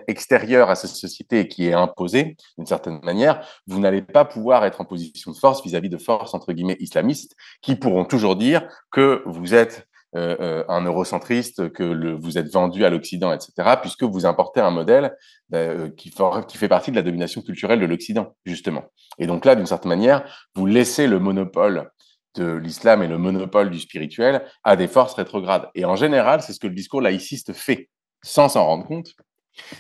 extérieur 0.08 0.70
à 0.70 0.76
cette 0.76 0.92
société 0.92 1.40
et 1.42 1.48
qui 1.48 1.68
est 1.68 1.74
imposé 1.74 2.38
d'une 2.58 2.68
certaine 2.68 3.00
manière, 3.02 3.46
vous 3.66 3.80
n'allez 3.80 4.04
pas 4.04 4.24
pouvoir 4.26 4.66
être 4.66 4.82
en 4.82 4.86
position 4.86 5.32
de 5.32 5.38
force 5.38 5.64
vis-à-vis 5.64 5.90
de 5.90 5.98
forces 5.98 6.34
entre 6.34 6.54
guillemets 6.54 6.78
islamistes 6.80 7.36
qui 7.62 7.76
pourront 7.76 8.06
toujours 8.06 8.36
dire 8.36 8.68
que 8.92 9.24
vous 9.26 9.56
êtes 9.56 9.88
euh, 10.16 10.38
euh, 10.40 10.64
un 10.70 10.82
eurocentriste, 10.86 11.74
que 11.74 12.14
vous 12.16 12.38
êtes 12.38 12.50
vendu 12.50 12.86
à 12.86 12.90
l'Occident, 12.90 13.34
etc., 13.34 13.52
puisque 13.82 14.04
vous 14.04 14.26
importez 14.26 14.62
un 14.62 14.72
modèle 14.72 15.14
euh, 15.54 15.90
qui, 15.90 16.10
qui, 16.48 16.58
fait 16.58 16.70
partie 16.70 16.92
de 16.92 16.96
la 16.96 17.02
domination 17.02 17.42
culturelle 17.42 17.82
de 17.82 17.86
l'Occident, 17.86 18.34
justement. 18.46 18.86
Et 19.18 19.28
donc 19.28 19.44
là, 19.44 19.56
d'une 19.56 19.66
certaine 19.66 19.90
manière, 19.90 20.24
vous 20.56 20.66
laissez 20.68 21.08
le 21.08 21.20
monopole 21.20 21.92
de 22.36 22.54
l'islam 22.54 23.04
et 23.04 23.08
le 23.08 23.18
monopole 23.18 23.70
du 23.70 23.80
spirituel 23.80 24.46
à 24.64 24.78
des 24.78 24.88
forces 24.88 25.16
rétrogrades. 25.16 25.70
Et 25.76 25.84
en 25.84 25.98
général, 25.98 26.42
c'est 26.42 26.54
ce 26.54 26.60
que 26.60 26.68
le 26.68 26.76
discours 26.76 27.02
laïciste 27.02 27.52
fait, 27.52 27.90
sans 28.24 28.48
s'en 28.48 28.66
rendre 28.66 28.86
compte. 28.86 29.10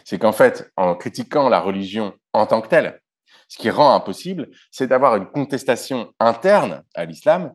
C'est 0.03 0.19
qu'en 0.19 0.33
fait, 0.33 0.69
en 0.75 0.95
critiquant 0.95 1.47
la 1.47 1.61
religion 1.61 2.13
en 2.33 2.45
tant 2.45 2.61
que 2.61 2.67
telle, 2.67 3.01
ce 3.47 3.57
qui 3.57 3.69
rend 3.69 3.95
impossible, 3.95 4.49
c'est 4.69 4.87
d'avoir 4.87 5.15
une 5.15 5.27
contestation 5.27 6.11
interne 6.19 6.83
à 6.93 7.05
l'islam, 7.05 7.53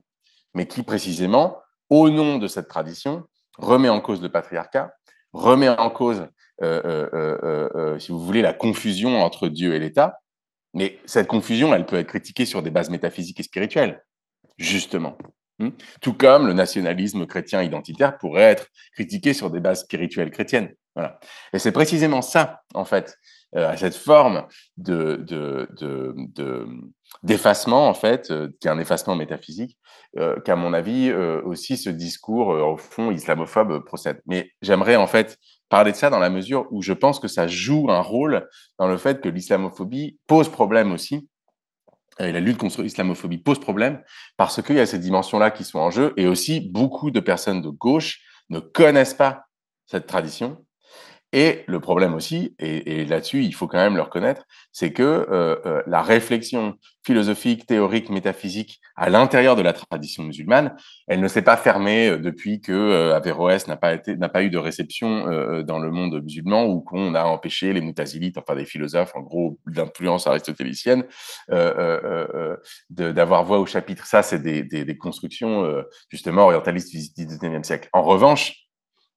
mais 0.54 0.66
qui 0.66 0.82
précisément 0.82 1.58
au 1.90 2.08
nom 2.08 2.38
de 2.38 2.46
cette 2.46 2.68
tradition, 2.68 3.24
remet 3.58 3.88
en 3.88 4.00
cause 4.00 4.22
le 4.22 4.30
patriarcat, 4.30 4.92
remet 5.32 5.68
en 5.68 5.90
cause, 5.90 6.26
euh, 6.62 7.08
euh, 7.12 7.68
euh, 7.74 7.98
si 7.98 8.12
vous 8.12 8.24
voulez, 8.24 8.42
la 8.42 8.52
confusion 8.52 9.22
entre 9.22 9.48
Dieu 9.48 9.74
et 9.74 9.78
l'État. 9.78 10.20
Mais 10.72 10.98
cette 11.04 11.26
confusion, 11.26 11.74
elle 11.74 11.84
peut 11.84 11.96
être 11.96 12.06
critiquée 12.06 12.46
sur 12.46 12.62
des 12.62 12.70
bases 12.70 12.90
métaphysiques 12.90 13.40
et 13.40 13.42
spirituelles, 13.42 14.04
justement. 14.56 15.18
Hmm? 15.58 15.70
Tout 16.00 16.14
comme 16.14 16.46
le 16.46 16.52
nationalisme 16.52 17.26
chrétien 17.26 17.62
identitaire 17.62 18.18
pourrait 18.18 18.44
être 18.44 18.68
critiqué 18.92 19.34
sur 19.34 19.50
des 19.50 19.60
bases 19.60 19.80
spirituelles 19.80 20.30
chrétiennes. 20.30 20.72
Voilà. 20.94 21.18
Et 21.52 21.58
c'est 21.58 21.72
précisément 21.72 22.22
ça, 22.22 22.62
en 22.74 22.84
fait, 22.84 23.16
à 23.54 23.76
cette 23.76 23.96
forme 23.96 24.46
de, 24.76 25.16
de, 25.26 25.68
d'effacement, 27.22 27.88
en 27.88 27.94
fait, 27.94 28.32
qui 28.60 28.68
est 28.68 28.70
un 28.70 28.78
effacement 28.78 29.16
métaphysique, 29.16 29.76
euh, 30.18 30.40
qu'à 30.40 30.56
mon 30.56 30.72
avis, 30.72 31.08
euh, 31.08 31.40
aussi 31.44 31.76
ce 31.76 31.88
discours, 31.88 32.52
euh, 32.52 32.62
au 32.62 32.76
fond, 32.76 33.12
islamophobe 33.12 33.84
procède. 33.84 34.20
Mais 34.26 34.50
j'aimerais 34.60 34.96
en 34.96 35.06
fait 35.06 35.38
parler 35.68 35.92
de 35.92 35.96
ça 35.96 36.10
dans 36.10 36.18
la 36.18 36.30
mesure 36.30 36.66
où 36.72 36.82
je 36.82 36.92
pense 36.92 37.20
que 37.20 37.28
ça 37.28 37.46
joue 37.46 37.86
un 37.90 38.00
rôle 38.00 38.48
dans 38.80 38.88
le 38.88 38.96
fait 38.96 39.20
que 39.20 39.28
l'islamophobie 39.28 40.18
pose 40.26 40.48
problème 40.48 40.90
aussi. 40.90 41.28
Et 42.18 42.32
la 42.32 42.40
lutte 42.40 42.58
contre 42.58 42.82
l'islamophobie 42.82 43.38
pose 43.38 43.60
problème 43.60 44.02
parce 44.36 44.60
qu'il 44.62 44.74
y 44.76 44.80
a 44.80 44.86
ces 44.86 44.98
dimensions-là 44.98 45.52
qui 45.52 45.62
sont 45.62 45.78
en 45.78 45.90
jeu 45.90 46.12
et 46.16 46.26
aussi 46.26 46.60
beaucoup 46.60 47.12
de 47.12 47.20
personnes 47.20 47.62
de 47.62 47.70
gauche 47.70 48.20
ne 48.48 48.58
connaissent 48.58 49.14
pas 49.14 49.44
cette 49.86 50.08
tradition 50.08 50.58
Et 51.32 51.62
le 51.68 51.78
problème 51.78 52.14
aussi, 52.14 52.56
et, 52.58 53.04
là-dessus, 53.04 53.44
il 53.44 53.54
faut 53.54 53.68
quand 53.68 53.78
même 53.78 53.94
le 53.94 54.02
reconnaître, 54.02 54.46
c'est 54.72 54.92
que 54.92 55.02
euh, 55.02 55.56
euh, 55.64 55.80
la 55.86 56.02
réflexion 56.02 56.74
philosophique, 57.04 57.66
théorique, 57.66 58.10
métaphysique 58.10 58.80
à 58.96 59.10
l'intérieur 59.10 59.54
de 59.54 59.62
la 59.62 59.72
tradition 59.72 60.24
musulmane, 60.24 60.74
elle 61.06 61.20
ne 61.20 61.28
s'est 61.28 61.42
pas 61.42 61.56
fermée 61.56 62.08
euh, 62.08 62.18
depuis 62.18 62.60
que 62.60 63.12
Averroès 63.12 63.68
n'a 63.68 63.76
pas 63.76 63.94
été, 63.94 64.16
n'a 64.16 64.28
pas 64.28 64.42
eu 64.42 64.50
de 64.50 64.58
réception 64.58 65.62
dans 65.62 65.78
le 65.78 65.90
monde 65.90 66.20
musulman 66.22 66.66
ou 66.66 66.80
qu'on 66.80 67.14
a 67.14 67.22
empêché 67.24 67.72
les 67.72 67.80
mutazilites, 67.80 68.36
enfin 68.36 68.56
des 68.56 68.64
philosophes 68.64 69.12
en 69.14 69.20
gros 69.20 69.60
d'influence 69.66 70.26
aristotélicienne, 70.26 71.04
d'avoir 72.90 73.44
voix 73.44 73.60
au 73.60 73.66
chapitre. 73.66 74.06
Ça, 74.06 74.22
c'est 74.22 74.40
des, 74.40 74.98
constructions 74.98 75.82
justement 76.08 76.44
orientalistes 76.44 76.92
du 76.92 77.24
19e 77.24 77.62
siècle. 77.62 77.88
En 77.92 78.02
revanche, 78.02 78.66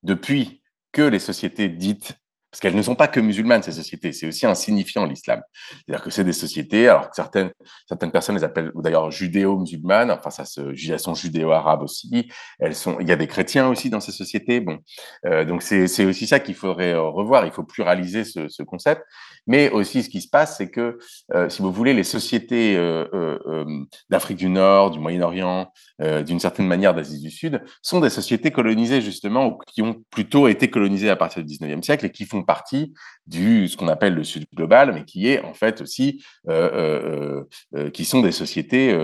depuis 0.03 0.62
que 0.93 1.01
les 1.01 1.19
sociétés 1.19 1.67
dites 1.67 2.13
parce 2.53 2.59
qu'elles 2.59 2.75
ne 2.75 2.83
sont 2.83 2.93
pas 2.93 3.07
que 3.07 3.19
musulmanes, 3.19 3.63
ces 3.63 3.71
sociétés, 3.71 4.11
c'est 4.11 4.27
aussi 4.27 4.45
un 4.45 4.53
signifiant 4.53 5.07
l'islam. 5.07 5.41
C'est-à-dire 5.71 6.03
que 6.03 6.11
c'est 6.11 6.23
des 6.23 6.33
sociétés, 6.33 6.87
alors 6.87 7.09
que 7.09 7.15
certaines, 7.15 7.49
certaines 7.89 8.11
personnes 8.11 8.35
les 8.35 8.43
appellent 8.43 8.71
d'ailleurs 8.75 9.09
judéo-musulmanes, 9.09 10.11
enfin 10.11 10.29
ça 10.29 10.45
se, 10.45 10.61
elles 10.61 10.99
sont 10.99 11.15
judéo-arabes 11.15 11.81
aussi, 11.81 12.29
il 12.61 13.07
y 13.07 13.11
a 13.11 13.15
des 13.15 13.25
chrétiens 13.25 13.69
aussi 13.69 13.89
dans 13.89 13.99
ces 13.99 14.11
sociétés, 14.11 14.59
bon, 14.59 14.77
euh, 15.25 15.45
donc 15.45 15.63
c'est 15.63 16.05
aussi 16.05 16.27
ça 16.27 16.39
qu'il 16.39 16.53
faudrait 16.53 16.93
revoir, 16.93 17.47
il 17.47 17.51
faut 17.51 17.63
pluraliser 17.63 18.23
ce, 18.23 18.47
ce, 18.47 18.61
concept, 18.61 19.01
mais 19.47 19.71
aussi 19.71 20.03
ce 20.03 20.09
qui 20.09 20.21
se 20.21 20.29
passe, 20.29 20.57
c'est 20.57 20.69
que, 20.69 20.99
euh, 21.33 21.49
si 21.49 21.63
vous 21.63 21.71
voulez, 21.71 21.95
les 21.95 22.03
sociétés 22.03 22.77
euh, 22.77 23.05
euh 23.13 23.63
d'Afrique 24.09 24.37
du 24.37 24.49
Nord, 24.49 24.91
du 24.91 24.99
Moyen-Orient, 24.99 25.71
euh, 26.01 26.23
d'une 26.23 26.39
certaine 26.39 26.67
manière 26.67 26.93
d'Asie 26.93 27.19
du 27.19 27.29
Sud, 27.29 27.63
sont 27.81 27.99
des 27.99 28.09
sociétés 28.09 28.51
colonisées 28.51 29.01
justement, 29.01 29.47
ou 29.47 29.57
qui 29.67 29.81
ont 29.81 30.03
plutôt 30.09 30.47
été 30.47 30.69
colonisées 30.69 31.09
à 31.09 31.15
partir 31.15 31.43
du 31.43 31.53
19e 31.55 31.81
siècle 31.81 32.05
et 32.05 32.11
qui 32.11 32.25
font 32.25 32.42
partie 32.43 32.93
du 33.25 33.67
ce 33.67 33.77
qu'on 33.77 33.87
appelle 33.87 34.15
le 34.15 34.23
Sud 34.23 34.45
global, 34.53 34.93
mais 34.93 35.05
qui 35.05 35.27
est 35.27 35.43
en 35.43 35.53
fait 35.53 35.81
aussi, 35.81 36.23
euh, 36.49 37.43
euh, 37.75 37.89
qui 37.89 38.05
sont 38.05 38.21
des 38.21 38.31
sociétés, 38.31 38.97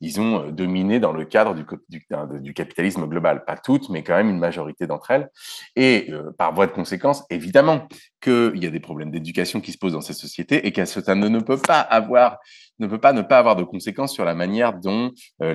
disons, 0.00 0.50
dominées 0.50 1.00
dans 1.00 1.12
le 1.12 1.24
cadre 1.24 1.54
du, 1.54 1.64
du, 1.88 2.06
du, 2.40 2.54
capitalisme 2.54 3.06
global. 3.06 3.44
Pas 3.44 3.56
toutes, 3.56 3.90
mais 3.90 4.02
quand 4.02 4.16
même 4.16 4.30
une 4.30 4.38
majorité 4.38 4.86
d'entre 4.86 5.10
elles. 5.10 5.30
Et 5.76 6.10
par 6.38 6.54
voie 6.54 6.66
de 6.66 6.72
conséquence, 6.72 7.24
évidemment 7.30 7.86
qu'il 8.20 8.62
y 8.62 8.66
a 8.66 8.70
des 8.70 8.80
problèmes 8.80 9.10
d'éducation 9.10 9.60
qui 9.60 9.72
se 9.72 9.78
posent 9.78 9.92
dans 9.92 10.00
ces 10.00 10.12
sociétés 10.12 10.66
et 10.66 10.86
ce 10.86 11.10
ne, 11.12 11.28
ne 11.28 11.40
peut 11.40 11.58
pas 11.58 11.80
avoir 11.80 12.38
ne 12.78 12.86
peut 12.86 12.98
pas 12.98 13.12
ne 13.12 13.22
pas 13.22 13.38
avoir 13.38 13.56
de 13.56 13.64
conséquences 13.64 14.12
sur 14.12 14.24
la 14.24 14.34
manière 14.34 14.74
dont 14.74 15.12
euh, 15.42 15.52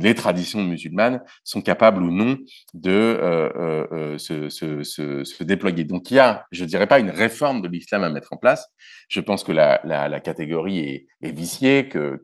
les 0.00 0.14
traditions 0.14 0.62
musulmanes 0.62 1.22
sont 1.44 1.60
capables 1.60 2.02
ou 2.02 2.10
non 2.10 2.38
de 2.74 2.90
euh, 2.90 3.86
euh, 3.92 4.18
se, 4.18 5.42
déployer. 5.42 5.84
Donc 5.84 6.10
il 6.10 6.14
y 6.14 6.18
a, 6.18 6.46
je 6.50 6.64
dirais 6.64 6.86
pas 6.86 6.98
une 6.98 7.10
réforme 7.10 7.62
de 7.62 7.68
l'islam 7.68 8.02
à 8.04 8.10
mettre 8.10 8.32
en 8.32 8.36
place. 8.36 8.68
Je 9.08 9.20
pense 9.20 9.44
que 9.44 9.52
la, 9.52 10.20
catégorie 10.20 10.78
est, 10.78 11.06
est, 11.22 11.32
viciée, 11.32 11.88
que 11.88 12.22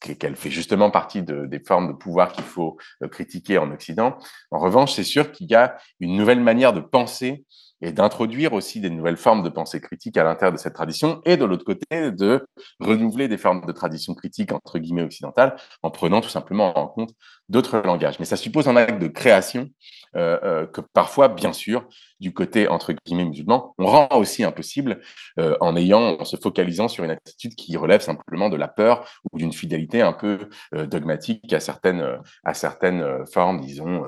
qu'elle 0.00 0.36
fait 0.36 0.50
justement 0.50 0.90
partie 0.90 1.22
de, 1.22 1.46
des 1.46 1.60
formes 1.60 1.88
de 1.88 1.92
pouvoir 1.94 2.32
qu'il 2.32 2.44
faut 2.44 2.76
critiquer 3.10 3.58
en 3.58 3.70
Occident. 3.72 4.18
En 4.50 4.58
revanche, 4.58 4.92
c'est 4.92 5.04
sûr 5.04 5.32
qu'il 5.32 5.50
y 5.50 5.54
a 5.54 5.76
une 6.00 6.16
nouvelle 6.16 6.40
manière 6.40 6.72
de 6.72 6.80
penser 6.80 7.44
et 7.84 7.92
d'introduire 7.92 8.54
aussi 8.54 8.80
des 8.80 8.88
nouvelles 8.88 9.18
formes 9.18 9.42
de 9.42 9.50
pensée 9.50 9.78
critique 9.78 10.16
à 10.16 10.24
l'intérieur 10.24 10.52
de 10.54 10.58
cette 10.58 10.72
tradition, 10.72 11.20
et 11.26 11.36
de 11.36 11.44
l'autre 11.44 11.64
côté, 11.64 12.10
de 12.10 12.46
renouveler 12.80 13.28
des 13.28 13.36
formes 13.36 13.64
de 13.66 13.72
tradition 13.72 14.14
critique, 14.14 14.52
entre 14.52 14.78
guillemets, 14.78 15.02
occidentales, 15.02 15.54
en 15.82 15.90
prenant 15.90 16.22
tout 16.22 16.30
simplement 16.30 16.76
en 16.78 16.88
compte 16.88 17.10
d'autres 17.50 17.78
langages. 17.80 18.18
Mais 18.18 18.24
ça 18.24 18.36
suppose 18.36 18.68
un 18.68 18.76
acte 18.76 18.98
de 18.98 19.08
création 19.08 19.68
euh, 20.16 20.38
euh, 20.44 20.66
que 20.66 20.80
parfois, 20.80 21.28
bien 21.28 21.52
sûr, 21.52 21.86
du 22.20 22.32
côté, 22.32 22.68
entre 22.68 22.94
guillemets, 23.04 23.26
musulman, 23.26 23.74
on 23.76 23.86
rend 23.86 24.08
aussi 24.12 24.44
impossible 24.44 25.02
euh, 25.38 25.54
en 25.60 25.76
ayant, 25.76 26.18
en 26.18 26.24
se 26.24 26.36
focalisant 26.36 26.88
sur 26.88 27.04
une 27.04 27.10
attitude 27.10 27.54
qui 27.54 27.76
relève 27.76 28.00
simplement 28.00 28.48
de 28.48 28.56
la 28.56 28.68
peur 28.68 29.06
ou 29.30 29.38
d'une 29.38 29.52
fidélité 29.52 30.00
un 30.00 30.14
peu 30.14 30.48
dogmatique 30.72 31.52
à 31.52 31.60
certaines, 31.60 32.18
à 32.44 32.54
certaines 32.54 33.26
formes, 33.26 33.60
disons, 33.60 34.04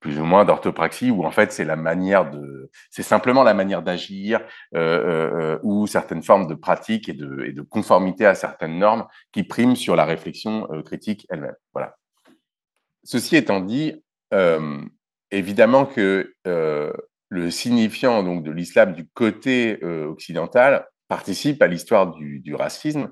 plus 0.00 0.18
ou 0.20 0.24
moins 0.24 0.44
d'orthopraxie 0.44 1.10
où 1.10 1.24
en 1.24 1.30
fait 1.30 1.52
c'est 1.52 1.64
la 1.64 1.76
manière 1.76 2.30
de 2.30 2.70
c'est 2.90 3.02
simplement 3.02 3.42
la 3.42 3.54
manière 3.54 3.82
d'agir 3.82 4.40
euh, 4.74 4.78
euh, 4.78 5.30
euh, 5.40 5.58
ou 5.62 5.86
certaines 5.86 6.22
formes 6.22 6.46
de 6.46 6.54
pratique 6.54 7.08
et 7.08 7.14
de, 7.14 7.62
conformité 7.62 8.24
à 8.24 8.34
certaines 8.34 8.78
normes 8.78 9.06
qui 9.32 9.42
priment 9.42 9.76
sur 9.76 9.96
la 9.96 10.04
réflexion 10.04 10.66
critique 10.84 11.26
elle-même. 11.28 11.56
Voilà. 11.74 11.96
Ceci 13.04 13.36
étant 13.36 13.60
dit 13.60 14.02
évidemment 15.30 15.84
que 15.84 16.34
le 16.44 17.50
signifiant 17.50 18.22
donc 18.22 18.44
de 18.44 18.50
l'islam 18.50 18.94
du 18.94 19.06
côté 19.08 19.82
occidental 19.84 20.86
participe 21.08 21.60
à 21.62 21.66
l'histoire 21.66 22.14
du 22.16 22.54
racisme 22.54 23.10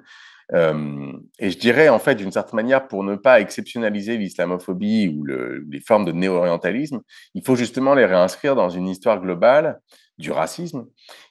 euh, 0.55 1.13
et 1.39 1.51
je 1.51 1.59
dirais, 1.59 1.89
en 1.89 1.99
fait, 1.99 2.15
d'une 2.15 2.31
certaine 2.31 2.57
manière, 2.57 2.87
pour 2.89 3.03
ne 3.03 3.17
pas 3.17 3.41
exceptionnaliser 3.41 4.17
l'islamophobie 4.17 5.09
ou 5.09 5.25
le, 5.25 5.65
les 5.69 5.81
formes 5.81 6.05
de 6.05 6.13
néo-orientalisme, 6.13 7.01
il 7.35 7.45
faut 7.45 7.57
justement 7.57 7.95
les 7.95 8.05
réinscrire 8.05 8.55
dans 8.55 8.69
une 8.69 8.89
histoire 8.89 9.21
globale 9.21 9.81
du 10.19 10.31
racisme 10.31 10.87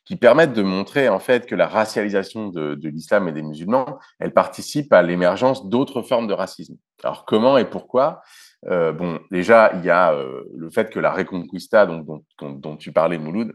qui 0.06 0.16
permette 0.16 0.54
de 0.54 0.62
montrer, 0.62 1.10
en 1.10 1.20
fait, 1.20 1.48
que 1.48 1.56
la 1.56 1.68
racialisation 1.68 2.50
de, 2.50 2.78
l'islam 2.88 3.28
et 3.28 3.32
des 3.32 3.42
musulmans, 3.42 3.98
elle 4.20 4.34
participe 4.34 4.94
à 4.94 5.02
l'émergence 5.02 5.68
d'autres 5.68 6.04
formes 6.04 6.28
de 6.28 6.34
racisme. 6.34 6.76
Alors, 7.04 7.26
comment 7.26 7.58
et 7.58 7.66
pourquoi? 7.66 8.22
Euh, 8.68 8.92
Bon, 8.92 9.20
déjà, 9.32 9.72
il 9.76 9.86
y 9.86 9.90
a 9.90 10.14
euh, 10.14 10.44
le 10.56 10.70
fait 10.70 10.92
que 10.92 11.00
la 11.00 11.12
Reconquista, 11.12 11.88
donc, 11.88 12.06
dont, 12.06 12.24
dont 12.40 12.78
tu 12.78 12.92
parlais, 12.92 13.18
Mouloud, 13.18 13.54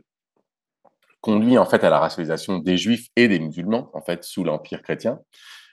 conduit 1.20 1.58
en 1.58 1.66
fait 1.66 1.84
à 1.84 1.90
la 1.90 1.98
racialisation 1.98 2.58
des 2.58 2.76
juifs 2.76 3.08
et 3.16 3.28
des 3.28 3.38
musulmans 3.38 3.90
en 3.94 4.00
fait 4.00 4.24
sous 4.24 4.44
l'empire 4.44 4.82
chrétien. 4.82 5.18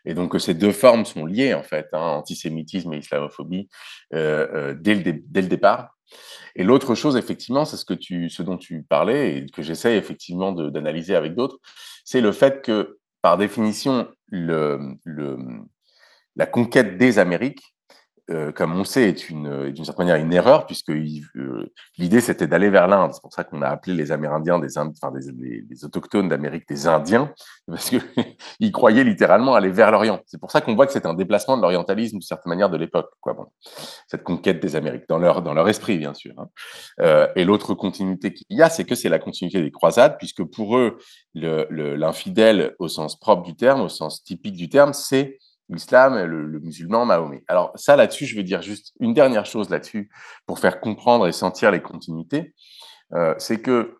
Et 0.06 0.14
donc 0.14 0.32
que 0.32 0.40
ces 0.40 0.53
deux 0.53 0.72
formes 0.72 1.06
sont 1.06 1.26
liées 1.26 1.53
en 1.53 1.64
fait 1.64 1.88
hein, 1.94 1.99
antisémitisme 1.99 2.94
et 2.94 2.98
islamophobie 2.98 3.68
euh, 4.14 4.48
euh, 4.53 4.76
dès, 4.80 4.95
le 4.95 5.14
dès 5.28 5.41
le 5.41 5.48
départ. 5.48 5.98
Et 6.56 6.64
l'autre 6.64 6.95
chose 6.95 7.18
effectivement 7.18 7.65
c'est 7.65 7.78
ce 7.78 7.86
que 7.86 7.94
tu 7.94 8.30
ce 8.30 8.41
dont 8.44 8.57
tu 8.57 8.84
parlais 8.84 9.38
et 9.38 9.45
que 9.48 9.61
j'essaie 9.61 9.98
effectivement 9.98 10.53
d'analyser 10.53 11.15
avec 11.15 11.36
d'autres 11.36 11.60
c'est 12.06 12.22
le 12.22 12.32
fait 12.32 12.61
que 12.61 12.99
par 13.22 13.38
définition 13.38 14.07
le, 14.28 14.80
le 15.03 15.38
la 16.38 16.45
conquête 16.45 16.98
des 16.98 17.19
Amériques 17.19 17.76
euh, 18.29 18.51
comme 18.51 18.77
on 18.77 18.83
sait, 18.83 19.07
est 19.07 19.29
une, 19.29 19.71
d'une 19.71 19.85
certaine 19.85 20.07
manière 20.07 20.23
une 20.23 20.33
erreur, 20.33 20.65
puisque 20.65 20.89
euh, 20.89 21.71
l'idée 21.97 22.19
c'était 22.19 22.47
d'aller 22.47 22.69
vers 22.69 22.87
l'Inde. 22.87 23.11
C'est 23.13 23.21
pour 23.21 23.33
ça 23.33 23.43
qu'on 23.43 23.61
a 23.61 23.67
appelé 23.67 23.95
les 23.95 24.11
Amérindiens 24.11 24.59
des, 24.59 24.77
enfin, 24.77 25.11
des 25.11 25.85
autochtones 25.85 26.27
d'Amérique 26.27 26.67
des 26.67 26.87
Indiens, 26.87 27.33
parce 27.67 27.89
qu'ils 27.89 28.71
croyaient 28.71 29.05
littéralement 29.05 29.55
aller 29.55 29.69
vers 29.69 29.91
l'Orient. 29.91 30.19
C'est 30.25 30.39
pour 30.39 30.51
ça 30.51 30.61
qu'on 30.61 30.75
voit 30.75 30.87
que 30.87 30.93
c'est 30.93 31.05
un 31.05 31.13
déplacement 31.13 31.55
de 31.55 31.61
l'orientalisme 31.61 32.17
d'une 32.17 32.21
certaine 32.21 32.49
manière 32.49 32.69
de 32.69 32.77
l'époque, 32.77 33.09
quoi. 33.21 33.33
Bon, 33.33 33.45
cette 34.07 34.23
conquête 34.23 34.59
des 34.59 34.75
Amériques 34.75 35.07
dans 35.07 35.19
leur 35.19 35.41
dans 35.41 35.53
leur 35.53 35.69
esprit, 35.69 35.97
bien 35.97 36.13
sûr. 36.13 36.33
Hein. 36.37 36.49
Euh, 37.01 37.27
et 37.35 37.45
l'autre 37.45 37.73
continuité 37.75 38.33
qu'il 38.33 38.45
y 38.49 38.61
a, 38.61 38.69
c'est 38.69 38.83
que 38.83 38.95
c'est 38.95 39.09
la 39.09 39.19
continuité 39.19 39.61
des 39.61 39.71
croisades, 39.71 40.17
puisque 40.17 40.43
pour 40.43 40.77
eux, 40.77 40.97
l'infidèle 41.33 42.57
le, 42.57 42.75
au 42.79 42.87
sens 42.87 43.17
propre 43.17 43.43
du 43.43 43.55
terme, 43.55 43.81
au 43.81 43.89
sens 43.89 44.23
typique 44.23 44.55
du 44.55 44.69
terme, 44.69 44.93
c'est 44.93 45.37
l'islam, 45.69 46.15
le, 46.15 46.45
le, 46.45 46.60
musulman, 46.60 47.06
Mahomet. 47.06 47.44
Alors 47.48 47.72
ça, 47.76 47.95
là-dessus, 47.95 48.26
je 48.26 48.35
veux 48.35 48.44
dire 48.44 48.61
juste 48.61 48.94
une 48.99 49.14
dernière 49.14 49.45
chose 49.45 49.69
là-dessus 49.69 50.10
pour 50.45 50.60
faire 50.60 50.80
comprendre 50.80 51.27
et 51.27 51.31
sentir 51.31 51.72
les 51.72 51.81
continuités. 51.81 52.53
Euh, 53.14 53.35
c'est 53.38 53.61
que 53.61 53.98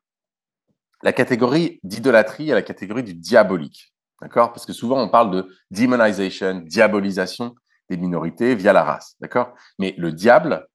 la 1.04 1.14
catégorie 1.14 1.80
d'idolâtrie 1.84 2.50
est 2.50 2.54
la 2.54 2.62
catégorie 2.62 3.04
du 3.04 3.14
diabolique. 3.14 3.94
D'accord? 4.22 4.52
Parce 4.52 4.66
que 4.66 4.74
souvent, 4.74 5.02
on 5.02 5.10
parle 5.10 5.32
de 5.32 5.48
demonization, 5.70 6.56
diabolisation 6.66 7.56
des 7.90 7.98
minorités 7.98 8.56
via 8.56 8.74
la 8.74 8.84
race. 8.84 9.16
D'accord? 9.20 9.54
Mais 9.78 9.94
le 9.98 10.12
diable, 10.12 10.68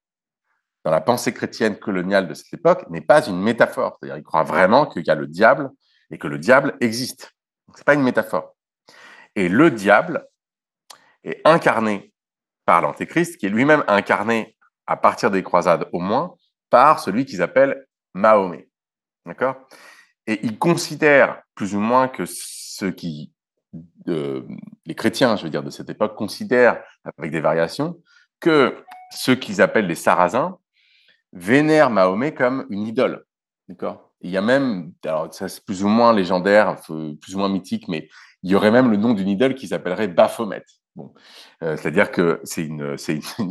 dans 0.85 0.91
la 0.91 1.01
pensée 1.01 1.33
chrétienne 1.33 1.77
coloniale 1.77 2.27
de 2.27 2.33
cette 2.33 2.53
époque, 2.53 2.89
n'est 2.89 3.01
pas 3.01 3.27
une 3.27 3.41
métaphore. 3.41 3.97
C'est-à-dire, 3.99 4.17
il 4.17 4.23
croit 4.23 4.43
vraiment 4.43 4.85
qu'il 4.85 5.05
y 5.05 5.09
a 5.09 5.15
le 5.15 5.27
diable 5.27 5.69
et 6.09 6.17
que 6.17 6.27
le 6.27 6.37
diable 6.37 6.77
existe. 6.79 7.33
Ce 7.73 7.79
n'est 7.79 7.83
pas 7.83 7.93
une 7.95 8.03
métaphore. 8.03 8.55
Et 9.35 9.49
le 9.49 9.71
diable, 9.71 10.25
est 11.23 11.41
incarné 11.45 12.13
par 12.65 12.81
l'Antéchrist, 12.81 13.37
qui 13.37 13.45
est 13.45 13.49
lui-même 13.49 13.83
incarné 13.87 14.55
à 14.87 14.97
partir 14.97 15.31
des 15.31 15.43
croisades 15.43 15.87
au 15.91 15.99
moins 15.99 16.35
par 16.69 16.99
celui 16.99 17.25
qu'ils 17.25 17.41
appellent 17.41 17.85
Mahomet. 18.13 18.69
D'accord? 19.25 19.55
Et 20.27 20.39
ils 20.43 20.57
considèrent 20.57 21.41
plus 21.55 21.75
ou 21.75 21.79
moins 21.79 22.07
que 22.07 22.23
ceux 22.25 22.91
qui, 22.91 23.33
euh, 24.07 24.41
les 24.85 24.95
chrétiens, 24.95 25.35
je 25.35 25.43
veux 25.43 25.49
dire, 25.49 25.63
de 25.63 25.69
cette 25.69 25.89
époque, 25.89 26.15
considèrent, 26.15 26.81
avec 27.17 27.31
des 27.31 27.41
variations, 27.41 27.99
que 28.39 28.83
ceux 29.11 29.35
qu'ils 29.35 29.61
appellent 29.61 29.87
les 29.87 29.95
Sarrasins 29.95 30.57
vénèrent 31.31 31.89
Mahomet 31.89 32.33
comme 32.33 32.65
une 32.69 32.87
idole. 32.87 33.25
D'accord? 33.67 34.11
Il 34.21 34.29
y 34.29 34.37
a 34.37 34.41
même, 34.41 34.93
alors 35.05 35.33
ça 35.33 35.49
c'est 35.49 35.63
plus 35.65 35.83
ou 35.83 35.87
moins 35.87 36.13
légendaire, 36.13 36.77
plus 37.21 37.35
ou 37.35 37.37
moins 37.37 37.49
mythique, 37.49 37.87
mais 37.87 38.07
il 38.41 38.51
y 38.51 38.55
aurait 38.55 38.71
même 38.71 38.89
le 38.89 38.97
nom 38.97 39.13
d'une 39.13 39.29
idole 39.29 39.55
qui 39.55 39.67
s'appellerait 39.67 40.07
Baphomet. 40.07 40.63
Bon, 40.95 41.11
c'est-à-dire 41.59 42.11
que 42.11 42.39
c'est 42.43 42.65
une, 42.65 42.95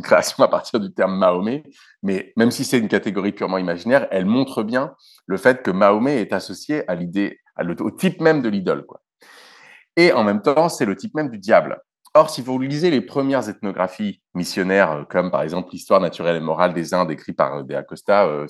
création 0.01 0.43
à 0.43 0.47
partir 0.47 0.79
du 0.79 0.93
terme 0.93 1.17
Mahomet, 1.17 1.63
mais 2.01 2.33
même 2.37 2.51
si 2.51 2.63
c'est 2.63 2.79
une 2.79 2.87
catégorie 2.87 3.33
purement 3.33 3.57
imaginaire, 3.57 4.07
elle 4.11 4.25
montre 4.25 4.63
bien 4.63 4.95
le 5.25 5.37
fait 5.37 5.61
que 5.61 5.71
Mahomet 5.71 6.21
est 6.21 6.33
associé 6.33 6.87
à 6.89 6.95
l'idée, 6.95 7.39
au 7.79 7.91
type 7.91 8.21
même 8.21 8.41
de 8.41 8.49
l'idole. 8.49 8.85
Et 9.95 10.11
en 10.13 10.23
même 10.23 10.41
temps, 10.41 10.69
c'est 10.69 10.85
le 10.85 10.95
type 10.95 11.13
même 11.15 11.29
du 11.29 11.37
diable. 11.37 11.81
Or, 12.15 12.29
si 12.29 12.43
vous 12.43 12.59
lisez 12.59 12.91
les 12.91 13.01
premières 13.01 13.49
ethnographies 13.49 14.21
missionnaires, 14.35 14.91
euh, 14.91 15.03
comme 15.03 15.31
par 15.31 15.41
exemple 15.41 15.69
l'histoire 15.71 15.99
naturelle 15.99 16.35
et 16.35 16.39
morale 16.39 16.73
des 16.73 16.93
Indes 16.93 17.09
écrite 17.09 17.35
par 17.35 17.55
euh, 17.55 17.63
De 17.63 17.73
Acosta, 17.73 18.25
euh, 18.25 18.45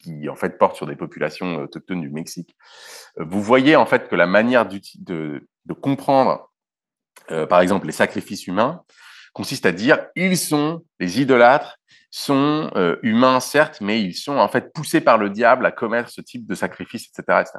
qui, 0.00 0.28
en 0.28 0.34
fait 0.34 0.58
porte 0.58 0.74
sur 0.76 0.86
des 0.86 0.96
populations 0.96 1.62
autochtones 1.62 2.00
du 2.00 2.10
Mexique, 2.10 2.56
vous 3.16 3.40
voyez 3.40 3.76
en 3.76 3.86
fait 3.86 4.08
que 4.08 4.16
la 4.16 4.26
manière 4.26 4.66
de, 4.66 5.48
comprendre, 5.80 6.50
par 7.48 7.60
exemple, 7.60 7.86
les 7.86 7.92
sacrifices 7.92 8.46
humains, 8.46 8.82
consiste 9.32 9.66
à 9.66 9.72
dire 9.72 10.06
ils 10.14 10.36
sont 10.36 10.82
les 11.00 11.20
idolâtres 11.20 11.78
sont 12.10 12.70
humains 13.02 13.40
certes, 13.40 13.80
mais 13.80 14.00
ils 14.00 14.14
sont 14.14 14.36
en 14.36 14.48
fait 14.48 14.72
poussés 14.72 15.00
par 15.00 15.18
le 15.18 15.30
diable 15.30 15.66
à 15.66 15.72
commettre 15.72 16.10
ce 16.10 16.20
type 16.20 16.46
de 16.46 16.54
sacrifice, 16.54 17.08
etc. 17.08 17.40
etc. 17.40 17.58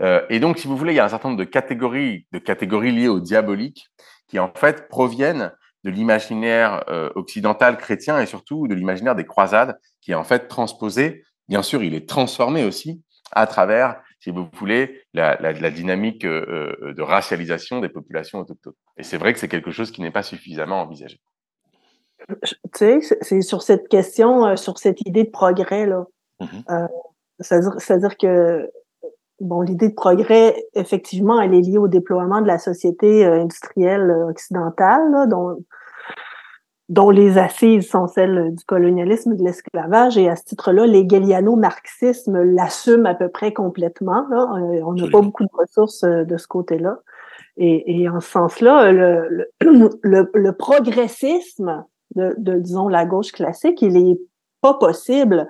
Euh, 0.00 0.24
et 0.30 0.40
donc, 0.40 0.58
si 0.58 0.66
vous 0.66 0.76
voulez, 0.76 0.92
il 0.92 0.96
y 0.96 1.00
a 1.00 1.04
un 1.04 1.08
certain 1.08 1.28
nombre 1.28 1.38
de 1.38 1.44
catégories, 1.44 2.26
de 2.32 2.38
catégories 2.38 2.92
liées 2.92 3.08
au 3.08 3.20
diabolique 3.20 3.88
qui, 4.28 4.38
en 4.38 4.52
fait, 4.54 4.88
proviennent 4.88 5.52
de 5.84 5.90
l'imaginaire 5.90 6.84
euh, 6.88 7.10
occidental 7.14 7.78
chrétien 7.78 8.20
et 8.20 8.26
surtout 8.26 8.68
de 8.68 8.74
l'imaginaire 8.74 9.14
des 9.14 9.24
croisades 9.24 9.78
qui 10.00 10.12
est 10.12 10.16
en 10.16 10.24
fait 10.24 10.46
transposé. 10.48 11.24
Bien 11.48 11.62
sûr, 11.62 11.82
il 11.82 11.94
est 11.94 12.08
transformé 12.08 12.64
aussi 12.64 13.02
à 13.32 13.46
travers, 13.46 13.96
si 14.20 14.30
vous 14.30 14.48
voulez, 14.54 15.02
la, 15.14 15.52
dynamique 15.70 16.24
euh, 16.24 16.94
de 16.94 17.02
racialisation 17.02 17.80
des 17.80 17.88
populations 17.88 18.38
autochtones. 18.38 18.74
Et 18.96 19.02
c'est 19.02 19.18
vrai 19.18 19.32
que 19.32 19.38
c'est 19.38 19.48
quelque 19.48 19.70
chose 19.70 19.90
qui 19.90 20.02
n'est 20.02 20.10
pas 20.10 20.22
suffisamment 20.22 20.82
envisagé. 20.82 21.20
Tu 22.44 22.54
sais, 22.74 23.00
c'est 23.22 23.40
sur 23.40 23.62
cette 23.62 23.88
question, 23.88 24.56
sur 24.56 24.78
cette 24.78 25.00
idée 25.06 25.24
de 25.24 25.30
progrès, 25.30 25.86
là. 25.86 26.04
Mmh 26.40 26.86
c'est-à-dire 27.42 28.18
que 28.18 28.70
bon, 29.40 29.62
l'idée 29.62 29.88
de 29.88 29.94
progrès, 29.94 30.54
effectivement, 30.74 31.40
elle 31.40 31.54
est 31.54 31.60
liée 31.60 31.78
au 31.78 31.88
déploiement 31.88 32.40
de 32.40 32.46
la 32.46 32.58
société 32.58 33.24
euh, 33.24 33.42
industrielle 33.42 34.10
euh, 34.10 34.28
occidentale, 34.28 35.28
dont, 35.28 35.64
dont 36.90 37.08
les 37.08 37.38
assises 37.38 37.88
sont 37.88 38.06
celles 38.06 38.54
du 38.54 38.64
colonialisme 38.64 39.32
et 39.32 39.36
de 39.36 39.44
l'esclavage. 39.44 40.18
Et 40.18 40.28
à 40.28 40.36
ce 40.36 40.44
titre-là, 40.44 40.86
l'hégéliano-marxisme 40.86 42.42
l'assume 42.42 43.06
à 43.06 43.14
peu 43.14 43.28
près 43.28 43.52
complètement. 43.52 44.26
Euh, 44.30 44.82
on 44.84 44.92
n'a 44.92 45.08
pas 45.08 45.22
beaucoup 45.22 45.44
de 45.44 45.50
ressources 45.54 46.02
de 46.02 46.36
ce 46.36 46.46
côté-là. 46.46 46.98
Et, 47.56 48.02
et, 48.02 48.08
en 48.08 48.20
ce 48.20 48.30
sens-là, 48.30 48.92
le, 48.92 49.48
le, 49.62 50.30
le, 50.34 50.52
progressisme 50.52 51.84
de, 52.16 52.34
de, 52.38 52.58
disons, 52.58 52.88
la 52.88 53.06
gauche 53.06 53.32
classique, 53.32 53.80
il 53.82 53.96
est 53.96 54.20
pas 54.60 54.74
possible 54.74 55.48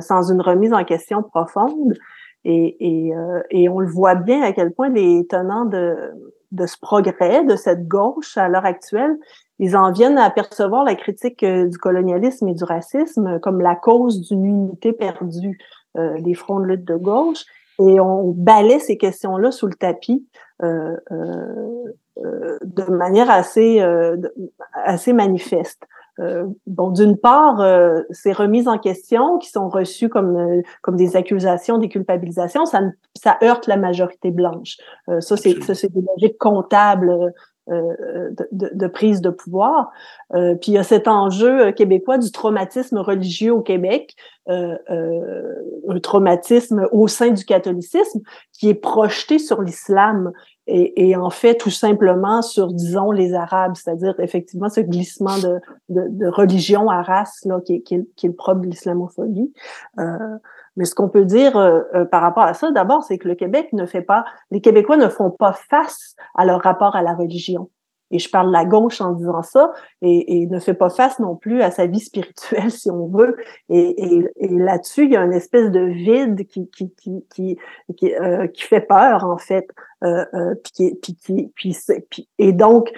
sans 0.00 0.30
une 0.30 0.40
remise 0.40 0.72
en 0.72 0.84
question 0.84 1.22
profonde. 1.22 1.94
Et, 2.44 2.76
et, 2.80 3.14
euh, 3.14 3.40
et, 3.50 3.68
on 3.68 3.78
le 3.78 3.88
voit 3.88 4.16
bien 4.16 4.42
à 4.42 4.52
quel 4.52 4.72
point 4.72 4.88
les 4.88 5.26
tenants 5.28 5.64
de, 5.64 5.96
de 6.50 6.66
ce 6.66 6.76
progrès, 6.80 7.44
de 7.44 7.56
cette 7.56 7.86
gauche 7.86 8.36
à 8.36 8.48
l'heure 8.48 8.64
actuelle, 8.64 9.16
ils 9.62 9.76
en 9.76 9.92
viennent 9.92 10.18
à 10.18 10.28
percevoir 10.28 10.82
la 10.82 10.96
critique 10.96 11.44
euh, 11.44 11.68
du 11.68 11.78
colonialisme 11.78 12.48
et 12.48 12.54
du 12.54 12.64
racisme 12.64 13.38
comme 13.38 13.60
la 13.60 13.76
cause 13.76 14.20
d'une 14.20 14.44
unité 14.44 14.92
perdue 14.92 15.56
euh, 15.96 16.20
des 16.20 16.34
fronts 16.34 16.58
de 16.58 16.66
lutte 16.66 16.84
de 16.84 16.96
gauche. 16.96 17.44
Et 17.78 18.00
on 18.00 18.32
balaie 18.32 18.80
ces 18.80 18.98
questions-là 18.98 19.52
sous 19.52 19.68
le 19.68 19.74
tapis 19.74 20.26
euh, 20.62 20.96
euh, 21.12 22.58
de 22.62 22.90
manière 22.90 23.30
assez, 23.30 23.80
assez 24.84 25.12
manifeste. 25.12 25.86
Euh, 26.20 26.46
bon, 26.66 26.90
d'une 26.90 27.16
part, 27.16 27.60
euh, 27.60 28.02
ces 28.10 28.32
remises 28.32 28.68
en 28.68 28.78
question 28.78 29.38
qui 29.38 29.48
sont 29.48 29.68
reçues 29.68 30.10
comme 30.10 30.36
euh, 30.36 30.62
comme 30.82 30.96
des 30.96 31.16
accusations, 31.16 31.78
des 31.78 31.88
culpabilisations, 31.88 32.66
ça, 32.66 32.82
ça 33.14 33.38
heurte 33.42 33.66
la 33.66 33.78
majorité 33.78 34.30
blanche. 34.30 34.76
ça, 35.20 35.36
c'est 35.36 35.62
ça, 35.62 35.74
c'est 35.74 35.90
des 35.90 36.02
logiques 36.14 36.38
comptables 36.38 37.32
de, 37.68 38.48
de, 38.50 38.70
de, 38.72 38.86
prise 38.86 39.20
de 39.20 39.30
pouvoir. 39.30 39.90
puis 40.30 40.72
il 40.72 40.74
y 40.74 40.78
a 40.78 40.82
cet 40.82 41.06
enjeu 41.06 41.70
québécois 41.72 42.18
du 42.18 42.30
traumatisme 42.32 42.98
religieux 42.98 43.52
au 43.52 43.60
Québec, 43.60 44.16
un 44.48 46.00
traumatisme 46.02 46.88
au 46.90 47.06
sein 47.08 47.30
du 47.30 47.44
catholicisme 47.44 48.20
qui 48.52 48.68
est 48.68 48.74
projeté 48.74 49.38
sur 49.38 49.62
l'islam 49.62 50.32
et, 50.66 51.08
et, 51.08 51.16
en 51.16 51.30
fait 51.30 51.56
tout 51.56 51.70
simplement 51.70 52.40
sur, 52.40 52.72
disons, 52.72 53.10
les 53.10 53.34
Arabes, 53.34 53.74
c'est-à-dire 53.74 54.14
effectivement 54.20 54.68
ce 54.68 54.80
glissement 54.80 55.36
de, 55.38 55.58
de, 55.88 56.06
de, 56.08 56.26
religion 56.28 56.88
à 56.88 57.02
race 57.02 57.40
là, 57.44 57.60
qui, 57.64 57.76
est, 57.76 57.80
qui, 57.80 57.98
qui 58.14 58.26
est 58.26 58.28
le 58.28 58.34
propre 58.36 58.60
de 58.60 58.66
l'islamophobie. 58.66 59.52
Mais 60.76 60.84
ce 60.84 60.94
qu'on 60.94 61.08
peut 61.08 61.24
dire 61.24 61.56
euh, 61.56 61.80
euh, 61.94 62.04
par 62.04 62.22
rapport 62.22 62.44
à 62.44 62.54
ça, 62.54 62.70
d'abord, 62.70 63.04
c'est 63.04 63.18
que 63.18 63.28
le 63.28 63.34
Québec 63.34 63.68
ne 63.72 63.86
fait 63.86 64.02
pas, 64.02 64.24
les 64.50 64.60
Québécois 64.60 64.96
ne 64.96 65.08
font 65.08 65.30
pas 65.30 65.52
face 65.52 66.16
à 66.34 66.44
leur 66.44 66.62
rapport 66.62 66.96
à 66.96 67.02
la 67.02 67.14
religion 67.14 67.68
et 68.12 68.18
je 68.18 68.30
parle 68.30 68.48
de 68.48 68.52
la 68.52 68.64
gauche 68.64 69.00
en 69.00 69.12
disant 69.12 69.42
ça, 69.42 69.72
et, 70.02 70.42
et, 70.42 70.46
ne 70.46 70.60
fait 70.60 70.74
pas 70.74 70.90
face 70.90 71.18
non 71.18 71.34
plus 71.34 71.62
à 71.62 71.70
sa 71.70 71.86
vie 71.86 72.00
spirituelle, 72.00 72.70
si 72.70 72.90
on 72.90 73.08
veut. 73.08 73.36
Et, 73.68 74.14
et, 74.14 74.24
et 74.36 74.48
là-dessus, 74.48 75.04
il 75.04 75.12
y 75.12 75.16
a 75.16 75.24
une 75.24 75.32
espèce 75.32 75.70
de 75.70 75.80
vide 75.80 76.46
qui 76.46 76.70
qui 76.70 76.92
qui 76.94 77.24
qui 77.34 77.58
qui, 77.96 78.14
euh, 78.14 78.46
qui 78.46 78.62
fait 78.62 78.82
peur 78.82 79.24
en 79.24 79.38
fait, 79.38 79.66
euh, 80.04 80.24
euh, 80.34 80.54
puis, 80.62 80.94
puis, 81.02 81.52
puis, 81.54 81.76
puis, 82.10 82.28
et 82.38 82.52
donc 82.52 82.92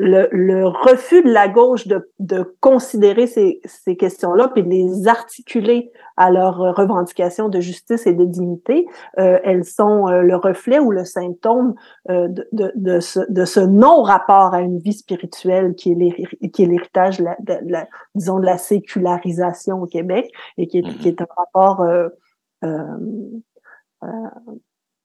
le, 0.00 0.28
le, 0.32 0.66
refus 0.66 1.22
de 1.22 1.30
la 1.30 1.46
gauche 1.46 1.86
de, 1.86 2.10
de 2.18 2.56
considérer 2.60 3.26
ces, 3.26 3.60
ces 3.66 3.96
questions-là 3.96 4.48
puis 4.48 4.62
de 4.62 4.68
les 4.68 5.06
articuler 5.06 5.92
à 6.16 6.30
leurs 6.30 6.56
revendications 6.74 7.50
de 7.50 7.60
justice 7.60 8.06
et 8.06 8.14
de 8.14 8.24
dignité, 8.24 8.86
euh, 9.18 9.38
elles 9.44 9.64
sont 9.64 10.08
euh, 10.08 10.22
le 10.22 10.36
reflet 10.36 10.78
ou 10.78 10.90
le 10.90 11.04
symptôme 11.04 11.74
euh, 12.08 12.28
de, 12.28 12.48
de, 12.52 12.72
de, 12.76 13.00
ce, 13.00 13.20
de 13.30 13.44
ce 13.44 13.60
non-rapport 13.60 14.54
à 14.54 14.62
une 14.62 14.78
vie 14.78 14.94
spirituelle 14.94 15.74
qui 15.74 15.92
est 15.92 16.66
l'héritage, 16.66 17.18
de 17.20 17.26
la, 17.66 17.86
disons, 18.14 18.38
de 18.38 18.46
la 18.46 18.56
sécularisation 18.56 19.82
au 19.82 19.86
Québec 19.86 20.30
et 20.56 20.66
qui 20.66 20.78
est, 20.78 20.98
qui 20.98 21.08
est 21.08 21.20
un 21.20 21.26
rapport 21.36 21.82
euh, 21.82 22.08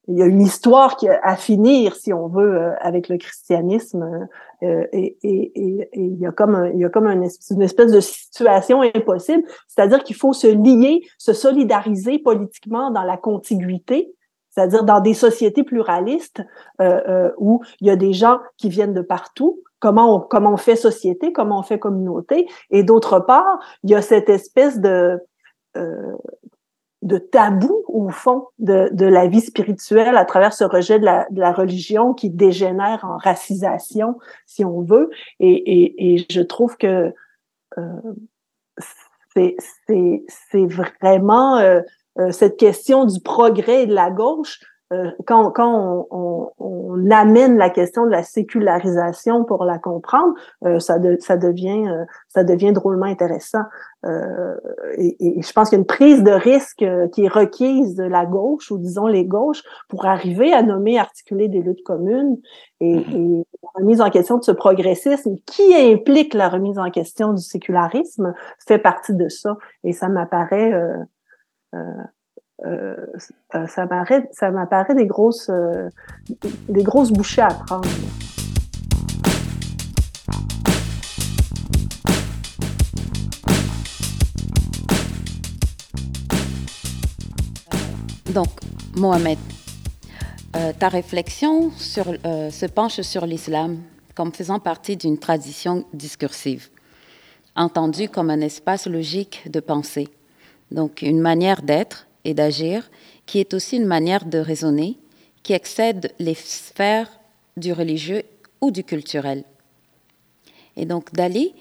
il 0.08 0.18
y 0.18 0.22
a 0.22 0.26
une 0.26 0.42
histoire 0.42 0.98
qui, 0.98 1.08
à 1.08 1.36
finir, 1.36 1.96
si 1.96 2.14
on 2.14 2.28
veut, 2.28 2.56
euh, 2.56 2.72
avec 2.80 3.10
le 3.10 3.18
christianisme. 3.18 4.28
Euh, 4.64 4.86
et, 4.92 5.18
et, 5.24 5.52
et, 5.56 5.90
il 5.94 6.18
y 6.20 6.26
a 6.26 6.32
comme, 6.32 6.72
il 6.74 6.80
y 6.80 6.86
a 6.86 6.90
comme 6.90 7.08
une, 7.08 7.24
espèce 7.24 7.92
de 7.92 8.00
situation 8.00 8.82
impossible, 8.82 9.44
c'est-à-dire 9.68 10.04
qu'il 10.04 10.16
faut 10.16 10.34
se 10.34 10.48
lier, 10.48 11.02
se 11.18 11.34
solidariser 11.34 12.20
politiquement 12.20 12.92
dans 12.92 13.04
la 13.04 13.18
contiguïté, 13.18 14.14
c'est-à-dire 14.52 14.84
dans 14.84 15.02
des 15.02 15.14
sociétés 15.14 15.64
pluralistes 15.64 16.42
euh, 16.82 17.32
où 17.38 17.62
il 17.82 17.88
y 17.88 17.90
a 17.90 17.96
des 17.96 18.14
gens 18.14 18.40
qui 18.58 18.70
viennent 18.70 18.94
de 18.94 19.02
partout. 19.02 19.62
Comment 19.80 20.16
on, 20.16 20.20
comment 20.22 20.54
on 20.54 20.58
fait 20.58 20.78
société, 20.78 21.34
comment 21.34 21.60
on 21.60 21.64
fait 21.64 21.80
communauté, 21.80 22.48
et 22.70 22.84
d'autre 22.84 23.20
part, 23.20 23.60
il 23.84 23.92
y 23.92 23.96
a 23.96 24.02
cette 24.02 24.30
espèce 24.30 24.80
de 24.80 25.20
de 27.06 27.20
tabou 27.20 27.84
au 27.88 28.10
fond 28.10 28.48
de, 28.58 28.90
de, 28.92 29.06
la 29.06 29.28
vie 29.28 29.42
spirituelle 29.42 30.18
à 30.18 30.26
travers 30.26 30.54
ce 30.54 30.64
rejet 30.64 31.00
de 31.00 31.06
la, 31.06 31.28
de 31.30 31.40
la, 31.40 31.54
religion 31.54 32.14
qui 32.14 32.32
dégénère 32.32 33.06
en 33.06 33.18
racisation, 33.18 34.18
si 34.48 34.66
on 34.66 34.82
veut. 34.82 35.12
Et, 35.40 35.54
et, 35.54 36.16
et 36.16 36.26
je 36.30 36.42
trouve 36.42 36.78
que 36.78 37.14
euh, 37.78 38.14
c'est 39.36 40.66
vraiment 40.66 41.58
euh, 41.58 41.82
euh, 42.20 42.32
cette 42.32 42.58
question 42.58 43.06
du 43.06 43.20
progrès 43.20 43.86
de 43.86 43.94
la 43.94 44.10
gauche 44.10 44.60
euh, 44.94 45.10
quand, 45.26 45.50
quand 45.52 46.06
on, 46.12 46.52
on, 46.60 47.12
amène 47.12 47.58
la 47.58 47.70
question 47.72 48.06
de 48.06 48.12
la 48.12 48.22
sécularisation 48.22 49.44
pour 49.44 49.66
la 49.66 49.80
comprendre, 49.80 50.34
euh, 50.64 50.80
ça, 50.80 50.98
ça, 51.20 51.38
devient, 51.38 51.88
euh, 51.88 52.06
ça 52.30 52.44
devient 52.44 52.72
drôlement 52.72 53.06
intéressant. 53.06 53.64
Et, 54.98 55.16
et, 55.20 55.42
je 55.42 55.52
pense 55.52 55.70
qu'il 55.70 55.78
y 55.78 55.80
a 55.80 55.82
une 55.82 55.88
prise 55.88 56.24
de 56.24 56.32
risque 56.32 56.86
qui 57.12 57.26
est 57.26 57.28
requise 57.28 57.96
de 57.96 58.04
la 58.04 58.28
gauche, 58.28 58.70
ou 58.70 58.78
disons 58.78 59.08
les 59.08 59.26
gauches, 59.26 59.64
pour 59.90 60.06
arriver 60.06 60.54
à 60.54 60.62
nommer, 60.62 61.00
articuler 61.00 61.48
des 61.48 61.64
luttes 61.64 61.84
communes 61.84 62.38
et, 62.80 62.98
mm-hmm. 62.98 63.42
et 63.42 63.46
la 63.64 63.70
remise 63.74 64.02
en 64.02 64.12
question 64.12 64.38
de 64.38 64.44
ce 64.44 64.52
progressisme 64.52 65.38
qui 65.48 65.74
implique 65.74 66.36
la 66.36 66.50
remise 66.50 66.78
en 66.78 66.92
question 66.92 67.34
du 67.34 67.42
sécularisme 67.42 68.36
fait 68.68 68.78
partie 68.78 69.16
de 69.16 69.28
ça. 69.28 69.58
Et 69.84 69.92
ça 69.92 70.08
m'apparaît 70.08 70.72
euh, 72.64 72.96
euh, 73.54 73.68
ça 73.68 73.86
m'apparaît, 73.86 74.96
des 74.96 75.06
grosses, 75.06 75.50
euh, 75.50 75.90
des 76.70 76.84
grosses 76.84 77.12
bouchées 77.12 77.42
à 77.42 77.48
prendre. 77.48 77.90
Donc, 88.34 88.50
Mohamed, 88.98 89.38
ta 90.80 90.90
réflexion 90.90 91.72
se 91.72 92.66
penche 92.66 93.02
sur 93.02 93.26
l'islam 93.26 93.78
comme 94.14 94.34
faisant 94.34 94.60
partie 94.60 94.98
d'une 94.98 95.18
tradition 95.18 95.86
discursive, 95.94 96.70
entendue 97.56 98.10
comme 98.10 98.30
un 98.30 98.40
espace 98.42 98.88
logique 98.88 99.50
de 99.50 99.60
pensée, 99.60 100.08
donc 100.72 101.02
une 101.02 101.20
manière 101.20 101.62
d'être 101.62 102.05
et 102.26 102.34
d'agir 102.34 102.90
qui 103.26 103.40
est 103.40 103.54
aussi 103.54 103.78
une 103.78 103.86
manière 103.86 104.26
de 104.26 104.40
raisonner 104.40 104.98
qui 105.44 105.54
excède 105.54 106.12
les 106.20 106.34
sphères 106.34 107.20
du 107.56 107.72
religieux 107.72 108.24
ou 108.62 108.72
du 108.72 108.84
culturel. 108.84 109.44
Et 110.76 110.86
donc, 110.86 111.14
Dali, 111.14 111.54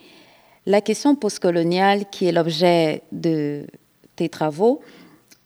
la 0.67 0.81
question 0.81 1.15
postcoloniale 1.15 2.07
qui 2.11 2.27
est 2.27 2.33
l'objet 2.33 3.03
de 3.13 3.67
tes 4.17 4.29
travaux 4.29 4.81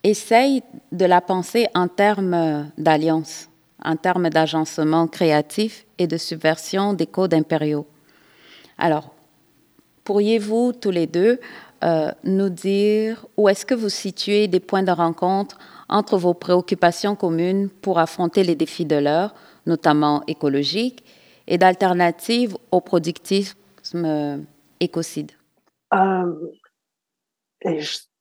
essaye 0.05 0.63
de 0.93 1.05
la 1.05 1.21
penser 1.21 1.67
en 1.75 1.89
termes 1.89 2.71
d'alliance, 2.79 3.49
en 3.85 3.97
termes 3.97 4.31
d'agencement 4.31 5.09
créatif 5.09 5.85
et 5.99 6.07
de 6.07 6.17
subversion 6.17 6.93
des 6.93 7.07
codes 7.07 7.35
impériaux. 7.35 7.87
Alors, 8.79 9.13
pourriez-vous 10.05 10.73
tous 10.73 10.93
les 10.93 11.07
deux 11.07 11.41
euh, 11.85 12.11
nous 12.25 12.49
dire 12.49 13.27
où 13.37 13.49
est-ce 13.49 13.65
que 13.65 13.75
vous 13.75 13.89
situez 13.89 14.49
des 14.49 14.61
points 14.61 14.83
de 14.83 14.91
rencontre 14.91 15.59
entre 15.89 16.17
vos 16.19 16.35
préoccupations 16.35 17.15
communes 17.15 17.69
pour 17.69 17.99
affronter 17.99 18.43
les 18.45 18.55
défis 18.55 18.85
de 18.85 18.97
l'heure, 18.97 19.35
notamment 19.67 20.23
écologiques, 20.27 21.05
et 21.47 21.57
d'alternatives 21.57 22.57
au 22.71 22.81
productisme 22.81 24.45
écocide? 24.81 25.33
Euh, 25.95 26.35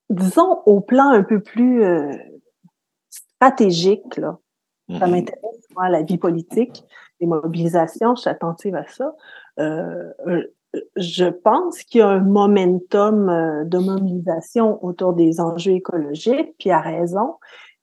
disons, 0.09 0.61
au 0.65 0.81
plan 0.81 1.09
un 1.09 1.23
peu 1.23 1.41
plus 1.41 1.83
euh, 1.83 2.11
stratégique, 3.09 4.17
là, 4.17 4.37
ça 4.89 4.95
mm-hmm. 4.95 5.11
m'intéresse, 5.11 5.67
moi, 5.75 5.89
la 5.89 6.01
vie 6.01 6.17
politique, 6.17 6.83
les 7.19 7.27
mobilisations, 7.27 8.15
je 8.15 8.21
suis 8.21 8.29
attentive 8.29 8.75
à 8.75 8.87
ça. 8.87 9.13
Euh, 9.59 10.13
je 10.95 11.25
pense 11.25 11.83
qu'il 11.83 11.99
y 11.99 12.01
a 12.01 12.09
un 12.09 12.19
momentum 12.19 13.29
euh, 13.29 13.63
de 13.63 13.77
mobilisation 13.77 14.83
autour 14.83 15.13
des 15.13 15.39
enjeux 15.39 15.73
écologiques, 15.73 16.55
puis 16.59 16.71
à 16.71 16.81
raison. 16.81 17.35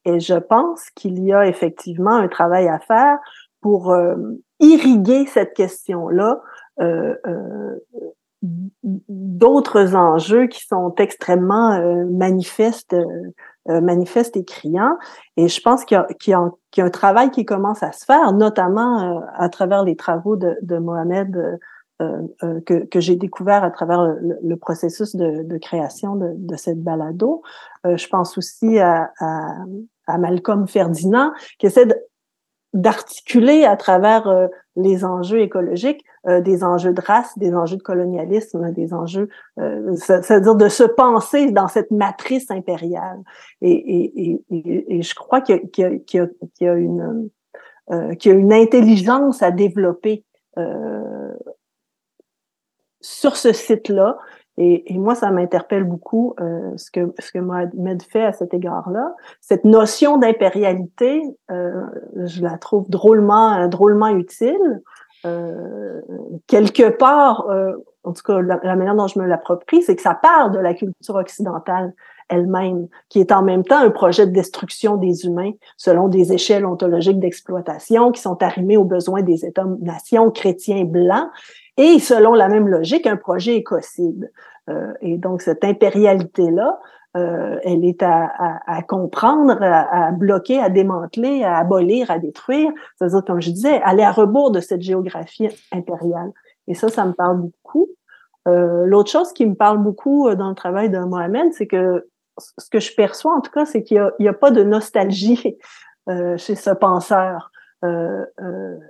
Et 0.05 0.21
je 0.21 0.35
pense 0.35 0.91
qu'il 0.91 1.23
y 1.25 1.33
a 1.33 1.47
effectivement 1.47 2.15
un 2.15 2.29
travail 2.29 2.69
à 2.69 2.79
faire 2.79 3.19
pour 3.61 3.91
euh, 3.91 4.15
irriguer 4.61 5.27
cette 5.27 5.55
question-là 5.55 6.43
euh, 6.81 7.15
d'autres 8.43 9.95
enjeux 9.95 10.47
qui 10.49 10.67
sont 10.67 10.95
extrêmement 10.99 11.81
manifestes, 12.11 12.95
manifestes 13.67 14.37
et 14.37 14.45
criants. 14.45 14.99
Et 15.39 15.49
je 15.49 15.63
pense 15.63 15.87
qu'il 15.87 15.97
y, 16.27 16.33
a 16.33 16.39
un 16.79 16.91
travail 16.91 17.31
qui 17.31 17.47
commence 17.47 17.83
à 17.83 17.93
se 17.93 18.05
faire, 18.05 18.35
notamment 18.35 19.23
à 19.35 19.49
travers 19.49 19.83
les 19.83 19.97
travaux 19.97 20.37
de, 20.37 20.79
Mohamed 20.79 21.35
euh, 21.35 21.41
euh, 21.43 21.57
que, 22.67 22.85
que 22.85 23.01
j'ai 23.01 23.17
découvert 23.17 23.65
à 23.65 23.71
travers 23.71 24.03
le, 24.03 24.39
le 24.43 24.57
processus 24.57 25.15
de, 25.17 25.43
de, 25.43 25.59
création 25.59 26.17
de, 26.17 26.33
de 26.37 26.57
cette 26.57 26.83
balado. 26.83 27.43
Euh, 27.87 27.97
je 27.97 28.09
pense 28.09 28.39
aussi 28.39 28.79
à, 28.79 29.11
à, 29.21 29.57
à, 30.07 30.19
Malcolm 30.19 30.67
Ferdinand, 30.67 31.33
qui 31.59 31.67
essaie 31.67 31.87
d'articuler 32.73 33.65
à 33.65 33.77
travers 33.77 34.27
euh, 34.27 34.49
les 34.77 35.05
enjeux 35.05 35.41
écologiques 35.41 36.05
des 36.27 36.65
enjeux 36.65 36.95
de 36.95 37.03
race, 37.03 37.37
des 37.37 37.55
enjeux 37.55 37.77
de 37.77 37.83
colonialisme, 37.83 38.73
des 38.73 38.95
enjeux, 38.95 39.29
c'est-à-dire 39.95 40.55
de 40.55 40.69
se 40.69 40.83
penser 40.83 41.51
dans 41.51 41.69
cette 41.69 41.91
matrice 41.91 42.51
impériale. 42.51 43.19
Et, 43.61 43.71
et, 43.71 44.43
et, 44.51 44.97
et 44.97 45.03
je 45.03 45.15
crois 45.15 45.43
qu'il 45.43 45.57
y, 45.57 45.71
qu 45.71 45.83
y, 45.83 46.65
y, 46.65 46.67
a 46.67 46.75
une 46.75 47.29
qu'il 48.19 48.33
y 48.33 48.35
a 48.35 48.39
une 48.39 48.55
intelligence 48.55 49.43
à 49.43 49.51
développer 49.51 50.25
euh, 50.57 51.33
sur 53.05 53.37
ce 53.37 53.53
site-là. 53.53 54.17
Et, 54.57 54.85
moi, 54.99 55.15
ça 55.17 55.31
m'interpelle 55.31 55.85
beaucoup 55.85 56.35
euh, 56.41 56.71
ce 56.77 56.91
que 56.91 57.13
ce 57.19 57.33
que 57.33 57.41
Mohamed 57.41 58.03
fait 58.03 58.25
à 58.25 58.33
cet 58.33 58.55
égard-là. 58.55 59.15
Cette 59.41 59.65
notion 59.65 60.17
d'impérialité, 60.17 61.23
euh, 61.51 61.83
je 62.25 62.43
la 62.43 62.57
trouve 62.57 62.89
drôlement 62.89 63.67
drôlement 63.69 64.09
utile. 64.09 64.83
Euh, 65.27 66.01
quelque 66.47 66.91
part, 66.91 67.49
en 68.05 68.13
tout 68.13 68.23
cas, 68.23 68.41
la, 68.41 68.61
la 68.63 68.77
manière 68.77 68.95
dont 68.95 69.09
je 69.09 69.19
me 69.19 69.27
l'approprie, 69.27 69.83
c'est 69.83 69.97
que 69.97 70.03
ça 70.03 70.15
part 70.15 70.51
de 70.51 70.59
la 70.59 70.75
culture 70.75 71.17
occidentale 71.17 71.93
elle-même, 72.29 72.89
qui 73.09 73.21
est 73.21 73.33
en 73.33 73.43
même 73.43 73.65
temps 73.65 73.79
un 73.79 73.91
projet 73.91 74.27
de 74.27 74.33
destruction 74.33 74.97
des 74.97 75.27
humains 75.27 75.53
selon 75.77 76.09
des 76.09 76.33
échelles 76.33 76.65
ontologiques 76.65 77.19
d'exploitation 77.19 78.13
qui 78.13 78.21
sont 78.21 78.43
arrimées 78.43 78.77
aux 78.77 78.85
besoins 78.85 79.23
des 79.23 79.45
États-nations 79.45 80.31
chrétiens 80.31 80.85
blancs 80.85 81.29
et 81.77 81.99
selon 81.99 82.35
la 82.35 82.49
même 82.49 82.69
logique, 82.69 83.07
un 83.07 83.17
projet 83.17 83.57
écocide. 83.57 84.31
Euh, 84.71 84.93
et 85.01 85.19
donc, 85.19 85.43
cette 85.43 85.65
impérialité-là, 85.65 86.79
euh, 87.17 87.59
elle 87.63 87.85
est 87.85 88.03
à, 88.03 88.25
à, 88.25 88.77
à 88.79 88.83
comprendre, 88.83 89.63
à, 89.63 90.07
à, 90.07 90.13
bloquer, 90.13 90.59
à 90.59 90.69
démanteler, 90.69 91.45
à 91.45 91.59
abolir, 91.59 92.11
à 92.11 92.19
détruire. 92.19 92.73
C'est-à-dire, 92.97 93.25
comme 93.25 93.41
je 93.41 93.51
disais, 93.51 93.81
aller 93.83 94.03
à 94.03 94.11
rebours 94.11 94.51
de 94.51 94.61
cette 94.61 94.83
géographie 94.83 95.49
impériale. 95.73 96.33
Et 96.67 96.75
ça, 96.75 96.89
ça 96.89 97.05
me 97.05 97.13
parle 97.13 97.43
beaucoup. 97.43 97.89
Euh, 98.49 98.85
L'autre 98.87 99.11
chose 99.11 99.33
qui 99.33 99.47
me 99.47 99.55
parle 99.55 99.79
beaucoup 99.79 100.29
euh, 100.29 100.35
dans 100.35 100.49
le 100.49 100.55
travail 100.55 100.91
de 100.91 100.99
Mohamed, 100.99 101.53
c'est 101.53 101.67
que 101.67 102.09
ce 102.37 102.69
que 102.69 102.81
je 102.81 102.95
perçois, 102.95 103.33
en 103.33 103.41
tout 103.41 103.53
cas, 103.53 103.65
c'est 103.65 103.83
qu'il 103.83 104.11
n'y 104.19 104.27
a, 104.27 104.31
a, 104.31 104.35
pas 104.35 104.51
de 104.51 104.65
nostalgie 104.65 105.57
euh, 106.09 106.37
chez 106.37 106.57
ce 106.57 106.71
penseur. 106.71 107.51
Euh, 107.85 108.25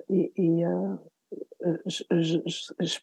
et, 0.09 0.33
et 0.37 0.65
euh, 1.67 1.77
je, 1.87 2.03
je, 2.81 2.99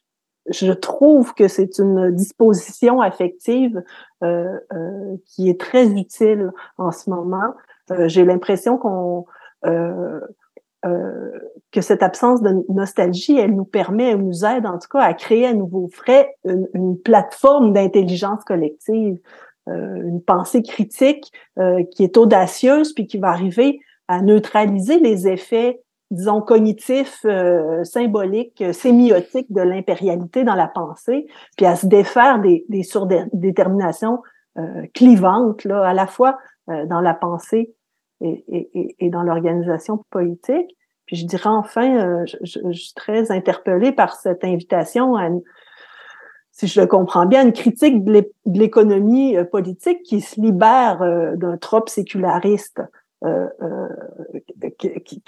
je, 0.46 0.72
trouve 0.72 1.34
que 1.34 1.48
c'est 1.48 1.78
une 1.78 2.10
disposition 2.10 3.00
affective 3.00 3.82
euh, 4.22 4.58
euh, 4.72 5.16
qui 5.26 5.48
est 5.48 5.60
très 5.60 5.88
utile 5.88 6.52
en 6.78 6.90
ce 6.92 7.10
moment. 7.10 7.54
Euh, 7.90 8.08
j'ai 8.08 8.24
l'impression 8.24 8.78
qu'on 8.78 9.26
euh, 9.66 10.20
que 11.70 11.80
cette 11.80 12.02
absence 12.02 12.42
de 12.42 12.64
nostalgie, 12.68 13.38
elle 13.38 13.54
nous 13.54 13.64
permet, 13.64 14.10
elle 14.10 14.24
nous 14.24 14.44
aide 14.44 14.66
en 14.66 14.78
tout 14.78 14.88
cas 14.90 15.02
à 15.02 15.14
créer 15.14 15.46
à 15.46 15.54
nouveau 15.54 15.88
frais 15.92 16.34
une, 16.44 16.68
une 16.74 16.98
plateforme 16.98 17.72
d'intelligence 17.72 18.42
collective, 18.42 19.16
une 19.68 20.20
pensée 20.26 20.64
critique 20.64 21.32
qui 21.92 22.02
est 22.02 22.16
audacieuse 22.16 22.94
puis 22.94 23.06
qui 23.06 23.18
va 23.18 23.28
arriver 23.28 23.78
à 24.08 24.22
neutraliser 24.22 24.98
les 24.98 25.28
effets 25.28 25.80
disons, 26.12 26.42
cognitif, 26.42 27.20
euh, 27.24 27.82
symbolique, 27.84 28.60
euh, 28.60 28.72
sémiotique 28.72 29.50
de 29.50 29.62
l'impérialité 29.62 30.44
dans 30.44 30.54
la 30.54 30.68
pensée, 30.68 31.26
puis 31.56 31.66
à 31.66 31.74
se 31.74 31.86
défaire 31.86 32.38
des, 32.38 32.64
des 32.68 32.82
surdéterminations 32.82 34.22
euh, 34.58 34.86
clivantes, 34.94 35.64
là, 35.64 35.82
à 35.82 35.94
la 35.94 36.06
fois 36.06 36.38
euh, 36.68 36.84
dans 36.86 37.00
la 37.00 37.14
pensée 37.14 37.74
et, 38.20 38.44
et, 38.48 38.96
et 38.98 39.10
dans 39.10 39.22
l'organisation 39.22 40.04
politique. 40.10 40.76
Puis 41.06 41.16
je 41.16 41.26
dirais 41.26 41.48
enfin, 41.48 42.24
je, 42.26 42.36
je, 42.42 42.60
je, 42.70 42.78
suis 42.78 42.94
très 42.94 43.32
interpellée 43.32 43.90
par 43.90 44.14
cette 44.14 44.44
invitation 44.44 45.16
à, 45.16 45.28
si 46.52 46.68
je 46.68 46.80
le 46.80 46.86
comprends 46.86 47.26
bien, 47.26 47.42
une 47.42 47.52
critique 47.52 48.04
de 48.04 48.24
l'économie 48.46 49.36
politique 49.50 50.02
qui 50.04 50.20
se 50.20 50.40
libère 50.40 51.00
d'un 51.36 51.56
trope 51.56 51.88
séculariste 51.88 52.80
euh, 53.24 53.48
qui, 54.78 55.00
qui, 55.00 55.22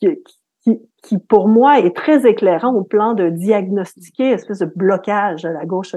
qui, 0.00 1.18
pour 1.28 1.48
moi 1.48 1.78
est 1.78 1.94
très 1.94 2.26
éclairant 2.26 2.74
au 2.74 2.82
plan 2.82 3.14
de 3.14 3.30
diagnostiquer 3.30 4.30
espèce 4.32 4.58
de 4.58 4.70
blocage 4.74 5.44
à 5.44 5.52
la 5.52 5.64
gauche 5.64 5.94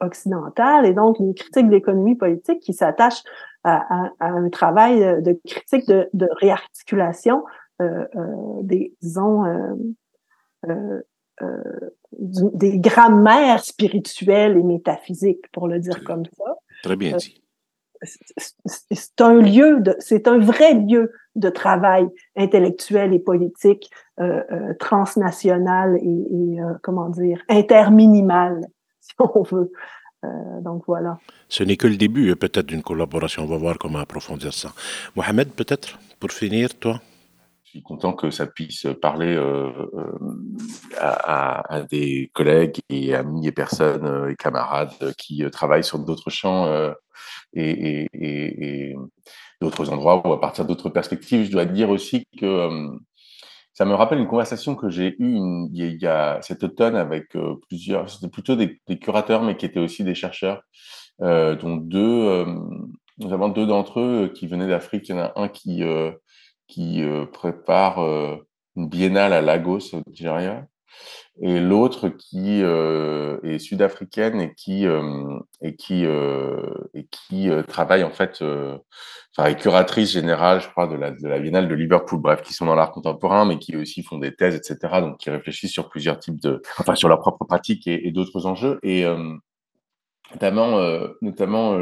occidentale 0.00 0.86
et 0.86 0.92
donc 0.92 1.18
une 1.18 1.34
critique 1.34 1.66
de 1.66 1.72
l'économie 1.72 2.14
politique 2.14 2.60
qui 2.60 2.72
s'attache 2.72 3.22
à, 3.64 4.04
à, 4.04 4.10
à, 4.20 4.28
un 4.28 4.48
travail 4.50 5.22
de 5.22 5.38
critique 5.46 5.86
de, 5.88 6.08
de 6.12 6.28
réarticulation 6.40 7.42
euh, 7.80 8.04
euh, 8.14 8.62
des 8.62 8.94
disons 9.00 9.44
euh, 9.44 9.74
euh, 10.68 11.00
euh 11.42 11.90
des 12.12 12.78
grammaires 12.78 13.64
spirituelles 13.64 14.56
et 14.56 14.62
métaphysiques 14.62 15.50
pour 15.50 15.66
le 15.66 15.80
dire 15.80 16.04
comme 16.04 16.24
ça. 16.36 16.54
Très 16.82 16.96
bien 16.96 17.16
dit 17.16 17.41
c'est 18.04 19.20
un 19.20 19.34
lieu 19.34 19.82
c'est 19.98 20.28
un 20.28 20.38
vrai 20.38 20.74
lieu 20.74 21.12
de 21.34 21.48
travail 21.48 22.06
intellectuel 22.36 23.14
et 23.14 23.18
politique 23.18 23.90
euh, 24.20 24.42
euh, 24.52 24.74
transnational 24.78 25.96
et, 26.02 26.60
euh, 26.60 26.74
comment 26.82 27.08
dire 27.08 27.40
interminimal, 27.48 28.66
si 29.00 29.14
on 29.18 29.42
veut. 29.42 29.72
Donc 30.60 30.84
voilà. 30.86 31.18
Ce 31.48 31.64
n'est 31.64 31.76
que 31.76 31.88
le 31.88 31.96
début, 31.96 32.36
peut-être 32.36 32.66
d'une 32.66 32.82
collaboration. 32.82 33.42
On 33.42 33.46
va 33.46 33.56
voir 33.56 33.76
comment 33.76 33.98
approfondir 33.98 34.54
ça. 34.54 34.72
Mohamed, 35.16 35.48
peut-être 35.48 35.98
pour 36.20 36.30
finir, 36.30 36.78
toi? 36.78 37.00
Je 37.72 37.78
suis 37.78 37.82
content 37.82 38.12
que 38.12 38.30
ça 38.30 38.46
puisse 38.46 38.86
parler 39.00 39.34
euh, 39.34 39.70
à, 40.98 41.74
à, 41.76 41.82
des 41.84 42.30
collègues 42.34 42.80
et 42.90 43.14
amis 43.14 43.46
et 43.46 43.52
personnes 43.52 44.28
et 44.30 44.36
camarades 44.36 45.14
qui 45.16 45.42
travaillent 45.50 45.82
sur 45.82 45.98
d'autres 45.98 46.28
champs 46.28 46.70
et, 47.54 48.08
d'autres 49.62 49.88
endroits 49.90 50.20
ou 50.26 50.34
à 50.34 50.40
partir 50.40 50.66
d'autres 50.66 50.90
perspectives. 50.90 51.46
Je 51.46 51.50
dois 51.50 51.64
dire 51.64 51.88
aussi 51.88 52.26
que 52.38 52.90
ça 53.72 53.86
me 53.86 53.94
rappelle 53.94 54.18
une 54.18 54.28
conversation 54.28 54.74
que 54.76 54.90
j'ai 54.90 55.16
eue 55.18 55.38
il, 55.72 56.02
y 56.02 56.06
a, 56.06 56.40
cet 56.42 56.62
automne 56.62 56.94
avec 56.94 57.34
euh, 57.36 57.54
plusieurs, 57.68 58.10
c'était 58.10 58.28
plutôt 58.28 58.54
des, 58.54 58.78
curateurs, 59.00 59.42
mais 59.42 59.56
qui 59.56 59.64
étaient 59.64 59.80
aussi 59.80 60.04
des 60.04 60.14
chercheurs, 60.14 60.62
euh, 61.22 61.56
dont 61.56 61.76
deux, 61.76 61.98
euh, 62.28 62.44
nous 63.18 63.32
avons 63.32 63.48
deux 63.48 63.66
d'entre 63.66 64.00
eux 64.00 64.32
qui 64.34 64.46
venaient 64.46 64.68
d'Afrique. 64.68 65.08
Il 65.08 65.12
y 65.12 65.18
en 65.18 65.22
a 65.22 65.32
un 65.36 65.48
qui, 65.48 65.82
qui 66.72 67.02
prépare 67.32 67.98
une 68.76 68.88
biennale 68.88 69.32
à 69.32 69.40
Lagos, 69.40 69.94
au 69.94 70.02
Nigeria, 70.06 70.66
et 71.40 71.60
l'autre 71.60 72.08
qui 72.08 72.62
euh, 72.62 73.40
est 73.42 73.58
sud-africaine 73.58 74.40
et 74.40 74.54
qui 74.54 74.86
euh, 74.86 75.38
et 75.62 75.74
qui 75.76 76.04
euh, 76.04 76.60
et 76.94 77.06
qui 77.10 77.48
travaille 77.66 78.04
en 78.04 78.10
fait 78.10 78.44
enfin 79.36 79.48
est 79.48 79.56
curatrice 79.56 80.12
générale 80.12 80.60
je 80.60 80.68
crois 80.68 80.86
de 80.86 80.94
la 80.94 81.10
de 81.10 81.26
la 81.26 81.38
Biennale 81.38 81.68
de 81.68 81.74
Liverpool. 81.74 82.20
Bref 82.20 82.42
qui 82.42 82.52
sont 82.52 82.66
dans 82.66 82.74
l'art 82.74 82.92
contemporain 82.92 83.46
mais 83.46 83.58
qui 83.58 83.76
aussi 83.76 84.02
font 84.02 84.18
des 84.18 84.34
thèses 84.34 84.56
etc 84.56 85.00
donc 85.00 85.18
qui 85.18 85.30
réfléchissent 85.30 85.72
sur 85.72 85.88
plusieurs 85.88 86.18
types 86.18 86.40
de 86.40 86.60
enfin 86.78 86.94
sur 86.94 87.08
leur 87.08 87.20
propre 87.20 87.44
pratique 87.46 87.86
et, 87.86 88.06
et 88.06 88.12
d'autres 88.12 88.46
enjeux. 88.46 88.78
Et 88.82 89.06
notamment 90.30 90.78
notamment 91.22 91.78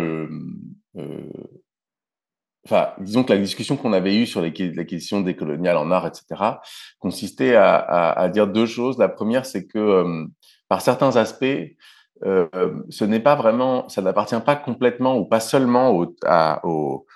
enfin, 2.64 2.90
disons 3.00 3.24
que 3.24 3.32
la 3.32 3.38
discussion 3.38 3.76
qu'on 3.76 3.92
avait 3.92 4.16
eue 4.16 4.26
sur 4.26 4.40
les, 4.40 4.52
la 4.74 4.84
question 4.84 5.20
décoloniale 5.20 5.76
en 5.76 5.90
art, 5.90 6.06
etc., 6.06 6.42
consistait 6.98 7.54
à, 7.56 8.28
dire 8.32 8.46
deux 8.46 8.66
choses. 8.66 8.98
La 8.98 9.08
première, 9.08 9.46
c'est 9.46 9.66
que 9.66 9.78
euh, 9.78 10.26
par 10.68 10.82
certains 10.82 11.16
aspects, 11.16 11.44
euh, 12.24 12.48
ce 12.90 13.04
n'est 13.04 13.20
pas 13.20 13.34
vraiment, 13.34 13.88
ça 13.88 14.02
n'appartient 14.02 14.40
pas 14.44 14.56
complètement 14.56 15.16
ou 15.18 15.24
pas 15.24 15.40
seulement 15.40 15.90
aux, 15.92 17.06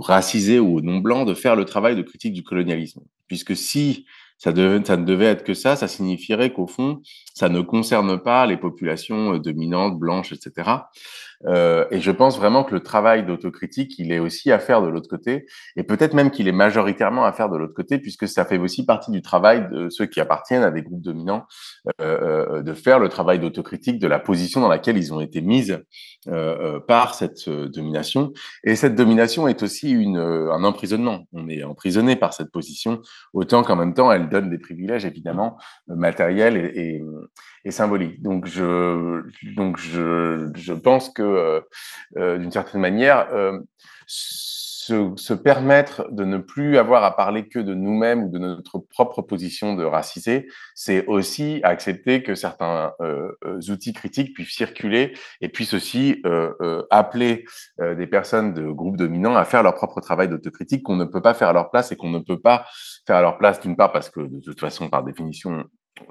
racisés 0.00 0.60
ou 0.60 0.76
aux 0.76 0.80
non-blancs 0.80 1.26
de 1.26 1.34
faire 1.34 1.56
le 1.56 1.64
travail 1.64 1.96
de 1.96 2.02
critique 2.02 2.32
du 2.32 2.44
colonialisme. 2.44 3.02
Puisque 3.26 3.56
si 3.56 4.06
ça 4.38 4.50
ne 4.52 5.04
devait 5.04 5.26
être 5.26 5.44
que 5.44 5.54
ça, 5.54 5.76
ça 5.76 5.86
signifierait 5.86 6.52
qu'au 6.52 6.66
fond, 6.66 7.00
ça 7.32 7.48
ne 7.48 7.60
concerne 7.60 8.20
pas 8.20 8.44
les 8.46 8.56
populations 8.56 9.34
euh, 9.34 9.38
dominantes, 9.38 9.98
blanches, 9.98 10.32
etc. 10.32 10.70
Euh, 11.46 11.86
et 11.90 12.00
je 12.00 12.10
pense 12.10 12.38
vraiment 12.38 12.64
que 12.64 12.74
le 12.74 12.80
travail 12.80 13.24
d'autocritique, 13.24 13.98
il 13.98 14.12
est 14.12 14.18
aussi 14.18 14.52
à 14.52 14.58
faire 14.58 14.82
de 14.82 14.88
l'autre 14.88 15.08
côté, 15.08 15.46
et 15.76 15.82
peut-être 15.82 16.14
même 16.14 16.30
qu'il 16.30 16.48
est 16.48 16.52
majoritairement 16.52 17.24
à 17.24 17.32
faire 17.32 17.48
de 17.48 17.56
l'autre 17.56 17.74
côté, 17.74 17.98
puisque 17.98 18.28
ça 18.28 18.44
fait 18.44 18.58
aussi 18.58 18.84
partie 18.84 19.10
du 19.10 19.22
travail 19.22 19.68
de 19.70 19.88
ceux 19.88 20.06
qui 20.06 20.20
appartiennent 20.20 20.62
à 20.62 20.70
des 20.70 20.82
groupes 20.82 21.02
dominants, 21.02 21.44
euh, 22.00 22.58
euh 22.58 22.62
de 22.62 22.74
faire 22.74 22.98
le 22.98 23.08
travail 23.08 23.40
d'autocritique 23.40 23.98
de 23.98 24.06
la 24.06 24.18
position 24.18 24.60
dans 24.60 24.68
laquelle 24.68 24.96
ils 24.96 25.12
ont 25.12 25.20
été 25.20 25.40
mises 25.40 25.82
euh, 26.28 26.76
euh 26.76 26.80
par 26.80 27.14
cette 27.14 27.48
domination. 27.48 28.32
Et 28.64 28.76
cette 28.76 28.94
domination 28.94 29.48
est 29.48 29.62
aussi 29.62 29.90
une, 29.90 30.18
un 30.18 30.64
emprisonnement. 30.64 31.26
On 31.32 31.48
est 31.48 31.64
emprisonné 31.64 32.16
par 32.16 32.34
cette 32.34 32.50
position, 32.50 33.00
autant 33.32 33.62
qu'en 33.62 33.76
même 33.76 33.94
temps, 33.94 34.12
elle 34.12 34.28
donne 34.28 34.50
des 34.50 34.58
privilèges, 34.58 35.04
évidemment, 35.04 35.56
matériels 35.88 36.56
et, 36.56 37.02
et, 37.61 37.61
et 37.64 37.70
symboliques. 37.70 38.22
Donc, 38.22 38.46
je, 38.46 39.22
donc 39.54 39.78
je, 39.78 40.50
je 40.54 40.72
pense 40.72 41.10
que 41.10 41.22
euh, 41.22 41.60
euh, 42.16 42.38
d'une 42.38 42.50
certaine 42.50 42.80
manière, 42.80 43.28
euh, 43.32 43.58
se, 44.82 45.12
se, 45.16 45.32
permettre 45.32 46.10
de 46.10 46.24
ne 46.24 46.38
plus 46.38 46.76
avoir 46.76 47.04
à 47.04 47.16
parler 47.16 47.48
que 47.48 47.60
de 47.60 47.72
nous-mêmes 47.72 48.24
ou 48.24 48.28
de 48.28 48.38
notre 48.38 48.78
propre 48.78 49.22
position 49.22 49.74
de 49.74 49.84
racisé, 49.84 50.48
c'est 50.74 51.06
aussi 51.06 51.60
accepter 51.62 52.22
que 52.22 52.34
certains 52.34 52.92
euh, 53.00 53.30
outils 53.68 53.92
critiques 53.92 54.34
puissent 54.34 54.54
circuler 54.54 55.14
et 55.40 55.48
puissent 55.48 55.74
aussi 55.74 56.20
euh, 56.26 56.82
appeler 56.90 57.44
euh, 57.80 57.94
des 57.94 58.08
personnes 58.08 58.54
de 58.54 58.70
groupes 58.70 58.96
dominants 58.96 59.36
à 59.36 59.44
faire 59.44 59.62
leur 59.62 59.76
propre 59.76 60.00
travail 60.00 60.28
d'autocritique 60.28 60.82
qu'on 60.82 60.96
ne 60.96 61.04
peut 61.04 61.22
pas 61.22 61.34
faire 61.34 61.48
à 61.48 61.52
leur 61.52 61.70
place 61.70 61.92
et 61.92 61.96
qu'on 61.96 62.10
ne 62.10 62.18
peut 62.18 62.40
pas 62.40 62.66
faire 63.06 63.16
à 63.16 63.22
leur 63.22 63.38
place 63.38 63.60
d'une 63.60 63.76
part 63.76 63.92
parce 63.92 64.10
que 64.10 64.20
de 64.20 64.40
toute 64.40 64.58
façon, 64.58 64.88
par 64.88 65.04
définition, 65.04 65.64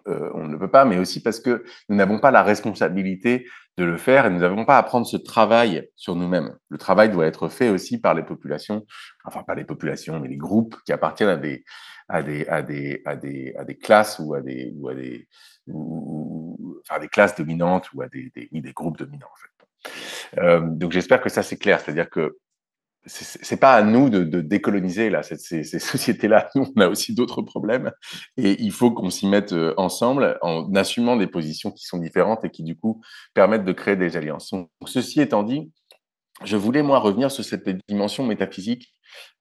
euh, 0.08 0.30
on 0.34 0.48
ne 0.48 0.56
peut 0.58 0.70
pas, 0.70 0.86
mais 0.86 0.98
aussi 0.98 1.22
parce 1.22 1.40
que 1.40 1.64
nous 1.90 1.96
n'avons 1.96 2.20
pas 2.20 2.32
la 2.32 2.44
responsabilité 2.44 3.48
de 3.78 3.84
le 3.84 3.98
faire 3.98 4.26
et 4.26 4.30
nous 4.30 4.40
n'avons 4.40 4.66
pas 4.66 4.78
à 4.78 4.84
prendre 4.84 5.06
ce 5.06 5.18
travail 5.18 5.90
sur 5.96 6.16
nous-mêmes. 6.16 6.56
Le 6.70 6.78
travail 6.78 7.10
doit 7.10 7.26
être 7.26 7.50
fait 7.50 7.70
aussi 7.70 8.00
par 8.00 8.14
les 8.14 8.24
populations, 8.24 8.86
enfin 9.24 9.44
pas 9.44 9.56
les 9.56 9.64
populations, 9.64 10.20
mais 10.20 10.28
les 10.28 10.38
groupes 10.38 10.76
qui 10.86 10.92
appartiennent 10.92 11.30
à 11.30 11.38
des 11.38 11.64
à 12.10 12.22
des 12.22 12.46
à 12.48 12.62
des 12.62 13.02
à 13.06 13.16
des 13.16 13.54
à 13.58 13.64
des 13.64 13.78
classes 13.78 14.20
ou 14.20 14.34
à 14.34 14.42
des 14.42 14.74
ou 14.76 14.90
à 14.90 14.96
des 14.96 15.28
enfin 15.68 17.00
des 17.00 17.08
classes 17.08 17.36
dominantes 17.36 17.92
ou 17.94 18.02
à 18.02 18.08
des 18.08 18.32
des, 18.36 18.74
groupes 18.74 18.98
dominants. 18.98 19.28
Euh, 20.38 20.62
donc 20.62 20.92
j'espère 20.92 21.22
que 21.22 21.30
ça 21.30 21.42
c'est 21.42 21.58
clair, 21.58 21.80
c'est-à-dire 21.80 22.10
que 22.10 22.38
c'est 23.06 23.60
pas 23.60 23.76
à 23.76 23.84
nous 23.84 24.10
de, 24.10 24.42
décoloniser 24.42 25.10
là 25.10 25.24
ces, 25.24 25.64
sociétés-là. 25.64 26.50
Nous, 26.56 26.72
on 26.76 26.82
a 26.82 26.88
aussi 26.88 27.16
d'autres 27.16 27.42
problèmes 27.42 27.92
et 28.38 28.62
il 28.62 28.72
faut 28.72 28.92
qu'on 28.92 29.10
s'y 29.10 29.28
mette 29.28 29.54
euh, 29.54 29.74
ensemble 29.78 30.38
en 30.42 30.74
assumant 30.76 31.16
des 31.16 31.28
positions 31.28 31.72
qui 31.72 31.86
sont 31.86 31.98
différentes 31.98 32.46
et 32.46 32.50
qui 32.50 32.64
du 32.64 32.78
coup 32.78 33.02
permettent 33.34 33.66
de 33.66 33.74
créer 33.74 33.96
des 33.96 34.18
alliances. 34.18 34.54
Ceci 34.86 35.22
étant 35.22 35.44
dit, 35.44 35.72
je 36.44 36.58
voulais 36.58 36.84
moi 36.84 37.00
revenir 37.00 37.32
sur 37.32 37.44
cette 37.44 37.70
dimension 37.88 38.26
métaphysique. 38.26 38.94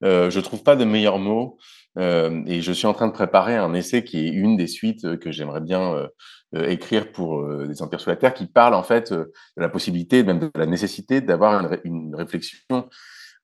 Euh, 0.04 0.30
je 0.30 0.40
trouve 0.40 0.62
pas 0.62 0.76
de 0.76 0.84
meilleurs 0.84 1.18
mots 1.18 1.58
euh, 1.98 2.42
et 2.46 2.62
je 2.62 2.72
suis 2.72 2.86
en 2.86 2.92
train 2.92 3.08
de 3.08 3.12
préparer 3.12 3.56
un 3.56 3.74
essai 3.74 4.04
qui 4.04 4.18
est 4.26 4.30
une 4.30 4.56
des 4.56 4.66
suites 4.66 5.18
que 5.18 5.32
j'aimerais 5.32 5.60
bien 5.60 5.94
euh, 5.94 6.08
euh 6.54 6.68
écrire 6.68 7.10
pour 7.12 7.40
euh, 7.40 7.66
des 7.66 7.82
empires 7.82 8.00
sous 8.00 8.10
la 8.10 8.16
terre, 8.16 8.34
qui 8.34 8.46
parle 8.46 8.74
en 8.74 8.82
fait 8.82 9.12
de 9.12 9.32
la 9.56 9.68
possibilité, 9.68 10.22
même 10.22 10.38
de 10.38 10.50
la 10.54 10.66
nécessité 10.66 11.20
d'avoir 11.20 11.64
une 11.84 12.14
réflexion 12.14 12.88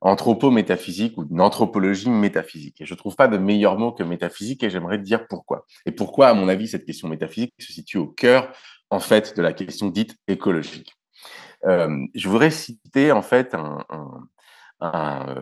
anthropo-métaphysique 0.01 1.17
ou 1.19 1.25
d'une 1.25 1.41
anthropologie 1.41 2.11
métaphysique. 2.11 2.77
Je 2.85 2.93
ne 2.93 2.99
trouve 2.99 3.17
pas 3.17 3.29
de 3.29 3.39
meilleur 3.39 3.79
mot 3.79 3.93
que 3.93 4.03
métaphysique 4.03 4.63
et 4.63 4.71
j'aimerais 4.71 4.99
dire 4.99 5.27
pourquoi. 5.27 5.67
Et 5.87 5.93
pourquoi, 5.93 6.29
à 6.29 6.35
mon 6.35 6.49
avis, 6.49 6.69
cette 6.69 6.85
question 6.85 7.09
métaphysique 7.09 7.55
se 7.59 7.73
situe 7.73 7.99
au 7.99 8.07
cœur, 8.07 8.53
en 8.91 9.01
fait, 9.01 9.37
de 9.37 9.43
la 9.43 9.53
question 9.53 9.89
dite 9.89 10.17
écologique. 10.29 10.95
Euh, 11.65 12.07
je 12.15 12.29
voudrais 12.29 12.51
citer, 12.51 13.11
en 13.13 13.23
fait, 13.23 13.55
euh, 14.83 15.35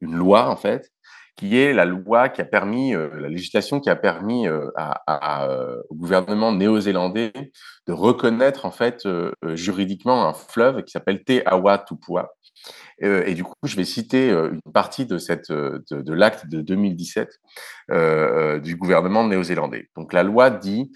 une 0.00 0.14
loi, 0.14 0.50
en 0.50 0.56
fait, 0.56 0.92
qui 1.36 1.58
est 1.58 1.74
la 1.74 1.84
loi 1.84 2.30
qui 2.30 2.40
a 2.40 2.44
permis, 2.44 2.94
euh, 2.94 3.10
la 3.20 3.28
législation 3.28 3.78
qui 3.78 3.90
a 3.90 3.96
permis 3.96 4.48
euh, 4.48 4.68
euh, 5.08 5.82
au 5.90 5.94
gouvernement 5.94 6.52
néo-zélandais 6.52 7.32
de 7.86 7.92
reconnaître 7.92 8.64
en 8.64 8.70
fait 8.70 9.06
juridiquement 9.52 10.26
un 10.26 10.32
fleuve 10.32 10.82
qui 10.82 10.90
s'appelle 10.90 11.22
Te 11.22 11.42
Awa 11.46 11.78
Tupua, 11.78 12.32
et 12.98 13.34
du 13.34 13.44
coup, 13.44 13.52
je 13.64 13.76
vais 13.76 13.84
citer 13.84 14.30
une 14.30 14.72
partie 14.72 15.04
de, 15.04 15.18
de, 15.90 16.12
l'acte 16.14 16.48
de 16.48 16.62
2017 16.62 17.28
euh, 17.92 18.58
du 18.58 18.74
gouvernement 18.76 19.24
néo-zélandais. 19.28 19.90
Donc 19.96 20.12
la 20.14 20.22
loi 20.22 20.48
dit, 20.50 20.90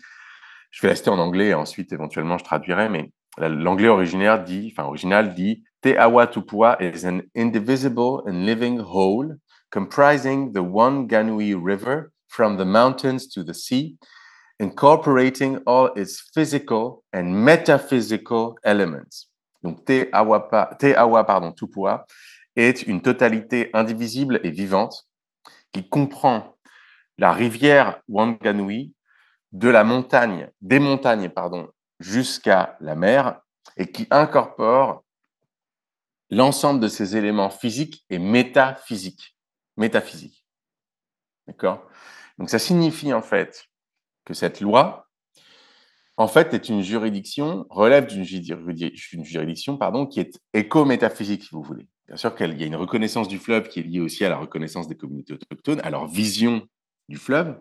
je 0.71 0.81
vais 0.83 0.89
rester 0.89 1.11
en 1.11 1.19
anglais 1.19 1.49
et 1.49 1.55
ensuite 1.55 1.93
éventuellement 1.93 2.39
je 2.39 2.45
traduirai, 2.45 2.89
mais 2.89 3.13
l'anglais 3.39 3.89
originaire 3.89 4.43
dit, 4.43 4.73
enfin 4.73 4.89
original 4.89 5.35
dit, 5.35 5.63
Te 5.83 5.95
Awa 5.97 6.27
Tupua 6.27 6.79
is 6.81 7.07
an 7.07 7.21
indivisible 7.37 8.23
and 8.27 8.45
living 8.47 8.81
whole 8.81 9.37
comprising 9.71 10.53
the 10.53 10.63
Wanganui 10.63 11.55
River 11.55 12.13
from 12.29 12.57
the 12.57 12.65
mountains 12.65 13.29
to 13.29 13.43
the 13.43 13.55
sea, 13.55 13.97
incorporating 14.59 15.59
all 15.67 15.91
its 15.97 16.21
physical 16.35 17.03
and 17.13 17.45
metaphysical 17.45 18.57
elements. 18.65 19.29
Donc 19.63 19.85
Te 19.85 20.09
Awa, 20.13 21.25
pardon, 21.25 21.53
Tupua 21.53 22.07
est 22.57 22.83
une 22.83 23.03
totalité 23.03 23.71
indivisible 23.75 24.41
et 24.43 24.51
vivante 24.51 25.07
qui 25.73 25.89
comprend 25.89 26.57
la 27.19 27.33
rivière 27.33 28.01
Wanganui 28.09 28.93
de 29.53 29.69
la 29.69 29.85
montagne, 29.85 30.51
des 30.61 30.79
montagnes 30.79 31.29
pardon, 31.29 31.69
jusqu'à 31.99 32.77
la 32.81 32.95
mer 32.95 33.41
et 33.77 33.91
qui 33.91 34.07
incorpore 34.11 35.05
l'ensemble 36.31 36.81
de 36.81 36.89
ces 36.89 37.17
éléments 37.17 37.51
physiques 37.51 38.05
et 38.09 38.19
métaphysiques. 38.19 39.37
Métaphysiques. 39.81 40.47
D'accord? 41.49 41.89
Donc 42.39 42.51
ça 42.51 42.61
signifie 42.61 43.13
en 43.13 43.23
fait 43.23 43.65
que 44.25 44.35
cette 44.35 44.61
loi 44.61 45.11
en 46.21 46.29
fait, 46.29 46.53
est 46.53 46.69
une 46.69 46.83
juridiction, 46.83 47.65
relève 47.71 48.07
d'une 48.07 48.25
juridiction 49.25 49.79
pardon, 49.79 50.07
qui 50.07 50.21
est 50.21 50.39
éco-métaphysique, 50.53 51.45
si 51.45 51.49
vous 51.53 51.63
voulez. 51.63 51.89
Bien 52.09 52.19
sûr 52.19 52.35
qu'il 52.35 52.61
y 52.61 52.63
a 52.63 52.67
une 52.67 52.77
reconnaissance 52.77 53.27
du 53.27 53.39
fleuve 53.39 53.69
qui 53.69 53.81
est 53.81 53.85
liée 53.85 54.01
aussi 54.01 54.23
à 54.27 54.29
la 54.29 54.37
reconnaissance 54.37 54.87
des 54.87 54.99
communautés 54.99 55.33
autochtones, 55.33 55.81
à 55.83 55.89
leur 55.89 56.07
vision 56.07 56.67
du 57.09 57.17
fleuve, 57.17 57.59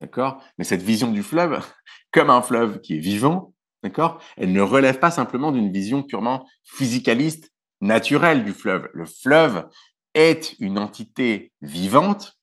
d'accord? 0.00 0.42
Mais 0.58 0.64
cette 0.64 0.82
vision 0.82 1.12
du 1.12 1.22
fleuve, 1.22 1.64
comme 2.10 2.30
un 2.30 2.42
fleuve 2.42 2.80
qui 2.80 2.96
est 2.96 3.00
vivant, 3.00 3.54
d'accord? 3.84 4.20
Elle 4.36 4.52
ne 4.52 4.60
relève 4.60 4.98
pas 4.98 5.12
simplement 5.12 5.52
d'une 5.52 5.70
vision 5.70 6.02
purement 6.02 6.48
physicaliste, 6.64 7.52
naturelle 7.80 8.42
du 8.42 8.54
fleuve. 8.54 8.88
Le 8.92 9.04
fleuve 9.04 9.68
est 10.14 10.56
une 10.60 10.78
entité 10.78 11.52
vivante, 11.60 12.38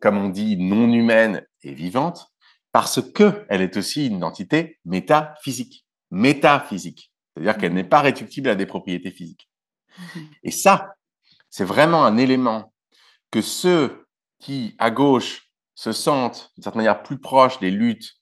comme 0.00 0.18
on 0.18 0.28
dit, 0.28 0.56
non 0.56 0.92
humaine 0.92 1.46
et 1.62 1.74
vivante, 1.74 2.32
parce 2.72 3.00
qu'elle 3.12 3.60
est 3.62 3.76
aussi 3.76 4.06
une 4.06 4.24
entité 4.24 4.78
métaphysique. 4.84 5.86
Métaphysique. 6.10 7.12
C'est-à-dire 7.34 7.58
qu'elle 7.58 7.74
n'est 7.74 7.84
pas 7.84 8.00
réductible 8.00 8.48
à 8.48 8.54
des 8.54 8.66
propriétés 8.66 9.10
physiques. 9.10 9.48
Mhm. 9.98 10.28
Et 10.44 10.50
ça, 10.50 10.94
c'est 11.48 11.64
vraiment 11.64 12.04
un 12.04 12.16
élément 12.16 12.72
que 13.30 13.42
ceux 13.42 14.06
qui, 14.38 14.74
à 14.78 14.90
gauche, 14.90 15.50
se 15.74 15.92
sentent 15.92 16.52
d'une 16.56 16.62
certaine 16.62 16.80
manière 16.80 17.02
plus 17.02 17.18
proches 17.18 17.58
des 17.58 17.70
luttes 17.70 18.16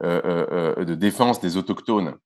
de 0.00 0.94
défense 0.94 1.40
des 1.40 1.56
autochtones 1.56 2.16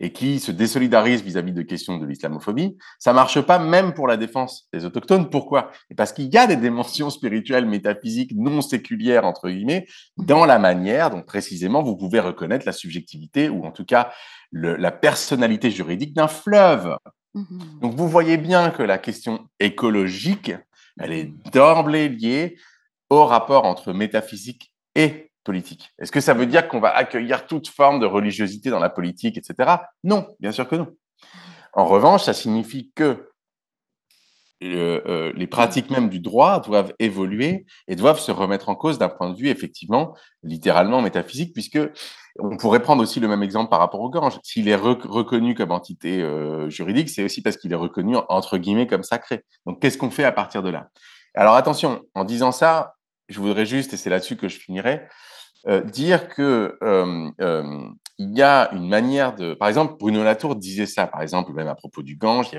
et 0.00 0.12
qui 0.12 0.40
se 0.40 0.50
désolidarisent 0.50 1.22
vis-à-vis 1.22 1.52
de 1.52 1.62
questions 1.62 1.98
de 1.98 2.06
l'islamophobie, 2.06 2.76
ça 2.98 3.12
marche 3.12 3.40
pas 3.40 3.58
même 3.58 3.94
pour 3.94 4.06
la 4.06 4.16
défense 4.16 4.68
des 4.72 4.84
autochtones. 4.84 5.30
Pourquoi? 5.30 5.70
Parce 5.96 6.12
qu'il 6.12 6.32
y 6.32 6.36
a 6.36 6.46
des 6.46 6.56
dimensions 6.56 7.10
spirituelles, 7.10 7.66
métaphysiques, 7.66 8.32
non 8.34 8.60
séculières, 8.60 9.24
entre 9.24 9.48
guillemets, 9.48 9.86
dans 10.16 10.44
la 10.44 10.58
manière 10.58 11.10
dont 11.10 11.22
précisément 11.22 11.82
vous 11.82 11.96
pouvez 11.96 12.20
reconnaître 12.20 12.66
la 12.66 12.72
subjectivité 12.72 13.48
ou 13.48 13.64
en 13.64 13.70
tout 13.70 13.84
cas 13.84 14.12
la 14.52 14.92
personnalité 14.92 15.70
juridique 15.70 16.14
d'un 16.14 16.28
fleuve. 16.28 16.96
Mm-hmm. 17.34 17.80
Donc 17.80 17.94
vous 17.94 18.08
voyez 18.08 18.36
bien 18.36 18.70
que 18.70 18.82
la 18.82 18.98
question 18.98 19.48
écologique, 19.58 20.52
elle 21.00 21.12
est 21.12 21.32
d'emblée 21.52 22.08
liée 22.08 22.56
au 23.10 23.24
rapport 23.24 23.64
entre 23.64 23.92
métaphysique 23.92 24.72
et 24.94 25.32
politique. 25.44 25.92
Est-ce 25.98 26.10
que 26.10 26.20
ça 26.20 26.34
veut 26.34 26.46
dire 26.46 26.68
qu'on 26.68 26.80
va 26.80 26.94
accueillir 26.94 27.46
toute 27.46 27.68
forme 27.68 28.00
de 28.00 28.06
religiosité 28.06 28.70
dans 28.70 28.80
la 28.80 28.90
politique, 28.90 29.36
etc. 29.38 29.76
Non, 30.02 30.26
bien 30.40 30.52
sûr 30.52 30.68
que 30.68 30.76
non. 30.76 30.88
En 31.72 31.84
revanche, 31.86 32.24
ça 32.24 32.32
signifie 32.32 32.92
que 32.94 33.30
euh, 34.62 35.32
les 35.34 35.46
pratiques 35.46 35.90
même 35.90 36.08
du 36.08 36.20
droit 36.20 36.60
doivent 36.60 36.94
évoluer 36.98 37.66
et 37.88 37.96
doivent 37.96 38.20
se 38.20 38.32
remettre 38.32 38.68
en 38.68 38.74
cause 38.74 38.98
d'un 38.98 39.08
point 39.08 39.28
de 39.30 39.36
vue 39.36 39.48
effectivement 39.48 40.16
littéralement 40.42 41.02
métaphysique, 41.02 41.52
puisque 41.52 41.78
on 42.38 42.56
pourrait 42.56 42.80
prendre 42.80 43.02
aussi 43.02 43.20
le 43.20 43.28
même 43.28 43.42
exemple 43.42 43.68
par 43.68 43.80
rapport 43.80 44.00
au 44.00 44.08
gange. 44.08 44.38
S'il 44.42 44.68
est 44.68 44.76
reconnu 44.76 45.54
comme 45.54 45.70
entité 45.70 46.22
euh, 46.22 46.70
juridique, 46.70 47.10
c'est 47.10 47.24
aussi 47.24 47.42
parce 47.42 47.56
qu'il 47.56 47.72
est 47.72 47.76
reconnu 47.76 48.16
entre 48.28 48.56
guillemets 48.58 48.86
comme 48.86 49.02
sacré. 49.02 49.44
Donc 49.66 49.80
qu'est-ce 49.80 49.98
qu'on 49.98 50.10
fait 50.10 50.24
à 50.24 50.32
partir 50.32 50.62
de 50.62 50.70
là? 50.70 50.88
Alors 51.34 51.54
attention, 51.56 52.02
en 52.14 52.24
disant 52.24 52.52
ça, 52.52 52.94
je 53.28 53.40
voudrais 53.40 53.66
juste, 53.66 53.92
et 53.92 53.96
c'est 53.96 54.10
là-dessus 54.10 54.36
que 54.36 54.48
je 54.48 54.58
finirai, 54.58 55.08
dire 55.84 56.28
que 56.28 56.76
euh, 56.82 57.30
euh, 57.40 57.88
il 58.18 58.36
y 58.36 58.42
a 58.42 58.72
une 58.72 58.88
manière 58.88 59.34
de. 59.34 59.54
Par 59.54 59.68
exemple, 59.68 59.96
Bruno 59.98 60.22
Latour 60.22 60.54
disait 60.54 60.86
ça, 60.86 61.06
par 61.06 61.20
exemple, 61.22 61.52
même 61.52 61.66
à 61.66 61.74
propos 61.74 62.02
du 62.02 62.16
Gange. 62.16 62.50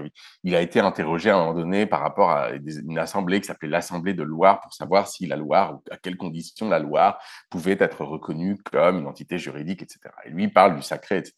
Il, 0.44 0.56
a 0.56 0.62
été 0.62 0.80
interrogé 0.80 1.30
à 1.30 1.36
un 1.36 1.40
moment 1.40 1.54
donné 1.54 1.86
par 1.86 2.02
rapport 2.02 2.30
à 2.32 2.52
une 2.52 3.00
assemblée 3.00 3.40
qui 3.40 3.48
s'appelait 3.48 3.70
l'Assemblée 3.70 4.14
de 4.14 4.24
Loire 4.24 4.60
pour 4.60 4.74
savoir 4.74 5.08
si 5.08 5.28
la 5.28 5.38
Loire, 5.38 5.76
ou 5.76 5.84
à 5.92 5.98
quelles 5.98 6.18
conditions 6.18 6.68
la 6.68 6.80
Loire 6.80 7.20
pouvait 7.50 7.78
être 7.80 8.04
reconnue 8.04 8.58
comme 8.70 9.00
une 9.00 9.08
entité 9.08 9.38
juridique, 9.38 9.82
etc. 9.82 10.00
Et 10.26 10.30
lui, 10.30 10.50
parle 10.50 10.76
du 10.76 10.82
sacré, 10.82 11.18
etc. 11.18 11.34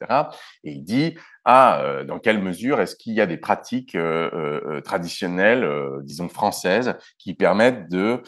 Et 0.64 0.72
il 0.72 0.84
dit 0.84 1.16
ah, 1.46 1.80
euh, 1.82 2.04
dans 2.04 2.20
quelle 2.20 2.42
mesure 2.42 2.82
est-ce 2.82 2.96
qu'il 2.96 3.14
y 3.14 3.22
a 3.22 3.26
des 3.26 3.38
pratiques 3.38 3.96
euh, 3.96 4.30
euh, 4.34 4.82
traditionnelles, 4.82 5.66
disons 6.04 6.28
françaises, 6.28 6.96
qui 7.20 7.36
permettent 7.36 7.90
de 7.90 8.22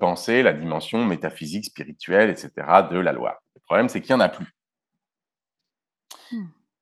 penser 0.00 0.42
la 0.42 0.52
dimension 0.52 1.04
métaphysique, 1.04 1.66
spirituelle, 1.66 2.30
etc. 2.30 2.50
de 2.90 2.98
la 2.98 3.12
Loire? 3.12 3.36
Le 3.54 3.60
problème, 3.60 3.88
c'est 3.88 4.00
qu'il 4.00 4.14
n'y 4.14 4.22
en 4.22 4.24
a 4.24 4.28
plus. 4.28 4.57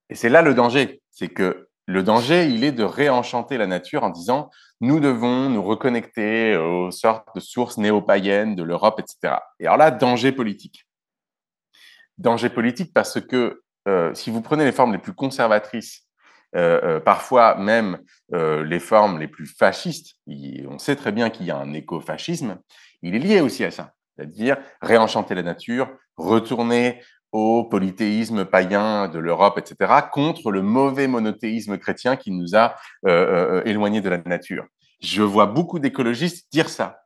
Et 0.09 0.15
c'est 0.15 0.29
là 0.29 0.43
le 0.43 0.55
danger, 0.55 1.01
c'est 1.11 1.29
que 1.29 1.69
le 1.87 2.03
danger, 2.03 2.49
il 2.49 2.65
est 2.65 2.73
de 2.73 2.83
réenchanter 2.83 3.59
la 3.59 3.67
nature 3.67 4.03
en 4.03 4.11
disant 4.11 4.51
nous 4.81 5.01
devons 5.01 5.49
nous 5.49 5.63
reconnecter 5.63 6.57
aux 6.57 6.91
sortes 6.91 7.29
de 7.35 7.41
sources 7.41 7.79
néo-païennes 7.79 8.57
de 8.57 8.63
l'Europe, 8.63 9.01
etc. 9.01 9.37
Et 9.61 9.67
alors 9.67 9.79
là, 9.79 9.91
danger 9.91 10.33
politique. 10.33 10.87
Danger 12.19 12.51
politique 12.51 12.93
parce 12.93 13.21
que 13.21 13.63
euh, 13.89 14.13
si 14.15 14.31
vous 14.31 14.43
prenez 14.43 14.65
les 14.65 14.73
formes 14.73 14.93
les 14.93 14.99
plus 14.99 15.15
conservatrices, 15.15 16.03
euh, 16.55 16.81
euh, 16.83 17.01
parfois 17.01 17.57
même 17.57 17.99
les 18.31 18.81
formes 18.81 19.21
les 19.21 19.29
plus 19.29 19.47
fascistes, 19.47 20.17
on 20.27 20.79
sait 20.79 20.97
très 20.97 21.13
bien 21.13 21.31
qu'il 21.31 21.47
y 21.47 21.53
a 21.53 21.57
un 21.57 21.73
écofascisme, 21.73 22.59
il 23.03 23.15
est 23.15 23.21
lié 23.21 23.41
aussi 23.41 23.65
à 23.65 23.71
ça, 23.71 23.93
c'est-à-dire 24.17 24.57
réenchanter 24.83 25.37
la 25.37 25.45
nature, 25.45 25.89
retourner 26.17 27.01
au 27.37 27.65
polythéisme 27.65 28.47
païen 28.47 29.09
de 29.09 29.19
l'Europe, 29.19 29.59
etc., 29.59 29.93
contre 30.11 30.51
le 30.51 30.63
mauvais 30.63 31.07
monothéisme 31.07 31.77
chrétien 31.77 32.17
qui 32.17 32.31
nous 32.31 32.57
a 32.57 32.77
éloignés 33.67 34.01
de 34.01 34.09
la 34.09 34.17
nature. 34.19 34.65
Je 35.01 35.23
vois 35.23 35.45
beaucoup 35.45 35.79
d'écologistes 35.79 36.51
dire 36.51 36.71
ça. 36.71 37.03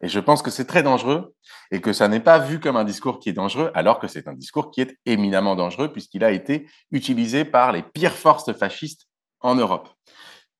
Et 0.00 0.08
je 0.08 0.20
pense 0.20 0.40
que 0.40 0.50
c'est 0.50 0.64
très 0.64 0.82
dangereux 0.82 1.34
et 1.70 1.82
que 1.82 1.92
ça 1.92 2.08
n'est 2.08 2.20
pas 2.20 2.38
vu 2.38 2.60
comme 2.60 2.76
un 2.76 2.84
discours 2.84 3.18
qui 3.18 3.28
est 3.28 3.34
dangereux, 3.34 3.70
alors 3.74 3.98
que 3.98 4.08
c'est 4.08 4.26
un 4.26 4.32
discours 4.32 4.70
qui 4.70 4.80
est 4.80 4.96
éminemment 5.04 5.54
dangereux 5.54 5.92
puisqu'il 5.92 6.24
a 6.24 6.30
été 6.30 6.66
utilisé 6.90 7.44
par 7.44 7.72
les 7.72 7.82
pires 7.82 8.16
forces 8.16 8.52
fascistes 8.54 9.06
en 9.40 9.54
Europe. 9.54 9.90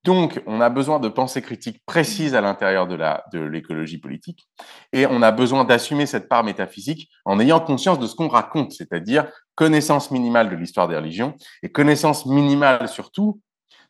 Donc, 0.03 0.41
on 0.45 0.61
a 0.61 0.69
besoin 0.69 0.99
de 0.99 1.09
pensées 1.09 1.41
critiques 1.41 1.81
précises 1.85 2.33
à 2.33 2.41
l'intérieur 2.41 2.87
de 2.87 3.39
l'écologie 3.39 3.97
politique 3.97 4.47
et 4.93 5.05
on 5.05 5.21
a 5.21 5.31
besoin 5.31 5.65
d'assumer 5.65 6.05
cette 6.05 6.29
part 6.29 6.43
métaphysique 6.43 7.09
en 7.25 7.39
ayant 7.39 7.59
conscience 7.59 7.99
de 7.99 8.07
ce 8.07 8.15
qu'on 8.15 8.29
raconte, 8.29 8.71
c'est-à-dire 8.71 9.27
connaissance 9.55 10.11
minimale 10.11 10.49
de 10.49 10.55
l'histoire 10.55 10.87
des 10.87 10.95
religions 10.95 11.35
et 11.61 11.71
connaissance 11.71 12.25
minimale 12.25 12.87
surtout 12.87 13.41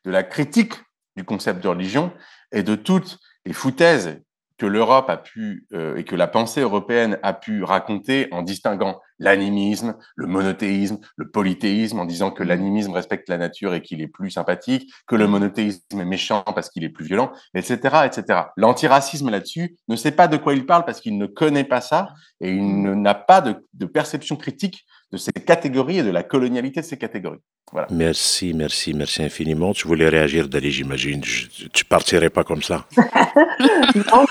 de 0.05 0.11
la 0.11 0.23
critique 0.23 0.73
du 1.15 1.23
concept 1.23 1.61
de 1.63 1.67
religion 1.67 2.11
et 2.51 2.63
de 2.63 2.75
toutes 2.75 3.19
les 3.45 3.53
foutaises 3.53 4.19
que 4.57 4.65
l'Europe 4.65 5.09
a 5.09 5.17
pu 5.17 5.65
euh, 5.73 5.95
et 5.95 6.03
que 6.03 6.15
la 6.15 6.27
pensée 6.27 6.61
européenne 6.61 7.19
a 7.23 7.33
pu 7.33 7.63
raconter 7.63 8.27
en 8.31 8.41
distinguant 8.41 8.99
l'animisme, 9.19 9.95
le 10.15 10.27
monothéisme, 10.27 10.99
le 11.15 11.29
polythéisme, 11.29 11.99
en 11.99 12.05
disant 12.05 12.31
que 12.31 12.43
l'animisme 12.43 12.91
respecte 12.91 13.29
la 13.29 13.37
nature 13.37 13.73
et 13.73 13.81
qu'il 13.81 14.01
est 14.01 14.07
plus 14.07 14.31
sympathique, 14.31 14.91
que 15.07 15.15
le 15.15 15.27
monothéisme 15.27 15.99
est 15.99 16.05
méchant 16.05 16.43
parce 16.43 16.69
qu'il 16.69 16.83
est 16.83 16.89
plus 16.89 17.05
violent, 17.05 17.31
etc., 17.53 18.05
etc. 18.05 18.41
L'antiracisme 18.57 19.29
là-dessus 19.29 19.75
ne 19.87 19.95
sait 19.95 20.11
pas 20.11 20.27
de 20.27 20.37
quoi 20.37 20.53
il 20.53 20.65
parle 20.65 20.85
parce 20.85 21.01
qu'il 21.01 21.17
ne 21.17 21.25
connaît 21.25 21.63
pas 21.63 21.81
ça 21.81 22.09
et 22.41 22.51
il 22.51 22.83
n'a 22.83 23.15
pas 23.15 23.41
de, 23.41 23.55
de 23.73 23.85
perception 23.85 24.35
critique 24.35 24.85
de 25.11 25.17
ces 25.17 25.31
catégories 25.31 25.99
et 25.99 26.03
de 26.03 26.11
la 26.11 26.23
colonialité 26.23 26.81
de 26.81 26.85
ces 26.85 26.97
catégories. 26.97 27.39
Voilà. 27.71 27.87
Merci, 27.91 28.53
merci, 28.53 28.93
merci 28.93 29.23
infiniment. 29.23 29.73
Tu 29.73 29.87
voulais 29.87 30.09
réagir, 30.09 30.47
Dali, 30.47 30.71
j'imagine. 30.71 31.21
Tu 31.21 31.85
partirais 31.85 32.29
pas 32.29 32.43
comme 32.43 32.61
ça. 32.61 32.85
non, 33.95 34.25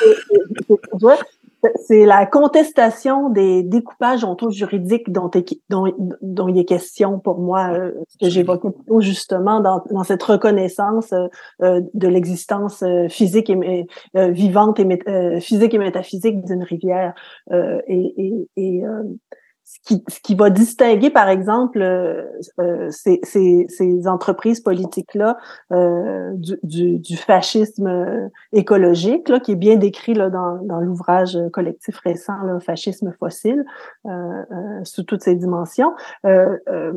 c'est 1.87 2.05
la 2.05 2.27
contestation 2.27 3.31
des 3.31 3.63
découpages 3.63 4.25
onto-juridiques 4.25 5.11
dont, 5.11 5.31
dont, 5.69 5.93
dont, 6.21 6.49
il 6.49 6.59
est 6.59 6.65
question 6.65 7.19
pour 7.19 7.39
moi, 7.39 7.71
euh, 7.73 7.93
ce 8.09 8.19
que 8.19 8.31
j'évoquais 8.31 8.71
plutôt 8.71 9.01
justement 9.01 9.61
dans, 9.61 9.83
dans 9.91 10.05
cette 10.05 10.23
reconnaissance 10.23 11.13
euh, 11.13 11.27
euh 11.63 11.81
de 11.95 12.09
l'existence 12.09 12.83
euh, 12.83 13.09
physique 13.09 13.51
et 13.51 13.87
vivante 14.15 14.81
et 14.81 15.41
physique 15.41 15.75
et 15.75 15.79
métaphysique 15.79 16.45
d'une 16.45 16.63
rivière 16.63 17.15
et, 17.53 18.15
et, 18.17 18.49
et 18.57 18.83
ce 19.67 19.81
qui, 19.85 20.05
ce 20.07 20.21
qui 20.21 20.37
va 20.37 20.49
distinguer, 20.49 21.11
par 21.11 21.29
exemple, 21.29 21.83
euh, 21.83 22.23
euh 22.61 22.89
ces, 22.91 23.19
ces, 23.25 23.67
ces, 23.69 24.07
entreprises 24.07 24.61
politiques-là 24.61 25.37
euh, 25.73 26.31
du, 26.35 26.57
du, 26.63 26.99
du, 27.01 27.17
fascisme 27.17 27.89
euh, 27.89 28.29
écologique, 28.53 29.29
là, 29.29 29.41
qui 29.41 29.53
est 29.53 29.57
bien 29.57 29.75
décrit 29.75 30.15
là, 30.15 30.31
dans, 30.31 30.63
dans 30.63 30.79
l'ouvrage 30.79 31.37
collectif 31.53 31.99
récent, 31.99 32.41
là, 32.45 32.61
Fascisme 32.61 33.13
fossile, 33.19 33.65
euh, 34.07 34.45
sous 34.85 35.03
toutes 35.03 35.25
ses 35.25 35.35
dimensions, 35.35 35.93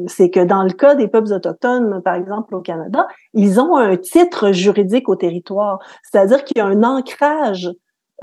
c'est 0.06 0.30
que 0.30 0.44
dans 0.44 0.64
le 0.64 0.72
cas 0.72 0.94
des 0.94 1.08
peuples 1.08 1.34
autochtones, 1.34 2.04
par 2.04 2.14
exemple, 2.14 2.54
au 2.54 2.62
Canada, 2.62 3.08
ils 3.34 3.60
ont 3.60 3.78
un 3.78 3.98
titre 3.98 4.52
juridique 4.52 5.10
au 5.10 5.16
territoire, 5.16 5.80
c'est-à-dire 6.04 6.44
qu'il 6.44 6.58
y 6.60 6.62
a 6.62 6.68
un 6.68 6.84
ancrage 6.84 7.72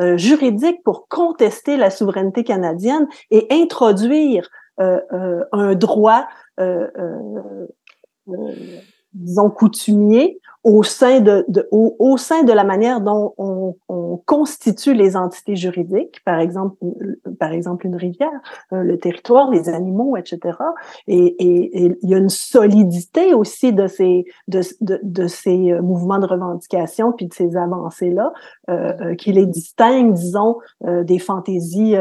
euh, 0.00 0.16
juridique 0.16 0.82
pour 0.84 1.08
contester 1.08 1.76
la 1.76 1.90
souveraineté 1.90 2.44
canadienne 2.44 3.06
et 3.30 3.46
introduire 3.50 4.48
euh, 4.80 5.00
euh, 5.12 5.44
un 5.52 5.74
droit, 5.74 6.26
disons, 9.16 9.50
coutumier 9.50 10.40
au 10.66 10.82
sein 10.82 11.20
de, 11.20 11.44
de 11.46 11.68
au, 11.70 11.94
au, 12.00 12.16
sein 12.16 12.42
de 12.42 12.52
la 12.52 12.64
manière 12.64 13.00
dont 13.00 13.34
on, 13.38 13.76
on, 13.88 14.16
constitue 14.24 14.94
les 14.94 15.16
entités 15.16 15.54
juridiques, 15.54 16.20
par 16.24 16.40
exemple, 16.40 16.76
par 17.38 17.52
exemple 17.52 17.86
une 17.86 17.94
rivière, 17.94 18.40
euh, 18.72 18.82
le 18.82 18.98
territoire, 18.98 19.48
les 19.50 19.68
animaux, 19.68 20.16
etc. 20.16 20.58
Et, 21.06 21.18
et, 21.18 21.84
et, 21.84 21.98
il 22.02 22.10
y 22.10 22.14
a 22.14 22.18
une 22.18 22.30
solidité 22.30 23.32
aussi 23.32 23.72
de 23.72 23.86
ces 23.86 24.24
de, 24.48 24.62
de, 24.80 24.98
de 25.04 25.26
ces 25.28 25.70
euh, 25.70 25.82
mouvements 25.82 26.18
de 26.18 26.26
revendication 26.26 27.12
puis 27.12 27.26
de 27.26 27.34
ces 27.34 27.56
avancées 27.56 28.10
là 28.10 28.32
euh, 28.68 28.92
euh 29.00 29.14
qui 29.14 29.32
les 29.32 29.46
distinguent, 29.46 30.14
disons, 30.14 30.56
des 30.82 31.20
fantaisies 31.20 31.94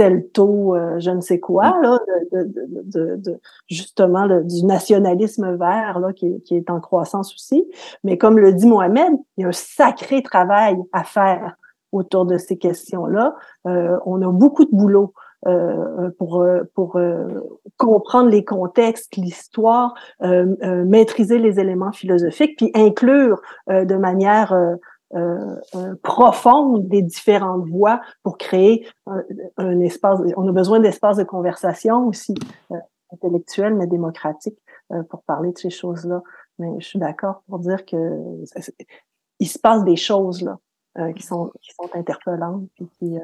celto, 0.00 0.74
euh, 0.74 0.98
je 0.98 1.10
ne 1.10 1.20
sais 1.20 1.40
quoi, 1.40 1.78
mm. 1.78 1.82
là, 1.82 1.98
de, 2.32 2.42
de, 2.84 3.16
de, 3.16 3.40
justement 3.68 4.26
du 4.26 4.64
nationalisme 4.64 5.56
vert 5.56 6.00
là, 6.00 6.12
qui, 6.14 6.40
qui, 6.42 6.56
est 6.56 6.70
en 6.70 6.80
croissance 6.80 7.34
aussi. 7.34 7.70
Mais 8.02 8.16
comme 8.16 8.38
le 8.38 8.52
dit 8.52 8.66
Mohamed, 8.66 9.12
il 9.36 9.42
y 9.42 9.44
a 9.44 9.48
un 9.48 9.52
sacré 9.52 10.22
travail 10.22 10.76
à 10.92 11.04
faire 11.04 11.56
autour 11.92 12.24
de 12.24 12.38
ces 12.38 12.56
questions-là. 12.56 13.34
Euh, 13.66 13.98
on 14.06 14.22
a 14.22 14.32
beaucoup 14.32 14.64
de 14.64 14.70
boulot. 14.72 15.12
Euh, 15.46 16.10
pour 16.18 16.46
pour 16.74 17.00
comprendre 17.78 18.28
les 18.28 18.44
contextes, 18.44 19.16
l'histoire, 19.16 19.94
maîtriser 20.20 21.38
les 21.38 21.58
éléments 21.58 21.92
philosophiques, 21.92 22.58
puis 22.58 22.70
inclure 22.74 23.40
de 23.66 23.96
manière 23.96 24.54
profonde 26.02 26.88
des 26.88 27.02
différentes 27.02 27.68
voix 27.68 28.00
pour 28.22 28.38
créer 28.38 28.86
un, 29.56 29.80
espace. 29.80 30.20
On 30.36 30.46
a 30.46 30.52
besoin 30.52 30.80
d'espace 30.80 31.16
de 31.16 31.24
conversation 31.24 32.06
aussi 32.06 32.34
intellectuel, 33.12 33.74
mais 33.74 33.86
démocratique 33.86 34.58
pour 35.08 35.22
parler 35.24 35.52
de 35.52 35.58
ces 35.58 35.70
choses-là. 35.70 36.22
Mais 36.58 36.68
je 36.78 36.86
suis 36.86 36.98
d'accord 36.98 37.42
pour 37.48 37.58
dire 37.58 37.84
que 37.84 37.96
il 39.40 39.48
se 39.48 39.58
passe 39.58 39.84
des 39.84 39.96
choses 39.96 40.42
là 40.42 40.58
euh, 40.98 41.12
qui, 41.12 41.22
sont, 41.22 41.52
qui 41.62 41.70
sont 41.70 41.88
interpellantes 41.94 42.68
et 42.80 42.84
qui, 42.98 43.16
euh, 43.16 43.20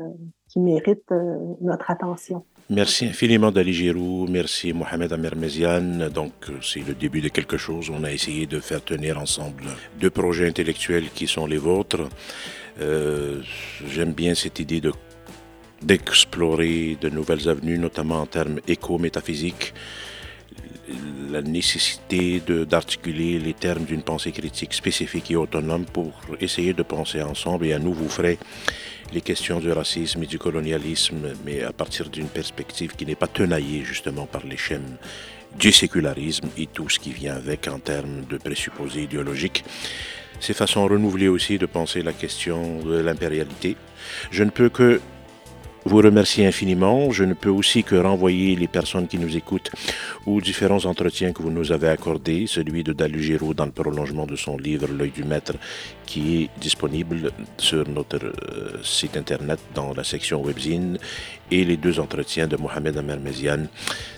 qui 0.48 0.60
méritent 0.60 1.10
euh, 1.10 1.36
notre 1.60 1.90
attention. 1.90 2.44
Merci 2.70 3.06
infiniment 3.06 3.51
Dali 3.51 3.72
Giroux, 3.72 4.28
merci 4.28 4.72
Mohamed 4.72 5.12
Amermezian. 5.12 6.09
Donc 6.10 6.32
c'est 6.62 6.86
le 6.86 6.94
début 6.94 7.20
de 7.20 7.28
quelque 7.28 7.56
chose. 7.56 7.90
On 7.90 8.05
a 8.05 8.12
essayé 8.12 8.47
de 8.47 8.60
faire 8.60 8.84
tenir 8.84 9.18
ensemble 9.18 9.64
deux 10.01 10.10
projets 10.10 10.47
intellectuels 10.47 11.10
qui 11.10 11.26
sont 11.26 11.47
les 11.47 11.59
vôtres. 11.59 12.09
J'aime 12.78 14.12
bien 14.12 14.34
cette 14.36 14.60
idée 14.60 14.80
de 14.80 14.93
d'explorer 15.82 16.97
de 17.01 17.09
nouvelles 17.09 17.48
avenues, 17.48 17.78
notamment 17.78 18.20
en 18.20 18.26
termes 18.26 18.60
éco-métaphysiques 18.66 19.74
la 21.30 21.42
nécessité 21.42 22.40
d'articuler 22.40 23.38
les 23.38 23.54
termes 23.54 23.84
d'une 23.84 24.02
pensée 24.02 24.32
critique 24.32 24.74
spécifique 24.74 25.30
et 25.30 25.36
autonome 25.36 25.84
pour 25.84 26.12
essayer 26.40 26.72
de 26.72 26.82
penser 26.82 27.22
ensemble 27.22 27.66
et 27.66 27.72
à 27.72 27.78
nouveau 27.78 28.08
frais 28.08 28.38
les 29.12 29.20
questions 29.20 29.60
du 29.60 29.70
racisme 29.70 30.22
et 30.22 30.26
du 30.26 30.38
colonialisme, 30.38 31.34
mais 31.44 31.62
à 31.62 31.72
partir 31.72 32.08
d'une 32.10 32.28
perspective 32.28 32.96
qui 32.96 33.06
n'est 33.06 33.14
pas 33.14 33.28
tenaillée 33.28 33.84
justement 33.84 34.26
par 34.26 34.44
les 34.44 34.56
chaînes 34.56 34.96
du 35.58 35.72
sécularisme 35.72 36.48
et 36.58 36.66
tout 36.66 36.88
ce 36.88 36.98
qui 36.98 37.12
vient 37.12 37.34
avec 37.34 37.68
en 37.68 37.78
termes 37.78 38.24
de 38.28 38.36
présupposés 38.36 39.02
idéologiques. 39.02 39.64
C'est 40.40 40.54
façon 40.54 40.86
renouvelée 40.86 41.28
aussi 41.28 41.58
de 41.58 41.66
penser 41.66 42.02
la 42.02 42.12
question 42.12 42.80
de 42.80 42.98
l'impérialité. 42.98 43.76
Je 44.30 44.44
ne 44.44 44.50
peux 44.50 44.68
que 44.68 45.00
vous 45.88 45.98
remercie 45.98 46.44
infiniment. 46.44 47.12
Je 47.12 47.22
ne 47.24 47.34
peux 47.34 47.50
aussi 47.50 47.84
que 47.84 47.94
renvoyer 47.94 48.56
les 48.56 48.66
personnes 48.66 49.06
qui 49.06 49.18
nous 49.18 49.36
écoutent 49.36 49.70
aux 50.26 50.40
différents 50.40 50.84
entretiens 50.84 51.32
que 51.32 51.42
vous 51.42 51.50
nous 51.50 51.70
avez 51.70 51.88
accordés, 51.88 52.46
celui 52.48 52.82
de 52.82 52.92
Dalu 52.92 53.22
Giraud 53.22 53.54
dans 53.54 53.66
le 53.66 53.70
prolongement 53.70 54.26
de 54.26 54.34
son 54.34 54.56
livre 54.56 54.88
L'œil 54.88 55.10
du 55.10 55.22
maître 55.22 55.54
qui 56.04 56.42
est 56.42 56.50
disponible 56.60 57.30
sur 57.56 57.88
notre 57.88 58.16
euh, 58.16 58.82
site 58.82 59.16
internet 59.16 59.60
dans 59.74 59.94
la 59.94 60.02
section 60.02 60.42
webzine 60.42 60.98
et 61.50 61.64
les 61.64 61.76
deux 61.76 62.00
entretiens 62.00 62.48
de 62.48 62.56
Mohamed 62.56 62.96
Amer 62.96 63.20
Meziane 63.20 63.68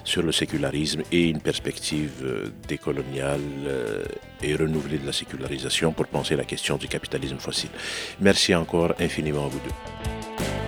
sur 0.04 0.22
le 0.22 0.32
sécularisme 0.32 1.02
et 1.12 1.28
une 1.28 1.40
perspective 1.40 2.12
euh, 2.22 2.46
décoloniale 2.66 3.40
euh, 3.66 4.04
et 4.42 4.54
renouvelée 4.54 4.98
de 4.98 5.06
la 5.06 5.12
sécularisation 5.12 5.92
pour 5.92 6.06
penser 6.06 6.34
la 6.34 6.44
question 6.44 6.78
du 6.78 6.88
capitalisme 6.88 7.38
fossile. 7.38 7.70
Merci 8.20 8.54
encore 8.54 8.94
infiniment 8.98 9.44
à 9.44 9.48
vous 9.48 9.60
deux. 9.60 10.67